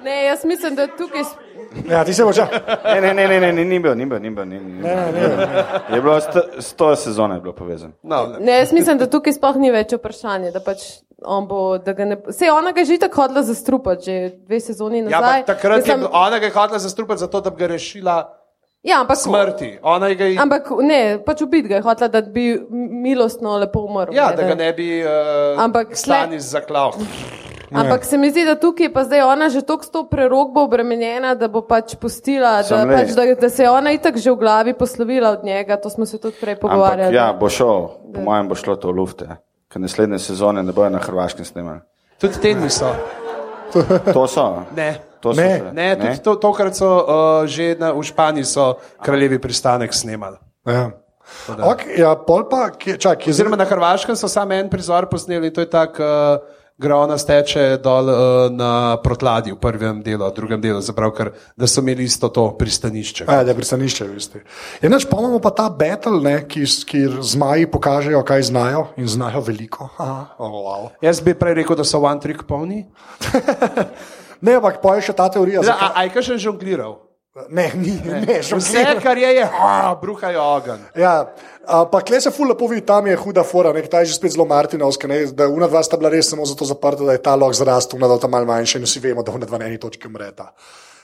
Ne, 0.00 0.24
jaz 0.24 0.44
mislim, 0.44 0.74
da 0.74 0.86
tukaj. 0.88 1.22
ja, 1.90 2.04
ti 2.04 2.14
se 2.14 2.24
boš. 2.24 2.36
Ja. 2.36 2.48
Ne, 2.84 3.00
ne, 3.00 3.14
ne, 3.14 3.28
ne, 3.28 3.40
ne, 3.40 3.52
ne, 3.52 3.64
ni 3.64 3.78
bil, 3.78 3.94
ni 3.94 4.06
bil, 4.06 4.20
ni 4.20 4.30
bil. 4.30 4.44
Ni, 4.44 4.58
ni, 4.58 4.72
Ne, 4.72 4.94
ne, 4.94 5.12
ne, 5.12 5.36
ne. 5.36 5.64
Je 5.90 6.00
bilo 6.00 6.20
sto, 6.20 6.40
sto 6.60 6.96
sezone 6.96 7.34
je 7.34 7.40
bilo 7.40 7.52
povezano. 7.54 7.92
No, 8.02 8.26
ne. 8.26 8.38
Ne, 8.40 8.52
jaz 8.54 8.72
mislim, 8.72 8.98
da 8.98 9.06
tukaj 9.06 9.32
sploh 9.32 9.56
ni 9.56 9.70
več 9.70 9.92
vprašanje. 9.92 10.50
Da 10.50 10.60
pač 10.60 10.78
on 11.24 11.46
bo, 11.46 11.78
da 11.78 11.92
ga 11.92 12.04
ne. 12.04 12.16
Vse 12.26 12.50
ona 12.52 12.72
ga 12.72 12.80
je 12.80 12.86
že 12.86 12.98
tako 12.98 13.22
hodila 13.22 13.42
zastrupati, 13.42 14.04
že 14.04 14.14
dve 14.38 14.60
sezoni 14.60 14.98
Ja, 14.98 15.04
nazaj. 15.04 15.20
ampak 15.32 15.46
takrat 15.46 15.76
Mislim- 15.78 16.00
je 16.00 16.08
ona 16.12 16.38
ga 16.38 16.46
je 16.46 16.52
hotela 16.52 16.78
zastrupati, 16.78 17.20
zato 17.20 17.40
da 17.40 17.50
bi 17.50 17.56
ga 17.56 17.66
rešila 17.66 18.16
Ja, 18.82 19.00
ampak, 19.00 19.16
smrti. 19.16 19.78
Ona 19.82 20.14
ga 20.14 20.24
je, 20.24 20.36
ampak 20.38 20.62
ne, 20.80 21.00
pač 21.26 21.40
ubiti 21.42 21.68
ga 21.68 21.74
je 21.74 21.82
hotela, 21.82 22.08
da 22.08 22.20
bi 22.22 22.60
milostno 22.70 23.56
lepo 23.56 23.80
umrl. 23.80 24.14
ja, 24.14 24.30
ne, 24.30 24.36
da 24.36 24.42
ga 24.44 24.54
ne 24.54 24.72
bi 24.72 25.02
uh, 25.02 25.10
Ampak 25.58 25.96
Stanis 25.96 26.42
zaklal. 26.44 26.92
Ampak 27.68 28.04
se 28.04 28.14
mi 28.14 28.30
zdi, 28.30 28.44
da 28.44 28.54
tukaj 28.54 28.88
pa 28.88 29.02
zdaj 29.02 29.22
ona 29.22 29.48
že 29.48 29.60
tako 29.60 29.82
s 29.82 29.90
to 29.90 30.04
prerogbo 30.04 30.62
obremenjena, 30.62 31.34
da 31.34 31.46
bo 31.46 31.62
pač 31.62 31.94
pustila, 31.94 32.56
da, 32.56 32.62
Samo 32.64 32.84
lej. 32.84 32.96
pač, 32.96 33.08
da, 33.10 33.34
da 33.36 33.48
se 33.48 33.62
je 33.62 33.70
ona 33.70 33.90
itak 33.90 34.16
že 34.16 34.28
v 34.28 34.36
glavi 34.36 34.72
poslovila 34.72 35.30
od 35.30 35.42
njega. 35.42 35.76
To 35.76 35.88
smo 35.88 36.04
se 36.04 36.16
tudi 36.16 36.36
prej 36.36 36.54
Ampak 36.54 36.62
pogovarjali. 36.62 37.10
ja, 37.12 37.32
bo 37.32 37.48
šel, 37.48 37.88
po 38.06 38.20
mojem 38.20 38.46
bo 38.46 38.54
šlo 38.54 38.76
to 38.76 38.88
v 38.88 38.94
lufte, 38.94 39.26
ker 39.66 39.78
naslednje 39.78 40.18
sezone 40.20 40.62
ne 40.62 40.70
bojo 40.70 40.88
na 40.88 40.98
Hrvaškem 40.98 41.44
snemali. 41.44 41.80
Tudi 42.16 42.38
te 42.38 42.54
niso. 42.54 42.92
To 44.06 44.26
so. 44.26 44.62
Ne. 44.72 45.00
To 45.20 45.32
so 45.32 45.36
Ne. 45.36 45.58
se- 45.58 45.72
Ne, 45.72 45.96
tudi 45.96 46.18
to, 46.18 46.34
tokrat 46.36 46.72
so 46.72 46.86
uh, 46.86 47.04
že 47.44 47.74
na, 47.74 47.90
v 47.90 48.00
Španiji 48.00 48.44
so 48.46 48.74
kraljevi 48.98 49.38
pristanek 49.38 49.90
snemali. 49.90 50.36
Ja. 50.64 50.90
Okay, 51.48 51.98
ja, 51.98 52.14
pol 52.16 52.44
pa, 52.44 52.70
kje- 52.70 52.94
čak, 52.96 53.18
je 53.20 53.30
Oziroma 53.32 53.56
na 53.56 53.64
Hrvaškem 53.64 54.14
so 54.14 54.28
samo 54.28 54.54
en 54.54 54.68
prizor 54.68 55.06
posneli, 55.06 55.50
to 55.50 55.58
je 55.58 55.66
tak 55.66 55.98
uh, 55.98 56.38
gre 56.78 56.94
ona 56.94 57.16
steče 57.16 57.78
dol 57.80 58.04
uh, 58.06 58.18
na 58.50 58.70
protladju 58.96 59.56
v 59.56 59.60
prvem 59.60 60.02
delu, 60.02 60.24
v 60.24 60.34
drugem 60.34 60.60
delu, 60.60 60.80
zaprav, 60.80 61.12
ker 61.12 61.30
da 61.56 61.64
so 61.64 61.80
imeli 61.80 62.04
isto 62.04 62.28
to 62.28 62.50
pristanišče. 62.52 63.24
A, 63.24 63.40
da 63.42 63.50
je 63.50 63.56
pristanišče, 63.56 64.04
veste. 64.06 64.42
Enač 64.80 65.04
pa 65.04 65.16
imamo 65.16 65.40
pa 65.40 65.50
ta 65.50 65.70
battle, 65.70 66.20
ne, 66.20 66.36
ki, 66.44 66.66
kjer 66.84 67.16
zmaji 67.22 67.66
pokažejo, 67.66 68.20
kaj 68.22 68.42
znajo 68.42 68.86
in 68.96 69.08
znajo 69.08 69.40
veliko. 69.40 69.88
Aha, 69.96 70.36
oh, 70.36 70.52
wow. 70.62 70.88
Jaz 71.00 71.20
bi 71.20 71.32
prej 71.34 71.54
rekel, 71.54 71.76
da 71.76 71.84
so 71.84 72.00
one 72.00 72.20
trick 72.20 72.44
pony. 72.44 72.84
Ne, 74.36 74.52
ampak 74.52 74.82
pa 74.84 74.98
je 74.98 75.06
še 75.08 75.14
ta 75.16 75.30
teorija. 75.32 75.62
Ja, 75.64 75.72
zakaj- 75.72 75.88
a- 75.88 75.92
Aj, 75.96 76.08
kaj 76.12 76.22
še 76.22 76.34
žongliral? 76.44 76.98
Ne, 77.48 77.70
ni, 77.74 78.00
ne, 78.26 78.42
že 78.42 78.56
Vse, 78.56 78.82
kar 79.02 79.18
je, 79.18 79.28
je, 79.36 79.44
bruhajo 80.00 80.40
ogenj. 80.56 80.80
Ja, 80.96 81.34
a, 81.68 81.82
pa 81.84 82.00
kle 82.00 82.16
se 82.20 82.30
ful 82.32 82.48
lepo 82.48 82.64
vidi, 82.70 82.80
tam 82.88 83.06
je 83.06 83.16
huda 83.20 83.44
fora, 83.44 83.74
ne, 83.76 83.82
ta 83.84 84.00
je 84.00 84.08
že 84.08 84.16
spet 84.16 84.32
zelo 84.32 84.46
Martinovska, 84.48 85.08
ne, 85.08 85.18
da 85.36 85.48
una 85.52 85.68
dva 85.68 85.82
sta 85.84 85.98
bila 86.00 86.08
res 86.14 86.30
samo 86.32 86.46
zato 86.48 86.64
zaprta, 86.64 87.04
da 87.04 87.12
je 87.12 87.20
ta 87.20 87.34
lok 87.36 87.52
zrastel, 87.52 88.00
una 88.00 88.08
dva 88.08 88.16
ta 88.22 88.30
mal 88.32 88.48
manjša 88.48 88.80
in 88.80 88.88
vsi 88.88 89.02
vemo, 89.04 89.22
da 89.22 89.36
una 89.36 89.44
dva 89.44 89.60
na 89.60 89.68
eni 89.68 89.76
točki 89.76 90.08
umreta. 90.08 90.48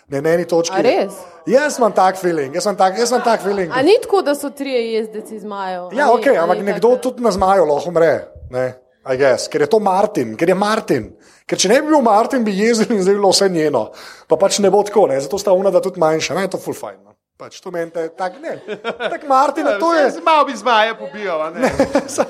Ne, 0.09 0.23
na 0.25 0.33
eni 0.33 0.49
točki. 0.49 0.73
A 0.73 0.81
res? 0.81 1.21
Jaz 1.53 1.77
imam 1.77 1.93
tak 1.93 2.17
feeling, 2.17 2.57
jaz 2.57 2.65
imam 2.65 2.81
tak, 2.81 2.97
jaz 2.97 3.13
imam 3.13 3.27
tak 3.29 3.45
feeling. 3.45 3.69
A 3.69 3.85
ni 3.85 3.99
tako, 4.01 4.23
da 4.25 4.33
so 4.35 4.49
trije 4.51 4.81
jezdeci 4.95 5.43
zmajev? 5.45 5.93
Ja, 5.99 6.09
ok, 6.17 6.33
ampak 6.33 6.65
nekdo 6.65 6.97
tudi 6.97 7.21
na 7.21 7.35
zmaju 7.37 7.69
lahko 7.69 7.93
umre, 7.93 8.15
ne, 8.51 8.71
I 9.03 9.17
guess, 9.19 9.49
ker 9.51 9.61
je 9.65 9.67
to 9.67 9.81
Martin, 9.83 10.37
ker 10.39 10.49
je 10.49 10.55
Martin. 10.55 11.09
Ker 11.47 11.59
če 11.59 11.69
ne 11.73 11.81
bi 11.83 11.91
bil 11.91 12.05
Martin, 12.07 12.45
bi 12.47 12.55
jezdil 12.55 12.95
in 12.95 13.03
zdaj 13.03 13.17
bi 13.17 13.21
bilo 13.21 13.33
vse 13.33 13.49
njeno. 13.51 13.89
Pa 14.31 14.39
pač 14.39 14.61
ne 14.63 14.71
bo 14.71 14.83
tako, 14.87 15.09
ne, 15.11 15.19
zato 15.21 15.41
sta 15.43 15.53
una 15.53 15.73
da 15.75 15.83
tudi 15.83 16.01
manjša, 16.01 16.37
ne, 16.39 16.47
to 16.49 16.61
je 16.61 16.65
full 16.69 16.79
fine. 16.79 17.01
No. 17.03 17.13
Pač 17.43 17.57
to 17.59 17.73
meni, 17.75 17.91
tak 17.91 18.37
ne. 18.39 18.53
Tak 19.11 19.25
Martin, 19.27 19.67
to 19.81 19.89
je. 19.97 20.05
Malo 20.29 20.45
bi 20.47 20.55
zmaje 20.55 20.95
pobijal. 20.95 21.43
a 21.43 21.51
ne? 21.51 21.71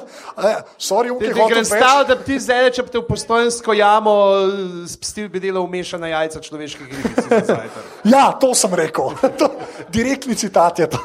Sorry, 0.80 1.12
unki 1.12 1.28
ti 1.28 1.34
hotel 1.36 1.50
grem 1.52 1.66
več. 1.66 1.74
stav, 1.74 2.06
da 2.08 2.16
bi 2.16 2.24
ti 2.30 2.38
zdaj, 2.40 2.70
če 2.72 2.86
bi 2.86 2.94
te 2.94 3.02
v 3.02 3.04
postojansko 3.10 3.76
jamo 3.76 4.14
spustil, 4.88 5.28
bi 5.28 5.42
delal 5.44 5.66
umešana 5.68 6.08
jajca 6.14 6.40
človeških 6.40 6.88
ribic. 6.88 7.28
zajtrk. 7.28 7.92
Ja, 8.08 8.30
to 8.40 8.54
sem 8.56 8.72
rekel. 8.72 9.12
To, 9.42 9.52
direktni 9.92 10.38
citat 10.38 10.80
je 10.80 10.88
to. 10.96 11.02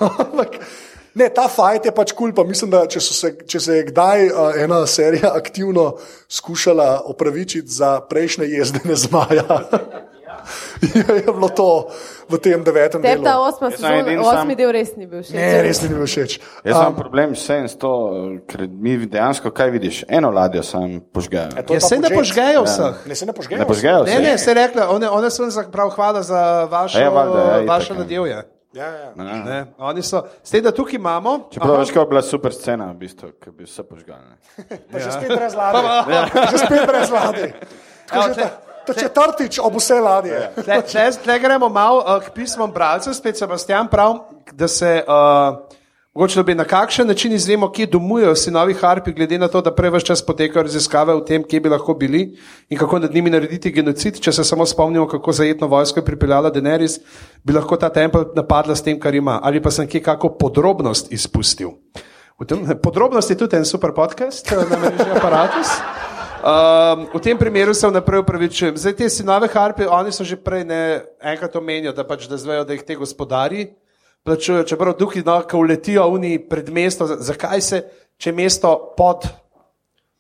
Ne, 1.18 1.30
ta 1.30 1.48
fajt 1.48 1.86
je 1.86 1.92
pač 1.92 2.12
kul, 2.12 2.30
cool, 2.30 2.36
pa 2.36 2.46
mislim, 2.46 2.70
da 2.70 2.84
če, 2.86 3.02
se, 3.02 3.32
če 3.44 3.60
se 3.60 3.74
je 3.74 3.84
kdaj 3.90 4.28
uh, 4.28 4.52
ena 4.56 4.84
serija 4.86 5.32
aktivno 5.34 5.96
skušala 6.30 7.02
opravičiti 7.06 7.68
za 7.68 7.98
prejšnje 8.02 8.46
jezdene 8.48 8.96
zmaja, 8.96 9.46
je, 10.96 11.04
je 11.16 11.26
bilo 11.26 11.50
to 11.50 11.90
v 12.30 12.38
tem 12.38 12.64
devetem 12.64 13.02
Tebi 13.02 13.16
delu. 13.16 13.24
ta 13.24 13.40
osma 13.40 13.72
sezona, 13.72 14.04
osmi 14.22 14.56
del 14.56 14.72
res 14.72 14.94
ni 14.96 15.08
bil 15.08 15.24
všeč. 15.24 15.34
Ne, 15.34 15.62
res 15.64 15.82
ni 15.82 15.90
bil 15.90 16.06
všeč. 16.06 16.38
Jaz 16.64 16.76
imam 16.76 16.96
problem 16.96 17.34
vsem 17.34 17.66
s 17.66 17.76
to, 17.76 17.92
ker 18.46 18.68
mi 18.68 18.98
dejansko, 19.00 19.52
kaj 19.52 19.72
vidiš, 19.72 20.04
eno 20.08 20.30
ladjo 20.30 20.64
sam 20.64 21.00
požgejo. 21.02 21.64
To 21.64 21.74
Ja, 21.74 21.82
se 21.82 21.96
ne 21.96 22.02
požet. 22.04 22.18
požgejo 22.18 22.64
vseh. 22.64 22.96
Ne, 23.06 23.16
se 23.16 23.26
ne 23.26 23.34
požgejo. 23.34 23.60
Ne 23.60 23.66
požgejo 23.66 24.04
Ne, 24.04 24.12
vse. 24.12 24.22
ne, 24.22 24.38
se 24.38 24.54
rekla, 24.54 24.90
one, 24.90 25.10
one 25.10 25.32
so 25.32 25.50
za 25.50 25.64
prav 25.72 25.90
hvala 25.90 26.24
za 26.24 26.64
vašo, 26.66 26.98
A 26.98 27.02
ja, 27.02 27.10
valjda, 27.10 27.40
ja, 27.42 27.64
vaše 27.64 27.94
ja. 28.78 28.90
Ja, 28.94 29.24
ja. 29.26 29.44
Ne, 29.44 29.66
oni 29.78 30.04
so, 30.04 30.22
s 30.44 30.50
tem, 30.50 30.64
da 30.64 30.72
tukaj 30.72 30.96
imamo. 30.96 31.50
Čeprav 31.52 31.80
veš, 31.80 31.92
kaj 31.92 32.02
je 32.02 32.08
bila 32.08 32.22
super 32.22 32.54
scena, 32.54 32.92
v 32.92 32.98
bistvu, 32.98 33.32
ki 33.42 33.52
bi 33.52 33.66
vse 33.66 33.84
požgali. 33.84 34.38
Pa 34.92 35.00
že 35.00 35.12
spet 35.12 35.34
brez 35.34 35.56
ladje. 35.56 35.90
Že 36.52 36.58
spet 36.58 36.88
brez 36.88 37.10
ladje. 37.10 37.50
Tako 38.08 38.24
Evo, 38.24 38.34
že 38.34 38.42
ta- 38.42 38.56
To 38.88 38.94
četrtič 38.96 39.60
ob 39.60 39.76
vse 39.76 40.00
ladje. 40.00 40.52
Tle, 40.64 40.82
tle, 40.82 41.12
tle 41.12 41.40
gremo 41.40 41.68
malo 41.70 42.00
uh, 42.00 42.24
k 42.24 42.32
pismom 42.32 42.72
bralcev, 42.72 43.12
spet 43.14 43.36
Sebastian 43.36 43.88
prav, 43.92 44.16
da 44.56 44.68
se 44.68 45.04
uh, 45.04 45.67
mogoče 46.18 46.44
bi 46.44 46.56
na 46.56 46.64
kakšen 46.66 47.08
način 47.08 47.34
izvemo, 47.34 47.72
kje 47.72 47.86
domujejo 47.86 48.36
sinovi 48.36 48.74
harpi, 48.74 49.12
glede 49.14 49.38
na 49.38 49.48
to, 49.48 49.62
da 49.62 49.70
prej 49.76 49.92
vse 49.94 50.06
čas 50.06 50.24
potekajo 50.26 50.64
raziskave 50.66 51.14
o 51.14 51.22
tem, 51.22 51.44
kje 51.44 51.60
bi 51.62 51.70
lahko 51.70 51.94
bili 51.94 52.22
in 52.70 52.78
kako 52.78 53.00
nad 53.00 53.14
njimi 53.14 53.30
narediti 53.30 53.72
genocid. 53.72 54.18
Če 54.20 54.34
se 54.34 54.44
samo 54.44 54.66
spomnimo, 54.66 55.06
kako 55.08 55.32
zajetno 55.32 55.68
vojsko 55.68 56.00
je 56.00 56.06
pripeljala 56.06 56.52
Daenerys, 56.52 56.98
bi 57.44 57.54
lahko 57.54 57.78
ta 57.78 57.94
tempelj 57.94 58.34
napadla 58.36 58.76
s 58.76 58.82
tem, 58.82 58.98
kar 59.00 59.16
ima. 59.16 59.40
Ali 59.44 59.62
pa 59.62 59.72
sem 59.72 59.88
kje 59.88 60.02
kako 60.10 60.34
podrobnost 60.42 61.14
izpustil. 61.14 61.78
Tem, 62.48 62.66
podrobnost 62.82 63.30
je 63.30 63.38
tudi 63.38 63.62
en 63.62 63.66
super 63.66 63.94
podcast 63.94 64.52
na 64.52 64.78
mreži 64.78 65.12
Apparatus. 65.22 65.80
Um, 66.42 67.10
v 67.14 67.22
tem 67.22 67.38
primeru 67.38 67.74
se 67.74 67.88
vnaprej 67.88 68.26
upravičujem. 68.26 68.78
Zdaj, 68.78 68.94
te 68.94 69.10
sinove 69.10 69.54
harpe, 69.54 69.86
oni 69.86 70.12
so 70.12 70.26
že 70.26 70.36
prej 70.42 70.66
ne, 70.66 71.02
enkrat 71.22 71.56
omenili, 71.56 71.94
da, 71.94 72.08
pač, 72.08 72.26
da 72.26 72.42
zvejo, 72.42 72.66
da 72.66 72.74
jih 72.74 72.82
te 72.82 72.98
gospodari 72.98 73.68
plačujejo. 74.28 74.64
Čeprav 74.66 74.94
tukaj, 74.94 75.24
no, 75.24 75.40
ko 75.42 75.58
uletijo 75.58 76.04
oni 76.06 76.36
pred 76.42 76.68
mesto, 76.70 77.08
za- 77.08 77.18
zakaj 77.24 77.62
se, 77.64 77.82
če 78.18 78.30
je 78.30 78.36
mesto 78.36 78.76
pod 78.94 79.26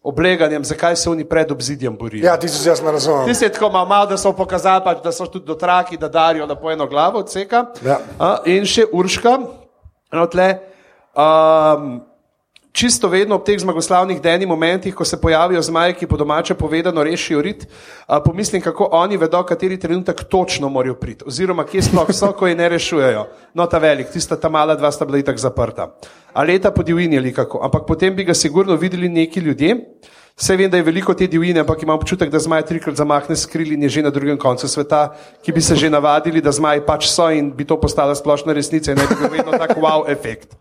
obleganjem, 0.01 0.63
zakaj 0.63 0.95
se 0.95 1.09
oni 1.09 1.25
pred 1.25 1.51
obzidjem 1.51 1.97
borijo? 1.97 2.23
Ja, 2.23 2.37
ti 2.37 2.47
si 2.47 2.63
jaz 2.63 2.79
ne 2.81 2.91
razumem. 2.91 3.27
Ti 3.27 3.35
si 3.35 3.49
tako 3.49 3.69
malo, 3.69 4.05
da 4.05 4.17
so 4.17 4.31
pokazali, 4.31 4.83
pač, 4.83 5.03
da 5.03 5.11
so 5.11 5.27
tudi 5.27 5.45
dotraki, 5.45 5.97
da 5.97 6.07
darijo 6.09 6.45
lepo 6.45 6.71
eno 6.71 6.87
glavo 6.87 7.19
odseka. 7.19 7.65
Ja. 7.83 7.99
A, 8.17 8.37
in 8.47 8.63
še 8.65 8.85
Urška, 8.87 9.37
no, 10.13 10.27
tle, 10.27 10.47
um, 11.13 11.99
čisto 12.77 13.09
vedno 13.09 13.35
ob 13.35 13.45
teh 13.45 13.57
zmagoslavnih 13.57 14.21
denih 14.21 14.47
momentih, 14.47 14.93
ko 14.95 15.05
se 15.05 15.17
pojavijo 15.21 15.61
zmaji, 15.61 15.95
ki 15.97 16.07
po 16.07 16.17
domače 16.17 16.53
povedano 16.53 17.03
rešijo 17.03 17.41
rit, 17.41 17.65
a, 18.05 18.19
pomislim, 18.21 18.61
kako 18.61 18.89
oni 18.91 19.17
vedo, 19.17 19.41
kateri 19.43 19.79
trenutek 19.81 20.23
točno 20.29 20.69
morajo 20.69 20.93
priti, 21.01 21.25
oziroma 21.25 21.65
kje 21.65 21.87
sploh 21.89 22.11
so, 22.13 22.29
ko 22.37 22.47
je 22.47 22.55
ne 22.55 22.69
rešujejo. 22.69 23.25
No, 23.57 23.65
ta 23.65 23.81
velik, 23.81 24.11
tista 24.13 24.37
ta 24.37 24.49
mala 24.49 24.75
dva 24.77 24.91
sta 24.91 25.05
bila 25.05 25.17
itak 25.17 25.41
zaprta. 25.41 25.89
A 26.33 26.43
leta 26.43 26.71
po 26.71 26.83
divjini 26.83 27.17
ali 27.17 27.33
kako, 27.33 27.63
ampak 27.65 27.87
potem 27.87 28.15
bi 28.15 28.23
ga 28.23 28.33
sigurno 28.33 28.75
videli 28.75 29.09
neki 29.09 29.39
ljudje. 29.39 29.75
Vse 30.37 30.53
vem, 30.55 30.69
da 30.69 30.77
je 30.77 30.83
veliko 30.85 31.13
te 31.17 31.25
divjine, 31.27 31.63
ampak 31.63 31.81
imam 31.81 31.97
občutek, 31.97 32.29
da 32.29 32.37
zmaj 32.37 32.61
trikrat 32.69 32.95
zamahne 32.95 33.35
skril 33.35 33.71
in 33.73 33.81
je 33.87 33.89
že 33.89 34.01
na 34.05 34.11
drugem 34.13 34.37
koncu 34.37 34.67
sveta, 34.69 35.15
ki 35.41 35.51
bi 35.51 35.61
se 35.65 35.75
že 35.75 35.89
navadili, 35.89 36.41
da 36.45 36.51
zmaj 36.53 36.83
pač 36.85 37.07
so 37.09 37.25
in 37.33 37.49
bi 37.49 37.65
to 37.65 37.73
postala 37.81 38.13
splošna 38.13 38.53
resnica 38.53 38.93
in 38.93 39.01
ne 39.01 39.07
bi 39.09 39.15
bil 39.17 39.31
vedno 39.33 39.57
tak 39.57 39.73
wow 39.81 40.05
efekt. 40.05 40.53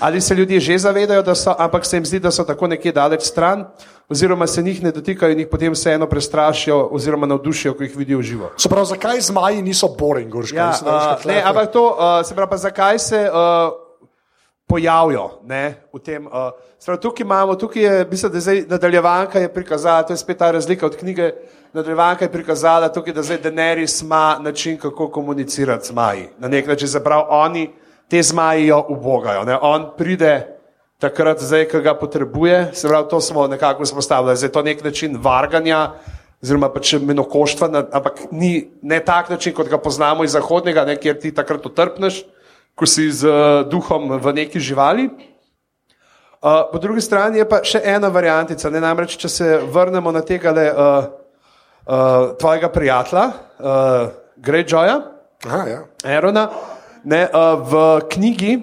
Ali 0.00 0.20
se 0.20 0.34
ljudje 0.34 0.60
že 0.60 0.78
zavedajo, 0.78 1.22
da 1.22 1.34
so, 1.34 1.54
ampak 1.58 1.88
se 1.88 1.96
jim 1.96 2.04
zdi, 2.04 2.20
da 2.20 2.30
so 2.30 2.44
tako 2.44 2.68
nekje 2.68 2.92
daleč 2.92 3.24
stran, 3.24 3.64
oziroma 4.08 4.46
se 4.46 4.62
njih 4.62 4.82
ne 4.82 4.92
dotikajo 4.92 5.32
in 5.32 5.38
jih 5.38 5.48
potem 5.48 5.72
vseeno 5.72 6.06
prestrašijo 6.06 6.88
oziroma 6.92 7.26
navdušijo, 7.26 7.72
ko 7.72 7.88
jih 7.88 7.96
vidijo 7.96 8.18
v 8.18 8.22
živo. 8.22 8.50
Se 8.56 8.68
pravi, 8.68 8.86
zakaj 8.86 9.20
zmaji 9.32 9.62
niso 9.62 9.88
boring, 9.88 10.28
gorški? 10.28 10.60
Ja, 10.60 10.76
uh, 10.76 11.24
ne, 11.24 11.40
ampak 11.40 11.72
to, 11.72 11.86
uh, 11.88 12.20
se 12.20 12.36
pravi, 12.36 12.50
pa 12.50 12.56
zakaj 12.56 12.98
se 12.98 13.30
uh, 13.32 13.72
pojavijo 14.68 15.40
ne, 15.48 15.88
v 15.88 16.04
tem. 16.04 16.28
Uh, 16.28 16.52
pravi, 16.86 17.00
tukaj 17.00 17.24
imamo, 17.24 17.54
tukaj 17.54 17.82
je, 17.82 18.06
mislim, 18.10 18.32
da 18.32 18.40
zdaj 18.40 18.64
nadaljevanka 18.68 19.38
je 19.38 19.52
prikazala, 19.54 20.02
to 20.02 20.12
je 20.12 20.16
spet 20.16 20.38
ta 20.38 20.50
razlika 20.50 20.86
od 20.86 20.96
knjige. 20.96 21.30
Nadaljevanka 21.72 22.24
je 22.24 22.32
prikazala 22.32 22.88
tukaj, 22.88 23.14
da 23.14 23.22
zdaj 23.22 23.38
Daenerys 23.42 24.02
ima 24.02 24.38
način, 24.40 24.78
kako 24.78 25.08
komunicirati 25.08 25.86
z 25.86 25.88
zmaji. 25.88 26.28
Na 26.38 26.48
nek 26.48 26.66
način, 26.66 26.88
zaprav 26.88 27.24
oni 27.28 27.70
te 28.08 28.22
zmaji 28.22 28.66
jo 28.66 28.86
ubogajo. 28.88 29.44
Ne. 29.44 29.58
On 29.62 29.86
pride 29.96 30.58
takrat, 30.98 31.40
zdaj, 31.40 31.68
ko 31.68 31.80
ga 31.80 31.94
potrebuje, 31.98 32.70
se 32.72 32.88
pravi, 32.88 33.08
to 33.10 33.20
smo 33.20 33.46
nekako 33.46 33.82
vzpostavili, 33.82 34.36
zdaj 34.36 34.48
je 34.48 34.52
to 34.52 34.62
nek 34.62 34.84
način 34.84 35.18
varganja. 35.22 35.90
Oziroma, 36.42 36.72
pač 36.74 36.96
menokoštva, 36.98 37.68
ampak 37.92 38.24
ni 38.30 38.68
ne 38.82 38.98
tak 39.00 39.28
način, 39.30 39.54
kot 39.54 39.68
ga 39.70 39.78
poznamo 39.78 40.24
iz 40.24 40.34
zahodnega, 40.34 40.84
ne, 40.84 40.96
kjer 40.98 41.20
ti 41.22 41.30
takrat 41.34 41.66
utrpneš, 41.66 42.24
ko 42.74 42.86
si 42.86 43.12
z 43.12 43.30
uh, 43.30 43.68
duhom 43.70 44.18
v 44.18 44.32
neki 44.34 44.60
živali. 44.60 45.06
Uh, 46.42 46.72
po 46.72 46.78
drugi 46.78 47.00
strani 47.00 47.38
je 47.38 47.44
pa 47.46 47.60
še 47.62 47.78
ena 47.86 48.08
variantica. 48.10 48.70
Ne, 48.70 48.80
namreč, 48.82 49.14
če 49.14 49.28
se 49.30 49.48
vrnemo 49.62 50.10
na 50.10 50.24
tega 50.26 50.50
le, 50.50 50.64
uh, 50.74 51.04
uh, 51.86 52.32
tvojega 52.40 52.70
prijatelja, 52.74 53.26
uh, 53.62 54.08
Greyjoya, 54.42 54.96
Aha, 55.46 55.60
ja. 55.70 55.78
Erona, 56.16 56.48
ne, 57.04 57.20
uh, 57.30 57.62
v 57.62 57.84
knjigi, 58.10 58.56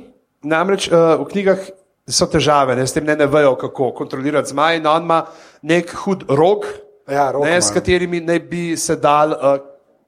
namreč 0.43 0.89
uh, 0.91 1.15
v 1.23 1.29
knjigah 1.31 1.63
so 2.03 2.27
težave, 2.27 2.75
ne, 2.75 2.83
s 2.83 2.95
tem 2.95 3.07
ne, 3.07 3.15
ne 3.15 3.29
vejo, 3.31 3.55
kako 3.55 3.93
kontrolirati 3.95 4.51
zmaj. 4.51 4.81
No, 4.83 4.97
on 4.99 5.07
ima 5.07 5.21
nek 5.63 5.95
hud 6.03 6.27
rok, 6.27 6.67
Ja, 7.09 7.31
rog 7.31 7.47
ne, 7.47 7.55
ima. 7.57 7.63
s 7.63 7.71
katerimi 7.73 8.19
naj 8.21 8.39
bi 8.51 8.63
se 8.77 8.99
dal 8.99 9.31
uh, 9.31 9.55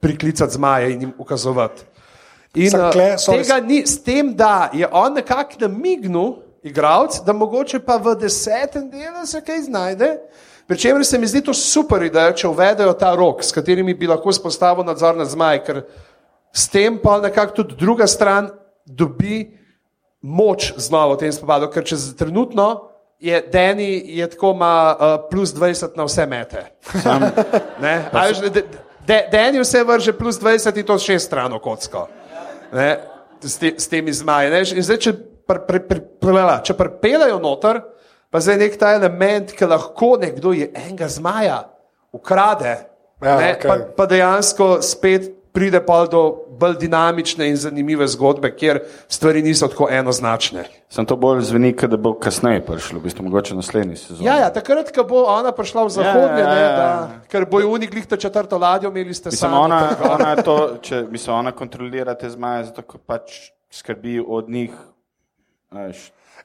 priklicati 0.00 0.60
zmaje 0.60 0.92
in 0.92 1.08
jim 1.08 1.16
ukazovati. 1.18 1.88
In 2.54 2.70
tle, 2.70 3.14
sorry, 3.16 3.42
tega 3.42 3.60
ni, 3.64 3.80
s 3.86 3.96
tem, 4.04 4.36
da 4.36 4.68
je 4.76 4.84
on 4.92 5.16
nekako 5.16 5.64
namignil, 5.64 6.41
igralec, 6.62 7.20
da 7.26 7.32
mogoče 7.32 7.80
pa 7.80 7.96
v 7.96 8.14
desetem 8.20 8.90
delu 8.90 9.26
se 9.26 9.40
kaj 9.40 9.60
znajde. 9.62 10.18
Pričemer 10.66 11.04
se 11.06 11.18
mi 11.18 11.26
zdi 11.26 11.40
to 11.44 11.54
super 11.54 12.02
ideja, 12.02 12.32
če 12.32 12.48
uvedejo 12.48 12.92
ta 12.92 13.14
rok, 13.14 13.42
s 13.44 13.52
katerimi 13.52 13.94
bi 13.94 14.06
lahko 14.06 14.32
spostavil 14.32 14.84
nadzor 14.86 15.16
nad 15.18 15.28
zmaj, 15.28 15.64
ker 15.66 15.82
s 16.54 16.68
tem 16.68 16.98
pa 17.02 17.18
nekako 17.20 17.62
tudi 17.62 17.76
druga 17.80 18.06
stran 18.06 18.50
dobi 18.86 19.58
moč 20.22 20.72
znova 20.76 21.14
v 21.14 21.24
tem 21.24 21.32
spopadu, 21.34 21.68
ker 21.72 21.84
čez 21.84 22.12
trenutno 22.16 22.88
je 23.22 23.38
Deni 23.52 24.02
je 24.18 24.26
tako 24.30 24.50
ima 24.50 24.96
uh, 24.96 25.28
plus 25.30 25.54
20 25.54 25.96
na 25.96 26.04
vse 26.04 26.26
mete. 26.26 26.64
Ne? 27.82 28.04
A 28.12 28.26
veš, 28.26 28.40
de- 28.50 28.64
de- 29.06 29.28
Deni 29.32 29.60
vse 29.62 29.84
vrže 29.84 30.12
plus 30.12 30.40
20 30.40 30.78
in 30.78 30.86
to 30.86 30.98
šest 30.98 31.26
strano 31.26 31.58
kocko. 31.58 32.08
Ne? 32.72 32.98
S, 33.42 33.58
te, 33.58 33.74
s 33.78 33.88
temi 33.88 34.12
zmaji. 34.12 34.50
Ne? 34.50 34.64
Zdaj, 34.82 34.98
če, 34.98 35.12
če 36.62 36.74
pripeljajo 36.74 37.38
noter, 37.42 37.82
pa 38.30 38.40
zdaj 38.40 38.56
nek 38.58 38.78
ta 38.80 38.94
element, 38.96 39.52
ki 39.52 39.68
lahko 39.68 40.16
nekdo 40.20 40.52
je 40.52 40.70
enega 40.74 41.08
zmaja 41.08 41.62
ukrade, 42.12 42.88
Ja, 43.22 43.36
ne, 43.38 43.52
okej. 43.54 43.68
pa, 43.70 43.76
pa 43.96 44.06
dejansko 44.10 44.80
spet 44.82 45.28
pride 45.52 45.78
pa 45.86 46.06
do 46.10 46.48
bolj 46.58 46.74
dinamične 46.80 47.46
in 47.48 47.56
zanimive 47.56 48.06
zgodbe, 48.08 48.50
kjer 48.56 48.80
stvari 49.08 49.42
niso 49.42 49.68
tako 49.68 49.86
enoznačne. 49.90 50.64
Sem 50.90 51.06
to 51.06 51.14
bolj 51.16 51.44
zveni, 51.44 51.70
kot 51.76 51.92
da 51.92 51.96
bo 52.00 52.14
kasneje 52.18 52.64
prišlo, 52.66 52.98
v 52.98 53.02
bistvu 53.06 53.26
mogoče 53.28 53.54
naslednji 53.54 53.96
sezon. 53.96 54.24
Ja, 54.26 54.40
ja, 54.40 54.48
takrat, 54.50 54.90
ko 54.90 55.04
bo 55.04 55.22
ona 55.28 55.52
prišla 55.54 55.84
v 55.86 55.92
zahodne, 55.94 56.40
Ja, 56.40 56.48
ja, 56.48 56.54
ne, 56.54 56.60
ja, 56.60 56.66
ja. 56.66 56.76
da, 56.76 57.20
ker 57.30 57.46
bojo 57.46 57.68
unik 57.76 57.92
glih 57.94 58.06
to 58.10 58.16
četrto 58.16 58.58
ladjo 58.58 58.90
imeli, 58.90 59.14
ste 59.14 59.30
sami. 59.30 59.54
ona, 59.54 59.80
tako. 59.92 60.08
ona, 60.14 60.30
to, 60.42 60.56
če, 60.82 61.04
mislim, 61.10 61.36
ona 61.36 61.52
kontrolira 61.52 62.14
te 62.18 62.30
zmaje, 62.30 62.64
zato 62.72 62.82
pač 63.06 63.52
skrbi 63.70 64.18
od 64.26 64.50
njih. 64.50 64.72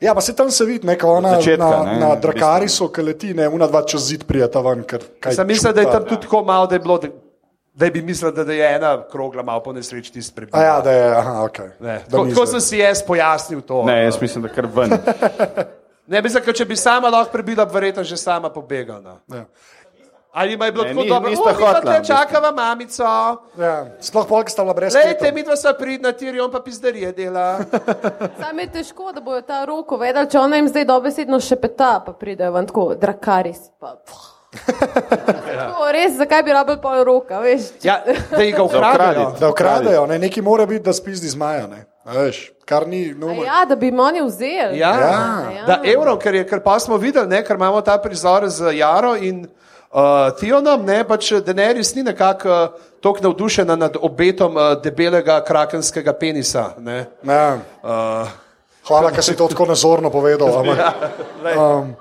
Ja, 0.01 0.13
pa 0.13 0.21
se 0.21 0.35
tam 0.35 0.51
se 0.51 0.65
vidi, 0.65 0.87
neka 0.87 1.07
ona 1.09 1.35
začetka, 1.35 1.65
na, 1.65 1.93
ne, 1.93 1.99
na 1.99 2.15
Drakarisu, 2.15 2.89
ki 2.93 3.01
leti, 3.01 3.31
ne, 3.33 3.47
una 3.49 3.65
dva 3.67 3.81
čez 3.81 4.03
zid 4.11 4.27
prijeta 4.29 4.61
ven. 4.61 4.83
ker 4.85 5.01
kaj 5.19 5.33
Sem 5.33 5.47
mislil, 5.47 5.73
da 5.73 5.81
je 5.81 5.91
tam 5.91 6.05
tudi 6.05 6.21
tako 6.27 6.43
malo, 6.45 6.67
da 6.69 6.75
je 6.75 6.79
bilo, 6.79 6.97
da, 7.01 7.09
da 7.73 7.89
bi 7.89 8.01
mislil, 8.05 8.31
da, 8.31 8.43
da 8.45 8.53
je 8.53 8.75
ena 8.75 8.91
krogla 9.11 9.43
malo 9.43 9.63
po 9.63 9.73
nesreči 9.73 10.13
tisti 10.13 10.31
A 10.31 10.35
prebila. 10.35 10.63
ja, 10.63 10.81
da 10.81 10.91
je, 10.91 11.07
aha, 11.17 11.33
ok. 11.43 11.59
Ne, 11.79 11.97
Tako, 12.11 12.27
tako 12.29 12.45
sem 12.45 12.61
si 12.61 12.77
jaz 12.77 13.01
pojasnil 13.07 13.61
to. 13.61 13.83
Ne, 13.89 14.03
jaz 14.03 14.21
mislim, 14.21 14.45
da 14.45 14.53
kar 14.53 14.69
ven. 14.75 14.93
Ne, 16.07 16.21
mislim, 16.21 16.39
ker 16.43 16.55
če 16.55 16.65
bi 16.65 16.75
sama 16.79 17.09
lahko 17.11 17.33
prebila, 17.33 17.65
bi 17.67 17.73
verjetno 17.75 18.03
že 18.07 18.15
sama 18.17 18.47
pobegala. 18.49 19.17
Ja. 19.27 19.41
Ali 20.37 20.53
ima 20.53 20.65
je 20.65 20.71
bilo 20.71 20.83
Ne, 20.83 20.89
tako 20.91 21.01
ni- 21.01 21.09
dobro, 21.09 21.29
da 21.31 21.35
hotela, 21.35 21.69
v 21.71 21.81
te 21.83 21.99
bistvu. 21.99 22.05
čakava 22.07 22.51
mamico. 22.53 23.03
Ja, 23.57 23.75
sploh 23.99 24.25
polk 24.27 24.49
sta 24.49 24.61
bila 24.61 24.73
brez 24.75 24.93
Lejte, 24.93 25.15
sklepa. 25.15 25.33
mi 25.33 25.43
dva 25.43 25.55
sva 25.55 25.73
pridna, 25.73 26.11
tiri, 26.13 26.39
on 26.39 26.51
pa 26.51 26.59
pizdarije 26.61 27.11
dela. 27.11 27.57
Sam 28.39 28.59
je 28.59 28.67
težko, 28.69 29.11
da 29.11 29.21
bojo 29.21 29.41
ta 29.41 29.65
roko 29.65 29.97
vedeli, 29.97 30.29
če 30.29 30.37
ona 30.39 30.55
jim 30.55 30.67
zdaj 30.67 30.85
dobesedno 30.85 31.39
šepeta, 31.41 32.03
pa 32.05 32.13
pridejo 32.13 32.51
ven 32.51 32.65
tako, 32.65 32.93
drakaris. 32.95 33.57
Pa, 33.79 33.95
tako, 34.77 35.91
res, 35.91 36.13
zakaj 36.15 36.43
bi 36.43 36.51
rabili 36.51 36.77
pol 36.79 37.03
roka, 37.03 37.39
veš? 37.39 37.61
Ja, 37.81 37.99
da 38.31 38.41
jih 38.41 38.55
ga 38.55 38.63
ukradejo. 38.69 39.31
Da 39.39 39.49
ukradejo, 39.49 40.05
ne, 40.05 40.19
neki 40.19 40.41
mora 40.41 40.65
biti, 40.65 40.83
da 40.83 40.93
spizdi 40.93 41.27
zmaja. 41.29 41.67
Ne. 41.67 41.85
A 42.05 42.13
Veš, 42.13 42.37
kar 42.63 42.87
ni 42.87 43.13
nujno. 43.13 43.43
Ja, 43.43 43.65
da 43.65 43.75
bi 43.75 43.85
jim 43.85 43.99
oni 43.99 44.21
vzeli. 44.21 44.77
Ja, 44.77 44.89
Ja. 44.91 45.11
Ja. 45.51 45.63
da 45.67 45.79
evro, 45.85 46.17
ker, 46.17 46.35
je, 46.35 46.45
ker 46.45 46.61
pa 46.61 46.79
smo 46.79 46.97
videli, 46.97 47.27
ne, 47.27 47.41
ker 47.43 47.55
imamo 47.55 47.81
ta 47.81 47.97
prizor 47.97 48.47
z 48.47 48.71
Jaro 48.73 49.15
in 49.17 49.47
uh, 49.91 50.31
Tionom, 50.39 50.85
ne, 50.85 51.03
pač 51.07 51.31
Denerys 51.45 51.93
ni 51.95 52.03
nekako 52.03 52.49
uh, 52.49 52.87
tako 53.01 53.23
navdušena 53.27 53.75
nad 53.75 53.95
obetom 54.01 54.57
uh, 54.57 54.73
debelega 54.83 55.43
krakenskega 55.45 56.13
penisa. 56.13 56.71
Ne. 56.79 57.05
Ja. 57.23 57.59
Uh, 57.83 58.27
Hvala, 58.87 59.11
ker 59.11 59.23
si 59.23 59.35
to 59.35 59.47
tako 59.51 59.65
nazorno 59.67 60.09
povedal. 60.09 60.59
ampak, 60.59 60.79
um, 61.59 61.95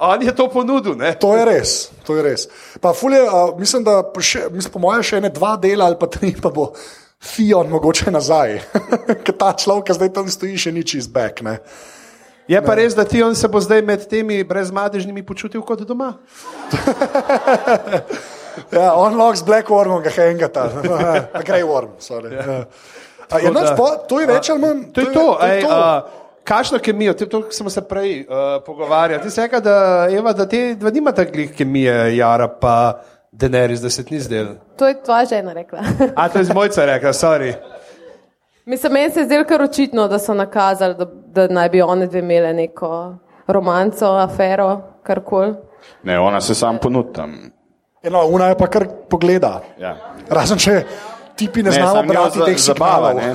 on 0.00 0.22
je 0.22 0.34
to 0.34 0.48
ponudil, 0.50 0.96
ne. 0.98 1.14
To 1.22 1.36
je 1.36 1.44
res, 1.46 1.74
to 2.02 2.16
je 2.18 2.22
res. 2.22 2.48
Pa 2.82 2.92
fulje, 2.92 3.22
uh, 3.22 3.54
mislim, 3.58 3.84
da 3.86 4.00
še, 4.18 4.48
mislim, 4.50 4.72
po 4.74 4.82
mojem 4.82 5.06
še 5.06 5.20
ne 5.22 5.30
dva 5.30 5.54
dela 5.56 5.86
ali 5.86 5.98
pa 6.00 6.10
tri, 6.10 6.34
pa 6.34 6.50
bo 6.50 6.72
Fion 7.22 7.70
mogoče 7.70 8.10
nazaj. 8.10 8.58
Ker 9.24 9.36
ta 9.38 9.52
človek, 9.56 9.86
ki 9.88 9.98
zdaj 9.98 10.10
tam 10.18 10.26
stoji, 10.30 10.58
še 10.58 10.74
ni 10.74 10.84
čist 10.86 11.14
back. 11.14 11.42
Ne? 11.46 11.58
Je 12.48 12.62
pa 12.62 12.74
res, 12.74 12.94
da 12.94 13.04
Tion 13.04 13.34
se 13.34 13.48
bo 13.48 13.60
zdaj 13.60 13.82
med 13.82 14.06
temi 14.06 14.44
brezmadežnimi 14.44 15.22
počutil 15.22 15.62
kot 15.62 15.80
doma. 15.82 16.14
Ja, 18.72 18.94
on 18.94 19.12
lahko 19.14 19.36
z 19.36 19.42
Black 19.42 19.68
Wormom 19.68 20.00
ga 20.00 20.08
hengata, 20.10 20.62
a 21.36 21.42
Grey 21.42 21.60
Worm. 21.60 22.00
sorry. 22.00 22.32
Ja. 22.32 22.64
A, 23.28 23.38
je, 23.38 23.44
Tako 23.44 23.52
da- 23.52 23.74
po, 23.76 23.88
to 24.08 24.20
je 24.20 24.26
več 24.26 24.48
ali 24.48 24.60
manj. 24.60 24.80
To 24.92 25.00
je 25.00 25.06
to. 25.06 25.12
to, 25.12 25.24
je 25.42 25.52
Ej, 25.52 25.60
to. 25.60 25.68
uh, 25.68 26.00
Kakšno 26.40 26.78
kemijo, 26.78 27.12
to, 27.12 27.26
to 27.26 27.42
smo 27.50 27.68
se 27.68 27.82
prej 27.82 28.22
uh, 28.22 28.62
pogovarjali. 28.62 29.22
Ti 29.22 29.30
si 29.30 29.40
rekel, 29.40 29.60
da, 29.60 29.76
Eva, 30.08 30.32
da 30.32 30.46
te 30.48 30.74
dva 30.74 30.90
nimata 30.90 31.24
glih 31.26 31.52
kemije, 31.52 32.16
Jara 32.16 32.48
pa 32.48 33.02
Denerys, 33.30 33.82
da 33.82 33.90
se 33.90 34.04
ti 34.04 34.14
ni 34.14 34.20
zdel. 34.20 34.54
To 34.78 34.88
je 34.88 34.96
tvoja 35.02 35.24
žena 35.26 35.52
rekla. 35.52 35.82
A 36.14 36.28
to 36.28 36.38
je 36.38 36.44
z 36.44 36.54
mojca 36.54 36.84
rekla, 36.86 37.12
sorry. 37.12 37.52
Mislim, 38.66 38.92
meni 38.92 39.10
se 39.10 39.20
je 39.20 39.24
zdelo 39.24 39.44
kar 39.44 39.62
očitno, 39.62 40.08
da 40.08 40.18
so 40.18 40.34
nakazali, 40.34 40.94
da, 40.94 41.04
da 41.04 41.48
naj 41.48 41.68
bi 41.68 41.82
one 41.82 42.06
dve 42.06 42.18
imele 42.18 42.52
neko 42.52 43.14
romanco, 43.46 44.06
afero, 44.06 44.80
karkoli. 45.02 45.54
Ne, 46.02 46.18
ona 46.18 46.40
se 46.40 46.54
sam 46.54 46.78
ponuta. 46.78 47.28
Eno, 48.02 48.26
una 48.26 48.46
je 48.46 48.58
pa 48.58 48.66
kar 48.66 48.86
pogleda. 49.08 49.60
Ja. 49.78 49.96
Razen 50.28 50.58
če 50.58 50.82
tipi 51.36 51.62
ne, 51.62 51.70
ne 51.70 51.78
njo 51.78 52.02
brati 52.08 52.38
za- 52.38 52.44
teh 52.44 52.58
zabava. 52.58 53.12
ne. 53.12 53.32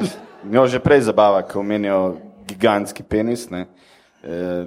Njo 0.50 0.66
že 0.66 0.78
prej 0.78 1.00
zabava, 1.00 1.42
ko 1.42 1.60
omenijo 1.60 2.16
gigantski 2.46 3.02
penis. 3.02 3.50
Ne. 3.50 3.66
E, 4.22 4.64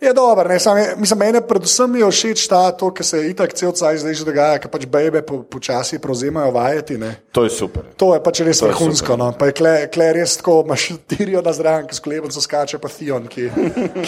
Je 0.00 0.12
dobro, 0.16 0.48
ne, 0.48 0.58
sam 0.58 0.78
mislim, 0.96 1.18
mene 1.18 1.40
predvsem 1.44 1.90
mi 1.92 2.00
je 2.00 2.06
všeč 2.10 2.46
ta, 2.48 2.72
to, 2.72 2.88
kar 2.94 3.04
se 3.04 3.18
itak 3.28 3.52
cel 3.52 3.72
cel 3.76 3.98
zdaj 4.00 4.14
že 4.14 4.24
dogaja, 4.24 4.58
ker 4.58 4.70
pač 4.72 4.86
bebe 4.88 5.20
po, 5.22 5.42
počasi 5.44 5.98
prevzemajo 6.00 6.54
vajeti. 6.56 6.96
Ne. 6.98 7.10
to 7.32 7.44
je 7.44 7.50
super. 7.50 7.84
To 8.00 8.14
je 8.14 8.22
pač 8.24 8.40
res 8.40 8.62
vrhunsko. 8.64 9.16
No. 9.20 9.32
Pa 9.36 9.50
je 9.50 9.56
kle, 9.60 9.74
kle 9.92 10.12
res 10.16 10.38
tako, 10.40 10.62
imaš 10.64 10.88
tirijo 11.04 11.42
na 11.44 11.52
zraven, 11.52 11.84
ki 11.86 11.94
s 11.94 12.00
klebnico 12.00 12.40
skače, 12.40 12.80
pa 12.80 12.88
Theon, 12.88 13.28
ki, 13.28 13.50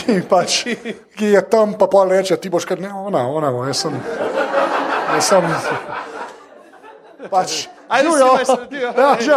ki, 0.00 0.16
pač, 0.32 0.62
ki 1.18 1.34
je 1.36 1.44
tam, 1.52 1.76
pa 1.76 1.90
pol 1.92 2.08
reče, 2.08 2.40
ti 2.40 2.48
boš 2.48 2.64
kar 2.72 2.80
ne, 2.80 2.88
ona, 2.88 3.26
ona, 3.28 3.52
bo, 3.52 3.66
jaz 3.68 3.84
sem. 3.84 4.00
Jaz 5.12 5.28
sem 5.28 5.44
pač, 7.32 7.68
me 7.90 8.44
sledijo, 8.44 8.92
Ja, 8.96 9.16
že, 9.20 9.36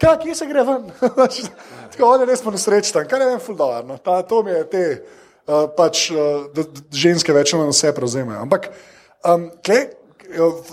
kaj, 0.00 0.16
kje 0.22 0.34
se 0.34 0.46
gre 0.46 0.64
ven? 0.64 0.90
Tako, 1.90 2.08
on 2.08 2.20
je 2.20 2.28
res 2.28 2.44
nesrečen, 2.44 3.06
kar 3.08 3.20
je 3.20 3.28
meni 3.30 3.42
fuldoarno. 3.42 3.98
Ta, 4.04 4.22
to 4.22 4.42
mi 4.42 4.52
je 4.52 4.64
te, 4.70 4.84
uh, 5.46 5.66
pač, 5.76 6.10
uh, 6.10 6.46
da, 6.54 6.62
da 6.62 6.80
ženske 6.92 7.32
večino 7.32 7.68
vse 7.70 7.94
prevzemajo. 7.94 8.40
Ampak, 8.46 8.68
um, 9.24 9.48
kle, 9.64 9.86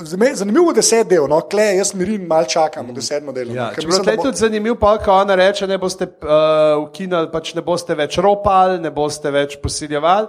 zame- 0.04 0.36
zanimivo 0.36 0.72
je 0.72 0.74
deset 0.74 1.08
del, 1.08 1.28
no, 1.30 1.42
kle, 1.42 1.76
jaz 1.78 1.94
mirim, 1.94 2.28
mal 2.28 2.46
čakam, 2.50 2.90
v 2.90 2.98
desetmo 2.98 3.32
delu. 3.32 3.54
Ja, 3.56 3.70
no, 3.70 3.82
bo 3.82 3.88
mislim, 3.88 4.16
bo- 4.16 4.24
tudi 4.24 4.38
zanimiv, 4.38 4.76
pa 4.80 4.98
ko 4.98 5.14
ona 5.22 5.36
reče, 5.36 5.68
ne 5.68 5.78
boste 5.78 6.08
uh, 6.10 6.84
ukinili, 6.84 7.30
pač 7.32 7.54
ne 7.56 7.62
boste 7.62 7.96
več 7.96 8.18
ropali, 8.18 8.80
ne 8.82 8.92
boste 8.92 9.32
več 9.32 9.58
posiljevali. 9.62 10.28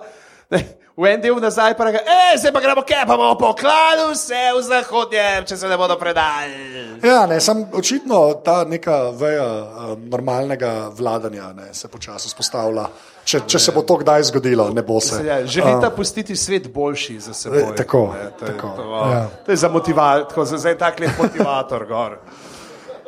Ne, 0.52 0.60
v 0.96 1.08
en 1.10 1.22
del 1.24 1.40
nazaj 1.42 1.72
pa 1.74 1.88
reče, 1.88 2.04
e, 2.06 2.36
zdaj 2.38 2.52
pa 2.54 2.60
gremo 2.60 2.82
kje, 2.86 3.00
pa 3.08 3.16
bomo 3.16 3.34
poklali 3.40 4.04
vse 4.12 4.42
v 4.54 4.60
zahodnje, 4.62 5.24
če 5.48 5.56
se 5.56 5.68
ne 5.68 5.78
bodo 5.80 5.96
predali. 5.98 7.00
Ja, 7.02 7.24
ne, 7.26 7.40
sem 7.42 7.64
očitno 7.74 8.20
ta 8.44 8.60
neka 8.68 9.10
veja 9.18 9.48
um, 9.48 10.04
normalnega 10.12 10.92
vladanja 10.94 11.50
ne, 11.56 11.72
se 11.74 11.88
počasi 11.88 12.28
vzpostavlja. 12.30 12.86
Če, 13.24 13.40
če 13.48 13.58
se 13.58 13.72
bo 13.72 13.80
to 13.86 13.96
kdaj 14.02 14.26
zgodilo, 14.28 14.68
ne 14.74 14.82
bo 14.84 14.98
se. 15.00 15.22
Ja, 15.24 15.38
želite 15.46 15.88
pustiti 15.96 16.36
svet 16.36 16.68
boljši 16.72 17.18
za 17.24 17.34
seboj. 17.34 17.62
Eh, 17.62 17.76
tako, 17.76 18.02
ne, 18.12 18.30
to, 18.38 18.44
je, 18.44 18.52
tako, 18.52 18.72
to, 18.76 18.88
ja. 19.12 19.22
to 19.46 19.52
je 19.52 19.56
za 19.56 19.68
motivacijo, 19.68 20.44
za, 20.44 20.70
en 20.70 20.78
tak 20.78 21.00
lep 21.00 21.16
motivator. 21.18 21.86
Gor. 21.90 22.18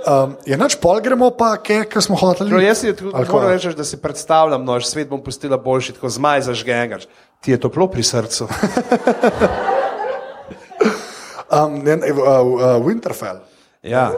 Um, 0.06 0.36
je 0.47 0.56
nač 0.56 0.76
pol 0.80 1.01
gremo 1.02 1.30
pa, 1.34 1.56
kje 1.60 2.01
smo 2.01 2.16
hoteli. 2.16 2.52
No, 2.52 2.60
jaz 2.62 2.84
Ali 2.86 3.28
moram 3.28 3.51
reči, 3.51 3.74
da 3.76 3.84
si 3.84 4.01
predstavljam, 4.01 4.64
no, 4.64 4.80
svet 4.80 5.09
bom 5.10 5.22
pustila 5.22 5.59
boljši, 5.59 5.97
tako 5.98 6.09
zmaj 6.09 6.47
zažgengaš. 6.48 7.09
Ti 7.40 7.56
je 7.56 7.60
toplo 7.60 7.90
pri 7.90 8.05
srcu. 8.06 8.48
Um, 11.47 11.78
ne, 11.84 11.94
uh, 11.94 12.18
uh, 12.18 12.82
Winterfell. 12.82 13.38
Ja. 13.82 14.10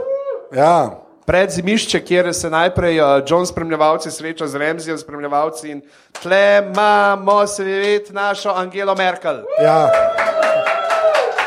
Ja. 0.53 1.08
Pred 1.29 1.51
zimišče, 1.51 2.01
kjer 2.05 2.35
se 2.35 2.51
najprej 2.51 3.01
uh, 3.01 3.07
John 3.29 3.47
spremljevalci 3.47 4.11
sreča 4.11 4.47
z 4.47 4.55
Remzijem 4.55 4.99
spremljevalci 4.99 5.71
in 5.71 5.83
tle 6.23 6.63
imamo 6.73 7.47
svet 7.47 8.13
našo 8.13 8.53
Angelo 8.57 8.95
Merkel. 8.95 9.43
Ja. 9.63 9.91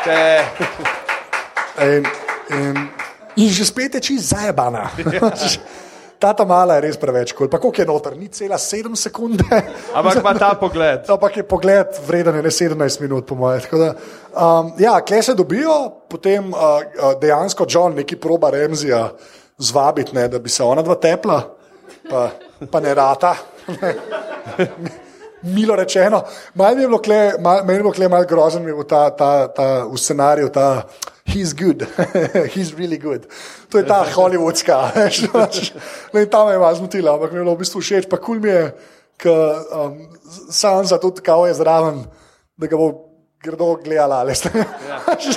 Te, 0.04 0.44
In, 1.82 2.06
in, 2.50 2.88
in 3.36 3.48
že 3.50 3.64
spet 3.64 3.94
je 3.94 4.00
čist 4.00 4.30
zajebana. 4.30 4.90
Ta 6.22 6.30
ta 6.32 6.44
mala 6.46 6.76
je 6.78 6.86
res 6.86 6.96
preveč 6.96 7.32
kul. 7.34 7.48
Pa 7.50 7.58
koliko 7.58 7.82
je 7.82 7.86
noter, 7.86 8.14
ni 8.14 8.28
cela 8.30 8.54
7 8.54 8.94
sekunde. 8.94 9.42
ampak 9.98 10.20
ima 10.20 10.34
ta 10.38 10.54
pogled. 10.54 11.10
Ampak 11.10 11.36
je 11.36 11.42
pogled 11.42 11.98
vreden, 12.06 12.36
je 12.38 12.42
ne 12.42 12.50
17 12.78 13.00
minut, 13.02 13.26
po 13.26 13.34
mojem. 13.34 13.60
Um, 13.74 14.70
ja, 14.78 15.00
kle 15.02 15.22
se 15.22 15.34
dobijo, 15.34 15.90
potem 16.06 16.52
uh, 16.54 17.18
dejansko 17.18 17.66
John 17.66 17.98
neki 17.98 18.16
proba 18.16 18.54
Remzija 18.54 19.08
zvabiti, 19.58 20.14
ne, 20.14 20.28
da 20.28 20.38
bi 20.38 20.48
se 20.48 20.62
ona 20.64 20.82
dva 20.82 20.94
tepla, 20.94 21.42
pa, 22.10 22.30
pa 22.70 22.80
ne 22.80 22.94
rata. 22.94 23.34
Milo 25.42 25.76
rečeno, 25.76 26.22
malo 26.54 26.76
mi 26.76 26.82
je 26.82 26.88
bilo 26.88 26.98
kle, 27.02 27.32
mal, 27.40 27.64
meni 27.64 27.78
je 27.78 27.82
bilo 27.82 27.92
kle 27.92 28.08
malo 28.08 28.24
grozen, 28.24 28.62
mi 28.62 28.70
je 28.70 28.74
bil 28.74 28.86
ta, 28.86 29.10
ta, 29.10 29.48
ta 29.48 29.84
v 29.90 29.98
scenariju, 29.98 30.48
ta 30.54 30.84
he's 31.26 31.52
good, 31.52 31.82
he's 32.54 32.74
really 32.78 32.98
good. 32.98 33.26
To 33.70 33.78
je 33.78 33.86
ta 33.86 34.04
hollywoodska, 34.06 34.78
veš, 34.94 35.26
pač. 35.32 35.72
tam 36.30 36.46
me 36.46 36.52
je 36.52 36.58
malo 36.58 36.74
zmotila, 36.74 37.14
ampak 37.14 37.32
mi 37.32 37.38
je 37.38 37.44
bilo 37.44 37.54
v 37.54 37.62
bistvu 37.64 37.80
všeč, 37.80 38.06
pa 38.10 38.22
kul 38.22 38.38
mi 38.38 38.48
je, 38.54 38.70
ker 39.18 39.34
um, 39.74 39.98
sam 40.50 40.86
za 40.86 40.98
tudi 40.98 41.22
kao 41.22 41.46
je 41.46 41.54
zraven, 41.58 42.04
da 42.56 42.66
ga 42.66 42.78
bo 42.78 43.11
grdo 43.42 43.74
gledala, 43.76 44.34
ste. 44.34 44.50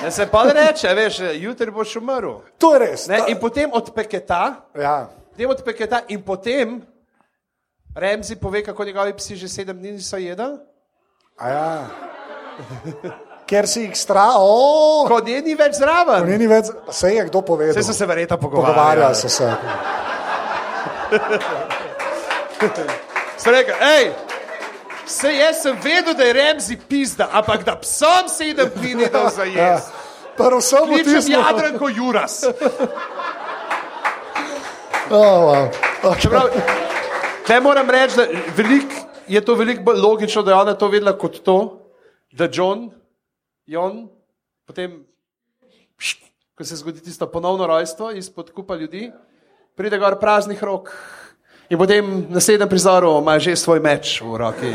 Ja 0.03 0.11
se 0.11 0.25
pa 0.25 0.43
reče, 0.43 0.93
veš, 0.93 1.19
jutri 1.33 1.71
boš 1.71 1.95
umrl. 1.95 2.37
To 2.57 2.73
je 2.73 2.79
res. 2.79 3.07
Ne, 3.07 3.19
in 3.27 3.39
potem 3.39 3.69
odpeketa, 3.73 4.55
Ja. 4.75 5.09
potem 5.31 5.49
odpeketa 5.49 6.01
in 6.07 6.21
potem 6.21 6.81
Remzi 7.95 8.35
pove, 8.35 8.59
kako 8.63 8.83
njegovi 8.83 9.13
psi 9.13 9.35
že 9.35 9.47
sedem 9.47 9.77
dni 9.79 9.91
niso 9.91 10.17
jedli. 10.17 10.57
A 11.37 11.49
ja. 11.49 11.87
ker 13.47 13.67
si 13.67 13.81
jih 13.81 13.95
strah, 13.95 14.35
oh, 14.35 15.07
Ko 15.07 15.19
nje 15.19 15.41
ni 15.41 15.55
več 15.55 15.75
zraven. 15.75 16.27
ni 16.37 16.47
več, 16.47 16.65
se 16.91 17.13
je 17.13 17.25
kdo 17.25 17.41
povedal. 17.41 17.71
Vse 17.73 17.83
so 17.83 17.93
se 17.93 18.05
verjetno 18.05 18.37
Pogovarjali 18.37 18.75
pogovarjali. 18.75 19.15
so 19.15 19.29
se. 19.29 19.51
Sem 23.37 23.53
rekel, 23.53 23.75
hej, 23.75 24.11
se 25.07 25.33
jaz 25.35 25.61
sem 25.61 25.77
vedel, 25.83 26.13
da 26.13 26.23
je 26.23 26.33
Remzi 26.33 26.77
pizda, 26.89 27.29
ampak 27.31 27.63
da 27.63 27.75
psom 27.79 28.29
sedem 28.29 28.69
plini 28.73 29.09
dol 29.13 29.29
za 29.37 29.43
Ja. 29.43 29.67
jaz. 29.67 29.81
Prvo 30.37 30.61
samo 30.61 30.85
Kličem 30.85 31.13
tisno. 31.13 31.39
Jadranko 31.39 31.89
Juras. 31.89 32.43
Oh, 35.05 35.13
wow. 35.21 35.69
okay. 36.03 36.21
Čeprav, 36.21 36.49
Te 37.45 37.59
moram 37.61 37.89
reči, 37.89 38.15
da 38.17 38.25
velik, 38.57 38.89
je 39.27 39.41
to 39.45 39.53
veliko 39.55 39.83
bolj 39.83 39.99
logično, 40.01 40.41
da 40.41 40.51
je 40.51 40.57
ona 40.57 40.73
to 40.73 40.87
vedela 40.89 41.13
kot 41.17 41.43
to, 41.45 41.57
da 42.31 42.47
John, 42.51 42.87
Jon, 43.65 44.07
potem, 44.65 45.03
ko 46.57 46.65
se 46.65 46.75
zgodi 46.75 47.03
tisto 47.05 47.27
ponovno 47.31 47.67
rojstvo 47.67 48.11
izpod 48.11 48.49
kupa 48.53 48.75
ljudi, 48.75 49.11
pride 49.75 49.97
gor 50.01 50.17
praznih 50.19 50.63
rok 50.63 50.89
in 51.69 51.77
potem 51.77 52.25
na 52.29 52.39
sedem 52.39 52.69
prizoru 52.69 53.17
ima 53.21 53.39
že 53.39 53.55
svoj 53.55 53.79
meč 53.79 54.21
v 54.21 54.37
roki. 54.37 54.71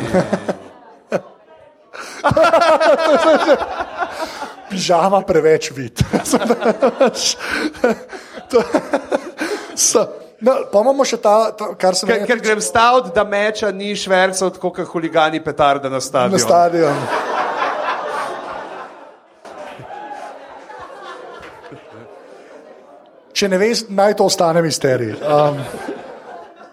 Pižama 4.70 5.20
preveč 5.22 5.70
vid. 5.70 5.98
To- 8.50 8.64
so- 9.74 10.08
No, 10.40 10.54
pa 10.72 10.80
imamo 10.80 11.04
še 11.04 11.18
ta, 11.20 11.52
to, 11.52 11.74
kar 11.76 11.92
sem 11.92 12.08
Ker, 12.08 12.22
ker 12.24 12.38
grem 12.40 12.60
staviti, 12.64 13.10
da 13.12 13.26
meča 13.28 13.68
ni 13.70 13.92
švercev, 13.92 14.48
tako 14.54 14.70
kot 14.72 14.88
huligani 14.88 15.36
petarde 15.44 15.90
na 15.92 15.98
na 15.98 16.00
stadionu. 16.00 16.38
stadion. 16.40 16.96
Če 23.32 23.48
ne 23.48 23.58
veš, 23.60 23.84
naj 23.92 24.16
to 24.16 24.26
ostane 24.26 24.62
misterij. 24.64 25.14
Um, 25.20 25.60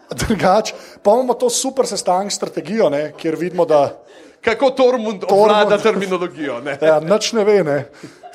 drugač, 0.22 0.74
pa 1.04 1.12
imamo 1.12 1.34
to 1.34 1.50
super 1.50 1.88
sestanek 1.88 2.32
strategijo, 2.32 2.90
ne, 2.90 3.12
kjer 3.18 3.36
vidimo, 3.36 3.66
da 3.66 4.04
Kako 4.42 4.70
Tormund 4.70 5.24
obvlada 5.28 5.78
terminologijo. 5.78 6.62
Ne? 6.62 6.78
ja, 6.82 7.00
nič 7.00 7.34
ne 7.34 7.44
ve. 7.44 7.64
Ne. 7.64 7.78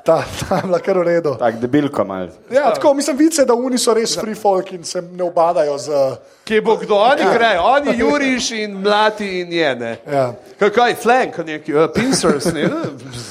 Ta, 0.04 0.24
ta 0.48 0.56
je 0.56 0.62
bila 0.62 0.78
kar 0.78 0.98
v 0.98 1.02
redu. 1.02 1.34
Tako 1.38 1.58
debilko 1.60 2.04
mal. 2.04 2.28
Ja, 2.50 2.72
tako, 2.74 2.94
mislim, 2.94 3.16
vice, 3.16 3.44
da 3.46 3.54
oni 3.54 3.78
so 3.78 3.94
res 3.94 4.16
free 4.18 4.34
folk 4.34 4.72
in 4.72 4.84
se 4.84 5.02
ne 5.02 5.24
obadajo 5.24 5.78
z. 5.78 6.00
Kje 6.44 6.60
bo 6.60 6.76
kdo, 6.76 6.94
oni 6.94 7.22
ja. 7.22 7.34
grejo, 7.34 7.62
oni 7.62 7.98
juriš 7.98 8.50
in 8.50 8.80
mlati 8.82 9.28
in 9.40 9.52
jene. 9.52 9.96
Ja. 10.10 10.32
Kaj, 10.58 10.94
flank, 10.94 11.38
neki 11.46 11.74
uh, 11.74 11.86
pincers. 11.94 12.50
Ne? 12.52 12.66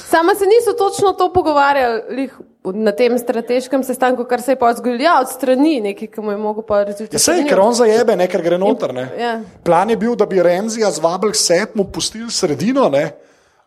Sama 0.08 0.34
se 0.34 0.48
niso 0.48 0.72
točno 0.78 1.12
to 1.12 1.32
pogovarjali 1.32 2.02
lih 2.08 2.32
na 2.64 2.92
tem 2.92 3.18
strateškem 3.18 3.82
sestanku, 3.84 4.24
kar 4.24 4.40
se 4.42 4.52
je 4.52 4.56
pa 4.56 4.72
zgodilo. 4.74 5.02
Ja, 5.02 5.18
od 5.20 5.28
strani 5.28 5.80
neki, 5.80 6.06
ki 6.06 6.20
mu 6.20 6.30
je 6.30 6.36
mogel 6.36 6.62
pa 6.62 6.84
rezultat. 6.84 7.12
Ja, 7.12 7.18
sej, 7.18 7.42
ker 7.48 7.60
on 7.60 7.74
zajebe, 7.74 8.16
ne, 8.16 8.28
ker 8.30 8.42
gre 8.42 8.58
noter. 8.58 8.94
Ne. 8.94 9.08
Ja. 9.18 9.34
Plan 9.64 9.90
je 9.90 9.96
bil, 9.96 10.14
da 10.16 10.26
bi 10.26 10.42
Remzija 10.42 10.90
zvabil 10.90 11.34
k 11.34 11.40
sedmu, 11.42 11.84
pustil 11.92 12.30
sredino, 12.30 12.88
ne, 12.88 13.10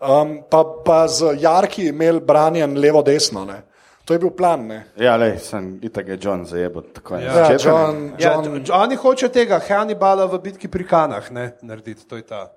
um, 0.01 0.43
pa, 0.49 0.63
pa 0.85 1.07
z 1.07 1.35
Jarki 1.39 1.87
imel 1.87 2.19
branjen 2.19 2.77
levo-desno. 2.77 3.45
ne. 3.45 3.61
To 4.05 4.13
je 4.13 4.19
bil 4.19 4.29
plan. 4.29 4.61
Ne. 4.67 4.85
Ja, 5.01 5.15
le, 5.17 5.39
sem 5.41 5.79
itak 5.81 6.07
je 6.07 6.17
John 6.21 6.45
zajebal. 6.45 6.83
Ja, 7.09 7.49
ne. 7.49 7.57
John, 7.57 8.13
Ja, 8.19 8.33
John, 8.33 8.61
Dž- 8.61 8.73
oni 8.83 8.95
hočejo 8.95 9.29
tega 9.33 9.57
Hannibala 9.59 10.27
v 10.29 10.37
bitki 10.39 10.67
pri 10.69 10.85
Kanah 10.85 11.31
ne, 11.31 11.57
narediti. 11.61 12.05
To 12.05 12.15
je 12.15 12.21
ta. 12.21 12.51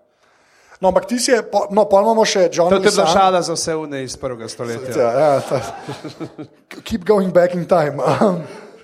no, 0.80 0.88
ampak 0.88 1.06
ti 1.08 1.18
si 1.18 1.32
je, 1.32 1.42
po, 1.42 1.66
no, 1.72 1.88
pa 1.88 2.04
imamo 2.04 2.20
še 2.24 2.50
John 2.52 2.68
To 2.68 2.76
je 2.76 2.92
bila 2.92 3.06
šala 3.06 3.40
za 3.42 3.56
vse 3.56 3.74
une 3.74 4.04
iz 4.04 4.16
prvega 4.16 4.44
stoletja. 4.48 4.92
Ja, 4.92 5.10
ja, 5.18 5.40
ta, 5.40 5.58
keep 6.86 7.08
going 7.08 7.32
back 7.32 7.54
in 7.54 7.64
time. 7.64 7.96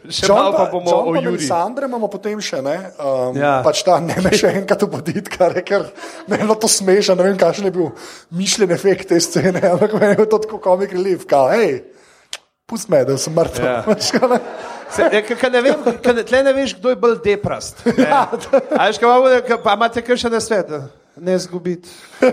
Še 0.05 0.28
malo 0.28 0.52
pa 0.52 0.66
bomo 0.68 0.90
John 0.90 1.09
o 1.09 1.12
pa 1.14 1.20
Juri. 1.22 1.31
Melisandre 1.32 1.86
imamo 1.89 2.09
potem 2.12 2.40
še, 2.44 2.60
ne? 2.60 2.76
Um, 3.01 3.39
Ja. 3.39 3.40
ja. 3.40 3.62
Pač 3.64 3.81
ta 3.86 3.97
ne 4.05 4.16
me 4.20 4.32
še 4.36 4.51
enkrat 4.60 4.85
obuditi, 4.85 5.32
kar 5.32 5.56
je, 5.56 5.62
ker 5.64 5.86
me 6.28 6.36
je 6.36 6.56
to 6.60 6.68
smešno, 6.68 7.16
ne 7.16 7.28
vem, 7.31 7.39
kakšen 7.40 7.70
je 7.70 7.72
bil 7.72 7.89
mišljen 8.36 8.74
efekt 8.76 9.09
te 9.09 9.20
scene, 9.20 9.62
ampak 9.72 9.97
meni 9.97 10.18
je 10.20 10.28
to 10.28 10.43
tako 10.44 10.60
komik 10.60 10.93
relief, 10.93 11.24
kao, 11.31 11.48
hej, 11.55 11.81
pust 12.68 12.93
me, 12.93 13.01
da 13.09 13.16
sem 13.16 13.32
mrtev. 13.32 13.64
Ja. 13.64 13.81
Se, 14.94 15.09
ja, 15.09 15.22
ka, 15.24 15.48
ne 15.48 15.64
vem, 15.64 15.81
ka 16.05 16.12
ne, 16.12 16.22
ne 16.22 16.52
veš, 16.52 16.76
kdo 16.78 16.93
je 16.93 17.01
bolj 17.01 17.18
deprast. 17.24 17.81
Ne. 17.97 18.05
A 18.12 18.86
veš, 18.86 19.01
imamo, 19.01 19.32
ka, 19.48 19.56
pa 19.64 19.72
imate 19.81 20.05
kar 20.05 20.20
še 20.20 20.28
na 20.28 20.40
svet, 20.44 20.68
ne 21.16 21.39
zgubiti. 21.40 21.89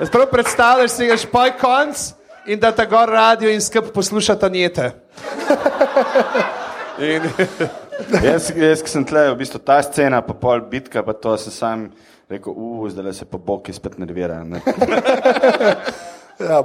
Jaz 0.00 0.10
Prav 0.10 0.26
predstavljaš 0.30 0.90
si 0.90 1.06
ga 1.06 1.16
špaj 1.20 1.52
konc 1.60 1.98
in 2.46 2.60
da 2.60 2.72
ta 2.72 2.84
gor 2.84 3.08
radio 3.08 3.50
in 3.50 3.60
skrb 3.60 3.92
poslušata 3.94 4.48
njete. 4.48 4.90
In, 6.98 7.22
Jaz, 8.26 8.50
jaz 8.56 8.82
ki 8.82 8.90
sem 8.90 9.04
tle, 9.06 9.26
v 9.32 9.38
bistvu 9.40 9.60
ta 9.64 9.78
scena, 9.84 10.22
pa 10.24 10.34
pol 10.38 10.64
bitka, 10.70 11.02
pa 11.06 11.14
to 11.16 11.34
sem 11.40 11.54
sam 11.54 11.84
rekel, 12.30 12.54
uf, 12.54 12.90
zdaj 12.92 13.14
se 13.16 13.28
pa 13.28 13.38
boki 13.38 13.74
spet 13.74 13.98
nervira. 14.02 14.42
Ne. 14.44 14.62
Ja. 16.42 16.58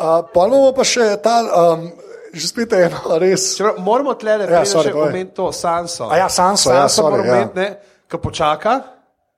Uh, 0.00 0.24
imamo 0.34 0.72
pa 0.74 0.82
še 0.88 1.04
ta, 1.22 1.34
um, 1.44 1.82
že 2.34 2.48
spet 2.48 2.72
eno, 2.74 3.18
res. 3.20 3.52
čeprav, 3.54 3.76
moramo 3.84 4.14
tle 4.18 4.38
le 4.40 4.46
Ja, 4.48 4.62
ja, 4.62 4.62
sorry, 4.66 4.90
še 4.90 4.98
omeniti 4.98 5.34
to 5.36 5.50
Sanso. 5.54 6.08
A 6.10 6.16
ja, 6.18 6.30
Sanso, 6.32 6.72
ja, 6.74 6.88
sorry, 6.90 7.20
moramo 7.20 7.28
ja. 7.28 7.36
omeniti, 7.36 7.60
ne, 7.60 8.00
ko 8.10 8.18
počaka, 8.24 8.72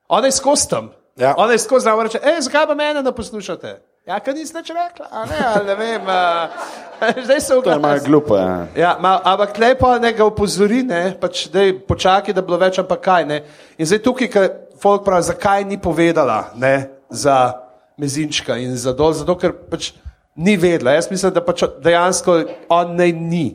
ona 0.09 0.31
je 0.31 0.36
skozi 0.39 0.70
tam. 0.70 0.89
Ja. 1.20 1.35
Ona 1.36 1.59
je 1.59 1.61
skozi 1.66 1.85
zraven 1.85 2.09
reče, 2.09 2.23
hej, 2.23 2.39
zakaj 2.47 2.70
pa 2.70 2.78
mene 2.78 3.02
ne 3.05 3.12
poslušate? 3.12 3.74
Ja, 4.05 4.18
ker 4.20 4.35
nisi 4.36 4.52
nič 4.52 4.68
rekla, 4.68 5.06
a 5.09 5.24
ne, 5.24 5.36
ali 5.48 5.64
ne 5.64 5.74
vem. 5.81 6.02
Uh, 6.05 7.22
zdaj 7.24 7.40
se 7.40 7.55
To 7.64 7.70
je 7.70 7.78
malo 7.78 8.01
glupo. 8.05 8.36
Ja. 8.36 8.66
Ja, 8.76 8.90
ma, 9.01 9.16
ampak 9.24 9.56
tlej 9.56 9.78
pa 9.81 9.97
nekaj 9.98 10.26
opozori, 10.28 10.82
ne, 10.85 11.16
pač 11.16 11.47
dej 11.48 11.72
počakaj, 11.89 12.36
da 12.36 12.44
bi 12.44 12.52
bilo 12.52 12.60
več, 12.60 12.76
ampak 12.82 13.01
kaj. 13.01 13.24
Ne. 13.24 13.39
In 13.81 13.89
zdaj 13.89 14.02
tukaj, 14.05 14.28
ker 14.28 14.51
folk 14.76 15.06
pravi, 15.09 15.24
zakaj 15.24 15.64
ni 15.64 15.81
povedala 15.81 16.52
ne, 16.60 17.01
za 17.09 17.56
mezinčka 17.97 18.59
in 18.60 18.76
za 18.76 18.93
dol, 18.93 19.16
zato 19.16 19.39
ker 19.40 19.56
pač 19.72 19.94
ni 20.36 20.59
vedela. 20.60 20.93
Jaz 20.98 21.09
mislim, 21.09 21.32
da 21.32 21.40
pač 21.40 21.64
dejansko 21.81 22.36
on 22.76 22.93
ne 23.01 23.09
ni 23.09 23.47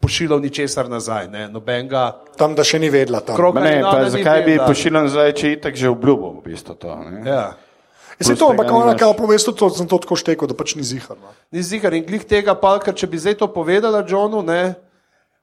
pošiljal 0.00 0.44
ničesar 0.44 0.92
nazaj, 0.92 1.28
ne, 1.32 1.48
nobenega 1.48 2.20
Tam, 2.36 2.52
da 2.52 2.64
še 2.68 2.76
ni 2.84 2.92
vedela. 2.92 3.24
Ma 3.24 3.64
Ne, 3.64 3.80
in 3.80 3.88
pa 3.88 3.96
ni 4.04 4.12
zakaj 4.12 4.44
bi 4.44 4.52
vedela. 4.58 4.68
pošiljal 4.68 5.08
zdaj, 5.08 5.32
če 5.40 5.56
itak 5.56 5.72
že 5.76 5.88
obljubil 5.88 6.36
v 6.40 6.52
bistvu 6.52 6.76
to? 6.76 7.00
Ne? 7.08 7.24
Ja. 7.24 7.42
Se 8.20 8.36
to, 8.36 8.50
ampak 8.52 8.72
ona 8.72 8.96
kao 8.96 9.14
pove, 9.16 9.38
to, 9.38 9.70
sem 9.70 9.88
to 9.88 9.98
tako 9.98 10.16
štekel, 10.20 10.48
da 10.50 10.54
pač 10.56 10.74
ni 10.76 10.84
zihar. 10.84 11.16
No. 11.16 11.32
Ni 11.52 11.64
zigar 11.64 11.94
in 11.96 12.04
glih 12.04 12.24
tega, 12.28 12.52
pa, 12.52 12.76
ker 12.82 12.92
če 12.92 13.08
bi 13.08 13.16
zdaj 13.16 13.38
to 13.40 13.48
povedala 13.48 14.02
Johnu, 14.04 14.42
ne, 14.44 14.74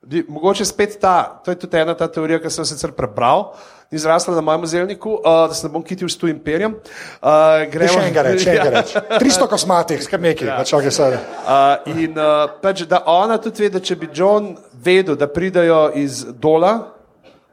bi, 0.05 0.21
mogoče 0.29 0.65
spet 0.65 0.99
ta, 1.01 1.41
to 1.41 1.51
je 1.51 1.59
tudi 1.63 1.79
ena 1.81 1.95
ta 1.97 2.05
teorija, 2.05 2.37
ki 2.43 2.51
sem 2.53 2.67
sicer 2.69 2.93
prebral, 2.93 3.49
ni 3.89 3.97
zrasla 3.97 4.35
na 4.35 4.43
mojem 4.45 4.67
zelniku, 4.69 5.15
uh, 5.17 5.47
da 5.49 5.57
se 5.57 5.65
ne 5.65 5.71
bom 5.73 5.81
kitil 5.81 6.09
s 6.11 6.19
tujim 6.21 6.37
perjem. 6.43 6.75
Uh, 7.17 7.65
Ne, 7.65 7.87
še 7.89 8.03
enega 8.03 8.25
reči, 8.27 8.43
še 8.45 8.53
enega 8.53 8.73
reči. 8.77 9.01
300 9.25 9.47
kosmatih, 9.49 10.03
skar 10.03 10.21
nekaj, 10.21 10.51
ja. 10.51 10.59
čakaj 10.67 10.93
se. 10.93 11.07
Uh, 11.17 11.97
in 11.97 12.13
uh, 12.13 12.45
pač, 12.61 12.85
da 12.85 13.01
ona 13.09 13.39
tudi 13.41 13.65
ve, 13.65 13.71
da 13.73 13.81
če 13.81 13.97
bi 13.97 14.11
John 14.13 14.53
vedel, 14.85 15.17
da 15.17 15.25
pridajo 15.31 15.87
iz 15.97 16.21
dola, 16.37 16.97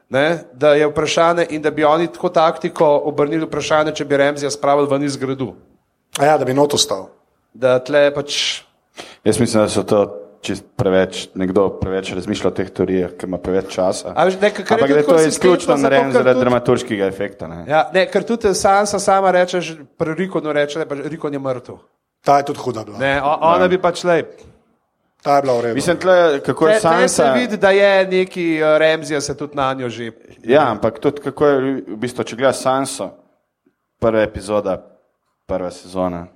ne, 0.09 0.39
da 0.53 0.73
je 0.73 0.87
vprašanje 0.87 1.47
in 1.49 1.61
da 1.61 1.71
bi 1.71 1.83
oni 1.83 2.07
tako 2.07 2.29
taktiko 2.29 2.87
obrnili 3.05 3.45
vprašanje, 3.45 3.95
če 3.95 4.05
bi 4.05 4.17
Remzija 4.17 4.51
spravili 4.51 4.89
ven 4.91 5.03
iz 5.03 5.17
gradu. 5.17 5.53
A 6.19 6.25
ja, 6.25 6.37
da 6.37 6.45
bi 6.45 6.53
not 6.53 6.73
ostal. 6.73 7.09
Da 7.53 7.79
tle 7.79 8.07
pač. 8.13 8.61
Jaz 9.23 9.39
mislim, 9.39 9.63
da 9.63 9.69
so 9.69 9.83
to 9.83 10.05
preveč, 10.77 11.29
nekdo 11.33 11.69
preveč 11.79 12.11
razmišlja 12.13 12.49
o 12.51 12.53
teh 12.53 12.69
teorijah, 12.69 13.13
ker 13.17 13.29
ima 13.29 13.39
preveč 13.41 13.71
časa. 13.73 14.13
A 14.13 14.27
ne, 14.29 14.51
ker 14.53 14.61
je 14.61 14.75
Ampak 14.75 14.91
da 14.91 14.97
je 14.97 15.05
to 15.07 15.19
izključno 15.27 15.77
narejeno 15.81 16.13
zaradi 16.13 16.39
dramaturškega 16.39 17.07
efekta. 17.09 17.47
Ne? 17.47 17.63
Ja, 17.67 17.87
ne, 17.93 18.05
ker 18.11 18.23
tudi 18.23 18.53
Sansa 18.53 18.99
sama 18.99 19.31
reče, 19.31 19.61
že 19.61 19.77
pri 19.97 20.13
Rikonu 20.13 20.53
reče, 20.53 20.85
da 20.85 20.95
je 20.95 21.09
Rikon 21.09 21.33
je 21.33 21.39
mrtev. 21.39 21.79
Ta 22.25 22.37
je 22.37 22.45
tudi 22.51 22.59
huda 22.59 22.83
bila. 22.85 22.99
Ne, 23.01 23.17
o, 23.23 23.37
ona 23.41 23.67
bi 23.67 23.81
pač 23.81 24.03
lep. 24.03 24.37
Ta 25.25 25.35
je 25.35 25.41
bila 25.41 25.53
v 25.55 25.61
redu. 25.61 25.75
Mislim, 25.75 25.97
tle, 25.97 26.15
kako 26.39 26.67
je 26.67 26.73
Tle, 26.75 26.89
tle 26.91 27.07
se 27.07 27.15
Sansa. 27.15 27.33
vidi, 27.33 27.57
da 27.57 27.69
je 27.71 27.91
neki 28.07 28.43
uh, 28.55 28.77
Remzija 28.77 29.17
se 29.19 29.33
tudi 29.33 29.55
na 29.55 29.73
njo 29.73 29.89
že. 29.89 30.11
Ja, 30.43 30.69
ampak 30.69 30.99
tudi 30.99 31.21
kako 31.21 31.47
je, 31.47 31.55
v 31.83 31.97
bistvu, 31.97 32.23
če 32.23 32.35
gledaš 32.35 32.55
Sanso, 32.57 33.09
prva 33.97 34.21
epizoda, 34.21 34.77
prva 35.43 35.71
sezona, 35.71 36.27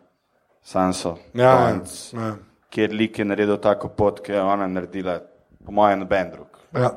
Sanso, 0.62 1.18
Ja, 1.34 1.54
konc, 1.70 1.94
ja. 2.14 2.32
kjer 2.70 2.90
lik 2.92 3.20
je 3.20 3.26
naredil 3.26 3.58
tako 3.58 3.88
pot, 3.90 4.20
ki 4.20 4.32
je 4.32 4.42
ona 4.44 4.66
naredila, 4.68 5.20
po 5.60 5.72
mojem, 5.72 6.00
noben 6.00 6.32
drug. 6.32 6.50
ja. 6.74 6.90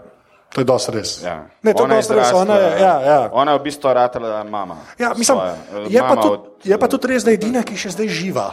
To 0.52 0.60
je 0.60 0.66
dosti 0.66 0.92
res. 0.92 1.10
Ja. 1.22 1.46
Ne, 1.62 1.72
to 1.72 1.78
je 1.78 1.84
Ona 1.84 1.96
dosti 1.96 2.12
res. 2.12 2.32
Ona 2.34 2.54
je, 2.54 2.70
ja, 2.78 2.94
ja. 3.02 3.20
Ona 3.32 3.52
je 3.52 3.58
v 3.58 3.62
bistvu 3.62 3.88
ratala 3.90 4.44
mama. 4.44 4.76
Ja, 4.98 5.08
mislim, 5.10 5.32
svoja, 5.34 5.56
je, 5.88 5.96
pa 5.98 6.08
mama 6.08 6.22
tudi, 6.22 6.34
od- 6.34 6.48
je 6.62 6.78
pa 6.78 6.88
tudi 6.88 7.08
res, 7.08 7.24
da 7.24 7.30
je 7.30 7.34
edina, 7.34 7.62
ki 7.62 7.72
je 7.72 7.78
še 7.78 7.90
zdaj 7.90 8.08
živa. 8.10 8.50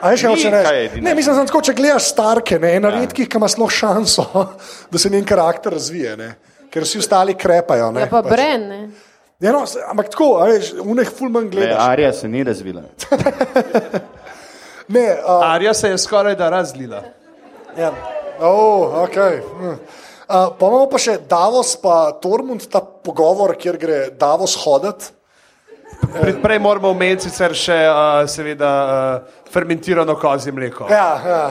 A 0.00 0.10
veš, 0.10 0.22
kaj 0.22 0.30
Ni, 0.30 0.34
hoče 0.34 0.48
je 0.48 0.52
reči? 0.52 1.00
Ne, 1.00 1.14
mislim, 1.14 1.36
da 1.36 1.46
tako, 1.46 1.60
če 1.62 1.74
gledaš 1.74 2.10
starke, 2.12 2.58
ne, 2.58 2.74
ena 2.76 2.88
Ja. 2.88 3.00
redkih, 3.00 3.28
ki 3.28 3.38
ima 3.40 3.48
sploh 3.48 3.70
šanso, 3.72 4.24
da 4.92 4.98
se 4.98 5.10
njen 5.10 5.24
karakter 5.24 5.72
razvije, 5.72 6.16
ne. 6.16 6.30
ker 6.70 6.82
vsi 6.84 6.98
ostali 6.98 7.34
krepajo. 7.34 7.90
Ne, 7.92 8.00
Ja, 8.04 8.06
pa 8.10 8.22
pač. 8.22 8.32
Bren, 8.32 8.68
ne. 8.68 8.80
Ja, 9.40 9.52
no, 9.52 9.64
ampak 9.90 10.08
tako, 10.12 10.38
a 10.40 10.46
veš, 10.48 10.72
v 10.80 10.94
nekih 10.96 11.12
ful 11.12 11.28
manj 11.28 11.48
Le, 11.48 11.50
gledaš. 11.50 11.80
Arija 11.88 12.12
se 12.12 12.28
ni 12.28 12.44
razvila. 12.44 12.82
Ne, 14.88 15.02
uh, 15.18 15.42
Arja 15.42 15.74
se 15.74 15.88
je 15.88 15.98
skoraj 15.98 16.36
da 16.38 16.48
razlila. 16.50 17.02
ja. 17.76 17.92
oh, 18.40 18.94
okay. 19.02 19.40
hm. 19.58 19.66
uh, 19.66 19.76
pa 20.28 20.66
imamo 20.66 20.86
pa 20.88 20.98
še 20.98 21.16
Davos, 21.28 21.72
pa 21.82 22.12
Tormund, 22.22 22.68
ta 22.70 22.78
pogovor, 22.80 23.56
kjer 23.58 23.76
gre 23.76 23.98
Davos 24.14 24.54
hoditi. 24.62 25.10
Prej 26.42 26.58
moramo 26.58 26.88
omeniti 26.88 27.28
sicer 27.28 27.54
še 27.56 27.76
uh, 27.88 28.24
seveda 28.30 28.70
uh, 28.84 29.34
fermentirano 29.52 30.14
kozje 30.16 30.52
mleko. 30.52 30.86
Ja, 30.90 31.08
ja. 31.26 31.42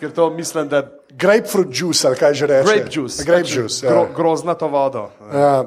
Ker 0.00 0.12
to 0.12 0.30
mislim, 0.30 0.68
da 0.68 0.82
Grapefruit 1.14 1.70
juice, 1.70 2.08
ali 2.08 2.16
kaj 2.18 2.34
že 2.34 2.46
reče. 2.46 2.66
grape 2.66 2.90
juice. 2.90 3.24
Grape 3.24 3.46
juice. 3.46 3.86
Gro, 3.86 4.00
Ja. 4.00 4.14
groznato 4.16 4.68
vodo. 4.68 5.10
Ja. 5.32 5.64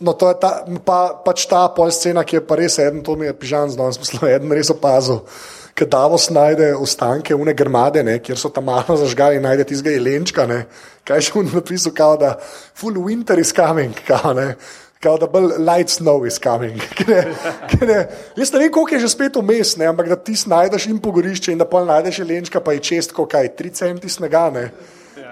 No, 0.00 0.12
to 0.12 0.28
je 0.28 0.34
ta, 0.40 0.64
pa, 0.84 0.98
pač 1.24 1.46
ta 1.48 1.68
pol 1.68 1.88
scena, 1.90 2.24
ki 2.24 2.36
je 2.36 2.42
pa 2.44 2.56
res 2.56 2.78
eden, 2.78 3.00
to 3.04 3.16
mi 3.16 3.26
je 3.26 3.32
pižan 3.32 3.68
zdanes 3.72 3.96
poslal, 4.00 4.28
eden 4.36 4.52
res 4.52 4.68
opazil. 4.72 5.22
Ker 5.74 5.88
Davos 5.88 6.28
najde 6.30 6.74
ostanke 6.76 7.32
une 7.36 7.54
grmade, 7.56 8.02
ne, 8.04 8.18
kjer 8.20 8.36
so 8.36 8.50
tam 8.52 8.68
malo 8.68 8.96
zažgali 9.00 9.36
in 9.40 9.44
najde 9.48 9.64
tistega 9.64 9.96
jelenčka. 9.96 10.44
Ne. 10.48 10.66
Kaj 11.08 11.20
še 11.30 11.32
v 11.38 11.46
napisu, 11.54 11.94
kao 11.96 12.16
da 12.20 12.34
full 12.76 13.00
winter 13.00 13.40
is 13.40 13.52
coming, 13.56 13.96
kao, 14.04 14.34
ne. 14.36 14.54
Kao 15.00 15.16
da 15.16 15.26
bolj 15.26 15.54
light 15.58 15.88
snow 15.88 16.26
is 16.26 16.36
coming. 16.38 16.80
Ker 16.96 17.08
Ne, 17.08 17.20
ker 17.68 17.88
ne, 17.88 18.00
jaz 18.36 18.50
ne 18.52 18.58
vem, 18.60 18.72
koliko 18.72 18.94
je 18.94 19.00
že 19.00 19.08
spet 19.08 19.36
vmes, 19.36 19.76
ne, 19.80 19.86
ampak 19.88 20.08
da 20.12 20.16
ti 20.16 20.34
najdeš 20.46 20.90
in 20.92 20.98
pogorišče 21.00 21.54
in 21.54 21.60
da 21.62 21.64
pol 21.64 21.86
najdeš 21.88 22.18
jelenčka, 22.20 22.60
pa 22.60 22.74
je 22.76 22.82
čest, 22.84 23.14
kot 23.16 23.30
kaj, 23.32 23.48
3 23.56 23.70
centi 23.78 24.08
snega, 24.12 24.50
ne. 24.52 24.66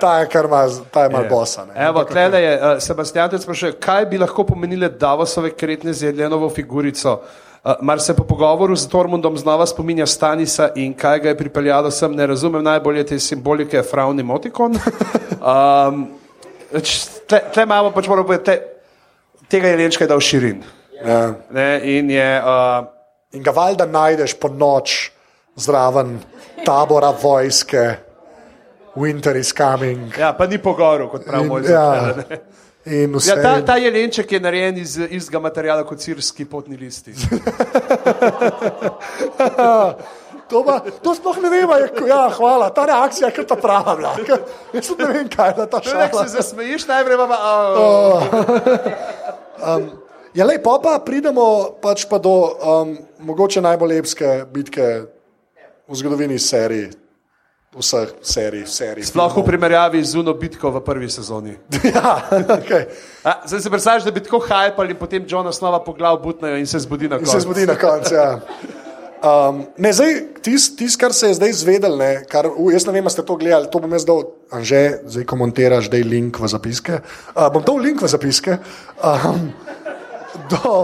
Ta 0.01 0.21
je 0.21 0.29
kar 0.33 0.49
ima, 0.49 0.63
ta 0.91 1.03
je 1.05 1.11
mal 1.13 1.27
bosa. 1.29 1.67
Ne. 1.69 1.75
Evo, 1.89 2.05
tlele 2.09 2.41
je 2.41 2.55
uh, 2.55 2.81
Sebastian 2.81 3.29
tudi 3.31 3.43
sprašuje, 3.43 3.75
kaj 3.83 4.07
bi 4.07 4.19
lahko 4.19 4.47
pomenile 4.47 4.89
Davosove 4.89 5.51
kretne 5.51 5.93
z 5.93 6.09
jedljenovo 6.09 6.49
figurico. 6.51 7.19
Uh, 7.65 7.73
mar 7.83 8.01
se 8.01 8.17
po 8.17 8.25
pogovoru 8.25 8.77
z 8.77 8.89
Tormundom 8.89 9.37
znova 9.37 9.67
spominja 9.67 10.07
Stanisa 10.07 10.71
in 10.77 10.95
kaj 10.95 11.21
ga 11.21 11.29
je 11.29 11.39
pripeljalo 11.39 11.91
sem, 11.91 12.17
ne 12.17 12.27
razumem 12.27 12.65
najbolje 12.65 13.05
te 13.07 13.19
simbolike, 13.19 13.83
frown 13.83 14.21
emotikon. 14.21 14.81
Um, 15.45 16.09
tle, 17.29 17.43
tle 17.53 17.69
imamo 17.69 17.93
pač 17.93 18.09
moramo 18.09 18.27
povedati, 18.27 18.45
te, 18.51 18.78
tega 19.49 19.69
je 19.69 20.07
dal 20.07 20.21
širin. 20.21 20.63
Ja. 21.05 21.35
Ne, 21.51 21.81
in 21.85 22.11
je, 22.11 22.43
uh, 22.43 22.87
In 23.33 23.43
ga 23.45 23.53
valjda 23.53 23.85
najdeš 23.87 24.33
po 24.41 24.49
noč 24.49 25.11
zraven 25.57 26.19
tabora 26.65 27.13
vojske, 27.23 27.97
Winter 28.97 29.37
is 29.37 29.53
coming. 29.53 30.19
ja, 30.19 30.33
pa 30.33 30.47
ni 30.47 30.59
pogovoril, 30.59 31.09
kot 31.09 31.25
pravi 31.27 31.49
moj 31.49 31.63
ja, 31.69 32.15
zatelj. 32.15 32.39
in 32.87 33.15
vse. 33.15 33.31
Ja, 33.31 33.43
ta, 33.43 33.65
ta 33.67 33.77
jelenček 33.77 34.33
je 34.33 34.41
narejen 34.41 34.79
iz 34.81 34.97
istega 35.11 35.41
materiala 35.45 35.85
kot 35.85 36.01
sirski 36.01 36.45
potni 36.45 36.77
listi. 36.77 37.13
To, 40.49 40.65
pa, 40.65 40.81
to 41.05 41.13
sploh 41.15 41.37
ne 41.45 41.51
vemo, 41.53 41.77
ja, 42.09 42.29
hvala, 42.33 42.71
ta 42.73 42.87
reakcija 42.89 43.29
je 43.29 43.35
kar 43.37 43.45
ta 43.45 43.57
prava. 43.61 43.95
bila. 43.97 44.15
Jaz 44.73 44.91
ne 44.99 45.07
vem, 45.07 45.29
kaj 45.29 45.49
je 45.49 45.55
bila 45.55 45.67
ta 45.67 45.81
Če 45.81 45.91
šala. 45.91 46.25
se 46.25 46.37
zasmejiš, 46.37 46.87
najprej 46.89 47.17
pa. 47.21 47.39
Oh. 47.77 48.23
Ja, 50.35 50.45
lej, 50.47 50.61
pa, 50.63 50.79
pa 50.79 50.99
pridemo 51.05 51.77
pač 51.83 52.05
pa 52.09 52.19
do 52.23 52.31
um, 52.57 52.95
mogoče 53.27 53.61
najbolj 53.65 53.99
epske 53.99 54.45
bitke 54.53 54.87
v 55.89 55.97
zgodovini 55.97 56.39
serij, 56.39 56.93
vseh 57.79 58.13
serij, 58.23 58.65
serij. 58.69 59.05
Sploh 59.09 59.37
v 59.41 59.45
primerjavi 59.47 60.03
z 60.05 60.21
Uno 60.21 60.35
bitko 60.35 60.71
v 60.71 60.81
prvi 60.85 61.09
sezoni. 61.11 61.57
Ja, 61.93 62.29
okay. 62.31 62.87
A, 63.25 63.41
zdaj 63.49 63.61
si 63.61 63.71
predstavljaš, 63.73 64.05
da 64.05 64.13
bi 64.15 64.21
tako 64.25 64.39
hajpali 64.45 64.95
in 64.95 65.01
potem 65.01 65.25
John 65.29 65.47
osnova 65.47 65.81
po 65.85 65.93
glavu 65.93 66.21
butnajo 66.23 66.57
in 66.57 66.67
se 66.67 66.79
zbudi 66.79 67.09
na 67.09 67.19
koncu. 67.19 67.33
se 67.33 67.41
zgodi 67.41 67.67
na 67.67 67.77
koncu. 67.79 68.15
Ja. 68.15 68.39
Um, 69.19 69.65
ne, 69.83 69.91
zdaj, 69.93 70.13
tisto, 70.47 70.77
tis, 70.79 70.95
kar 70.97 71.11
se 71.13 71.27
je 71.27 71.35
zdaj 71.35 71.53
zvedel, 71.59 71.97
ne, 71.99 72.23
kar, 72.31 72.47
jaz 72.71 72.87
ne 72.87 72.93
vem, 72.95 73.03
ali 73.03 73.11
ste 73.11 73.25
to 73.27 73.35
gledali, 73.35 73.67
to 73.67 73.81
bom 73.83 73.91
jaz 73.97 74.05
dal, 74.07 74.23
Anže, 74.55 75.01
zdaj 75.11 75.25
komentiraš, 75.29 75.91
da 75.91 75.99
je 75.99 76.07
link 76.07 76.39
v 76.39 76.49
zapiske. 76.49 77.01
Uh, 77.35 77.49
bom 77.53 77.65
dal 77.67 77.83
link 77.83 78.03
v 78.03 78.09
zapiske. 78.09 78.59
Um, 79.03 79.51
do, 80.51 80.75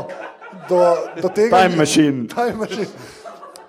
do, 0.69 0.81
do 1.23 1.31
tega. 1.31 1.63
Time 1.63 1.79
machine. 1.79 2.27
Time 2.29 2.59
machine. 2.59 2.91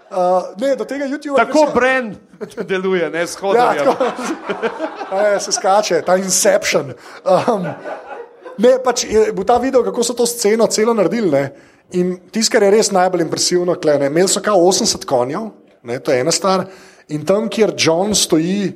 Uh, 0.09 0.49
ne, 0.57 0.75
do 0.75 0.85
tega 0.85 1.05
YouTube. 1.05 1.37
Tako 1.37 1.69
Bren 1.75 2.15
deluje, 2.67 3.09
ne 3.09 3.19
Ja, 3.19 3.27
shodarja. 3.27 3.85
tako, 3.85 4.05
ne, 5.15 5.39
se 5.39 5.51
skače, 5.51 6.01
ta 6.01 6.17
Inception. 6.17 6.93
Um, 7.23 7.69
ne, 8.57 8.75
pač 8.83 9.05
je, 9.09 9.29
bo 9.33 9.43
ta 9.43 9.57
video, 9.57 9.83
kako 9.83 10.03
so 10.03 10.13
to 10.13 10.25
sceno 10.25 10.67
celo 10.67 10.93
naredili. 10.93 11.31
Ne? 11.31 11.74
In 11.93 12.17
tisto, 12.31 12.55
kar 12.55 12.65
je 12.65 12.71
res 12.73 12.91
najbolj 12.91 13.21
impresivno, 13.21 13.75
ne, 13.85 14.07
imeli 14.07 14.27
so 14.31 14.41
kao 14.41 14.57
80 14.57 15.05
konjev, 15.05 15.51
ne, 15.83 15.99
to 15.99 16.11
je 16.11 16.21
ena 16.25 16.31
stvar. 16.31 16.65
In 17.13 17.25
tam, 17.25 17.49
kjer 17.49 17.75
John 17.77 18.15
stoji 18.15 18.73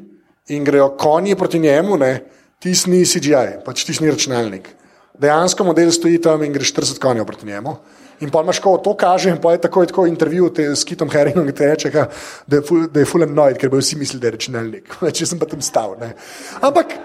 in 0.54 0.64
grejo 0.64 0.92
konji 0.98 1.36
proti 1.36 1.60
njemu, 1.60 1.98
tisti 2.60 2.92
ni 2.92 3.06
CGI, 3.06 3.64
pač 3.66 3.84
tisti 3.86 4.04
ni 4.04 4.12
računalnik. 4.12 4.70
Dejansko 5.20 5.64
model 5.64 5.92
stoji 5.92 6.22
tam 6.22 6.44
in 6.44 6.54
gre 6.54 6.64
40 6.64 7.00
konjev 7.02 7.26
proti 7.26 7.48
njemu. 7.48 7.76
In 8.20 8.30
pa 8.30 8.42
imaš, 8.44 8.60
ko 8.60 8.76
to 8.84 8.94
kaže, 9.00 9.32
in 9.32 9.38
pa 9.42 9.54
je 9.56 9.62
tako, 9.64 9.86
tako 9.86 10.06
intervju 10.08 10.50
te, 10.54 10.66
s 10.76 10.84
Kitom 10.84 11.10
Herringom, 11.10 11.46
ki 11.48 11.56
ti 11.56 11.66
reče, 11.66 11.92
da 12.48 12.60
je 12.60 12.62
full, 12.68 12.90
je 12.96 13.06
full 13.08 13.24
annoyed, 13.24 13.56
ker 13.60 13.72
bojo 13.72 13.84
vsi 13.84 13.96
mislili, 13.96 14.22
da 14.22 14.28
je 14.28 14.36
računalnik. 14.36 14.98
Če 15.18 15.28
sem 15.30 15.40
pa 15.40 15.48
tam 15.48 15.64
stal. 15.64 15.96
Ne. 16.02 16.12
Ampak 16.60 16.98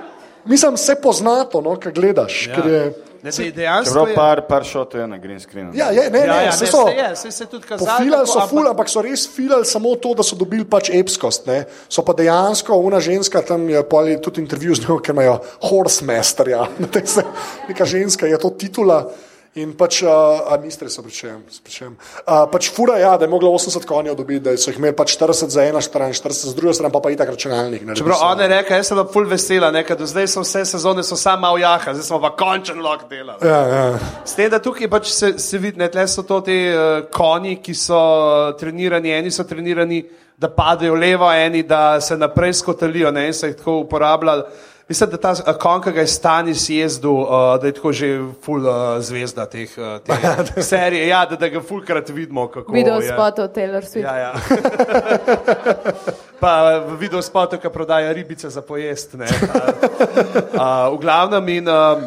mislim, 0.44 0.76
se 0.76 0.94
pozna 0.96 1.44
to, 1.44 1.60
no, 1.60 1.76
kaj 1.76 1.92
gledaš. 1.92 2.46
Ja. 2.46 2.54
Ker 2.54 2.66
je, 2.66 2.84
Ne, 3.24 3.32
sej 3.32 3.52
dejansko 3.52 4.02
je. 4.02 4.14
par, 4.14 4.42
par 4.44 4.60
šotov 4.62 5.00
je 5.00 5.06
na 5.06 5.16
green 5.16 5.40
screenu. 5.40 5.70
ja, 5.72 5.86
je, 5.88 6.10
ne, 6.10 6.18
Ja, 6.18 6.26
ne, 6.28 6.44
ja, 6.44 6.52
se 6.52 6.64
ne, 6.64 6.70
so. 6.70 6.82
saj 6.84 6.92
je, 6.94 7.32
se 7.32 7.44
je 7.44 7.46
tudi 7.46 7.64
kazalo, 7.64 7.88
Pofilali 7.88 8.20
kako, 8.20 8.26
so 8.28 8.38
ampak- 8.38 8.50
ful, 8.50 8.68
ampak 8.68 8.88
so 8.88 9.00
res 9.00 9.24
filali 9.26 9.64
samo 9.64 9.94
to, 9.96 10.12
da 10.12 10.22
so 10.22 10.36
dobili 10.36 10.64
pač 10.64 10.90
epskost. 10.90 11.46
Ne. 11.46 11.56
So 11.88 12.04
pa 12.04 12.12
dejansko, 12.12 12.76
una 12.76 13.00
ženska 13.00 13.40
tam 13.42 13.64
je 13.64 13.80
tudi 14.20 14.40
intervju 14.40 14.74
z 14.74 14.84
njo, 14.84 14.98
ker 14.98 15.12
imajo 15.12 15.38
horsemaster, 15.62 16.48
ja. 16.48 16.68
neka 17.68 17.84
ženska 17.86 18.26
je 18.26 18.38
to 18.38 18.50
titula. 18.50 19.08
In 19.54 19.70
pač, 19.78 20.00
uh, 20.02 20.40
a 20.50 20.56
niste 20.58 20.88
se 20.90 21.02
pričem, 21.02 21.36
pričem. 21.62 21.92
Uh, 22.26 22.40
pač 22.50 22.72
fura 22.74 22.96
ja, 22.98 23.12
da 23.14 23.28
je 23.28 23.30
mogla 23.30 23.52
80 23.54 23.84
konjev 23.86 24.16
dobiti, 24.18 24.42
da 24.42 24.56
so 24.58 24.72
jih 24.72 24.80
imeli 24.80 24.96
pač 24.98 25.14
40 25.14 25.54
za 25.54 25.62
eno 25.62 25.82
stran, 25.84 26.10
40 26.10 26.48
za 26.50 26.54
drugo 26.58 26.74
stran, 26.74 26.90
pa 26.90 26.98
pa 27.04 27.12
itak 27.14 27.30
računalnik. 27.30 27.84
naredi 27.86 28.02
Čeprav 28.02 28.24
ona 28.32 28.48
je 28.48 28.50
rekla, 28.50 28.80
jaz 28.80 28.90
sem 28.90 28.98
bila 28.98 29.06
full 29.14 29.30
vesela, 29.30 29.70
ne, 29.70 29.84
do 29.86 30.10
zdaj 30.10 30.26
so 30.32 30.42
vse 30.42 30.64
sezone 30.72 31.06
so 31.06 31.14
samo 31.16 31.46
malo 31.46 31.62
jaha, 31.62 31.94
zdaj 31.94 32.08
smo 32.08 32.18
pa 32.24 32.32
končen 32.34 32.82
lok 32.82 33.06
delali. 33.10 33.46
Ja, 33.46 33.62
ja. 33.70 33.86
S 34.24 34.34
tem, 34.34 34.50
da 34.50 34.58
tukaj 34.58 34.90
pač 34.90 35.14
se, 35.14 35.36
se 35.38 35.62
vidi, 35.62 35.78
ne, 35.78 35.86
tle 35.86 36.08
so 36.10 36.26
to 36.26 36.40
ti 36.42 36.58
uh, 36.74 37.06
konji, 37.14 37.60
ki 37.62 37.78
so 37.78 38.02
uh, 38.02 38.58
trenirani, 38.58 39.14
eni 39.14 39.30
so 39.30 39.46
trenirani, 39.46 40.02
da 40.34 40.50
padejo 40.50 40.98
levo, 40.98 41.30
eni 41.30 41.62
da 41.62 42.00
se 42.02 42.18
naprej 42.18 42.58
skotalijo, 42.58 43.14
ne, 43.14 43.28
in 43.30 43.38
so 43.38 43.46
jih 43.46 43.54
tako 43.62 43.84
uporabljali. 43.86 44.72
Mislim, 44.88 45.10
da 45.10 45.16
ta 45.16 45.30
uh, 45.32 45.56
konj, 45.60 45.80
ki 45.82 45.92
ga 45.92 46.00
je 46.00 46.06
Stanis 46.06 46.68
jezdil, 46.68 47.10
uh, 47.10 47.28
da 47.60 47.66
je 47.66 47.72
tako 47.72 47.92
že 47.92 48.08
full 48.44 48.66
uh, 48.68 49.00
zvezda 49.00 49.46
teh, 49.46 49.70
uh, 49.80 49.96
teh 50.04 50.64
serij, 50.70 51.08
ja, 51.08 51.24
da, 51.26 51.36
da 51.36 51.48
ga 51.48 51.62
fulkrat 51.64 52.08
vidimo, 52.08 52.48
kako 52.48 52.72
Video 52.72 53.00
spotov 53.00 53.48
Taylor 53.48 53.84
Swift. 53.84 54.04
Ja, 54.04 54.16
ja. 54.18 54.32
pa 56.42 56.84
video 57.00 57.22
spotu, 57.22 57.56
ki 57.56 57.72
prodaja 57.72 58.12
ribice 58.12 58.50
za 58.50 58.62
pojest. 58.62 59.14
Ne, 59.14 59.24
a, 59.24 59.62
a, 60.64 60.88
v 60.92 61.00
glavnem 61.00 61.48
in 61.48 61.68
um, 61.68 62.04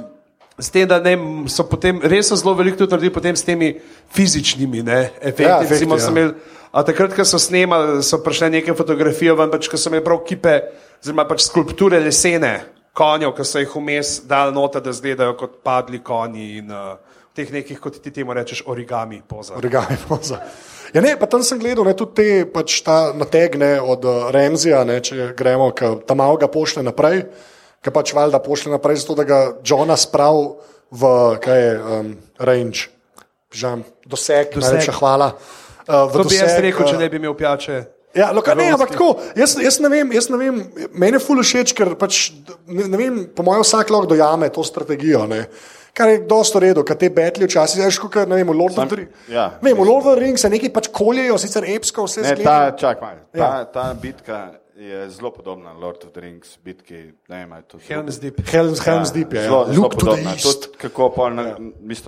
s 0.59 0.69
tem, 0.69 0.85
da 0.85 0.99
ne, 1.01 1.17
so 1.49 1.65
potem 1.65 1.97
res 2.05 2.29
so 2.29 2.37
zelo 2.37 2.53
veliko 2.53 2.77
tudi 2.77 2.93
naredili 2.93 3.13
potem 3.13 3.35
s 3.35 3.41
temi 3.41 3.73
fizičnimi 4.13 4.83
ne, 4.85 5.01
efekti. 5.17 5.49
Ja, 5.49 5.63
efekti, 5.63 5.73
Recimo, 5.73 5.97
ja. 5.97 6.11
imel, 6.13 6.35
a 6.69 6.83
takrat, 6.85 7.17
ko 7.17 7.25
so 7.25 7.41
snemali, 7.41 8.03
so 8.05 8.21
prišle 8.21 8.51
neke 8.53 8.77
fotografije, 8.77 9.33
ven, 9.33 9.49
pač, 9.49 9.65
ko 9.65 9.81
so 9.81 9.89
imeli 9.89 10.05
prav 10.05 10.21
kipe, 10.29 10.59
oziroma 11.01 11.27
pač 11.29 11.45
skulpture 11.47 11.99
lesene 11.99 12.55
konjev, 12.97 13.33
ki 13.37 13.45
so 13.45 13.61
jih 13.61 13.75
vmes 13.77 14.15
dali 14.29 14.55
noter, 14.55 14.81
da 14.81 14.89
izgledajo 14.93 15.35
kot 15.37 15.59
padli 15.65 15.99
konji 16.03 16.47
in 16.61 16.71
uh, 16.73 16.95
teh 17.37 17.51
nekih, 17.53 17.77
kot 17.81 17.99
ti 18.01 18.11
temu 18.13 18.33
rečeš, 18.33 18.63
origami 18.65 19.21
poza. 19.27 19.53
Origami 19.59 19.97
poza. 20.07 20.39
Ja, 20.95 21.03
ne, 21.03 21.13
pa 21.19 21.27
tam 21.29 21.43
sem 21.45 21.59
gledal 21.61 21.85
ne, 21.85 21.93
tudi 21.97 22.15
te 22.17 22.27
pač 22.49 22.79
ta 22.85 23.11
nategne 23.13 23.75
od 23.81 24.07
uh, 24.07 24.29
Remzija, 24.33 24.81
ne, 24.87 24.97
če 25.03 25.31
gremo, 25.37 25.69
ki 25.77 25.93
tam 26.09 26.23
malo 26.23 26.39
ga 26.41 26.49
pošle 26.49 26.81
naprej, 26.87 27.25
ki 27.83 27.93
pač 27.93 28.15
valjda 28.17 28.41
pošle 28.41 28.73
naprej, 28.73 29.03
zato 29.03 29.19
da 29.19 29.27
ga 29.27 29.39
Johna 29.61 29.97
sprav 29.99 30.39
v 30.89 31.11
kaj 31.43 31.61
je 31.61 31.73
um, 31.77 32.13
range, 32.39 32.87
Žam, 33.53 33.83
doseg, 34.03 34.49
Doseg. 34.51 34.57
doseg. 34.57 34.63
najlepša 34.63 34.93
hvala. 34.99 35.27
Uh, 35.87 36.09
To 36.11 36.23
bi 36.27 36.35
jaz 36.35 36.49
doseg, 36.51 36.65
rekel, 36.65 36.89
če 36.89 36.97
ne 36.99 37.07
bi 37.09 37.19
imel 37.21 37.35
pijače. 37.37 37.77
Ja, 38.15 38.31
loka, 38.31 38.55
ne, 38.55 38.71
ampak 38.71 38.91
tako, 38.95 39.19
jaz, 39.35 39.57
jaz 39.61 39.79
ne 39.79 39.89
vem, 39.89 40.11
jaz 40.15 40.29
ne 40.29 40.38
vem, 40.38 40.61
meni 40.93 41.17
je 41.17 41.21
ful 41.21 41.41
všeč, 41.43 41.73
ker 41.75 41.91
pač, 41.99 42.31
ne, 42.65 42.88
ne 42.88 42.97
vem, 42.97 43.17
po 43.35 43.43
mojem 43.43 43.61
vsak 43.61 43.89
lahko 43.89 44.07
dojame 44.09 44.49
to 44.49 44.63
strategijo. 44.63 45.27
Ne. 45.27 45.43
Kar 45.93 46.09
je 46.09 46.19
dosto 46.29 46.59
redo, 46.61 46.84
kaj 46.85 46.97
te 46.97 47.09
betli 47.09 47.45
včasih, 47.45 47.84
veš, 47.84 47.99
kot 47.99 48.15
ne 48.29 48.35
vem, 48.35 48.47
v 48.47 48.55
Lord 48.55 48.77
of 48.77 48.88
the 48.88 48.95
Rings. 48.95 49.13
ja. 49.29 49.47
Vem, 49.61 49.75
v 49.75 49.85
Lord 49.85 50.05
of 50.05 50.15
the 50.15 50.21
Rings 50.21 50.41
se 50.41 50.49
nekaj 50.49 50.69
pač 50.73 50.88
koljejo, 50.93 51.38
sicer 51.38 51.65
epsko, 51.67 52.05
vse 52.05 52.21
Ne, 52.21 52.31
zgleda. 52.31 52.55
ta, 52.71 52.77
čak, 52.77 53.01
malo. 53.01 53.21
ta, 53.34 53.38
Ja. 53.39 53.65
ta 53.65 53.85
bitka 53.93 54.39
je 54.77 55.09
zelo 55.09 55.31
podobna 55.31 55.73
Lord 55.73 56.03
of 56.05 56.11
the 56.11 56.21
Rings 56.21 56.57
bitki. 56.63 56.93
Ne 57.27 57.37
vem, 57.37 57.49
zelo- 57.49 57.81
Helm's 57.89 58.19
Deep. 58.19 58.41
Helms, 58.49 58.79
Helms 58.79 59.11
Deep 59.11 59.33
je. 59.33 59.41
Zelo, 59.41 59.65
Ja. 59.67 59.73
zelo 59.73 59.83
Look 59.83 59.91
to 59.91 59.97
the 59.97 60.05
podobna. 60.05 60.31
Tudi 60.31 60.77
kako 60.77 61.09
pol 61.09 61.29
na, 61.33 61.41
ja. 61.41 61.57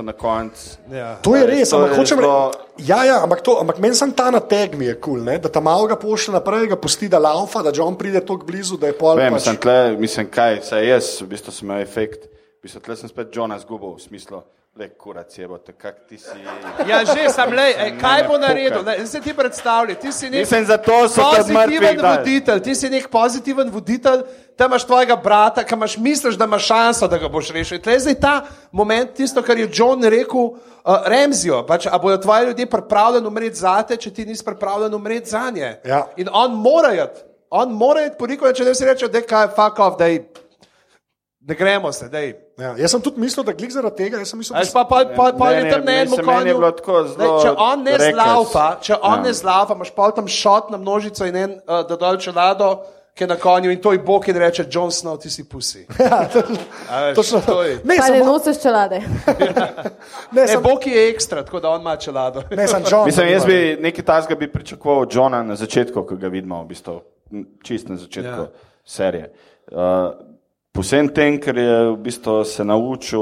na 0.02 0.14
koncu. 0.14 0.78
Ja. 0.92 1.16
To 1.22 1.36
je 1.36 1.46
res, 1.48 1.70
To 1.70 1.76
ampak 1.78 1.92
je 1.92 1.98
hočem 1.98 2.18
zelo- 2.20 2.48
reči. 2.48 2.88
Ja, 2.88 3.04
ja, 3.04 3.24
ampak, 3.24 3.42
to- 3.42 3.58
ampak 3.60 3.80
meni 3.80 3.96
sem 3.96 4.12
ta 4.12 4.32
na 4.32 4.40
teg 4.40 4.78
mi 4.78 4.86
je 4.86 4.96
kul, 4.96 5.20
cool, 5.20 5.40
da 5.40 5.50
ta 5.50 5.60
malo 5.60 5.88
ga 5.88 5.96
pošlje 5.96 6.34
naprej, 6.34 6.68
ga 6.68 6.76
pusti, 6.76 7.10
da 7.10 7.20
laufa, 7.20 7.62
da 7.62 7.72
John 7.74 7.96
pride 7.98 8.22
tako 8.22 8.46
blizu, 8.46 8.78
da 8.78 8.88
je 8.88 8.94
pol. 8.94 9.16
Vem, 9.18 9.34
pač, 9.34 9.42
sem 9.42 9.58
tle, 9.58 9.98
mislim, 9.98 10.30
kaj, 10.30 10.62
saj 10.62 10.88
jaz, 10.88 11.22
v 11.22 11.28
bistvu 11.28 11.52
sem 11.52 11.68
imel 11.68 11.82
efekt, 11.82 12.26
v 12.60 12.62
bistvu 12.64 12.80
tle 12.82 12.96
sem 12.96 13.10
spet 13.10 13.36
Johna 13.36 13.60
zgubil, 13.60 13.96
v 13.98 14.02
smislu, 14.02 14.44
le 14.80 14.90
kurac 14.90 15.38
je, 15.38 15.48
bote, 15.48 15.74
kak 15.74 15.96
ti 16.08 16.18
si. 16.18 16.40
Ja, 16.88 17.02
že 17.06 17.28
sem 17.30 17.52
le, 17.52 17.68
ej, 17.84 17.92
kaj 18.00 18.24
bo 18.28 18.38
naredil? 18.40 18.80
Ne, 18.88 18.96
zdaj 19.06 19.22
ti 19.22 19.34
predstavljaj, 19.36 19.98
ti 20.00 20.12
si 20.12 20.30
nek 20.30 20.46
Mislim, 20.46 20.66
zato 20.66 21.08
so 21.12 21.26
mrtvi 21.26 21.54
pozitiven 21.54 21.98
dali. 21.98 22.18
voditelj, 22.18 22.62
ti 22.64 22.76
si 22.76 22.90
nek 22.90 23.10
pozitiven 23.12 23.70
voditelj, 23.74 24.24
tam 24.56 24.72
imaš 24.72 24.86
tvojega 24.88 25.16
brata, 25.20 25.64
ki 25.64 25.76
imaš 25.76 25.98
misliš, 25.98 26.40
da 26.40 26.48
imaš 26.48 26.68
šanso, 26.68 27.08
da 27.08 27.18
ga 27.18 27.28
boš 27.28 27.52
rešil. 27.52 27.82
Tle 27.84 27.94
je 27.94 28.00
zdaj 28.08 28.20
ta 28.24 28.36
moment, 28.72 29.12
tisto, 29.16 29.44
kar 29.44 29.60
je 29.60 29.70
John 29.74 30.04
rekel 30.04 30.40
uh, 30.40 30.60
Remzijo, 31.06 31.66
pač, 31.68 31.88
a 31.92 32.00
bodo 32.00 32.18
tvoji 32.18 32.48
ljudje 32.48 32.70
pripravljeni 32.70 33.28
umreti 33.28 33.60
zate, 33.60 33.98
če 33.98 34.14
ti 34.14 34.26
nisi 34.26 34.46
pripravljen 34.46 34.94
umreti 34.96 35.30
za 35.30 35.50
nje. 35.52 35.76
Ja. 35.86 36.06
In 36.18 36.32
on 36.32 36.56
mora 36.56 36.94
iti, 36.94 37.26
on 37.50 37.72
mora 37.76 38.06
iti 38.06 38.16
po 38.20 38.32
reku, 38.32 38.48
če 38.54 38.64
ne 38.64 38.76
si 38.76 38.88
reče, 38.88 39.12
da 39.12 39.20
je 39.20 39.28
kaj, 39.28 39.52
fuck 39.56 39.80
off, 39.80 40.00
da 40.00 40.08
ne 41.42 41.56
gremo 41.56 41.92
se, 41.92 42.10
da 42.10 42.20
je. 42.20 42.52
Ja, 42.58 42.76
jaz 42.78 42.92
sem 42.92 43.02
tudi 43.02 43.20
mislil, 43.20 43.44
da 43.44 43.54
glik 43.54 43.72
zaradi 43.72 43.96
tega. 43.96 44.18
Mislil, 44.18 44.44
da 44.54 44.68
pa, 44.74 44.84
pa, 44.86 45.06
pa, 45.16 45.32
pa 45.34 45.52
je 45.52 45.64
Meni- 45.64 45.72
tam 45.72 45.82
enem 45.82 46.08
mislim, 46.10 46.26
meni 46.28 46.50
je 46.50 46.56
tako 46.76 46.92
konju. 46.94 47.08
zelo 47.08 47.42
Če 47.44 47.52
on 47.58 47.84
ne 47.84 47.98
zlaufa, 48.12 48.78
če 48.82 48.96
on 48.96 49.14
Ja. 49.14 49.22
ne 49.22 49.34
zlaufa, 49.34 49.74
imaš 49.74 49.92
pa 49.92 50.12
tam 50.12 50.28
šot 50.28 50.70
na 50.70 50.78
množico 50.78 51.26
in 51.26 51.36
en 51.36 51.52
uh, 51.52 51.88
da 51.88 51.96
dol 51.96 52.18
čelado, 52.18 52.84
ki 53.16 53.24
je 53.24 53.28
na 53.28 53.36
konju 53.36 53.72
in 53.72 53.82
to 53.82 53.92
je 53.92 54.00
Bog 54.00 54.30
in 54.30 54.38
reče, 54.38 54.66
John 54.70 54.92
Snow, 54.92 55.18
ti 55.18 55.30
si 55.30 55.44
pusi. 55.44 55.88
Ja, 56.00 56.28
A 56.90 57.02
veš, 57.02 57.16
točno 57.16 57.42
to 57.42 57.64
je. 57.64 57.80
Ne, 57.84 57.98
Pa 57.98 58.04
sem, 58.04 58.14
ne 58.14 58.20
nosiš 58.22 58.62
čelade. 58.62 59.00
ne, 60.32 60.42
Ne, 60.42 60.48
sem, 60.48 60.62
Bog 60.64 60.88
je 60.88 61.10
ekstra, 61.10 61.44
tako 61.44 61.60
da 61.60 61.70
on 61.70 61.82
ima 61.82 61.96
čelado. 61.96 62.44
ne, 62.52 62.68
sem 62.68 62.84
John. 62.92 63.06
Mislim, 63.06 63.28
jaz 63.28 63.46
bi 63.46 63.78
nekaj 63.80 64.06
tasga 64.06 64.36
bi 64.36 64.52
pričakoval 64.52 65.00
od 65.00 65.14
Johna 65.14 65.44
na 65.44 65.56
začetku, 65.56 66.04
ko 66.04 66.16
ga 66.16 66.28
vidimo, 66.28 66.64
v 66.64 66.68
bistvu, 66.68 67.02
čist 67.64 67.90
na 67.90 67.96
začetku 67.96 68.42
ja. 68.42 68.48
serije. 68.86 69.34
Uh, 69.68 69.78
po 70.72 70.82
vsem 70.82 71.10
tem, 71.10 71.40
ker 71.40 71.58
je 71.58 71.78
v 71.92 71.98
bistvu 71.98 72.44
se 72.46 72.64
naučil. 72.64 73.22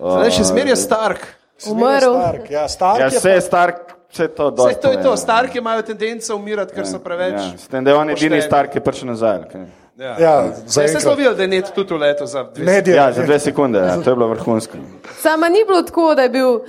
Uh, 0.00 0.16
Zdaj 0.18 0.30
še 0.30 0.44
zmeraj 0.44 0.72
je 0.72 0.76
Stark. 0.76 1.22
Umrl. 1.68 2.14
Stark, 2.16 2.50
ja, 2.50 2.68
Stark 2.68 3.00
Ja, 3.00 3.06
je 3.06 3.18
vse 3.18 3.30
je 3.30 3.40
star, 3.40 3.72
vse 4.08 4.28
to 4.28 4.48
Vse 4.50 4.80
to 4.80 4.90
je 4.90 4.96
to, 4.96 5.02
pove, 5.02 5.16
Starki 5.16 5.58
imajo 5.58 5.82
tendenco 5.82 6.36
umirati, 6.36 6.72
ker 6.74 6.86
so 6.88 6.98
preveč. 6.98 7.36
Ja, 7.36 7.58
s 7.58 7.68
tem, 7.68 7.84
da 7.84 7.90
je 7.90 7.96
on 7.96 8.10
edini 8.10 8.40
star, 8.42 8.66
ki 8.66 8.80
je 8.80 8.84
prišel 8.84 9.12
nazaj. 9.12 9.44
kaj? 9.52 9.66
Ja. 10.00 10.14
Ja, 10.16 10.34
Zdaj 10.48 10.64
ste 10.64 10.72
zaenkrat. 10.72 11.02
slovili, 11.02 11.34
da 11.36 11.42
je 11.42 11.48
net 11.48 11.72
tudi 11.74 11.92
v 11.94 11.98
letu 12.00 12.26
za 12.26 12.42
dve 12.48 12.80
je, 12.80 12.94
Ja, 12.96 13.12
za 13.12 13.22
dve 13.22 13.36
sekunde, 13.38 13.78
ja, 13.78 14.00
to 14.00 14.10
je 14.10 14.16
bilo 14.16 14.28
vrhunsko. 14.32 14.78
Sama 15.20 15.48
ni 15.48 15.60
bilo 15.68 15.82
tako, 15.82 16.14
da 16.14 16.22
je 16.22 16.32
bil. 16.32 16.60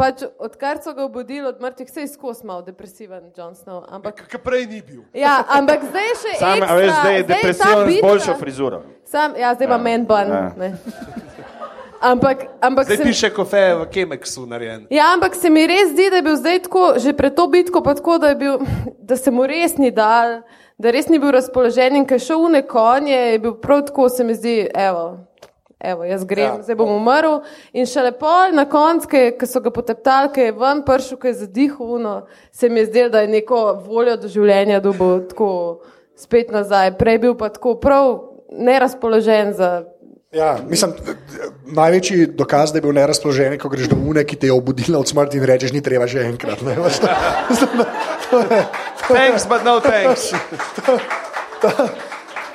Pač, 0.00 0.22
odkar 0.38 0.78
so 0.80 0.94
ga 0.94 1.04
obudili 1.04 1.44
od 1.44 1.60
mrtvih, 1.60 1.90
se 1.90 2.00
je 2.00 2.08
skozi 2.08 2.46
malo 2.46 2.62
depresiven, 2.62 3.28
John 3.36 3.52
Snow. 3.54 3.84
Ampak, 3.86 4.22
Ki 4.26 4.38
prej 4.40 4.64
ni 4.66 4.80
bil. 4.80 5.02
ja, 5.12 5.44
ampak 5.46 5.84
zdaj 5.84 6.02
je 6.02 6.14
še 6.16 6.32
Sam, 6.38 6.56
ekstra, 6.56 6.74
veš, 6.74 6.90
zdaj 6.94 7.14
je 7.14 7.22
depresiven 7.24 7.84
z 7.86 8.00
boljšo 8.00 8.34
frizuro. 8.34 8.78
Sam, 9.04 9.36
ja, 9.36 9.52
zdaj 9.52 9.66
ima 9.66 9.74
Ja. 9.74 9.82
men 9.82 10.06
ban. 10.06 10.28
Ja. 10.28 10.52
ne. 10.56 10.70
Ampak, 12.02 12.48
ampak 12.60 12.84
Zdaj 12.86 12.96
se, 12.96 13.02
piše 13.04 13.28
kofe 13.30 13.74
v 13.74 13.84
Kemeksu 13.86 14.46
narejen. 14.46 14.86
ja, 14.90 15.12
ampak 15.12 15.34
se 15.34 15.50
mi 15.50 15.66
res 15.66 15.92
zdi, 15.92 16.08
da 16.08 16.16
je 16.16 16.22
bil 16.22 16.36
zdaj 16.36 16.58
tako, 16.60 16.94
že 16.96 17.12
pred 17.12 17.34
to 17.34 17.44
bitko, 17.46 17.82
pa 17.82 17.92
tako, 17.92 18.16
da, 18.16 18.28
je 18.28 18.36
bil, 18.36 18.56
da 18.98 19.16
se 19.16 19.30
mu 19.30 19.44
res 19.44 19.76
ni 19.76 19.90
dal, 19.90 20.40
da 20.78 20.90
res 20.90 21.08
ni 21.08 21.18
bil 21.18 21.28
razpoložen 21.30 21.92
in 21.94 22.06
ker 22.06 22.16
je 22.16 22.24
šel 22.24 22.40
v 22.40 22.50
ne 22.50 22.62
konje, 22.64 23.12
je 23.28 23.38
bil 23.38 23.52
prav 23.54 23.84
tako, 23.84 24.08
se 24.08 24.24
mi 24.24 24.32
zdi, 24.32 24.64
evo. 24.72 25.28
Evo, 25.80 26.04
jaz 26.04 26.24
grem, 26.24 26.44
Ja. 26.46 26.62
zdaj 26.62 26.76
bom 26.76 26.90
umrl. 26.92 27.38
In 27.72 27.86
še 27.86 28.02
lepo 28.02 28.28
na 28.52 28.66
koncu, 28.66 29.08
ki 29.08 29.46
so 29.46 29.60
ga 29.60 29.70
poteptali, 29.70 30.28
ki 30.28 30.40
je 30.42 30.52
ven 30.52 30.82
prišel, 30.82 31.16
ki 31.16 31.26
je 31.26 31.34
zadihal, 31.36 31.86
uno, 31.90 32.14
se 32.52 32.68
mi 32.68 32.80
je 32.80 32.86
zdelo, 32.86 33.08
da 33.10 33.20
je 33.20 33.28
neko 33.30 33.60
voljo 33.82 34.16
do 34.16 34.28
življenja 34.28 34.80
dobil 34.80 35.24
tako 35.26 35.80
spet 36.14 36.50
nazaj. 36.50 36.98
Prej 36.98 37.18
bil 37.18 37.34
pa 37.34 37.48
tako 37.48 37.74
prav 37.76 38.20
nerazpoložen 38.50 39.54
za. 39.54 39.70
Ja, 40.30 40.58
mislim, 40.62 40.92
največji 41.66 42.26
dokaz, 42.28 42.70
da 42.70 42.78
je 42.78 42.82
bil 42.82 42.92
nerazpoložen, 42.92 43.56
ko 43.58 43.68
greš 43.68 43.88
do 43.88 43.96
une, 43.98 44.22
ki 44.22 44.36
te 44.36 44.46
je 44.46 44.52
obudila 44.52 44.98
od 44.98 45.08
smrti 45.08 45.38
in 45.38 45.44
rečeš, 45.44 45.72
ni 45.72 45.80
treba 45.80 46.06
že 46.06 46.22
enkrat. 46.22 46.60
Ne, 46.62 46.76
Veš, 46.76 47.00
to- 47.00 47.08
Thanks, 49.10 49.48
but 49.48 49.64
no 49.64 49.80
thanks. 49.80 50.30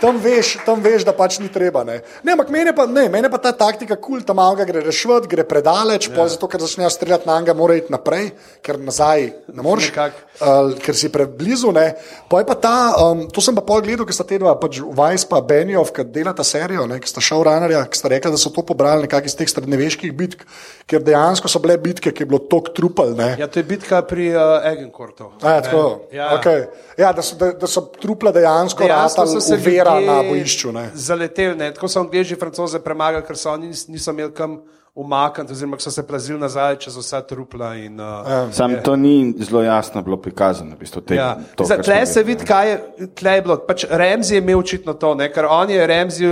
Tam, 0.05 0.19
veš, 0.21 0.51
tam 0.65 0.83
veš, 0.83 1.05
da 1.07 1.13
pač 1.15 1.39
ni 1.41 1.49
treba. 1.51 1.83
Ne, 1.87 1.99
ne 2.23 2.33
ampak 2.35 2.51
mene 2.53 2.73
pa, 2.75 2.85
ne, 2.89 3.07
mene 3.11 3.29
pa 3.31 3.39
ta 3.41 3.51
taktika 3.55 3.97
kul, 3.97 4.19
cool, 4.19 4.25
tam 4.27 4.37
malo 4.39 4.57
ga 4.59 4.67
gre 4.67 4.83
rešiti, 4.85 5.29
gre 5.31 5.45
predaleč, 5.47 6.09
ja. 6.09 6.27
zato 6.31 6.49
ker 6.51 6.61
začnejo 6.61 6.89
streljati 6.93 7.27
na 7.29 7.39
njega, 7.41 7.55
mora 7.57 7.77
iti 7.79 7.93
naprej, 7.93 8.31
ker 8.65 8.79
nazaj 8.81 9.27
ne 9.53 9.65
moreš, 9.65 9.91
uh, 9.95 10.75
ker 10.85 10.97
si 10.97 11.09
preblizu. 11.13 11.73
Ne. 11.75 11.87
Pa 12.29 12.43
je 12.43 12.49
pa 12.49 12.57
ta, 12.59 12.75
um, 13.01 13.25
to 13.29 13.43
sem 13.43 13.57
pa 13.57 13.65
pol 13.65 13.83
gledal, 13.85 14.07
ker 14.07 14.15
sta 14.15 14.27
te 14.27 14.39
dva, 14.41 14.55
pač 14.61 14.81
Vajs 14.85 15.27
pa 15.29 15.41
Benjov, 15.45 15.91
ki 15.95 16.07
delata 16.13 16.45
serijo, 16.45 16.85
ki 16.85 17.09
sta 17.09 17.23
showrunnerja, 17.23 17.83
ki 17.89 17.99
sta 17.99 18.11
rekla, 18.13 18.33
da 18.35 18.41
so 18.41 18.53
to 18.53 18.65
pobrali 18.65 19.07
nekako 19.07 19.31
iz 19.31 19.37
teh 19.37 19.49
srednjeveških 19.49 20.13
bitk, 20.15 20.45
ker 20.89 21.03
dejansko 21.03 21.49
so 21.51 21.61
bile 21.63 21.77
bitke, 21.81 22.13
ki 22.13 22.25
je 22.25 22.29
bilo 22.29 22.41
tok 22.51 22.71
trupel. 22.77 23.15
Ne. 23.17 23.33
Ja, 23.41 23.49
to 23.49 23.61
je 23.61 23.67
bitka 23.67 24.03
pri 24.05 24.29
uh, 24.35 24.61
Egenkortu. 24.69 25.31
A, 25.41 25.57
ja, 25.57 25.65
tako, 25.65 25.83
Ja. 26.11 26.29
okay. 26.37 26.67
ja, 26.97 27.11
da, 27.13 27.23
so, 27.25 27.35
da, 27.39 27.51
da 27.57 27.67
so 27.67 27.81
trupla 28.01 28.31
dejansko, 28.31 28.83
Dejansko 28.85 29.15
dejansko 29.23 29.41
so 29.41 29.47
se 29.47 29.57
na 29.99 30.23
bojišču. 30.23 30.71
Ne. 30.71 30.89
Zaleteli, 30.93 31.55
ne. 31.55 31.73
tako 31.73 31.87
so 31.87 31.99
angliži 31.99 32.35
francoze 32.35 32.79
premagali, 32.79 33.23
ker 33.25 33.37
so 33.37 33.51
oni 33.51 33.67
nis- 33.67 33.89
niso 33.89 34.11
imeli 34.11 34.33
kam 34.33 34.61
umakniti, 34.95 35.51
oziroma 35.51 35.79
so 35.79 35.91
se 35.91 36.07
plazili 36.07 36.39
nazaj 36.39 36.75
čez 36.75 36.97
vsa 36.97 37.21
trupla. 37.21 37.75
In, 37.75 37.99
uh, 37.99 38.29
ja. 38.29 38.51
Sam 38.51 38.75
to 38.83 38.95
ni 38.95 39.33
zelo 39.39 39.63
jasno 39.63 40.01
bilo 40.01 40.17
prikazano. 40.17 40.75
V 40.75 40.79
bistvu, 40.79 41.01
te, 41.01 41.15
Ja. 41.15 41.37
to, 41.55 41.65
Zdaj, 41.65 41.81
tle 41.81 42.05
se 42.05 42.23
vidi, 42.23 42.45
kaj 42.45 42.69
je, 42.71 42.77
tle 43.15 43.31
je 43.31 43.41
bilo. 43.41 43.57
Pač 43.57 43.85
Remzi 43.89 44.35
je 44.35 44.41
imel 44.41 44.59
očitno 44.59 44.93
to, 44.93 45.15
ne? 45.15 45.31
ker 45.33 45.45
on 45.45 45.69
je 45.69 45.87
Remzi, 45.87 46.25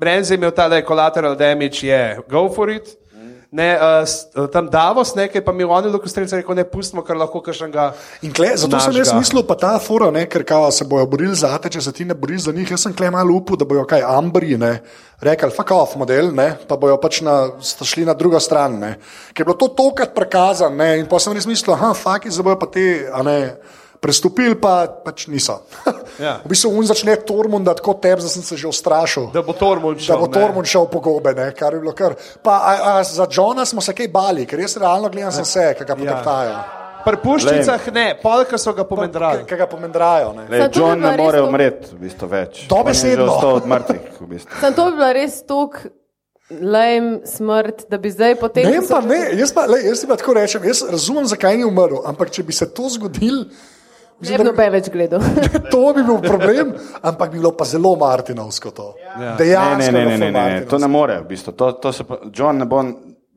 Remzi 0.00 0.34
je 0.34 0.38
imel 0.38 0.50
ta 0.50 0.82
collateral 0.82 1.36
damage, 1.36 1.86
je 1.86 2.18
go 2.28 2.48
for 2.48 2.70
it. 2.70 2.96
Ne, 3.52 3.76
uh, 3.76 4.48
tam 4.48 4.64
Davos, 4.72 5.10
nekaj 5.12 5.42
pa 5.44 5.52
mi 5.52 5.66
oni 5.68 5.90
lokostrelci 5.92 6.38
rekel, 6.38 6.56
ne 6.56 6.62
pustimo, 6.64 7.02
ker 7.04 7.18
lahko 7.20 7.42
Kle, 8.32 8.46
zato 8.56 8.78
sem 8.80 8.96
jaz 8.96 9.10
mislil, 9.12 9.42
pa 9.44 9.58
ta 9.60 9.74
fora, 9.76 10.08
ne, 10.08 10.22
ker 10.24 10.40
kao, 10.48 10.70
se 10.72 10.86
bojo 10.88 11.04
borili 11.04 11.36
za 11.36 11.50
te, 11.60 11.68
če 11.68 11.82
se 11.84 11.92
ti 11.92 12.06
ne 12.08 12.16
boriš 12.16 12.46
za 12.46 12.54
njih. 12.56 12.70
Jaz 12.72 12.86
sem 12.86 12.94
kle 12.96 13.10
malo 13.12 13.36
upal, 13.36 13.60
da 13.60 13.68
bojo 13.68 13.84
kaj 13.84 14.06
ambri, 14.08 14.56
ne, 14.56 14.72
rekli, 15.20 15.52
fuck 15.52 15.74
off 15.76 15.98
model, 16.00 16.32
ne, 16.32 16.48
pa 16.64 16.80
bojo 16.80 16.96
pač 17.02 17.20
na, 17.20 17.36
šli 17.60 18.06
na 18.08 18.16
drugo 18.16 18.40
stran. 18.40 18.80
Ne, 18.80 18.94
ker 19.36 19.44
je 19.44 19.50
bilo 19.50 19.58
to 19.60 19.68
tokrat 19.76 20.16
prikazano, 20.16 20.78
ne, 20.80 21.02
in 21.02 21.06
pa 21.10 21.20
sem 21.20 21.36
res 21.36 21.44
mislil, 21.50 21.76
ah, 21.76 21.92
fuck, 21.92 22.32
zdaj 22.32 22.48
bojo 22.48 22.56
pa 22.64 22.72
te, 22.72 22.88
a 23.12 23.20
ne. 23.20 23.38
Prestopili 24.02 24.56
pa 24.58 24.88
pač 24.90 25.28
niso. 25.30 25.60
Ja. 26.18 26.40
v 26.44 26.50
bistvu 26.50 26.72
un 26.74 26.82
začne 26.82 27.14
Tormund, 27.22 27.62
da 27.62 27.76
tako 27.78 27.94
tebe, 27.94 28.18
da 28.18 28.26
sem 28.26 28.42
se 28.42 28.56
že 28.58 28.66
ustrašil. 28.66 29.28
Da 29.30 29.44
bo 29.46 29.54
Tormund 29.54 30.00
Da 30.00 30.02
šel. 30.02 30.18
bo. 30.18 30.26
Tormund 30.26 30.66
šel 30.66 30.88
po 30.90 30.98
gobe, 30.98 31.30
ne, 31.32 31.52
kar 31.54 31.70
je 31.70 31.80
bilo 31.80 31.94
kar. 31.94 32.16
Pa, 32.42 32.56
a, 32.58 32.72
a, 32.90 33.04
za 33.06 33.28
Johna 33.30 33.62
smo 33.62 33.78
se 33.80 33.94
kaj 33.94 34.10
bali, 34.10 34.42
ker 34.42 34.58
jaz 34.58 34.74
realno 34.76 35.06
gledam 35.08 35.30
sem 35.30 35.46
se, 35.46 35.68
ki 35.78 35.86
ga 35.86 35.94
poteptajo. 35.94 36.56
Pri 37.02 37.16
puščicah 37.18 37.86
ne, 37.92 38.04
polka 38.18 38.58
so 38.58 38.74
ga 38.74 38.82
pomendrali. 38.84 39.46
Ki 39.46 39.56
ga 39.56 39.66
pomendrajo. 39.66 40.34
Ne. 40.34 40.44
Le, 40.46 40.58
Samo 40.58 40.68
to 40.68 40.74
bi 40.74 40.78
John 40.80 41.00
ne 41.00 41.16
more 41.16 41.38
to- 41.38 41.46
umreti, 41.46 41.86
v 41.94 41.98
bistvu 42.00 42.28
več. 42.28 42.60
Dobesedno. 42.70 43.10
On 43.14 43.22
je 43.22 43.26
že 43.26 43.32
ostal 43.32 43.54
od 43.56 43.66
mrtvih. 43.66 44.04
V 44.18 44.26
bistvu. 44.28 44.60
Sam 44.60 44.74
to 44.74 44.84
bi 44.84 44.96
bila 44.96 45.10
res 45.12 45.42
tok 45.42 45.80
lejem 46.52 47.20
smrt, 47.24 47.86
da 47.88 47.98
bi 47.98 48.10
zdaj 48.10 48.34
potem. 48.36 48.66
Ne, 48.66 48.82
so- 48.82 48.94
pa 48.94 49.00
ne, 49.00 49.30
jaz 49.34 49.50
pa, 49.52 49.66
lej, 49.66 49.86
jaz 49.88 50.00
ti 50.00 50.06
pa 50.06 50.16
tako 50.16 50.34
rečem, 50.34 50.62
jaz 50.64 50.82
razumem, 50.90 51.26
zakaj 51.26 51.56
ni 51.56 51.64
umrl, 51.64 52.02
ampak 52.04 52.30
če 52.30 52.42
bi 52.42 52.52
se 52.52 52.66
to 52.66 52.86
zgodilo, 52.88 53.46
Ne 54.22 54.38
bi 54.38 54.44
noben 54.46 54.72
več 54.72 54.90
gledal. 54.94 55.22
to 55.72 55.82
bi 55.96 56.04
bil 56.06 56.20
problem, 56.22 56.74
ampak 57.02 57.32
bi 57.32 57.40
bilo 57.40 57.54
pa 57.58 57.66
zelo 57.68 57.94
Martinovsko 57.98 58.70
to. 58.76 58.88
Ja. 59.02 59.14
Ne, 59.18 59.32
Dejansko 59.38 59.92
ne, 59.92 59.98
ne, 59.98 60.04
ne, 60.04 60.18
ne, 60.18 60.26
ne, 60.26 60.32
Martinovsko. 60.38 60.70
to 60.70 60.82
ne 60.84 60.90
more. 60.92 61.20
V 61.22 61.28
bistvu. 61.32 61.56
to, 61.58 61.72
to 61.82 61.92
se 61.92 62.06
pa, 62.08 62.20
John 62.32 62.62
ne 62.62 62.68
bo, 62.70 62.82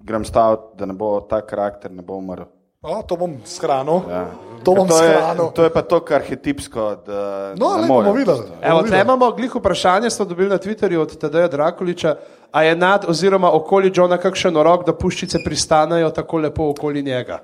grem 0.05 0.25
staviti, 0.25 0.75
da 0.77 0.85
ne 0.85 0.93
bo 0.93 1.15
ta 1.29 1.41
karakter 1.45 1.91
ne 1.91 2.05
bo 2.05 2.19
umrl. 2.21 2.45
O, 2.85 3.01
to 3.01 3.17
bom 3.17 3.37
shranil. 3.45 4.01
Ja. 4.09 4.25
To 4.65 4.73
bom 4.73 4.87
to, 4.89 4.97
je, 5.03 5.17
to 5.53 5.63
je 5.63 5.69
pa 5.69 5.81
to, 5.81 5.99
kar 6.01 6.21
arhetipsko. 6.21 6.95
Da, 7.05 7.53
No, 7.57 7.77
ne 7.77 7.87
bomo 7.87 8.13
videli. 8.13 8.45
Evo, 8.61 8.81
videli. 8.81 9.01
imamo 9.01 9.31
glih 9.31 9.55
vprašanje, 9.55 10.09
smo 10.09 10.25
dobili 10.25 10.49
na 10.49 10.57
Twitterju 10.57 11.01
od 11.01 11.17
Tadeja 11.17 11.47
Drakuliča, 11.47 12.15
a 12.51 12.63
je 12.63 12.75
nad 12.75 13.05
oziroma 13.07 13.51
okoli 13.53 13.91
Johna 13.95 14.17
kakšen 14.17 14.57
rok, 14.57 14.85
da 14.85 14.93
puščice 14.93 15.43
pristanejo 15.45 16.09
tako 16.09 16.37
lepo 16.37 16.69
okoli 16.69 17.03
njega. 17.03 17.39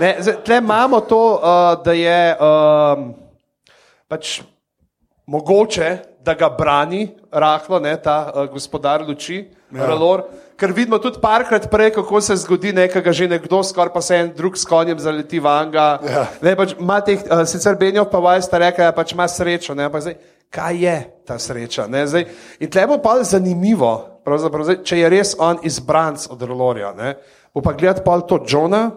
Ne, 0.00 0.16
zdaj, 0.20 0.34
tle 0.44 0.58
imamo 0.58 1.00
to, 1.00 1.22
uh, 1.34 1.84
da 1.84 1.92
je 1.92 2.36
um, 2.36 3.14
pač 4.08 4.42
mogoče, 5.26 5.96
da 6.24 6.34
ga 6.34 6.48
brani 6.58 7.08
rahlo, 7.32 7.80
ne, 7.80 7.96
ta 8.02 8.32
uh, 8.34 8.46
gospodar 8.52 9.04
luči, 9.08 9.48
ja. 9.72 9.86
Ralor. 9.86 10.22
Ker 10.56 10.70
vidimo 10.70 10.98
tudi 11.02 11.18
parkrat 11.18 11.66
prej, 11.70 11.90
kako 11.96 12.20
se 12.20 12.36
zgodi 12.36 12.72
nekega 12.72 13.12
že 13.12 13.26
nekdo, 13.28 13.62
skoraj 13.62 13.92
pa 13.92 14.00
se 14.00 14.16
en 14.16 14.30
drug 14.36 14.54
s 14.56 14.64
konjem 14.64 14.98
zaleti 14.98 15.40
vanga. 15.42 15.98
Ja. 16.06 16.26
Ne, 16.42 16.54
pač, 16.56 16.76
teh, 17.06 17.24
uh, 17.26 17.42
sicer 17.42 17.74
Benjo 17.74 18.04
pa 18.06 18.22
vaj 18.22 18.42
sta 18.46 18.60
rekla, 18.62 18.92
da 18.92 18.94
pač 18.94 19.16
ima 19.16 19.26
srečo. 19.28 19.74
Ne, 19.74 19.88
ampak 19.90 20.06
zdaj, 20.06 20.16
kaj 20.54 20.78
je 20.78 20.96
ta 21.26 21.38
sreča? 21.38 21.88
Ne, 21.90 22.06
zdaj, 22.06 22.28
in 22.62 22.70
tle 22.70 22.86
bo 22.86 23.00
pa 23.02 23.18
zanimivo, 23.26 24.22
pravzaprav, 24.22 24.68
zdaj, 24.70 24.78
če 24.86 25.00
je 25.02 25.10
res 25.10 25.34
on 25.42 25.58
izbranc 25.66 26.28
od 26.30 26.46
Ralorja. 26.46 26.94
Ne, 26.94 27.16
bo 27.50 27.58
pa 27.58 27.74
gledati 27.74 28.06
pa 28.06 28.20
to 28.22 28.38
Johna 28.46 28.92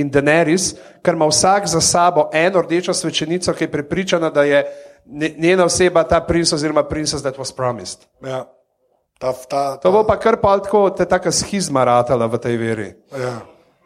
in 0.00 0.08
Daenerys, 0.12 0.74
ker 1.04 1.12
ima 1.12 1.28
vsak 1.28 1.68
za 1.68 1.80
sabo 1.80 2.30
eno 2.32 2.64
rdečo 2.64 2.96
svečenico, 2.96 3.52
ki 3.52 3.68
je 3.68 3.72
prepričana, 3.72 4.32
da 4.32 4.48
je 4.48 4.64
nje- 5.04 5.34
njena 5.38 5.64
oseba 5.64 6.08
ta 6.08 6.20
princ 6.20 6.52
oziroma 6.52 6.88
princess 6.88 7.22
that 7.22 7.36
was 7.36 7.52
promised. 7.52 8.08
Ja. 8.24 8.46
Ta, 9.18 9.32
ta, 9.32 9.46
ta, 9.48 9.76
To 9.80 9.92
bo 9.92 10.04
pa 10.04 10.16
kar 10.20 10.36
pa 10.36 10.58
tako, 10.60 10.90
te 10.90 11.06
taka 11.08 11.32
schizma 11.32 11.84
ratala 11.84 12.26
v 12.28 12.36
tej 12.38 12.56
veri. 12.56 12.88
ja. 13.16 13.40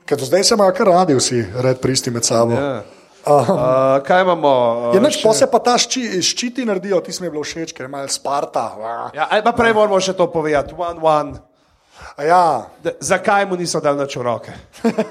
Ker 0.07 0.19
do 0.19 0.27
zdaj 0.27 0.43
se 0.45 0.55
imajo 0.55 0.73
kar 0.75 0.89
radi 0.91 1.15
vsi, 1.15 1.45
red 1.63 1.79
pristi 1.79 2.11
med 2.11 2.25
sabo. 2.27 2.53
Ja. 2.53 2.83
Ja. 2.83 2.83
Uh, 3.21 4.03
kaj 4.03 4.23
imamo? 4.23 4.51
Uh, 4.91 4.95
Je 4.95 5.01
noč, 5.01 5.21
pa 5.23 5.31
se 5.37 5.47
pa 5.47 5.59
ta 5.63 5.77
šči, 5.79 6.19
ščiti 6.25 6.65
naredijo, 6.65 6.99
ti 7.05 7.13
je 7.13 7.31
bilo 7.31 7.45
všeč, 7.45 7.71
ker 7.77 7.85
je 7.87 7.93
malo 7.93 8.09
Sparta. 8.09 8.65
Ja, 9.15 9.29
ali 9.31 9.45
pa 9.45 9.53
prej 9.53 9.75
moramo 9.77 10.01
še 10.01 10.17
to 10.19 10.27
povedati. 10.27 10.75
One, 10.75 10.99
one. 10.99 11.39
A 12.17 12.25
Ja, 12.25 12.67
Da, 12.83 12.91
zakaj 12.99 13.47
mu 13.47 13.55
niso 13.61 13.79
dali 13.81 14.01
nič 14.01 14.17
v 14.17 14.23
roke? 14.25 14.51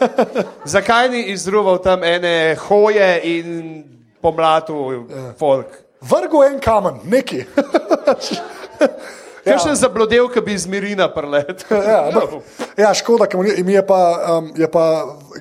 zakaj 0.76 1.10
ni 1.10 1.22
izruval 1.32 1.78
tam 1.80 2.04
ene 2.04 2.58
hoje 2.68 3.22
in 3.24 3.48
pomlatu 4.22 5.06
folk? 5.38 5.70
vrgo 6.02 6.44
en 6.44 6.60
kamen, 6.60 7.00
neki. 7.06 7.46
Kaj 9.46 9.58
še 9.64 9.76
zablodel, 9.80 10.28
ki 10.34 10.42
bi 10.44 10.54
iz 10.58 10.66
Mirina 10.70 11.08
prlet? 11.14 11.60
ja, 11.92 12.10
no. 12.16 12.22
ja, 12.78 12.90
škoda, 12.98 13.26
ker 13.30 13.38
mu 13.40 13.44
ni- 13.48 13.64
mi 13.64 13.74
je 13.78 13.84
pa, 13.88 14.00
um, 14.38 14.46
je 14.58 14.68
pa, 14.72 14.84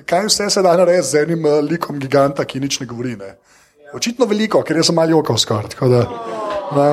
kaj 0.07 0.25
vse 0.29 0.49
se 0.49 0.61
da 0.65 0.71
narediti 0.79 1.07
z 1.11 1.13
enim 1.25 1.41
uh, 1.45 1.51
likom 1.65 1.99
giganta, 1.99 2.45
ki 2.45 2.59
nič 2.63 2.79
ne 2.83 2.87
govori. 2.89 3.15
Ne? 3.19 3.29
Očitno 3.93 4.25
veliko, 4.29 4.61
ker 4.63 4.75
jaz 4.79 4.85
sem 4.91 4.95
malo 4.99 5.11
jokal 5.17 5.37
skoraj. 5.41 5.69
tako 5.75 5.87
da, 5.91 6.01
ne. 6.77 6.91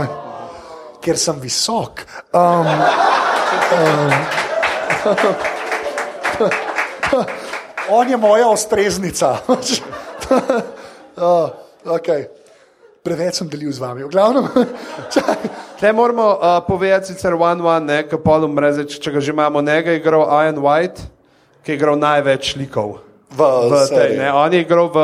Ker 1.05 1.17
sem 1.21 1.37
visok. 1.41 1.95
Um, 2.35 2.67
um, 3.77 4.11
on 7.99 8.11
je 8.11 8.17
moja 8.17 8.49
ostreznica. 8.49 9.37
oh, 11.17 11.51
okay. 11.85 12.27
Preveč 13.07 13.39
sem 13.39 13.49
delil 13.49 13.71
z 13.71 13.79
vami. 13.79 14.03
V 14.03 14.11
glavnem, 14.11 14.49
Tle 15.81 15.93
moramo 15.93 16.27
uh, 16.31 16.67
povedati 16.67 17.07
sicer 17.07 17.35
one 17.35 17.63
one, 17.63 17.85
ne, 17.87 17.99
ki 18.09 18.17
polno 18.25 18.49
mreze, 18.49 18.87
če 18.89 19.13
ga 19.13 19.21
že 19.21 19.33
imamo, 19.33 19.61
njega 19.61 19.93
je 19.93 20.01
igral 20.01 20.25
Ian 20.25 20.57
White, 20.57 21.05
ki 21.65 21.73
je 21.73 21.77
igral 21.77 21.99
največ 22.01 22.55
likov. 22.57 22.97
v, 23.37 23.41
v 23.69 23.75
tej, 23.91 24.17
ne. 24.17 24.33
On 24.33 24.49
je 24.49 24.61
igral 24.65 24.89
v 24.89 24.99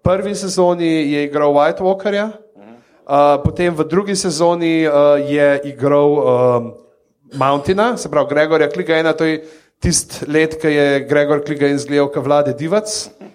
prvi 0.00 0.32
sezoni, 0.32 0.88
je 1.12 1.26
igral 1.28 1.52
White 1.52 1.84
Walkerja, 1.84 2.30
uh, 2.32 3.36
potem 3.44 3.74
v 3.76 3.84
drugi 3.84 4.16
sezoni 4.16 4.88
uh, 4.88 5.20
je 5.20 5.60
igral 5.68 6.08
um, 6.16 6.72
Mountaina, 7.36 7.96
se 8.00 8.08
pravi 8.08 8.32
Gregorja 8.32 8.72
Kligajna, 8.72 9.12
to 9.12 9.28
je 9.28 9.44
tisti 9.76 10.24
let, 10.32 10.56
ki 10.56 10.72
je 10.72 10.86
Gregor 11.04 11.44
Kligajn 11.44 11.76
izgledal 11.76 12.08
kot 12.08 12.24
vlade 12.24 12.56
divac. 12.56 12.88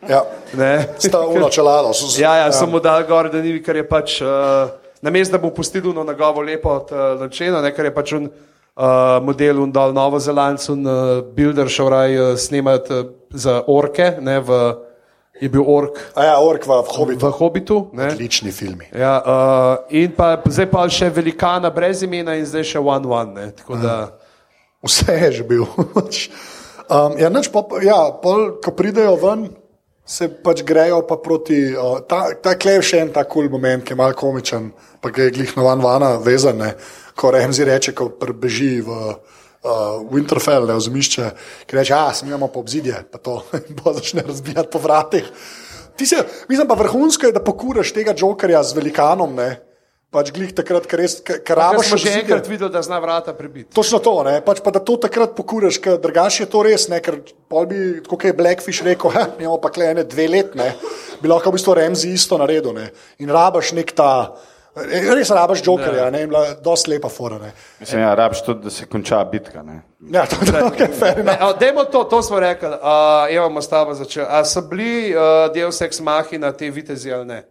Ja. 0.09 0.25
Ne. 0.57 0.89
Sta 0.97 1.21
uno 1.21 1.45
čelado. 1.53 1.93
so- 1.93 2.09
Ja, 2.17 2.41
ja, 2.41 2.49
sem 2.49 2.65
mu 2.65 2.81
dal 2.81 3.05
gor, 3.05 3.29
da 3.29 3.37
ni, 3.37 3.61
ker 3.61 3.77
je 3.77 3.85
pač, 3.85 4.17
uh, 4.25 4.80
namesto 5.01 5.37
da 5.37 5.41
bo 5.41 5.49
pustil 5.53 5.89
uno 5.89 6.03
njegovo 6.03 6.41
lepo 6.41 6.69
od 6.69 6.91
uh, 6.91 7.21
Lančena, 7.21 7.61
ne, 7.61 7.73
ker 7.75 7.85
je 7.89 7.93
pač 7.95 8.13
on 8.13 8.29
uh, 8.29 9.17
model 9.23 9.63
un 9.63 9.71
dal 9.71 9.93
Novo 9.93 10.19
Zelandcu, 10.19 10.73
un 10.73 10.87
uh, 10.87 10.93
builder 11.35 11.69
šel 11.69 11.89
raj 11.89 12.17
uh, 12.19 12.37
snemati 12.37 12.93
uh, 12.93 13.11
za 13.31 13.61
orke, 13.67 14.13
ne, 14.19 14.39
v, 14.39 14.61
je 15.41 15.49
bil 15.49 15.63
ork 15.65 15.97
A 16.15 16.25
ja, 16.25 16.39
ork 16.39 16.67
v 16.67 16.81
Hobbitu. 16.87 17.25
v 17.25 17.31
Hobbitu. 17.31 17.77
Ne. 17.93 18.11
Odlični 18.13 18.51
filmi. 18.51 18.89
Ja, 18.93 19.17
uh, 19.21 19.85
in 19.89 20.11
pa 20.17 20.35
zdaj 20.45 20.69
pa 20.69 20.85
še 20.89 21.09
velikana 21.09 21.71
brez 21.73 22.03
imena 22.05 22.35
in 22.37 22.45
zdaj 22.45 22.75
še 22.75 22.79
One 22.79 23.07
One. 23.07 23.33
Ne, 23.33 23.79
da, 23.81 23.95
Vse 24.81 25.13
je 25.13 25.31
že 25.31 25.43
bil. 25.45 25.65
um, 26.89 27.13
ja, 27.17 27.29
nič, 27.29 27.49
pa, 27.53 27.61
ja, 27.85 28.09
pol, 28.17 28.57
ko 28.61 28.73
pridejo 28.73 29.13
ven, 29.21 29.49
se 30.11 30.27
pač 30.43 30.63
grejo 30.67 31.01
pa 31.07 31.17
proti. 31.23 31.71
Uh, 31.71 32.01
ta 32.03 32.35
ta 32.35 32.55
klej 32.59 32.81
je 32.81 32.87
še 32.91 33.03
en 33.05 33.13
ta 33.15 33.23
kul 33.23 33.47
cool 33.47 33.53
moment, 33.55 33.83
ki 33.83 33.95
je 33.95 33.99
mal 33.99 34.15
komičen, 34.17 34.71
pa 34.99 35.11
ki 35.13 35.29
je 35.29 35.35
glih 35.39 35.55
novan 35.55 35.83
vana 35.83 36.17
vezan, 36.19 36.59
ne, 36.59 36.73
ko 37.15 37.31
Remzi 37.31 37.67
reče, 37.67 37.95
ko 37.95 38.11
prebeži 38.19 38.79
v. 38.83 39.03
Uh, 39.61 39.99
Winterfell, 40.09 40.65
ne 40.65 40.73
ozmišče, 40.73 41.25
ki 41.69 41.75
reče, 41.77 41.93
a 41.93 42.15
smemo 42.17 42.47
po 42.49 42.63
obzidje, 42.63 42.97
pa 43.13 43.19
to 43.21 43.43
bo 43.77 43.91
začne 43.93 44.23
razbijati 44.25 44.71
po 44.73 44.79
vratih. 44.81 45.27
Ti 45.93 46.07
se, 46.09 46.23
mislim 46.49 46.65
pa 46.65 46.73
vrhunsko 46.79 47.29
je, 47.29 47.35
da 47.35 47.43
pokuraš 47.45 47.91
tega 47.93 48.15
jokerja 48.17 48.63
z 48.65 48.73
velikanom, 48.79 49.35
ne, 49.37 49.51
pač 50.11 50.31
glih 50.35 50.51
takrat, 50.51 50.85
ker 50.91 50.99
res, 50.99 51.19
ker 51.23 51.39
Kar 51.47 51.57
rabaš 51.57 51.87
smo 51.87 51.97
že 51.97 52.09
obzidje. 52.09 52.21
enkrat 52.25 52.47
videli, 52.51 52.71
da 52.73 52.81
zna 52.83 52.99
vrata 52.99 53.33
prebiti. 53.33 53.71
Točno 53.73 53.99
to, 54.03 54.11
ne? 54.27 54.41
pač 54.43 54.59
pa 54.63 54.71
da 54.75 54.79
to 54.83 54.97
takrat 54.99 55.35
pokuraš, 55.37 55.79
ker 55.79 55.97
drugače 56.03 56.43
je 56.43 56.49
to 56.51 56.63
res, 56.67 56.87
ne? 56.91 56.99
ker 56.99 57.21
pol 57.47 57.65
bi, 57.65 57.79
kot 58.07 58.25
je 58.27 58.33
Blackfish 58.35 58.83
rekel, 58.83 59.11
"Ha, 59.15 59.27
imamo 59.39 59.57
pa 59.63 59.71
klene 59.71 60.03
dve 60.03 60.27
letne, 60.27 60.73
bi 61.21 61.31
lahko 61.31 61.49
v 61.49 61.55
bistvu 61.55 61.75
Remzi 61.79 62.11
isto 62.11 62.37
naredil 62.37 62.73
ne? 62.75 62.89
in 63.19 63.29
rabaš 63.31 63.71
nek 63.71 63.95
ta, 63.95 64.35
eh, 64.75 65.15
res 65.15 65.31
rabaš 65.31 65.63
jokerja, 65.63 66.09
ne, 66.11 66.23
in 66.23 66.29
bila 66.29 66.55
dosti 66.59 66.91
lepa 66.91 67.09
fora. 67.09 67.39
Ne? 67.39 67.53
Mislim, 67.79 68.01
ja, 68.01 68.11
rabiš 68.15 68.43
tudi, 68.43 68.63
da 68.63 68.69
se 68.69 68.85
konča 68.85 69.23
bitka. 69.23 69.63
Ne? 69.63 69.81
Ja, 70.11 70.25
to 70.25 70.35
je 70.43 70.51
okay, 70.63 70.91
fair 70.91 71.23
Ne, 71.23 71.37
a, 71.39 71.53
Dajmo 71.53 71.85
to, 71.87 72.03
to 72.03 72.21
smo 72.21 72.39
rekli, 72.39 72.67
uh, 72.67 73.31
evo, 73.31 73.61
s 73.61 73.67
tabo 73.67 73.93
začeli. 73.93 74.25
A 74.29 74.43
so 74.43 74.61
bili 74.61 75.15
uh, 75.15 75.47
del 75.53 75.71
seks 75.71 75.99
mahina 76.03 76.51
te 76.51 76.69
vitezi 76.69 77.13
ali 77.13 77.25
ne? 77.25 77.43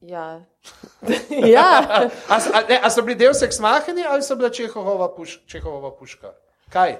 Ja. 0.00 0.40
ja. 1.56 1.68
A, 2.28 2.34
a, 2.34 2.60
ne, 2.68 2.80
a 2.82 2.90
so 2.90 3.02
bili 3.02 3.16
del 3.16 3.34
seks 3.34 3.60
mahini 3.60 4.04
ali 4.04 4.22
so 4.22 4.36
bila 4.36 4.50
Čehovova, 4.50 5.14
puš, 5.14 5.40
Čehovova 5.46 5.90
puška? 5.92 6.32
Kaj? 6.72 6.96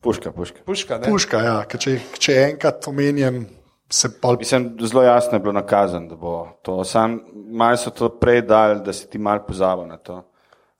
Puška, 0.00 0.32
puška. 0.32 0.58
Puška, 0.66 0.98
ne? 0.98 1.08
Puška, 1.08 1.38
ja, 1.38 1.64
ker 1.64 1.80
če, 1.80 1.94
če 2.18 2.32
je 2.32 2.42
enkrat 2.50 2.88
omenjen, 2.88 3.46
se 3.90 4.10
pol 4.12 4.36
Mislim, 4.38 4.76
zelo 4.80 5.02
jasno 5.02 5.32
je 5.32 5.40
bilo 5.40 5.52
nakazano, 5.52 6.08
da 6.08 6.16
bo 6.16 6.32
to. 6.62 6.84
Sam 6.84 7.18
malo 7.50 7.76
so 7.76 7.90
to 7.90 8.08
prej 8.10 8.42
dali, 8.42 8.80
da 8.80 8.92
si 8.92 9.08
ti 9.08 9.18
mal 9.18 9.40
pozabil 9.40 9.86
na 9.86 9.96
to. 9.98 10.22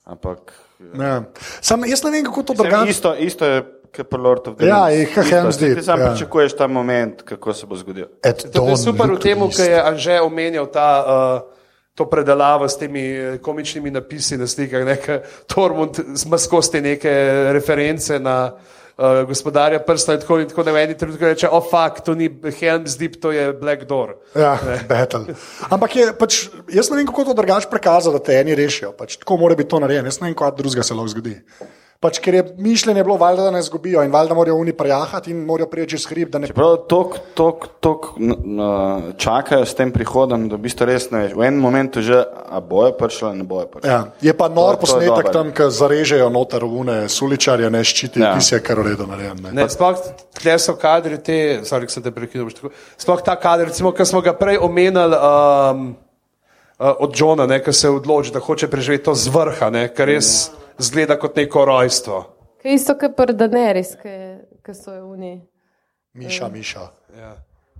Ampak 0.05 0.53
Ja. 0.95 1.23
Sam, 1.61 1.83
jaz 1.83 2.03
ne 2.03 2.11
vem, 2.11 2.23
kako 2.23 2.43
to 2.43 2.53
drugače. 2.53 2.89
isto, 2.89 3.15
isto 3.15 3.45
je 3.45 3.57
kot 3.91 4.07
pri 4.07 4.19
Lord 4.19 4.47
of 4.47 4.55
the 4.55 4.65
Ja, 4.65 4.87
Rings. 4.87 4.95
je 4.95 5.05
kot 5.07 5.23
Isto, 5.25 5.35
Helm's 5.35 5.57
ti- 5.59 5.83
sam 5.83 5.99
ja. 5.99 6.07
pričakuješ 6.07 6.53
ta 6.55 6.67
moment, 6.67 7.21
kako 7.21 7.53
se 7.53 7.65
bo 7.65 7.75
zgodil. 7.75 8.05
To 8.53 8.63
je 8.63 8.77
super 8.77 9.11
v 9.11 9.19
tem, 9.19 9.39
ker 9.49 9.69
je 9.69 9.81
Anže 9.81 10.21
omenjal 10.21 10.67
ta, 10.67 10.87
uh, 11.01 11.58
to 11.99 12.05
predelavo 12.07 12.67
s 12.69 12.77
temi 12.79 13.03
eh, 13.11 13.37
komičnimi 13.43 13.91
napisi 13.91 14.37
na 14.39 14.47
slikah. 14.47 14.87
Tormund 15.47 15.99
ima 16.25 16.37
skozi 16.37 16.71
te 16.71 16.81
neke 16.81 17.11
reference 17.51 18.19
na 18.19 18.37
uh, 18.53 19.27
gospodarja 19.27 19.81
prsta 19.83 20.15
in 20.15 20.21
tako, 20.23 20.37
in 20.39 20.47
tako 20.47 20.63
da 20.63 20.71
v 20.71 20.83
eni 20.85 20.95
trenutku 20.97 21.27
reče, 21.27 21.49
o 21.49 21.57
oh, 21.57 21.65
fakt, 21.71 22.05
to 22.07 22.15
ni 22.15 22.29
Helm's 22.29 22.95
Deep, 22.99 23.19
to 23.19 23.33
je 23.35 23.51
Black 23.53 23.83
Door. 23.89 24.15
Ja, 24.35 24.55
battle. 24.89 25.35
Ampak 25.69 25.95
je, 25.95 26.07
pač, 26.15 26.39
jaz 26.71 26.87
ne 26.87 27.01
vem, 27.01 27.09
kako 27.11 27.27
to 27.31 27.35
drugače 27.41 27.67
prikazati, 27.71 28.15
da 28.15 28.23
te 28.23 28.39
eni 28.39 28.55
rešijo. 28.55 28.93
Pač, 28.95 29.19
tako 29.19 29.41
mora 29.43 29.59
biti 29.59 29.73
to 29.75 29.83
narejeno. 29.83 30.07
Jaz 30.07 30.21
ne 30.23 30.29
vem, 30.29 30.39
kaj 30.39 30.55
drugega 30.61 30.87
se 30.87 30.95
lahko 30.95 31.15
zgodi. 31.17 31.35
Pač, 31.99 32.15
ker 32.23 32.31
je 32.33 32.43
mišljenje 32.57 33.03
bilo, 33.03 33.17
valjda, 33.19 33.43
da 33.43 33.51
ne 33.51 33.59
zgubijo 33.61 33.99
in 34.07 34.11
valjda 34.11 34.31
morajo 34.33 34.55
oni 34.55 34.71
prejahati 34.73 35.31
in 35.31 35.41
morajo 35.43 35.67
priječi 35.67 35.97
čez 35.97 36.05
hrib. 36.07 36.29
da 36.31 36.39
ne- 36.39 36.47
Čeprav 36.47 36.77
tok, 36.87 37.17
tok, 37.33 37.65
tok 37.79 38.05
čakajo 39.17 39.65
s 39.65 39.75
tem 39.75 39.91
prihodom, 39.91 40.47
da 40.49 40.55
v 40.55 40.59
bistvu 40.59 40.85
res 40.87 41.09
ne 41.11 41.19
veš. 41.19 41.33
V 41.35 41.43
enem 41.43 41.59
momentu 41.59 41.99
že, 42.01 42.21
a 42.23 42.59
boje 42.61 42.93
prišlo 42.95 43.27
ali 43.27 43.37
ne 43.37 43.43
boje 43.43 43.67
prišlo. 43.67 43.89
Ja, 43.89 43.99
je 44.21 44.33
pa 44.33 44.47
nor 44.47 44.75
To- 44.75 44.75
to 44.75 44.79
posnetek 44.79 45.09
dobro. 45.09 45.33
tam, 45.33 45.51
ki 45.51 45.63
zarežejo 45.69 46.29
noter 46.29 46.63
une 46.63 47.09
suličarje, 47.09 47.67
ne 47.69 47.83
ščiti, 47.83 48.19
Ja. 48.19 48.27
ja. 48.27 48.37
ki 48.37 48.43
se 48.43 48.55
je 48.55 48.59
kar 48.61 48.79
uredo 48.79 49.03
narejen. 49.05 49.35
ne. 49.43 49.51
Ne, 49.51 49.67
sploh 49.69 49.99
tle 50.33 50.55
so 50.55 50.75
kadri, 50.75 51.17
te, 51.17 51.59
sorry, 51.63 51.89
sem 51.89 52.03
te 52.03 52.11
tako- 52.11 52.71
sploh 52.97 53.21
ta 53.21 53.35
kader, 53.35 53.67
recimo, 53.67 53.91
ki 53.91 54.05
smo 54.05 54.21
ga 54.21 54.31
prej 54.33 54.55
omenjali 54.57 55.15
um, 55.15 55.95
uh, 56.79 56.93
od 56.99 57.11
Johna, 57.13 57.45
ne, 57.45 57.59
ki 57.59 57.73
se 57.73 57.89
odloči, 57.89 58.31
da 58.31 58.39
hoče 58.39 58.67
preživeti 58.67 59.03
to 59.03 59.13
z 59.13 59.27
vrha, 59.27 59.69
ne, 59.69 59.89
kar 59.89 60.07
res 60.07 60.51
zgleda 60.79 61.19
kot 61.19 61.35
neko 61.35 61.65
rojstvo. 61.65 62.23
Kaj 62.61 62.73
isto, 62.73 62.95
kot 62.95 63.15
pri 63.15 63.33
Daenerys, 63.33 63.93
ki 64.59 64.73
so 64.73 64.93
jo 64.93 65.11
oni. 65.11 65.37
Miša, 66.13 66.49
Miša. 66.49 66.87
Ja. 67.15 67.35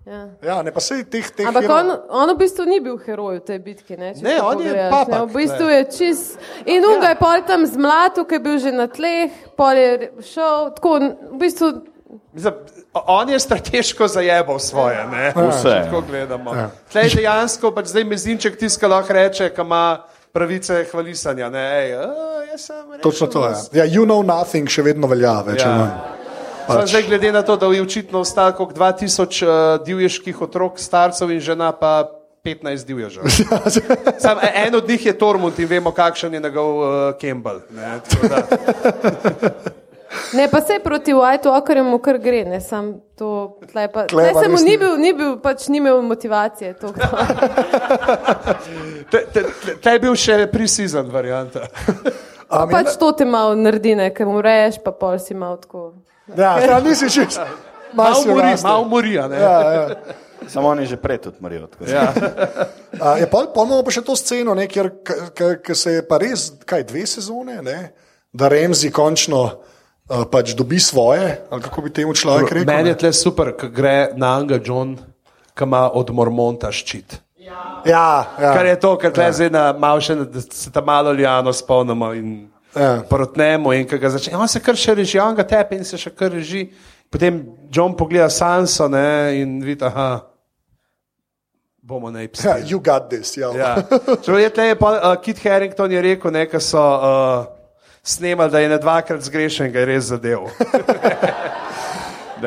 Ja. 0.06 0.22
Ja, 0.42 0.56
ne 0.64 0.72
pa 0.72 0.80
se 0.80 1.04
teh 1.04 1.28
teh. 1.30 1.46
Ampak 1.46 1.64
hero- 1.64 1.76
on, 1.76 1.90
on 2.10 2.32
v 2.34 2.38
bistvu 2.40 2.66
ni 2.66 2.80
bil 2.80 2.96
heroj 2.98 3.42
v 3.42 3.46
tej 3.46 3.60
bitki. 3.60 3.98
Ne, 3.98 4.14
če 4.16 4.24
Ne, 4.24 4.40
on 4.42 4.58
je 4.58 4.72
pogledaš, 4.72 4.92
papak, 4.92 5.20
ne, 5.20 5.26
V 5.26 5.36
bistvu 5.36 5.68
ne. 5.68 5.74
je 5.74 5.84
čist. 5.92 6.40
In 6.66 6.86
on 6.86 6.98
ga 7.00 7.10
je 7.10 7.20
pol 7.20 7.44
tam 7.44 7.66
zmlatil, 7.66 8.26
ki 8.26 8.34
je 8.34 8.40
bil 8.40 8.58
že 8.58 8.72
na 8.72 8.88
tleh, 8.88 9.30
pol 9.54 9.76
je 9.76 9.92
šel. 10.24 10.72
Tako, 10.74 10.90
v 11.30 11.38
bistvu 11.38 11.68
Mislim, 12.34 12.54
on 12.96 13.30
je 13.30 13.40
strateško 13.40 14.08
zajebal 14.08 14.58
svoje. 14.58 14.98
Ne? 15.08 15.30
Vse. 15.30 15.62
Če 15.62 15.86
Tako 15.86 16.02
gledamo. 16.02 16.56
Ja. 16.56 16.70
Tlej 16.90 17.10
dejansko 17.16 17.70
pač 17.70 17.86
zdaj 17.86 18.04
mezinček 18.04 18.58
tiska 18.58 18.88
lahko 18.88 19.14
reče, 19.14 19.54
ki 19.54 19.62
ima 19.62 19.84
pravice 20.34 20.85
hvalisanja. 20.91 21.49
Ne, 21.49 21.64
Ej, 21.80 21.93
a, 21.93 22.06
jaz 22.51 22.61
sem 22.61 22.84
rekel, 22.85 23.01
Točno 23.01 23.27
to 23.27 23.47
je. 23.47 23.56
Ja, 23.73 23.85
you 23.85 24.06
know 24.06 24.22
nothing 24.22 24.69
še 24.69 24.81
vedno 24.81 25.07
velja. 25.07 25.41
Več, 25.41 25.61
Ja. 25.61 25.69
ja. 25.69 26.15
Pač. 26.68 26.89
Zdaj, 26.89 27.03
glede 27.03 27.31
na 27.31 27.41
to, 27.41 27.56
da 27.57 27.65
je 27.65 27.81
očitno 27.81 28.19
ostalo 28.19 28.53
kot 28.53 28.77
2000 28.77 29.41
uh, 29.41 29.85
divjeških 29.85 30.41
otrok, 30.41 30.77
starcev 30.77 31.31
in 31.31 31.39
žena, 31.41 31.72
pa 31.73 32.11
15 32.45 32.85
divježev. 32.85 33.26
Sam, 34.23 34.38
e- 34.38 34.51
en 34.68 34.76
od 34.76 34.85
njih 34.88 35.06
je 35.06 35.18
Tormund 35.18 35.60
in 35.60 35.68
vemo, 35.68 35.91
kakšen 35.91 36.34
je 36.34 36.39
njegov 36.39 36.77
uh, 36.77 36.88
Campbell. 37.18 37.65
Ne, 37.73 37.97
Ne, 40.34 40.48
pa 40.48 40.61
se 40.61 40.80
proti 40.80 41.14
White 41.14 41.45
Walkerju 41.45 41.99
kar 42.02 42.18
gre, 42.18 42.45
ne 42.45 42.61
sam 42.61 43.02
to. 43.15 43.60
tlej 43.65 43.88
Pa, 43.88 44.06
Tle 44.06 44.23
tle 44.23 44.34
pa 44.34 44.41
se 44.41 44.48
mu 44.48 44.57
ni 44.60 44.77
bil, 44.77 44.98
ni 44.98 45.14
bil, 45.14 45.38
pač 45.38 45.68
ni 45.68 45.77
imel 45.77 46.02
motivacije. 46.02 46.73
To, 46.76 46.94
Te- 49.11 49.26
te- 49.34 49.44
te- 49.56 49.76
Te 49.77 49.90
je 49.90 49.99
bil 49.99 50.15
še 50.15 50.48
pre-season 50.48 51.10
varianta. 51.10 51.65
Um, 52.49 52.69
pač 52.69 52.95
to 52.98 53.11
te 53.14 53.26
malo 53.26 53.53
naredi, 53.53 53.94
ne, 53.95 54.10
ker 54.10 54.26
mu 54.26 54.41
reješ, 54.41 54.80
pa 54.81 54.91
pol 54.91 55.19
si 55.19 55.34
malo 55.34 55.57
tako. 55.57 55.94
ja, 56.30 56.57
ja, 56.57 56.80
nisi 56.80 57.10
čist. 57.10 57.38
Malo 57.94 58.15
si 58.15 58.30
mori, 58.30 58.40
odrastel. 58.40 58.69
malo 58.69 58.84
mori. 58.86 59.14
a 59.18 59.27
ne. 59.27 59.38
Ja, 59.38 59.56
ja. 59.72 59.86
Samo 60.48 60.69
on 60.69 60.80
je 60.80 60.86
že 60.86 60.98
prej 60.98 61.18
tudi 61.19 61.38
umrl. 61.38 61.68
Ja. 61.84 62.14
Je 63.15 63.27
pa 63.27 63.38
imamo 63.45 63.84
pa 63.84 63.91
še 63.91 64.02
to 64.02 64.15
sceno, 64.15 64.53
ne, 64.53 64.65
kjer 64.65 64.90
k- 65.03 65.30
k- 65.30 65.57
k 65.61 65.76
se 65.76 65.91
je 65.91 66.02
pa 66.02 66.18
res, 66.18 66.53
kaj 66.64 66.84
dve 66.84 67.06
sezone, 67.06 67.61
ne, 67.61 67.91
da 68.34 68.48
Remzi 68.48 68.90
končno 68.90 69.60
pač 70.31 70.53
dobi 70.57 70.80
svoje, 70.80 71.38
ali 71.49 71.61
kako 71.61 71.81
bi 71.81 71.90
temu 71.94 72.14
človek 72.14 72.52
rekel. 72.52 72.65
Meni 72.65 72.90
je 72.90 72.98
tle 72.98 73.14
super, 73.14 73.53
ko 73.53 73.69
gre 73.69 74.10
na 74.18 74.36
Anga 74.38 74.57
John, 74.65 74.95
ki 75.53 75.64
ima 75.64 75.90
od 75.94 76.10
Mormonta 76.10 76.72
ščit. 76.72 77.19
Ja, 77.86 77.86
ja. 77.86 78.53
Kar 78.53 78.65
je 78.65 78.80
to, 78.80 78.98
kar 78.98 79.14
tle 79.14 79.30
zdaj 79.34 79.49
na 79.49 79.73
malo 79.73 80.02
še, 80.02 80.15
da 80.15 80.41
se 80.41 80.72
ta 80.72 80.81
malo 80.81 81.14
ljano 81.14 81.53
spomnimo 81.53 82.14
in 82.14 82.48
Ja. 82.76 83.02
protnemo 83.10 83.73
in 83.73 83.88
ga 83.90 84.10
začne, 84.14 84.38
on 84.38 84.48
se 84.48 84.60
kar 84.61 84.77
še 84.77 84.94
reži, 84.94 85.18
on 85.19 85.34
ga 85.34 85.41
tepe 85.44 85.73
in 85.73 85.81
se 85.84 85.98
še 85.98 86.11
kar 86.14 86.30
reži. 86.30 86.68
Potem 87.10 87.40
John 87.73 87.95
pogleda 87.98 88.30
Sanso 88.30 88.86
ne, 88.88 89.41
in 89.41 89.56
vidi, 89.65 89.81
aha, 89.81 90.22
bomo 91.81 92.11
naj 92.14 92.27
Ja, 92.27 92.30
psi. 92.30 92.69
you 92.69 92.77
got 92.77 93.10
this. 93.10 93.34
Ja. 93.38 93.49
Ja. 93.57 93.72
Čeprav 94.22 94.40
je 94.40 94.49
tle, 94.49 94.68
je 94.68 94.76
pa, 94.77 94.91
uh, 95.02 95.15
Kit 95.18 95.41
Harrington 95.41 95.91
je 95.91 96.02
rekel, 96.02 96.45
ko 96.52 96.60
so 96.61 96.77
uh, 96.77 97.45
snemali, 98.04 98.52
da 98.52 98.60
je 98.60 98.70
na 98.70 98.78
dvakrat 98.78 99.22
zgrešen, 99.22 99.72
ga 99.72 99.80
je 99.80 99.86
res 99.86 100.04
zadev. 100.04 100.40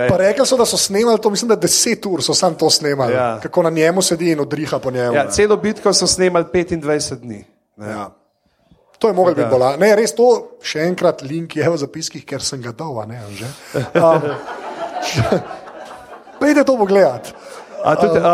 Pa 0.09 0.17
rekli 0.17 0.47
so, 0.47 0.57
da 0.57 0.65
so 0.65 0.77
snemali 0.77 1.21
to, 1.21 1.31
mislim, 1.31 1.49
da 1.49 1.57
deset 1.57 2.07
ur 2.07 2.23
so 2.23 2.35
sam 2.35 2.55
to 2.55 2.71
snemali. 2.71 3.13
Ja. 3.13 3.39
Kako 3.43 3.63
na 3.63 3.71
njemu 3.71 4.03
sedi 4.03 4.31
in 4.33 4.41
odriha 4.41 4.79
po 4.79 4.91
njemu. 4.91 5.15
Ja, 5.15 5.31
celo 5.31 5.57
bitko 5.57 5.93
so 5.93 6.07
snemali 6.07 6.45
25 6.45 7.15
dni. 7.21 7.45
Ne. 7.77 7.89
Ja. 7.91 8.11
To 8.99 9.09
je 9.09 9.15
mogel 9.15 9.35
Da. 9.35 9.43
biti 9.43 9.51
bola. 9.51 9.77
Ne, 9.77 9.97
res 9.97 10.15
to, 10.15 10.49
še 10.63 10.87
enkrat, 10.87 11.23
link 11.23 11.57
je 11.57 11.71
v 11.71 11.77
zapiskih, 11.77 12.25
ker 12.25 12.43
sem 12.43 12.63
ga 12.63 12.73
dal, 12.73 13.03
ne, 13.09 13.21
že. 13.37 13.47
Um, 14.01 14.23
Pejte 16.41 16.65
to 16.65 16.77
pogledat. 16.79 17.35
A 17.85 17.95
tudi 17.97 18.19
uh, 18.19 18.25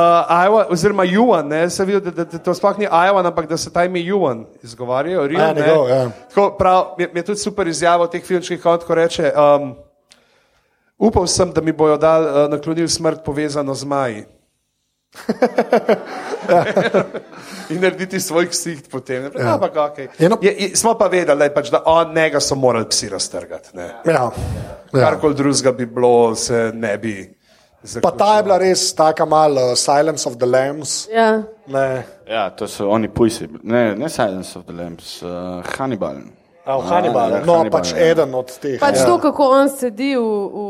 Iowa, 0.45 0.67
oziroma 0.71 1.05
Juan, 1.05 1.49
ne, 1.49 1.71
se 1.71 1.85
vidi, 1.85 2.11
da, 2.11 2.25
da, 2.25 2.39
to 2.39 2.55
sploh 2.55 2.79
ni 2.79 2.85
Iowa, 2.87 3.27
ampak 3.27 3.49
da 3.49 3.57
se 3.57 3.73
ta 3.73 3.85
ime 3.85 4.01
Juan 4.05 4.47
izgovarjajo. 4.63 5.27
Real, 5.27 5.41
Ja, 5.41 5.53
ne. 5.53 5.61
njegov, 5.61 5.89
ja. 5.89 6.11
Tako 6.29 6.51
prav, 6.59 6.85
mi 6.99 7.09
je 7.15 7.25
tudi 7.25 7.39
super 7.39 7.67
izjava 7.67 8.07
teh 8.07 8.25
filmčkih, 8.25 8.61
kot 8.63 8.85
ko 8.85 8.95
reče. 8.95 9.33
Um, 9.33 9.75
upal 10.99 11.27
sem, 11.27 11.53
da 11.53 11.61
mi 11.61 11.73
bojo 11.73 11.97
dal 11.97 12.23
uh, 12.25 12.51
naklonil 12.51 12.89
smrt 12.89 13.25
povezano 13.25 13.75
z 13.75 13.85
maji. 13.85 14.25
In 17.71 17.81
narediti 17.81 18.21
svoj 18.21 18.49
ksiht 18.49 18.91
potem. 18.91 19.31
Ja. 19.39 19.55
Ampak, 19.55 19.75
okay. 19.77 20.09
Eno- 20.19 20.39
je, 20.43 20.53
je, 20.59 20.77
smo 20.77 20.95
pa 20.99 21.07
vedeli, 21.07 21.39
da, 21.39 21.45
je 21.45 21.55
pač, 21.55 21.71
da 21.71 21.83
on 21.87 22.15
njega 22.15 22.41
so 22.41 22.55
morali 22.55 22.89
psi 22.89 23.09
raztrgati. 23.09 23.69
Ne. 23.77 23.89
Ja. 24.05 24.31
Ja. 24.93 25.01
Karkoli 25.01 25.35
drugega 25.35 25.73
bi 25.73 25.87
bilo, 25.87 26.35
se 26.35 26.71
ne 26.75 26.99
bi. 26.99 27.38
Pa 28.03 28.11
ta 28.11 28.37
je 28.37 28.43
bila 28.43 28.59
res 28.61 28.95
taka 28.95 29.25
malo 29.27 29.73
uh, 29.73 29.77
Silence 29.79 30.29
of 30.29 30.37
the 30.37 30.47
Lambs. 30.47 31.09
Ja. 31.13 31.43
Ne. 31.67 32.05
Ja, 32.29 32.51
to 32.51 32.69
so 32.69 32.91
oni 32.91 33.09
pujsi. 33.09 33.49
Ne, 33.63 33.95
ne 33.97 34.09
Silence 34.09 34.59
of 34.59 34.65
the 34.69 34.77
Lambs, 34.77 35.23
uh, 35.23 35.65
Hannibal. 35.77 36.21
A, 36.69 36.77
v 36.77 36.85
Hannibal. 36.85 37.31
ja, 37.31 37.41
No, 37.49 37.65
Hannibal, 37.65 37.81
pač 37.81 37.93
ja. 37.97 38.13
eden 38.13 38.35
od 38.37 38.53
teh. 38.61 38.77
Pač 38.77 39.01
ja. 39.01 39.07
to, 39.09 39.17
kako 39.25 39.45
on 39.57 39.71
sedi 39.73 40.13
v, 40.13 40.21
v, 40.21 40.65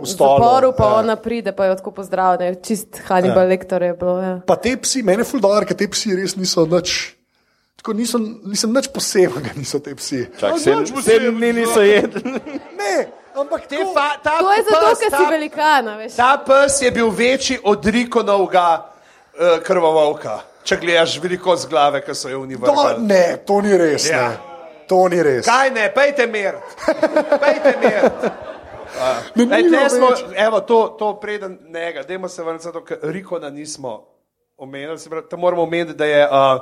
v 0.00 0.06
stolu, 0.08 0.40
zaporu, 0.40 0.72
pa 0.72 0.86
ja. 0.88 0.92
ona 1.04 1.16
pride, 1.20 1.52
pa 1.52 1.68
jo 1.68 1.76
tako 1.76 1.92
pozdravlja. 2.00 2.54
Čist 2.64 3.02
Hannibal 3.04 3.44
ja. 3.44 3.50
lektor 3.52 3.84
je 3.84 3.92
bilo. 3.92 4.16
Ja. 4.16 4.34
Pa 4.48 4.56
te 4.56 4.72
psi, 4.80 5.04
meni 5.04 5.20
je 5.20 5.28
ful 5.28 5.44
dobro, 5.44 5.68
ker 5.68 5.76
te 5.76 5.90
psi 5.92 6.16
res 6.16 6.40
niso 6.40 6.64
nič. 6.64 7.20
Tako 7.82 7.98
niso, 7.98 8.16
nisem 8.48 8.72
nič 8.72 8.88
posebnega, 8.94 9.52
niso 9.60 9.76
te 9.84 9.92
psi. 9.92 10.24
Čak, 10.40 10.56
A, 10.56 10.56
sedem, 10.56 10.88
sedem 11.04 11.36
dni 11.36 11.52
niso 11.60 11.84
jedli. 11.84 12.40
Ne, 12.80 12.94
ampak 13.40 13.66
Te 13.66 13.84
fa, 13.94 14.16
ta 14.22 14.38
To 14.38 14.52
je 14.52 14.62
zato, 14.68 14.94
ker 15.00 15.10
si 15.10 15.26
velikana, 15.30 15.96
veš. 15.96 16.16
Ta 16.16 16.36
pes 16.46 16.82
je 16.82 16.90
bil 16.90 17.10
večji 17.10 17.58
od 17.64 17.86
Rikonovega 17.86 18.68
uh, 18.78 19.58
krvavovka. 19.64 20.38
Če 20.64 20.78
gledaš 20.78 21.18
veliko 21.22 21.56
z 21.56 21.66
glave, 21.66 22.00
ki 22.06 22.14
so 22.14 22.30
jo 22.30 22.38
to, 22.38 22.46
univerzalni. 22.46 23.06
ne, 23.06 23.24
to 23.46 23.60
ni 23.60 23.76
res. 23.78 24.06
Ja. 24.10 24.28
Ne. 24.28 24.52
To 24.88 25.08
ni 25.08 25.22
res. 25.22 25.46
Kaj 25.46 25.70
ne, 25.74 25.88
pejte 25.94 26.26
mir, 26.26 26.58
pejte 27.40 27.76
mir. 27.82 28.08
Ne, 29.34 29.46
Lej, 29.46 29.62
ni 29.62 29.68
tle 29.70 29.90
smo, 29.90 30.08
evo, 30.36 30.60
to, 30.60 30.96
to 30.98 31.14
preden 31.20 31.58
njega, 31.72 32.02
dajmo 32.02 32.28
se 32.28 32.42
vrniti, 32.42 32.64
zato, 32.64 32.82
ker 32.84 32.98
Rikona 33.02 33.50
nismo 33.50 34.04
omenili. 34.56 34.98
Pravi, 35.10 35.28
to 35.30 35.36
moramo 35.36 35.62
omeniti, 35.62 35.94
da 35.96 36.04
je 36.04 36.26
uh, 36.28 36.60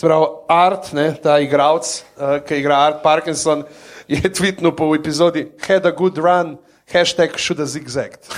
pravi, 0.00 0.26
Art, 0.48 0.92
ne, 0.92 1.14
ta 1.22 1.38
igralec, 1.38 2.04
uh, 2.16 2.38
ki 2.48 2.62
igra 2.62 2.78
Art 2.86 3.02
Parkinson, 3.02 3.64
je 4.08 4.32
tweetnil 4.32 4.72
po 4.72 4.94
epizodi 4.94 5.52
Had 5.68 5.86
a 5.86 5.90
good 5.90 6.18
run, 6.18 6.58
hashtag 6.92 7.38
should 7.38 7.58
have 7.58 7.68
zigzagged. 7.68 8.20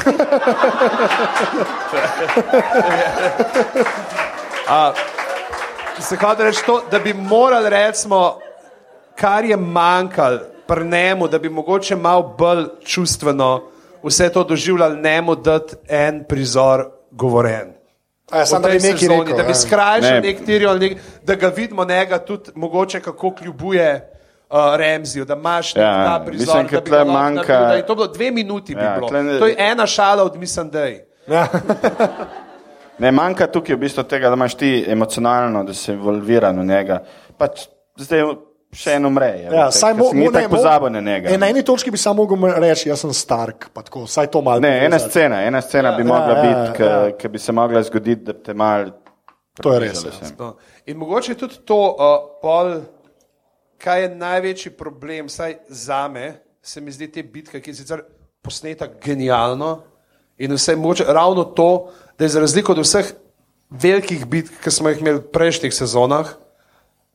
Se 6.00 6.16
hoče 6.16 6.44
reči 6.44 6.62
to, 6.66 6.82
da 6.90 6.98
bi 6.98 7.12
morali 7.14 7.70
recimo, 7.70 8.38
kar 9.16 9.44
je 9.44 9.56
manjkalo 9.56 10.38
pri 10.66 10.84
njemu, 10.84 11.28
da 11.28 11.38
bi 11.38 11.48
mogoče 11.48 11.96
malo 11.96 12.34
bolj 12.38 12.64
čustveno 12.84 13.62
vse 14.02 14.28
to 14.32 14.44
doživljali, 14.44 15.02
njemu 15.02 15.34
dati 15.34 15.76
en 15.88 16.24
prizor 16.28 16.90
govoren. 17.10 17.72
A, 18.30 18.38
ja, 18.38 18.46
sam, 18.46 18.62
da 18.62 18.68
bi 18.68 18.74
nekaj 18.74 18.98
sezoni, 18.98 19.20
rekel. 19.20 19.36
da 19.36 19.42
bi 19.42 19.50
ja. 19.50 19.54
skrajšali 19.54 20.20
Ne. 20.20 20.20
nek 20.20 20.40
Tyrion, 20.46 20.80
nek, 20.80 20.98
da 21.22 21.34
ga 21.34 21.48
vidimo 21.48 21.84
njega 21.84 22.18
tudi 22.18 22.50
mogoče 22.54 23.00
kako 23.00 23.34
kljubuje. 23.34 24.17
Uh, 24.50 24.76
Remzijo, 24.76 25.24
da 25.24 25.34
imaš 25.34 25.76
Ja, 25.76 25.82
ja, 25.82 26.04
ta 26.06 26.24
prizor, 26.24 26.38
mislim, 26.56 26.66
da 26.74 26.80
bi 26.80 26.90
ga 26.90 27.04
manjka- 27.04 27.34
naredil, 27.48 27.68
da 27.68 27.74
je 27.74 27.86
to 27.86 27.94
bilo 27.94 28.06
dve 28.08 28.30
minuti, 28.30 28.74
bi 28.74 28.80
Ja, 28.80 28.94
bilo. 28.94 29.08
tle 29.08 29.22
ne- 29.22 29.38
To 29.38 29.46
je 29.46 29.54
ena 29.58 29.86
šala 29.86 30.22
od 30.24 30.36
Mislim 30.36 30.70
Day. 30.70 31.00
Ne, 32.98 33.12
manjka 33.12 33.46
tukaj 33.46 33.76
v 33.76 33.78
bistvu 33.78 34.02
tega, 34.02 34.28
da 34.28 34.34
imaš 34.34 34.54
ti 34.54 34.84
emocionalno, 34.88 35.64
da 35.64 35.74
si 35.74 35.92
involviran 35.92 36.58
v 36.58 36.64
njega. 36.64 36.96
Pač 37.38 37.68
zdaj 37.96 38.24
še 38.74 38.92
en 38.92 39.06
umre. 39.06 39.26
je, 39.26 39.50
Ja, 39.52 39.70
saj 39.70 39.94
mo, 39.94 40.08
mo, 40.12 40.30
ne, 40.30 40.48
pozabil 40.48 40.90
na 40.90 41.00
njega. 41.02 41.30
e, 41.30 41.38
na 41.38 41.46
eni 41.48 41.62
točki 41.62 41.90
bi 41.90 41.96
samo 41.96 42.24
mogel 42.24 42.54
reči, 42.56 42.88
jaz 42.88 43.00
sem 43.00 43.12
Stark, 43.12 43.68
pa 43.72 43.82
tako, 43.82 44.06
saj 44.06 44.26
to 44.26 44.42
malo. 44.42 44.60
Ne, 44.60 44.68
ena 44.78 44.88
povezati. 44.88 45.10
scena, 45.10 45.42
ena 45.42 45.60
scena 45.60 45.92
bi 45.92 46.02
ja, 46.02 46.06
mogla 46.06 46.34
ja, 46.34 46.42
biti, 46.42 46.76
ki 46.76 46.82
ja. 46.82 47.10
ki 47.12 47.28
bi 47.28 47.38
se 47.38 47.52
mogla 47.52 47.82
zgoditi, 47.82 48.22
da 48.22 48.32
bi 48.32 48.42
te 48.42 48.54
mal. 48.54 48.90
To 49.62 49.72
je 49.72 49.80
res, 49.80 50.04
ja. 50.04 50.10
No. 50.38 50.56
In 50.86 50.96
mogoče 50.96 51.34
tudi 51.34 51.54
to, 51.64 51.78
uh, 51.90 51.96
pol, 52.42 52.74
kaj 53.78 54.02
je 54.02 54.14
največji 54.14 54.72
problem, 54.76 55.26
vsaj 55.26 55.56
za 55.68 56.08
me, 56.08 56.32
se 56.62 56.80
mi 56.80 56.92
zdi 56.92 57.08
te 57.12 57.22
bitke, 57.22 57.60
ki 57.60 57.70
je 57.70 57.80
sicer 57.80 58.02
posneta 58.42 58.88
genialno 59.04 59.82
in 60.38 60.52
vse 60.54 60.76
moče, 60.76 61.04
ravno 61.08 61.44
to, 61.44 61.90
da 62.18 62.24
je 62.24 62.34
za 62.34 62.40
razliko 62.40 62.72
od 62.72 62.82
vseh 62.82 63.12
velikih 63.70 64.26
bitk, 64.26 64.60
ki 64.64 64.70
smo 64.70 64.88
jih 64.88 65.00
imeli 65.00 65.18
v 65.18 65.30
prejšnjih 65.32 65.74
sezonah, 65.74 66.30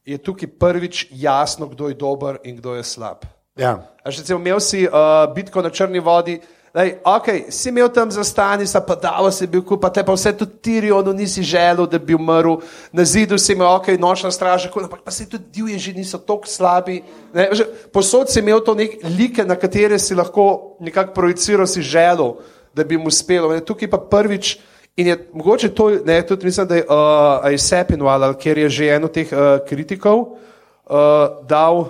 je 0.06 0.18
tukaj 0.18 0.50
prvič 0.60 1.08
jasno, 1.12 1.68
kdo 1.68 1.88
je 1.88 1.96
dober 1.96 2.38
in 2.44 2.58
kdo 2.58 2.76
je 2.76 2.84
slab. 2.84 3.24
Ja. 3.56 3.78
A 4.04 4.12
še 4.12 4.24
recimo, 4.24 4.40
imel 4.42 4.60
si 4.60 4.84
uh, 4.88 5.24
bitko 5.36 5.62
na 5.64 5.72
črni 5.72 6.02
vodi, 6.04 6.40
Lej, 6.74 6.96
ok, 7.06 7.54
si 7.54 7.70
imel 7.70 7.86
tam 7.94 8.10
zastani, 8.10 8.66
sa 8.66 8.82
pa 8.82 8.96
davo 8.98 9.30
si 9.30 9.46
bil 9.46 9.62
kupa, 9.62 9.92
te 9.94 10.02
pa 10.02 10.16
vse 10.18 10.32
tudi 10.34 10.58
Tirionu 10.58 11.14
nisi 11.14 11.44
želel, 11.46 11.86
da 11.86 12.00
bi 12.02 12.16
umrl, 12.18 12.56
na 12.90 13.06
zidu 13.06 13.38
si 13.38 13.54
imel, 13.54 13.68
ok, 13.78 13.92
nočna 14.02 14.32
straža, 14.34 14.72
kup, 14.74 14.82
ampak 14.82 15.04
pa 15.06 15.14
se 15.14 15.28
tudi 15.30 15.46
divje 15.54 15.78
že 15.78 15.94
niso 15.94 16.18
tako 16.18 16.50
slabi. 16.50 17.04
Ne, 17.30 17.46
že, 17.54 17.68
posod 17.94 18.34
si 18.34 18.42
imel 18.42 18.64
to 18.66 18.74
nek 18.74 18.98
like, 19.06 19.46
na 19.46 19.54
katere 19.54 20.00
si 20.02 20.18
lahko 20.18 20.74
nekako 20.82 21.14
projiciral, 21.14 21.70
si 21.70 21.86
želel, 21.86 22.42
da 22.74 22.82
bi 22.82 22.98
mu 22.98 23.14
uspelo. 23.14 23.54
Ne, 23.54 23.62
tukaj 23.62 23.94
pa 23.94 24.02
prvič. 24.02 24.58
In 24.98 25.08
je 25.08 25.30
mogoče 25.34 25.70
to, 25.78 25.92
ne, 26.06 26.22
tudi 26.26 26.50
mislim, 26.50 26.68
da 26.68 26.76
je 26.76 26.86
uh, 26.90 27.54
Sepinwall, 27.54 28.34
ker 28.34 28.58
je 28.58 28.70
že 28.70 28.90
eno 28.98 29.14
teh 29.14 29.30
uh, 29.30 29.62
kritikov 29.62 30.42
uh, 30.90 31.46
dal, 31.46 31.86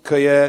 ki 0.00 0.24
je 0.24 0.40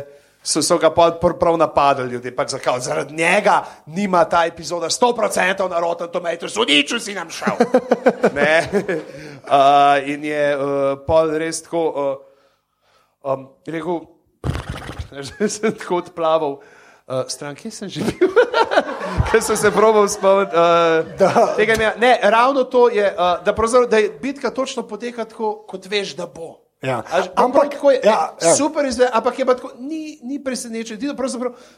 so, 0.43 0.61
so 0.61 0.77
ga 0.77 0.89
pr- 0.91 1.39
prav 1.39 1.57
napadali 1.57 2.11
ljudje. 2.11 2.35
Pač 2.35 2.49
zakaj? 2.49 2.79
Zaradi 2.79 3.15
njega 3.15 3.63
nima 3.85 4.25
ta 4.25 4.45
epizoda 4.45 4.89
100% 4.89 5.69
na 5.69 5.79
Rotten 5.79 6.07
Tomatoes, 6.11 6.53
sodiču 6.53 6.99
si 6.99 7.13
nam 7.13 7.29
šel. 7.29 7.55
Uh, 9.43 9.99
in 10.07 10.23
je 10.23 10.55
uh, 10.55 10.63
pol 11.03 11.33
res 11.35 11.57
tako 11.65 11.81
uh, 11.91 13.33
um, 13.33 13.49
rekel, 13.67 14.05
že 15.19 15.49
sem 15.59 15.75
tako 15.75 15.99
odplaval. 15.99 16.61
Uh, 17.03 17.27
stran, 17.27 17.55
kje 17.55 17.71
sem 17.71 17.91
bil? 17.91 18.31
Ker 19.27 19.43
sem 19.43 19.57
se 19.59 19.71
proval 19.71 20.07
spomniti. 20.07 20.55
Uh, 20.55 21.59
ne, 21.75 21.91
ne, 21.99 22.13
ravno 22.23 22.63
to 22.63 22.87
je, 22.89 23.03
uh, 23.03 23.43
da, 23.43 23.51
pravzaprav- 23.51 23.89
da 23.91 23.99
je 23.99 24.15
bitka 24.21 24.49
točno 24.49 24.87
poteka 24.87 25.25
tako, 25.25 25.65
kot 25.67 25.91
veš, 25.91 26.15
da 26.15 26.25
bo. 26.27 26.62
Ja. 26.83 26.99
Až, 27.11 27.31
Ampak- 27.39 27.79
je, 27.79 27.99
ja, 28.03 28.35
ja. 28.41 28.55
super 28.55 28.85
izgleda, 28.85 29.15
ampak 29.15 29.39
je 29.39 29.45
pa 29.47 29.55
tako, 29.55 29.71
ni, 29.79 30.19
ni 30.19 30.35
presenečen. 30.43 30.99
Edino 30.99 31.15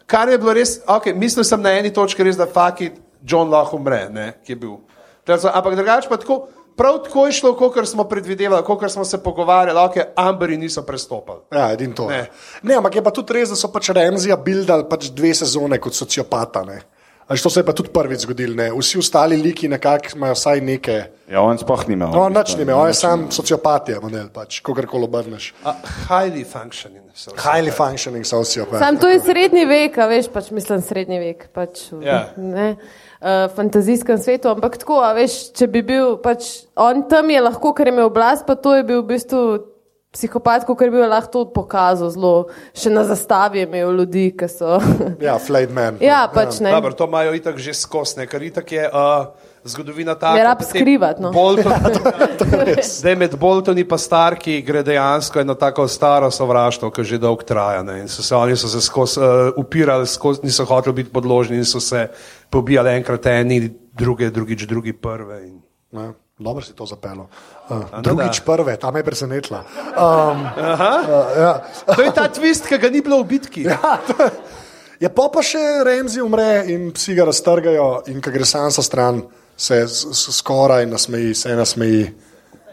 Kar 0.05 0.29
je 0.29 0.37
bilo 0.37 0.53
res, 0.53 0.81
okay, 0.87 1.13
mislil 1.13 1.45
sem 1.45 1.61
na 1.61 1.77
eni 1.77 1.93
točki, 1.93 2.23
res, 2.25 2.35
da 2.35 2.49
faki 2.49 2.91
John 3.21 3.49
lahko 3.49 3.77
umre, 3.77 4.09
ne, 4.09 4.33
ki 4.41 4.51
je 4.51 4.55
bil. 4.57 4.81
Tako, 5.23 5.53
ampak 5.53 5.75
drugače 5.77 6.09
pa 6.09 6.17
tako, 6.17 6.47
prav 6.73 7.03
tako 7.05 7.27
je 7.29 7.37
šlo, 7.37 7.53
kot 7.53 7.77
smo 7.85 8.03
predvidevali, 8.09 8.65
kot 8.65 8.89
smo 8.91 9.05
se 9.05 9.21
pogovarjali, 9.21 9.77
okay, 9.77 10.09
Amberi 10.17 10.57
niso 10.57 10.81
prestopali. 10.81 11.45
Ja, 11.53 11.69
edin 11.71 11.93
to. 11.93 12.09
Ne. 12.09 12.17
Ne. 12.17 12.27
ne, 12.63 12.81
ampak 12.81 12.95
je 12.95 13.05
pa 13.05 13.13
tudi 13.13 13.37
res, 13.37 13.53
da 13.53 13.55
so 13.55 13.69
pač 13.69 13.93
Remzija 13.93 14.37
bildali 14.41 14.89
pač 14.89 15.13
dve 15.13 15.33
sezone 15.37 15.77
kot 15.77 15.93
sociopata. 15.93 16.65
Ne. 16.65 16.81
Ali 17.27 17.39
to 17.41 17.49
se 17.49 17.59
je 17.59 17.65
pa 17.65 17.73
tudi 17.73 17.89
prvič 17.89 18.19
zgodilo, 18.21 18.53
ne. 18.55 18.69
Vsi 18.69 18.99
ostali 19.01 19.37
liki 19.37 19.65
nekako 19.67 20.13
imajo 20.15 20.33
vsaj 20.37 20.61
neke. 20.61 20.97
Ja, 21.25 21.41
on 21.41 21.57
sploh 21.57 21.87
ni 21.87 21.93
imel. 21.97 22.11
No, 22.13 22.27
nič 22.29 22.53
ni 22.53 22.61
imel, 22.61 22.77
on 22.77 22.87
je 22.87 22.93
sam 22.99 23.23
sociopat, 23.33 23.89
je 23.89 23.99
model, 23.99 24.27
pač, 24.29 24.59
kogarkoli 24.61 25.07
obrneš. 25.09 25.47
Uh, 25.65 25.73
highly 26.05 26.43
functioning. 26.45 27.01
So, 27.17 27.33
Highly 27.33 27.71
functioning 27.73 28.25
sociopat. 28.29 28.77
Sam 28.77 28.99
to 29.01 29.09
je 29.09 29.23
srednji 29.25 29.65
vek, 29.65 29.97
a 29.97 30.05
veš, 30.11 30.29
pač 30.29 30.51
mislim 30.53 30.83
srednji 30.85 31.17
vek. 31.23 31.47
Pač, 31.55 31.87
v, 31.95 32.03
Ja. 32.05 32.19
ne, 32.37 32.75
uh, 33.21 33.49
fantazijskem 33.55 34.21
svetu, 34.21 34.53
ampak 34.53 34.77
tako, 34.77 35.01
a 35.01 35.13
veš, 35.17 35.49
če 35.57 35.65
bi 35.71 35.81
bil, 35.81 36.17
pač 36.21 36.67
on 36.77 37.07
tam 37.09 37.29
je 37.33 37.41
lahko, 37.41 37.73
ker 37.73 37.89
je 37.89 37.95
imel 37.95 38.11
oblast, 38.11 38.45
pa 38.45 38.53
to 38.53 38.75
je 38.77 38.83
bil 38.85 39.01
v 39.01 39.15
bistvu 39.15 39.41
psihopat, 40.15 40.65
ker 40.65 40.91
bi 40.93 41.03
lahko 41.03 41.31
to 41.31 41.41
pokazal 41.51 42.09
zelo, 42.13 42.47
še 42.75 42.91
na 42.93 43.03
zastavi 43.07 43.61
je 43.61 43.67
imel 43.67 43.91
ljudi, 43.99 44.29
ki 44.37 44.47
so. 44.51 44.79
Ja, 45.25 45.37
flayed 45.41 45.73
man. 45.75 45.99
ja, 46.03 46.25
pač 46.31 46.61
ne. 46.63 46.71
Dobro, 46.75 46.95
to 46.95 47.09
imajo 47.09 47.35
itak 47.35 47.59
že 47.59 47.75
skosne, 47.75 48.27
ker 48.29 48.43
itak 48.47 48.71
je 48.71 48.87
uh, 48.87 49.35
zgodovina 49.65 50.15
taka. 50.15 50.35
Ne 50.37 50.43
rab 50.47 50.59
da 50.59 50.65
te 50.65 50.69
skrivat, 50.71 51.19
no. 51.19 51.31
Bolton, 51.35 51.73
Zdaj 52.99 53.15
med 53.19 53.35
Boltoni 53.39 53.83
in 53.83 53.97
Starki 53.97 54.61
gre 54.65 54.83
dejansko 54.83 55.41
eno 55.41 55.55
tako 55.59 55.87
staro 55.87 56.31
sovraštvo, 56.31 56.91
ki 56.91 57.03
že 57.03 57.17
dolgo 57.17 57.43
traja. 57.43 57.83
Ne? 57.83 58.01
In 58.05 58.07
so 58.07 58.23
se 58.23 58.35
oni 58.35 58.55
so 58.55 58.67
se 58.67 58.81
skozi 58.81 59.19
uh, 59.19 59.53
upirali, 59.57 60.07
skozi, 60.07 60.41
niso 60.43 60.65
hoteli 60.65 61.03
biti 61.03 61.11
podložni 61.11 61.57
in 61.57 61.65
so 61.65 61.79
se 61.79 62.07
pobijali 62.49 62.95
enkrat 62.95 63.25
eni, 63.25 63.69
druge, 63.93 64.29
drugič, 64.29 64.67
drugi 64.69 64.93
prve. 64.93 65.41
In... 65.47 65.61
Ja, 65.91 66.13
dobro 66.37 66.63
si 66.63 66.73
to 66.73 66.85
zapeljal. 66.85 67.25
Uh, 67.69 67.77
no 67.93 68.01
drugič 68.01 68.39
da. 68.39 68.45
prve, 68.45 68.77
tam 68.77 68.95
je 68.95 69.03
presenetila. 69.03 69.63
Um, 69.97 70.41
uh, 70.41 70.79
ja. 71.37 71.63
To 71.95 72.01
je 72.01 72.11
ta 72.11 72.27
twist, 72.29 72.67
ki 72.67 72.77
ga 72.77 72.89
ni 72.89 73.01
bilo 73.01 73.23
v 73.23 73.27
bitki. 73.27 73.63
Ja, 73.63 73.99
to- 74.07 74.29
Je 74.99 75.09
pa 75.09 75.27
pa 75.27 75.41
še 75.43 75.59
Remzi 75.83 76.21
umre 76.21 76.63
in 76.67 76.91
psi 76.91 77.15
ga 77.15 77.25
raztrgajo, 77.25 78.03
in 78.07 78.21
ko 78.21 78.31
gre 78.31 78.45
sam 78.45 78.71
sa 78.71 78.79
stran, 78.81 79.21
se 79.57 79.81
skoraj 80.13 80.85
nasmeji, 80.85 81.33
se 81.35 81.51
nasmeji, 81.51 82.05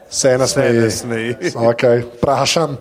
se 0.09 0.39
nasmeji. 0.39 0.79
nasmeji. 0.81 1.35
Okay, 1.69 2.05
vprašam. 2.13 2.77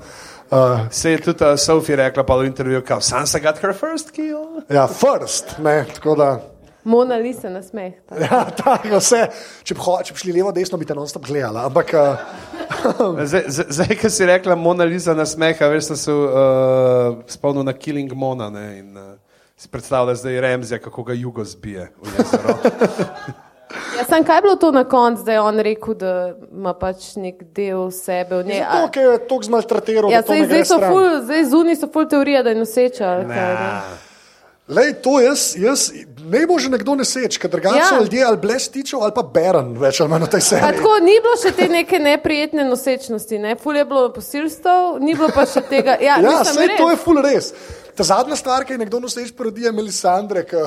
Uh, 0.52 0.86
Se 0.92 1.12
je 1.12 1.18
tudi 1.20 1.44
uh, 1.44 1.56
Sophie 1.58 1.96
rekla 1.96 2.24
pa 2.24 2.36
v 2.36 2.46
intervjuju, 2.46 2.84
kao 2.86 3.02
Sansa 3.02 3.40
got 3.40 3.58
her 3.58 3.74
first 3.74 4.12
kill. 4.12 4.62
ja, 4.70 4.88
first, 4.88 5.58
ne, 5.58 5.86
tako 5.94 6.16
da. 6.16 6.40
Mona 6.84 7.16
Lisa 7.16 7.50
na 7.50 7.62
smeh. 7.62 7.94
ta. 8.04 8.16
Ja, 8.18 8.46
tako 8.52 8.98
vse. 8.98 9.28
Če 9.64 9.74
bi, 9.74 9.82
ho- 9.82 10.00
če 10.02 10.14
bi 10.14 10.20
šli 10.20 10.34
levo, 10.34 10.52
desno, 10.52 10.78
bi 10.78 10.86
te 10.86 10.94
non-stop 10.94 11.26
gledala. 11.26 11.66
Ampak 11.66 11.94
uh, 11.94 12.16
Zdaj, 13.24 13.44
zdaj- 13.48 13.70
zdaj 13.72 13.96
ki 13.96 14.10
si 14.10 14.26
rekla 14.26 14.56
Mona 14.56 14.84
Lisa 14.84 15.14
na 15.14 15.26
smeha, 15.26 15.68
veš, 15.68 15.84
sem 15.86 15.98
se 15.98 16.12
uh, 16.12 16.32
spomnil 17.28 17.64
na 17.64 17.74
Killing 17.74 18.14
Mona 18.14 18.50
ne, 18.50 18.80
in 18.80 18.90
uh, 18.94 19.14
si 19.56 19.70
predstavljal 19.70 20.16
zdaj 20.16 20.42
Remzija, 20.42 20.80
kako 20.80 21.04
ga 21.04 21.14
jugo 21.14 21.46
zbije 21.46 21.92
v 21.98 22.18
jezero. 22.18 22.58
Ja, 23.72 24.04
sam 24.04 24.24
kaj 24.24 24.36
je 24.36 24.42
bilo 24.42 24.56
to 24.56 24.72
na 24.72 24.84
koncu, 24.84 25.24
da 25.24 25.32
je 25.32 25.42
on 25.42 25.60
rekel, 25.60 25.94
da 25.94 26.10
ima 26.52 26.74
pač 26.74 27.14
nek 27.16 27.44
del 27.56 27.86
sebe 27.92 28.42
v 28.42 28.46
njej. 28.46 28.60
zato, 28.62 28.90
ker 28.92 29.04
je 29.06 29.20
tako 29.22 29.44
zmaltratiral, 29.44 30.12
Ja, 30.12 30.20
zdaj 30.22 30.42
gre 30.44 30.60
so 30.66 30.76
ful, 30.78 31.06
zdaj 31.24 31.46
zunaj 31.46 31.76
so 31.76 31.88
ful 31.88 32.04
teorija, 32.06 32.42
da 32.44 32.50
je 32.50 32.58
noseča. 32.58 33.06
ali 33.10 33.26
kaj, 33.26 33.54
ne. 33.54 33.70
Lej, 34.72 34.94
to 34.96 35.20
jaz, 35.20 35.56
jaz 35.58 35.90
ne 36.24 36.46
bo 36.46 36.56
že 36.56 36.70
nekdo 36.70 36.96
neseč, 36.96 37.36
ker 37.36 37.50
drugače 37.50 37.76
Ja. 37.76 37.88
ja. 37.90 38.00
ljudje 38.00 38.24
ali 38.24 38.38
blestičev 38.38 39.00
ali 39.00 39.12
pa 39.12 39.24
beren, 39.24 39.74
več 39.76 40.00
ali 40.00 40.10
manj 40.10 40.22
na 40.22 40.28
tej 40.28 40.40
Pa 40.40 40.46
seriji. 40.46 40.78
tako 40.78 40.92
ni 41.02 41.16
bilo 41.18 41.36
še 41.38 41.52
te 41.52 41.68
neke 41.68 42.00
neprijetne 42.00 42.64
nosečnosti, 42.66 43.38
ne? 43.38 43.56
ful 43.56 43.76
je 43.76 43.86
bilo 43.86 44.06
posilstv, 44.12 44.70
ni 45.00 45.14
bilo 45.14 45.28
pa 45.30 45.44
še 45.46 45.62
tega. 45.64 45.98
Ja, 46.00 46.16
Ja, 46.18 46.40
mislim, 46.40 46.68
res. 46.68 46.78
to 46.78 46.90
je 46.90 46.98
ful 46.98 47.22
res. 47.22 47.52
Ta 48.02 48.06
zadnja 48.06 48.36
stvar, 48.36 48.64
ki 48.66 48.74
je 48.74 48.78
nekdo 48.82 48.98
noseč 49.00 49.28
parodije 49.38 49.72
Melisandre, 49.72 50.42
ki 50.46 50.58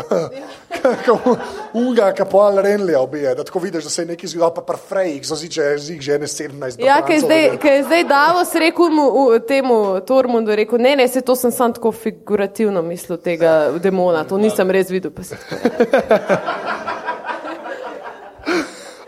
unga, 1.74 2.12
ki 2.14 2.26
pol 2.30 2.60
Renlija 2.62 3.00
ubije, 3.02 3.32
da 3.34 3.44
tako 3.44 3.58
vidiš, 3.58 3.84
da 3.84 3.90
se 3.90 4.02
je 4.02 4.06
nekaj 4.06 4.28
zgodilo, 4.30 4.50
pa 4.54 4.62
pa 4.62 4.76
Frejk, 4.78 5.24
zoziče 5.26 5.62
jih 5.62 6.00
že 6.00 6.18
ne 6.18 6.26
17. 6.26 6.84
Ja, 6.84 7.00
ki 7.06 7.12
je 7.12 7.20
zdaj, 7.20 7.58
je 7.64 7.80
zdaj 7.88 8.04
Davos 8.04 8.54
rekel 8.54 8.94
mu, 8.94 9.06
v, 9.32 9.40
temu 9.48 9.80
Tormundu, 10.06 10.54
rekel, 10.54 10.78
ne, 10.78 10.94
ne, 10.96 11.08
se 11.08 11.20
to 11.26 11.34
sem 11.34 11.50
sam 11.50 11.74
tako 11.74 11.92
figurativno 11.92 12.82
mislil 12.82 13.18
tega 13.18 13.72
demona, 13.82 14.22
to 14.24 14.38
nisem 14.38 14.70
res 14.70 14.94
videl. 14.94 15.10
se 15.22 15.34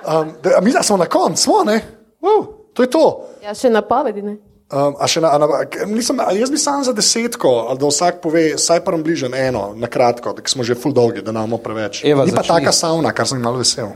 Um, 0.07 0.33
da, 0.43 0.61
mi 0.63 0.73
da 0.73 0.83
smo 0.83 0.97
na 0.97 1.07
koncu, 1.07 1.43
smo, 1.43 1.65
ne? 1.65 1.81
Uh, 2.21 2.47
to 2.75 2.83
je 2.83 2.91
to. 2.91 3.07
Ja, 3.43 3.55
še 3.55 3.71
napovedi, 3.71 4.23
ne. 4.23 4.37
Um, 4.67 4.97
a 4.99 5.07
še 5.07 5.21
na, 5.23 5.31
na, 5.39 5.47
nisem, 5.87 6.19
ali 6.19 6.41
jaz 6.41 6.51
bi 6.51 6.59
sam 6.59 6.81
za 6.83 6.91
desetko, 6.91 7.51
ali 7.71 7.79
da 7.79 7.87
vsak 7.87 8.17
pove, 8.25 8.49
vsaj 8.57 8.81
pa 8.83 8.97
bližen 8.99 9.35
eno, 9.39 9.69
na 9.79 9.87
kratko, 9.87 10.33
da 10.35 10.43
smo 10.43 10.67
že 10.67 10.75
full 10.75 10.95
dolgi, 10.95 11.23
da 11.23 11.31
nam 11.31 11.55
preveč. 11.63 12.01
Eva, 12.03 12.25
Ni 12.27 12.35
pa 12.35 12.43
začni. 12.43 12.55
taka 12.57 12.73
savna, 12.75 13.13
kar 13.15 13.29
sem 13.31 13.39
malo 13.39 13.63
vesel. 13.63 13.93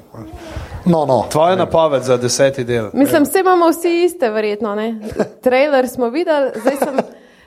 No, 0.87 1.03
no. 1.11 1.25
Tvoja 1.33 1.57
napoved 1.59 2.07
za 2.07 2.17
deseti 2.23 2.63
del. 2.65 2.93
Mislim, 2.95 3.27
vse 3.27 3.43
imamo 3.43 3.73
vsi 3.75 3.97
iste, 4.05 4.31
verjetno. 4.31 4.77
Ne? 4.79 4.95
Trailer 5.43 5.89
smo 5.91 6.09
videli, 6.15 6.53
zdaj 6.63 6.79
sem 6.79 7.03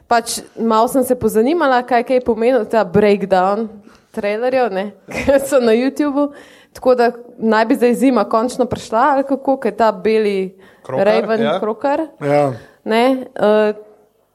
pač 0.08 0.42
malo 0.60 0.92
sem 0.92 1.08
se 1.08 1.16
pozanimala, 1.16 1.80
kaj, 1.88 2.04
kaj 2.04 2.20
je 2.20 2.26
pomenil 2.28 2.68
ta 2.70 2.84
breakdown 2.84 3.70
trailerjev, 4.14 4.68
ne? 4.74 4.86
ki 5.14 5.40
so 5.48 5.64
na 5.64 5.72
YouTubu. 5.72 6.34
Tako 6.74 6.96
da 7.00 7.12
naj 7.38 7.66
bi 7.72 7.80
zdaj 7.80 7.96
zima 8.04 8.28
končno 8.30 8.66
prišla, 8.66 9.08
ali 9.16 9.24
kako, 9.24 9.60
je 9.66 9.76
ta 9.78 9.92
beli 9.92 10.58
Raven 10.90 11.42
ja. 11.42 11.60
krokar. 11.60 12.08
Ja. 12.20 12.52
Ne, 12.84 13.28
uh, 13.40 13.72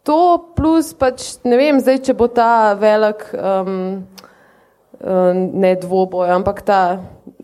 to 0.09 0.21
plus 0.57 0.95
pač 0.97 1.37
ne 1.45 1.59
vem, 1.61 1.81
zdaj, 1.81 2.01
če 2.09 2.15
bo 2.17 2.31
ta 2.33 2.73
velik, 2.81 3.27
um, 3.37 4.07
ne 4.99 5.73
dvoboj, 5.79 6.31
ampak 6.35 6.63
ta 6.67 6.81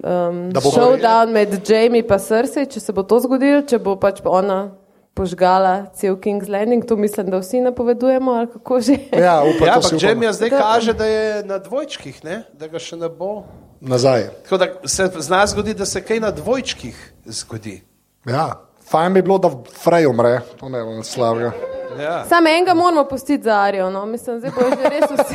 um, 0.03 0.49
Da 0.51 0.61
showdown 0.65 1.31
med 1.33 1.53
Jamie 1.69 2.03
in 2.03 2.19
Cersei, 2.19 2.67
če 2.67 2.81
se 2.81 2.93
bo 2.93 3.05
to 3.07 3.21
zgodilo, 3.21 3.63
če 3.63 3.79
bo 3.79 3.95
pač 4.01 4.23
ona 4.25 4.73
požgala 5.15 5.87
cel 5.95 6.17
King's 6.19 6.51
Landing, 6.51 6.83
to 6.87 6.97
mislim, 6.97 7.31
da 7.31 7.39
vsi 7.39 7.61
napovedujemo, 7.61 8.33
ali 8.33 8.51
kako 8.51 8.81
že. 8.81 8.97
Ja, 9.13 9.43
upam, 9.47 9.67
Ja, 9.67 9.77
ampak. 9.79 10.03
Jamie 10.03 10.33
zdaj 10.33 10.51
kaže, 10.51 10.93
da 10.93 11.07
je 11.07 11.45
na 11.45 11.59
dvojčkih, 11.59 12.25
ne? 12.25 12.43
da 12.53 12.67
ga 12.67 12.83
še 12.83 12.99
ne 12.99 13.09
bo. 13.09 13.45
Nazaj. 13.85 14.31
Tako 14.45 14.59
da 14.59 14.67
se 14.89 15.11
zna 15.19 15.47
zgoditi, 15.47 15.79
da 15.79 15.87
se 15.87 16.03
kaj 16.03 16.21
na 16.21 16.31
dvojčkih 16.31 16.97
zgodi. 17.27 17.83
Ja. 18.27 18.65
Fajn 18.91 19.15
bi 19.15 19.23
bilo, 19.23 19.39
da 19.39 19.51
Frej 19.83 20.07
umre, 20.07 20.41
to 20.61 20.69
ne 20.69 20.83
bo 20.85 21.03
slabega. 21.03 21.53
Ja. 22.01 22.25
Samo 22.29 22.49
enega 22.49 22.75
moramo 22.75 23.05
pustiti 23.05 23.43
za 23.43 23.55
Arijo, 23.55 23.91
no? 23.91 24.07
mislim, 24.07 24.39
zdaj 24.39 24.51
bo 24.51 24.63
že 24.83 24.89
res 24.89 25.11
vsi. 25.11 25.35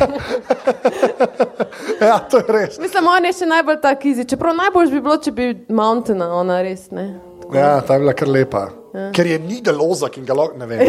Ja, 2.06 2.20
to 2.20 2.38
je 2.38 2.44
res. 2.48 2.80
mislim, 2.80 3.08
on 3.08 3.26
je 3.26 3.34
še 3.34 3.46
najbolj 3.46 3.80
tak 3.82 4.06
izi, 4.06 4.26
čeprav 4.28 4.56
najbolj 4.56 4.92
bi 4.92 5.02
bilo, 5.02 5.18
če 5.18 5.32
bi 5.32 5.66
Mountaina, 5.70 6.30
ona 6.36 6.62
res 6.62 6.92
ne. 6.92 7.20
Ja, 7.54 7.82
ta 7.82 7.94
je 7.96 8.00
bila 8.04 8.14
kar 8.14 8.28
lepa. 8.28 8.68
Ker 9.16 9.28
je 9.28 9.40
ni 9.40 9.62
delozak 9.62 10.18
in 10.18 10.26
ga 10.26 10.34
lahko, 10.34 10.58
ne 10.58 10.66
vem. 10.66 10.80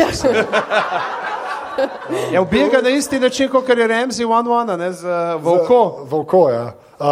Ja, 2.32 2.42
ubega 2.44 2.80
na 2.82 2.90
isti 2.90 3.20
način, 3.20 3.48
kot 3.48 3.68
je 3.68 3.86
Remzi 3.86 4.24
One 4.24 4.50
One, 4.50 4.76
ne 4.76 4.92
z 4.92 5.04
uh, 5.06 5.42
Volko. 5.42 6.06
Volko, 6.10 6.48
ja. 6.50 6.72
Uh, 6.98 7.06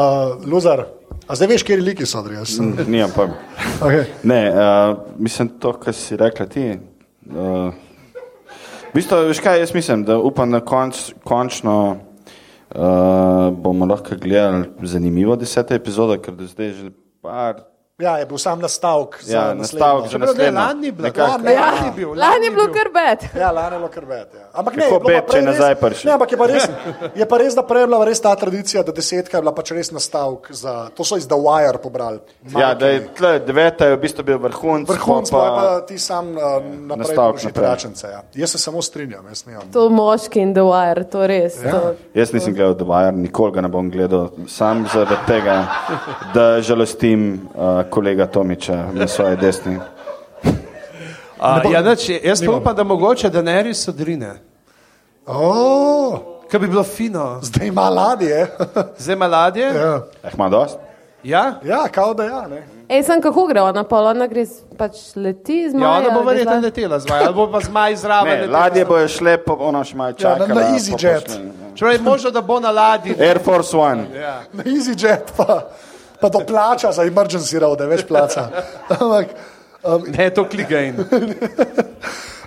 Luzar, 0.46 0.84
a 1.28 1.36
zdaj 1.36 1.48
veš, 1.52 1.64
kje 1.68 1.76
liki 1.82 2.06
so, 2.08 2.18
Andrej? 2.18 2.40
Mm. 2.60 2.88
Nijem 2.88 3.12
pojma. 3.14 3.36
Okay. 3.84 4.04
Ne, 4.22 4.40
uh, 4.50 4.98
mislim, 5.20 5.48
to, 5.60 5.74
kar 5.76 5.94
si 5.94 6.16
rekla 6.16 6.46
ti. 6.48 6.66
Uh, 7.28 7.70
v 8.88 8.94
bistvu, 8.96 9.20
veš 9.28 9.42
kaj, 9.44 9.60
jaz 9.60 9.74
mislim, 9.76 10.04
da 10.08 10.18
upam, 10.18 10.50
da 10.56 10.62
konč, 10.64 11.10
končno 11.24 11.76
uh, 11.92 13.52
bomo 13.52 13.86
lahko 13.86 14.16
gledali 14.16 14.88
zanimivo 14.88 15.36
deseto 15.36 15.76
epizodo, 15.76 16.16
ker 16.22 16.34
do 16.34 16.48
zdaj 16.48 16.72
že 16.80 16.90
par 17.20 17.67
Ja, 17.98 18.18
je 18.18 18.26
bil 18.26 18.38
sam 18.38 18.60
nastavek. 18.60 19.16
za 19.22 19.36
Ja, 19.36 19.54
nastavek 19.54 20.12
ne, 20.12 20.18
naslednjo. 20.18 20.60
lani 20.60 20.80
ni 20.80 20.90
bila, 20.92 21.08
Nekako. 21.08 21.30
lani, 21.32 21.52
Ja. 21.52 21.60
lani 21.60 21.86
je 21.86 21.92
bil. 21.96 22.08
Lani 22.08 22.44
je 22.46 22.50
bilo 22.50 22.66
kar 22.66 22.88
bed. 22.94 23.18
Ja, 23.40 23.50
lani 23.50 23.74
je 23.74 23.78
bilo 23.78 23.88
kar 23.88 24.04
bed. 24.06 24.28
Ja. 24.34 24.44
Ampak 24.52 24.76
ne, 24.76 24.82
Kako 24.82 24.94
je 24.94 25.00
bilo 25.00 25.08
pa 25.08 25.14
bed, 25.14 25.20
če 25.20 25.26
prej 25.30 25.40
je 25.40 25.46
nazaj 25.46 25.74
prišel? 25.74 26.08
Ne, 26.08 26.12
ampak 26.14 26.32
je 26.32 26.38
pa 26.38 26.46
res, 26.46 26.68
je 27.14 27.26
pa 27.26 27.38
res, 27.38 27.54
da 27.54 27.62
prej 27.62 27.80
je 27.80 27.86
bila 27.86 28.04
res 28.04 28.20
ta 28.20 28.34
tradicija, 28.36 28.82
da 28.82 28.92
desetka 28.92 29.36
je 29.36 29.42
bila 29.42 29.52
pač 29.52 29.70
res 29.72 29.90
nastavek 29.90 30.46
za, 30.52 30.88
to 30.94 31.04
so 31.04 31.16
iz 31.16 31.26
The 31.26 31.34
Wire 31.34 31.78
pobrali. 31.82 32.20
Ja, 32.54 32.74
da 32.74 32.86
je 32.86 33.08
tle, 33.18 33.32
deveta 33.40 33.86
je 33.86 33.96
v 33.96 34.00
bistvu 34.00 34.22
bil 34.24 34.38
vrhunc. 34.38 34.86
Vrhunc 34.88 35.30
pol 35.30 35.40
pa, 35.40 35.50
pa 35.58 35.80
ti 35.82 35.98
sam 35.98 36.30
uh, 36.38 36.62
naprej 36.62 37.18
Nastavek 37.18 37.52
tračence. 37.52 38.06
Ja. 38.06 38.22
Jaz 38.34 38.50
se 38.50 38.58
samo 38.58 38.78
strinjam, 38.82 39.26
jaz 39.26 39.42
nimam. 39.46 39.66
To 39.74 39.88
moški 39.90 40.38
in 40.40 40.54
The 40.54 40.62
Wire, 40.62 41.02
to 41.10 41.26
res. 41.26 41.58
Ja. 41.64 41.70
To. 41.74 41.94
Jaz 42.14 42.30
nisem 42.32 42.54
gledal 42.54 42.78
The 42.78 42.86
Wire, 42.86 43.10
nikoli 43.12 43.52
ga 43.52 43.60
ne 43.60 43.68
bom 43.68 43.90
gledal, 43.90 44.30
sam 44.46 44.86
zaradi 44.86 45.18
tega, 45.26 45.66
da 46.34 46.62
žalostim 46.62 47.42
uh, 47.58 47.82
kolega 47.90 48.26
Tomiča 48.26 48.84
na 48.92 49.08
svoji 49.08 49.36
desni. 49.36 49.78
A, 51.40 51.60
ja, 51.64 51.82
nič, 51.82 52.08
jaz 52.18 52.42
pa 52.42 52.50
upam, 52.52 52.76
da 52.76 52.84
mogoče 52.84 53.30
Daenerys 53.30 53.88
odrine. 53.88 54.34
Oh, 55.26 56.18
Kaj 56.50 56.60
bi 56.60 56.68
bilo 56.68 56.84
fino. 56.84 57.38
zdaj 57.42 57.66
ima 57.66 57.88
ladje. 57.88 58.46
Zdaj 58.98 59.12
ima 59.12 59.26
ladje? 59.26 59.62
ja. 59.64 60.00
Eh, 60.24 60.30
ima 60.34 60.48
dost? 60.48 60.78
Ja? 61.22 61.60
ja, 61.64 61.88
kao 61.88 62.14
da 62.14 62.24
ja. 62.24 62.48
Ne. 62.48 62.62
Ej, 62.88 63.02
sem 63.02 63.20
kako 63.20 63.46
gre 63.46 63.60
ona, 63.60 63.84
pa 63.84 63.98
ona 63.98 64.26
gre 64.26 64.46
pač 64.78 64.96
leti 65.16 65.70
z 65.70 65.74
Ja, 65.74 65.78
Maja. 65.78 65.98
ona 65.98 66.10
bo 66.10 66.22
verjetno 66.22 66.56
letela 66.56 66.98
zmaj, 66.98 67.20
ali 67.20 67.34
bo 67.34 67.50
pa 67.52 67.60
zmaj 67.60 67.96
zraven. 67.96 68.40
Ne, 68.40 68.46
ladje 68.46 68.84
bojo 68.84 69.08
šle, 69.08 69.36
pa 69.38 69.52
ono 69.54 69.84
še 69.84 69.96
malo 69.96 70.08
Ja, 70.08 70.14
čakalo. 70.14 70.46
na- 70.48 70.54
na 70.54 70.62
EasyJet. 70.68 71.38
Čeprav 71.74 71.92
je 71.92 72.00
možno, 72.00 72.30
da 72.30 72.40
bo 72.40 72.60
na 72.60 72.70
ladji. 72.70 73.14
Air 73.20 73.38
Force 73.38 73.76
One. 73.76 74.06
Ja. 74.14 74.40
Na 74.52 74.62
EasyJet 74.64 75.32
pa, 75.36 75.68
pa 76.20 76.30
to 76.30 76.42
plača 76.46 76.92
za 76.92 77.06
emergency 77.06 77.58
road, 77.58 77.80
več 77.88 78.06
plača. 78.08 78.48
Ampak, 78.88 79.34
um, 79.84 80.04
Ne, 80.08 80.30
to 80.30 80.48
klikaj. 80.48 80.92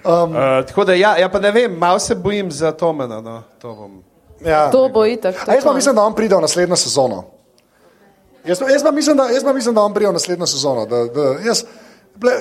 Um, 0.01 0.33
uh, 0.33 0.65
tako 0.65 0.83
da, 0.85 0.93
ja, 0.93 1.17
ja, 1.17 1.29
pa 1.29 1.39
ne 1.39 1.51
vem, 1.51 1.73
malo 1.77 1.99
se 1.99 2.15
bojim 2.15 2.51
za 2.51 2.71
Tomena. 2.71 3.21
No. 3.21 3.43
To 3.61 3.73
bom. 3.73 4.03
ja. 4.45 4.71
To 4.71 4.89
bo 4.89 5.05
itak. 5.05 5.35
A 5.47 5.53
jaz 5.53 5.63
pa 5.63 5.73
mislim, 5.73 5.95
da 5.95 6.01
on 6.01 6.15
pride 6.15 6.35
v 6.35 6.41
naslednjo 6.41 6.75
sezono. 6.75 7.23
Jaz 8.45 8.59
pa, 8.59 8.69
jaz 8.69 8.83
pa, 8.83 8.91
mislim, 8.91 9.17
da, 9.17 9.29
jaz 9.29 9.43
pa 9.43 9.53
mislim, 9.53 9.75
da 9.75 9.81
on 9.81 9.93
pride 9.93 10.09
v 10.09 10.13
naslednjo 10.13 10.47
sezono. 10.49 10.85
Da, 10.85 11.03
da, 11.05 11.27
jaz, 11.45 11.63
ble, 12.17 12.33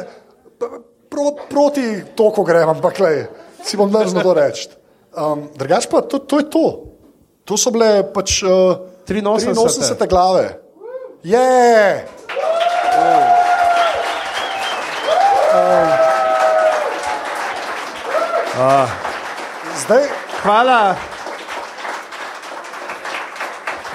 pro, 1.12 1.34
proti 1.50 2.00
to, 2.16 2.30
ko 2.32 2.44
grem, 2.48 2.68
ampak 2.68 3.00
le, 3.04 3.12
si 3.64 3.76
bom 3.76 3.92
drzno 3.92 4.24
to 4.24 4.34
reči. 4.34 4.70
Um, 5.12 5.50
drugač 5.58 5.90
pa, 5.90 6.00
to, 6.00 6.22
to 6.24 6.40
je 6.40 6.48
to. 6.48 6.66
To 7.44 7.60
so 7.60 7.74
bile 7.74 8.06
pač 8.14 8.40
uh, 8.46 8.88
83. 9.04 9.52
83 9.52 10.08
glave. 10.08 10.59
Yeah! 11.22 12.08
Um, 18.56 18.88
zdaj, 19.76 20.08
Hvala. 20.42 20.96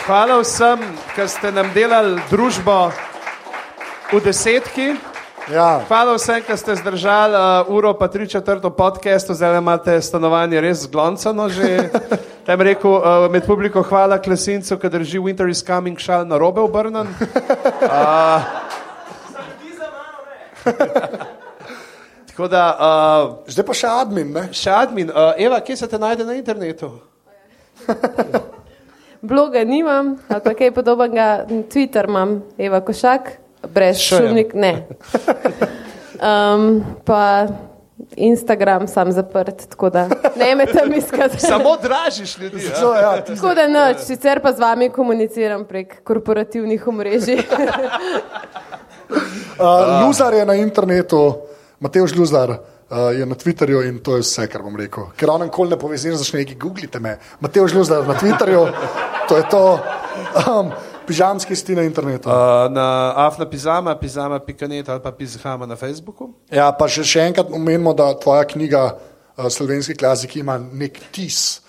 Hvala 0.06 0.38
vsem, 0.42 0.80
ki 1.16 1.26
ste 1.26 1.50
nam 1.50 1.74
delali 1.74 2.22
družbo 2.30 2.94
v 4.14 4.22
desetki. 4.22 4.94
ja, 5.50 5.82
Hvala 5.90 6.14
vsem, 6.22 6.46
ki 6.46 6.54
ste 6.54 6.78
zdržali 6.78 7.34
uh, 7.34 7.74
uro 7.74 7.98
pa 7.98 8.06
tri 8.08 8.30
četrto 8.30 8.70
podcastu, 8.70 9.34
zdaj 9.34 9.58
imate 9.58 9.98
stanovanje 10.02 10.62
res 10.62 10.86
zgloncano 10.86 11.50
že. 11.50 11.90
Tam 12.46 12.62
rekel 12.62 12.92
uh, 12.92 13.32
med 13.32 13.46
publiko 13.46 13.82
hvala 13.82 14.20
Klesincu, 14.22 14.78
ki 14.78 14.90
drži 14.90 15.20
Winter 15.20 15.50
is 15.50 15.64
coming 15.66 15.98
šal 16.00 16.28
na 16.30 16.38
robe 16.38 16.62
obrnen. 16.62 17.08
Uh, 17.08 18.42
Tako 22.28 22.48
da, 22.48 22.64
uh, 22.80 23.38
zdaj 23.48 23.66
pa 23.66 23.74
še 23.74 23.88
admin. 23.90 24.32
Ne? 24.36 24.42
še 24.54 24.72
admin, 24.76 25.10
uh, 25.10 25.34
Eva, 25.42 25.62
kje 25.64 25.78
se 25.80 25.88
te 25.90 26.00
najde 26.02 26.26
na 26.28 26.36
internetu? 26.38 26.92
Bloga 29.30 29.64
nimam, 29.66 30.16
ali 30.30 30.44
pa 30.44 30.54
kaj 30.54 30.74
podobnega. 30.76 31.30
Twitter 31.72 32.10
imam, 32.12 32.42
Eva 32.62 32.82
Košak, 32.86 33.32
brez 33.74 34.04
šumnik, 34.04 34.54
ne. 34.54 34.74
Um, 36.22 36.84
pa 37.08 37.48
Instagram 38.16 38.88
sam 38.88 39.12
zaprt, 39.12 39.68
tako 39.70 39.90
da 39.90 40.10
ne 40.36 40.56
me 40.56 40.66
tam 40.66 40.94
iskati. 40.94 41.40
Samo 41.52 41.78
dražiš 41.84 42.38
ljudi. 42.38 42.66
Ja? 42.66 42.76
So, 42.76 42.94
ja, 42.94 43.24
Tako 43.26 43.54
da 43.54 43.68
noč, 43.68 43.98
sicer 43.98 44.42
pa 44.42 44.54
z 44.54 44.60
vami 44.60 44.90
komuniciram 44.90 45.66
prek 45.66 46.04
korporativnih 46.04 46.88
omrežij. 46.88 47.44
Uh, 49.60 50.06
Luzar 50.08 50.34
je 50.34 50.46
na 50.46 50.54
internetu, 50.54 51.36
Matej 51.80 52.08
Žluzar 52.08 52.50
uh, 52.50 52.58
je 53.16 53.26
na 53.26 53.36
Twitterju 53.36 53.86
in 53.88 54.00
to 54.04 54.16
je 54.16 54.22
vse, 54.22 54.48
kar 54.52 54.64
bom 54.64 54.76
rekel. 54.76 55.08
Ker 55.16 55.32
on 55.32 55.46
nikoli 55.48 55.70
ne 55.70 55.78
pove, 55.80 55.98
zdaj 55.98 56.18
začne 56.20 56.42
neki 56.44 56.58
googlite 56.60 57.00
me. 57.00 57.18
Matej 57.40 57.70
Žluzar 57.72 58.08
na 58.08 58.18
Twitterju, 58.20 58.66
to 59.30 59.38
je 59.38 59.46
to. 59.50 59.64
Um, 60.44 60.74
Pižamski 61.08 61.56
sti 61.56 61.76
na 61.76 61.84
internetu. 61.84 62.30
Uh, 62.30 62.36
na 62.70 63.14
Afna 63.18 63.46
Pizama, 63.46 63.96
Pizama.net 63.96 64.90
ali 64.90 65.02
pa 65.02 65.12
Pizama 65.12 65.66
na 65.66 65.76
Facebooku. 65.76 66.34
Ja, 66.52 66.72
pa 66.72 66.88
še, 66.88 67.04
še 67.04 67.20
enkrat 67.30 67.52
omenimo, 67.52 67.94
da 67.94 68.14
tvoja 68.14 68.44
knjiga 68.46 68.84
uh, 68.92 69.48
Slovenski 69.50 69.96
klasik 69.96 70.36
ima 70.36 70.58
nek 70.58 71.00
tis, 71.12 71.62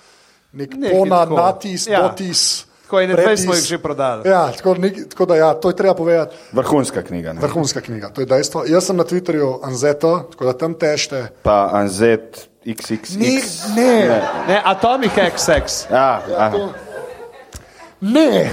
nek 0.51 0.73
Nekaj 0.73 0.91
pona, 0.93 1.25
natis, 1.25 1.87
Ja. 1.87 2.01
dotis. 2.01 2.63
Tako 2.87 3.01
dve 3.03 3.15
pretis. 3.19 3.43
smo 3.43 3.53
jih 3.53 3.65
že 3.67 3.77
prodali. 3.83 4.29
Ja, 4.29 4.45
tako, 4.55 4.77
nek, 4.79 5.09
tako 5.11 5.25
da 5.25 5.35
ja, 5.35 5.49
to 5.53 5.69
je 5.69 5.75
treba 5.75 5.91
povedati. 5.93 6.35
Vrhunska 6.55 7.01
knjiga. 7.03 7.33
Ne? 7.33 7.41
Vrhunska 7.41 7.81
knjiga, 7.81 8.09
to 8.09 8.23
je 8.23 8.25
dejstvo. 8.25 8.63
Jaz 8.63 8.87
sem 8.87 8.95
na 8.95 9.03
Twitterju 9.03 9.59
Anzeto, 9.59 10.29
tako 10.31 10.45
da 10.45 10.53
tam 10.55 10.71
tešte. 10.73 11.27
Pa 11.43 11.67
Anzet 11.75 12.47
XXX. 12.63 13.17
Ni, 13.19 13.43
ne, 13.75 14.21
Ne, 14.47 14.61
Atomic 14.63 15.11
XX. 15.11 15.91
Ja, 15.91 16.21
ja. 16.29 16.47
Ne. 18.01 18.51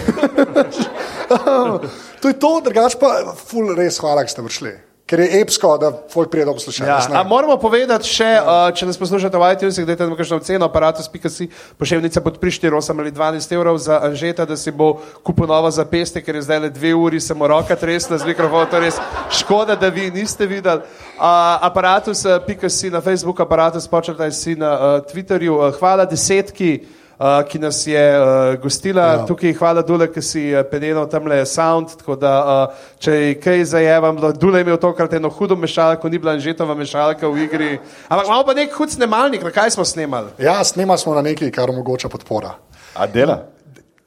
to 2.20 2.28
je 2.28 2.34
to, 2.40 2.52
drugač 2.64 2.98
pa, 3.00 3.34
ful, 3.36 3.74
res 3.76 4.00
hvala, 4.00 4.24
da 4.24 4.32
ste 4.32 4.44
prišli. 4.44 4.74
Ker 5.04 5.20
je 5.20 5.40
epsko, 5.42 5.74
da 5.76 5.90
folk 6.08 6.30
pride 6.32 6.46
do 6.48 6.54
poslušanja. 6.56 6.94
Ja, 7.12 7.22
moramo 7.28 7.58
povedati 7.60 8.08
še, 8.08 8.28
uh, 8.40 8.70
če 8.72 8.86
nas 8.88 8.96
poslušate 8.96 9.36
v 9.36 9.50
iTunesih, 9.52 9.84
dajte 9.84 10.06
nam 10.06 10.16
kakšno 10.16 10.38
ceno, 10.46 10.64
aparatus.si, 10.72 11.50
pošiljnica 11.76 12.22
podpri 12.24 12.54
4, 12.56 12.72
8 12.72 13.02
ali 13.04 13.12
12 13.12 13.52
evrov 13.52 13.76
za 13.84 13.98
Anžeta, 14.00 14.48
da 14.48 14.56
si 14.56 14.72
bo 14.72 14.94
kupil 15.20 15.44
novo 15.52 15.68
zapestje, 15.68 16.24
ker 16.24 16.40
je 16.40 16.46
zdaj 16.48 16.62
le 16.64 16.72
dve 16.72 16.94
uri, 16.96 17.20
se 17.20 17.36
mu 17.36 17.44
roka 17.52 17.76
tresla 17.76 18.16
z 18.16 18.32
mikrofonom, 18.32 18.64
to 18.72 18.80
je 18.80 18.86
res 18.88 19.02
škoda, 19.42 19.76
da 19.76 19.92
vi 19.92 20.08
niste 20.08 20.48
videli. 20.48 20.80
Uh, 21.20 21.60
aparatus.si 21.68 22.88
na 22.88 23.04
Facebooku, 23.04 23.44
aparatus 23.44 23.84
počrtaj 23.84 24.32
si 24.32 24.56
na 24.56 24.72
uh, 24.72 24.98
Twitterju. 25.04 25.60
Uh, 25.60 25.76
hvala 25.76 26.08
desetki. 26.08 26.78
Uh, 27.14 27.44
ki 27.46 27.58
nas 27.62 27.86
je 27.86 28.20
uh, 28.20 28.60
gostila 28.62 29.02
ja. 29.02 29.12
Ja. 29.12 29.26
tukaj, 29.26 29.52
hvala 29.54 29.82
Dule, 29.86 30.08
ki 30.10 30.22
si 30.22 30.40
uh, 30.50 30.64
pedenal 30.66 31.06
tam 31.06 31.28
le 31.30 31.44
sound. 31.46 31.94
Tako 32.00 32.16
da, 32.18 32.32
uh, 32.42 32.88
če 32.98 33.12
je 33.14 33.34
kaj 33.38 33.64
zajevam, 33.70 34.18
Dule 34.34 34.58
je 34.58 34.66
imel 34.66 34.80
tokrat 34.82 35.14
eno 35.14 35.30
hudo 35.30 35.54
mešalko, 35.56 36.10
ni 36.10 36.18
bila 36.18 36.34
anžetova 36.34 36.74
mešalka 36.74 37.30
v 37.30 37.46
igri. 37.46 37.70
Ampak 38.08 38.26
imamo 38.26 38.46
pa 38.48 38.54
nek 38.58 38.74
hud 38.74 38.90
snemalnik, 38.90 39.46
na 39.46 39.54
kaj 39.54 39.70
smo 39.76 39.84
snemali. 39.86 40.34
Ja, 40.42 40.58
snema 40.64 40.98
smo 40.98 41.14
na 41.14 41.22
nekaj, 41.22 41.52
kar 41.54 41.70
omogoča 41.70 42.10
podpora. 42.10 42.56
A 42.98 43.06
dela? 43.06 43.44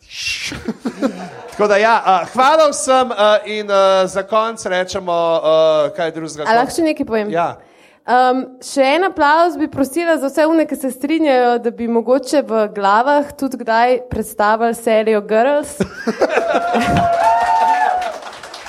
Tako 1.51 1.67
da, 1.67 1.77
ja, 1.77 1.95
uh, 2.03 2.27
hvala 2.35 2.67
vsem 2.69 3.11
uh, 3.11 3.17
in 3.45 3.71
uh, 3.71 4.03
za 4.05 4.23
konc 4.27 4.65
rečemo, 4.65 5.15
uh, 5.39 5.95
kaj 5.95 6.11
drugega. 6.11 6.51
Lahko 6.59 6.75
še 6.75 6.84
nekaj 6.91 7.07
povem? 7.07 7.31
Ja. 7.31 7.53
Um, 8.07 8.45
še 8.63 8.85
en 8.95 9.03
aplauz 9.09 9.57
bi 9.59 9.65
prosila 9.67 10.13
za 10.15 10.29
vse 10.29 10.45
une, 10.47 10.63
ki 10.63 10.77
se 10.79 10.93
strinjajo, 10.95 11.57
da 11.59 11.73
bi 11.75 11.89
mogoče 11.91 12.39
v 12.47 12.61
glavah 12.71 13.34
tudi 13.35 13.59
kdaj 13.59 13.97
predstavili 14.07 14.77
serijo 14.79 15.19
Girls, 15.27 15.73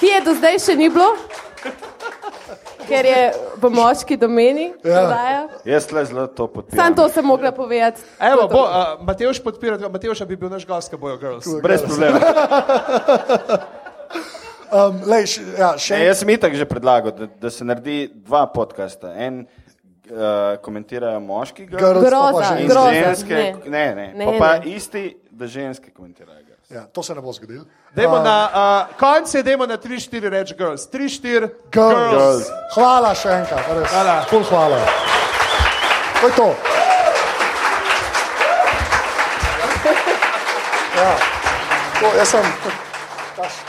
ki 0.00 0.10
je 0.10 0.18
do 0.26 0.34
zdaj 0.40 0.58
še 0.64 0.74
ni 0.80 0.90
bilo, 0.90 1.06
ker 2.90 3.06
je 3.06 3.22
v 3.62 3.70
moški 3.78 4.18
domeni. 4.18 4.72
Ja. 4.82 5.46
Jaz 5.62 5.86
le 5.94 6.02
zelo 6.10 6.26
to 6.26 6.50
podpiram. 6.50 6.82
Sam 6.82 6.98
to 6.98 7.06
sem 7.06 7.22
mogla 7.22 7.54
povedati. 7.54 8.02
Evo, 8.18 8.50
bo, 8.50 8.66
uh, 8.66 8.98
Mateuš 9.06 9.38
podpira, 9.46 9.78
Mateuša 9.86 10.26
bi 10.26 10.34
bil 10.34 10.50
naš 10.50 10.66
gost, 10.66 10.90
ki 10.90 10.98
bojo 10.98 11.14
girls. 11.22 11.46
Brez 11.62 11.86
problema. 11.86 12.18
Um, 14.68 15.00
lej, 15.06 15.24
š, 15.24 15.34
ja, 15.56 15.70
še 15.76 15.96
Ne, 15.96 16.04
jaz 16.04 16.20
sem 16.20 16.28
itak 16.30 16.52
že 16.52 16.64
predlagal, 16.64 17.12
da, 17.12 17.26
da 17.38 17.50
se 17.50 17.64
naredi 17.64 18.10
dva 18.14 18.46
podcasta. 18.46 19.14
En 19.16 19.40
uh, 19.40 20.58
komentirajo 20.58 21.20
moški 21.20 21.66
Groza, 21.66 22.56
in 22.56 22.68
groza. 22.68 22.92
ženske. 22.92 23.34
ne. 23.34 23.54
Ne, 23.66 23.94
ne. 23.94 24.06
Ne, 24.14 24.24
Pa, 24.26 24.32
pa 24.38 24.50
ne. 24.58 24.70
isti, 24.70 25.04
da 25.30 25.46
ženske 25.46 25.90
komentirajo. 25.90 26.38
girls. 26.38 26.68
Ja, 26.68 26.82
to 26.84 27.02
se 27.02 27.14
ne 27.14 27.20
bo 27.20 27.32
zgodilo. 27.32 27.64
Dajmo 27.96 28.18
na 28.18 28.36
uh, 28.44 28.96
konc 28.96 29.34
je, 29.34 29.42
dajmo 29.42 29.64
na 29.66 29.78
3-4 29.78 30.28
reči 30.28 30.54
girls. 30.54 30.84
3-4 30.86 31.48
Girls. 31.72 32.12
Girls. 32.12 32.44
Hvala 32.74 33.14
še 33.14 33.28
enkrat. 33.30 33.64
res. 33.70 33.88
Hvala. 33.90 34.16
Ful 34.28 34.44
hvala. 34.44 34.80
To 36.20 36.26
je 36.26 36.34
to. 36.34 36.48
Ja. 40.94 41.12
To, 42.00 42.06
jaz 42.16 42.28
sem. 42.28 43.67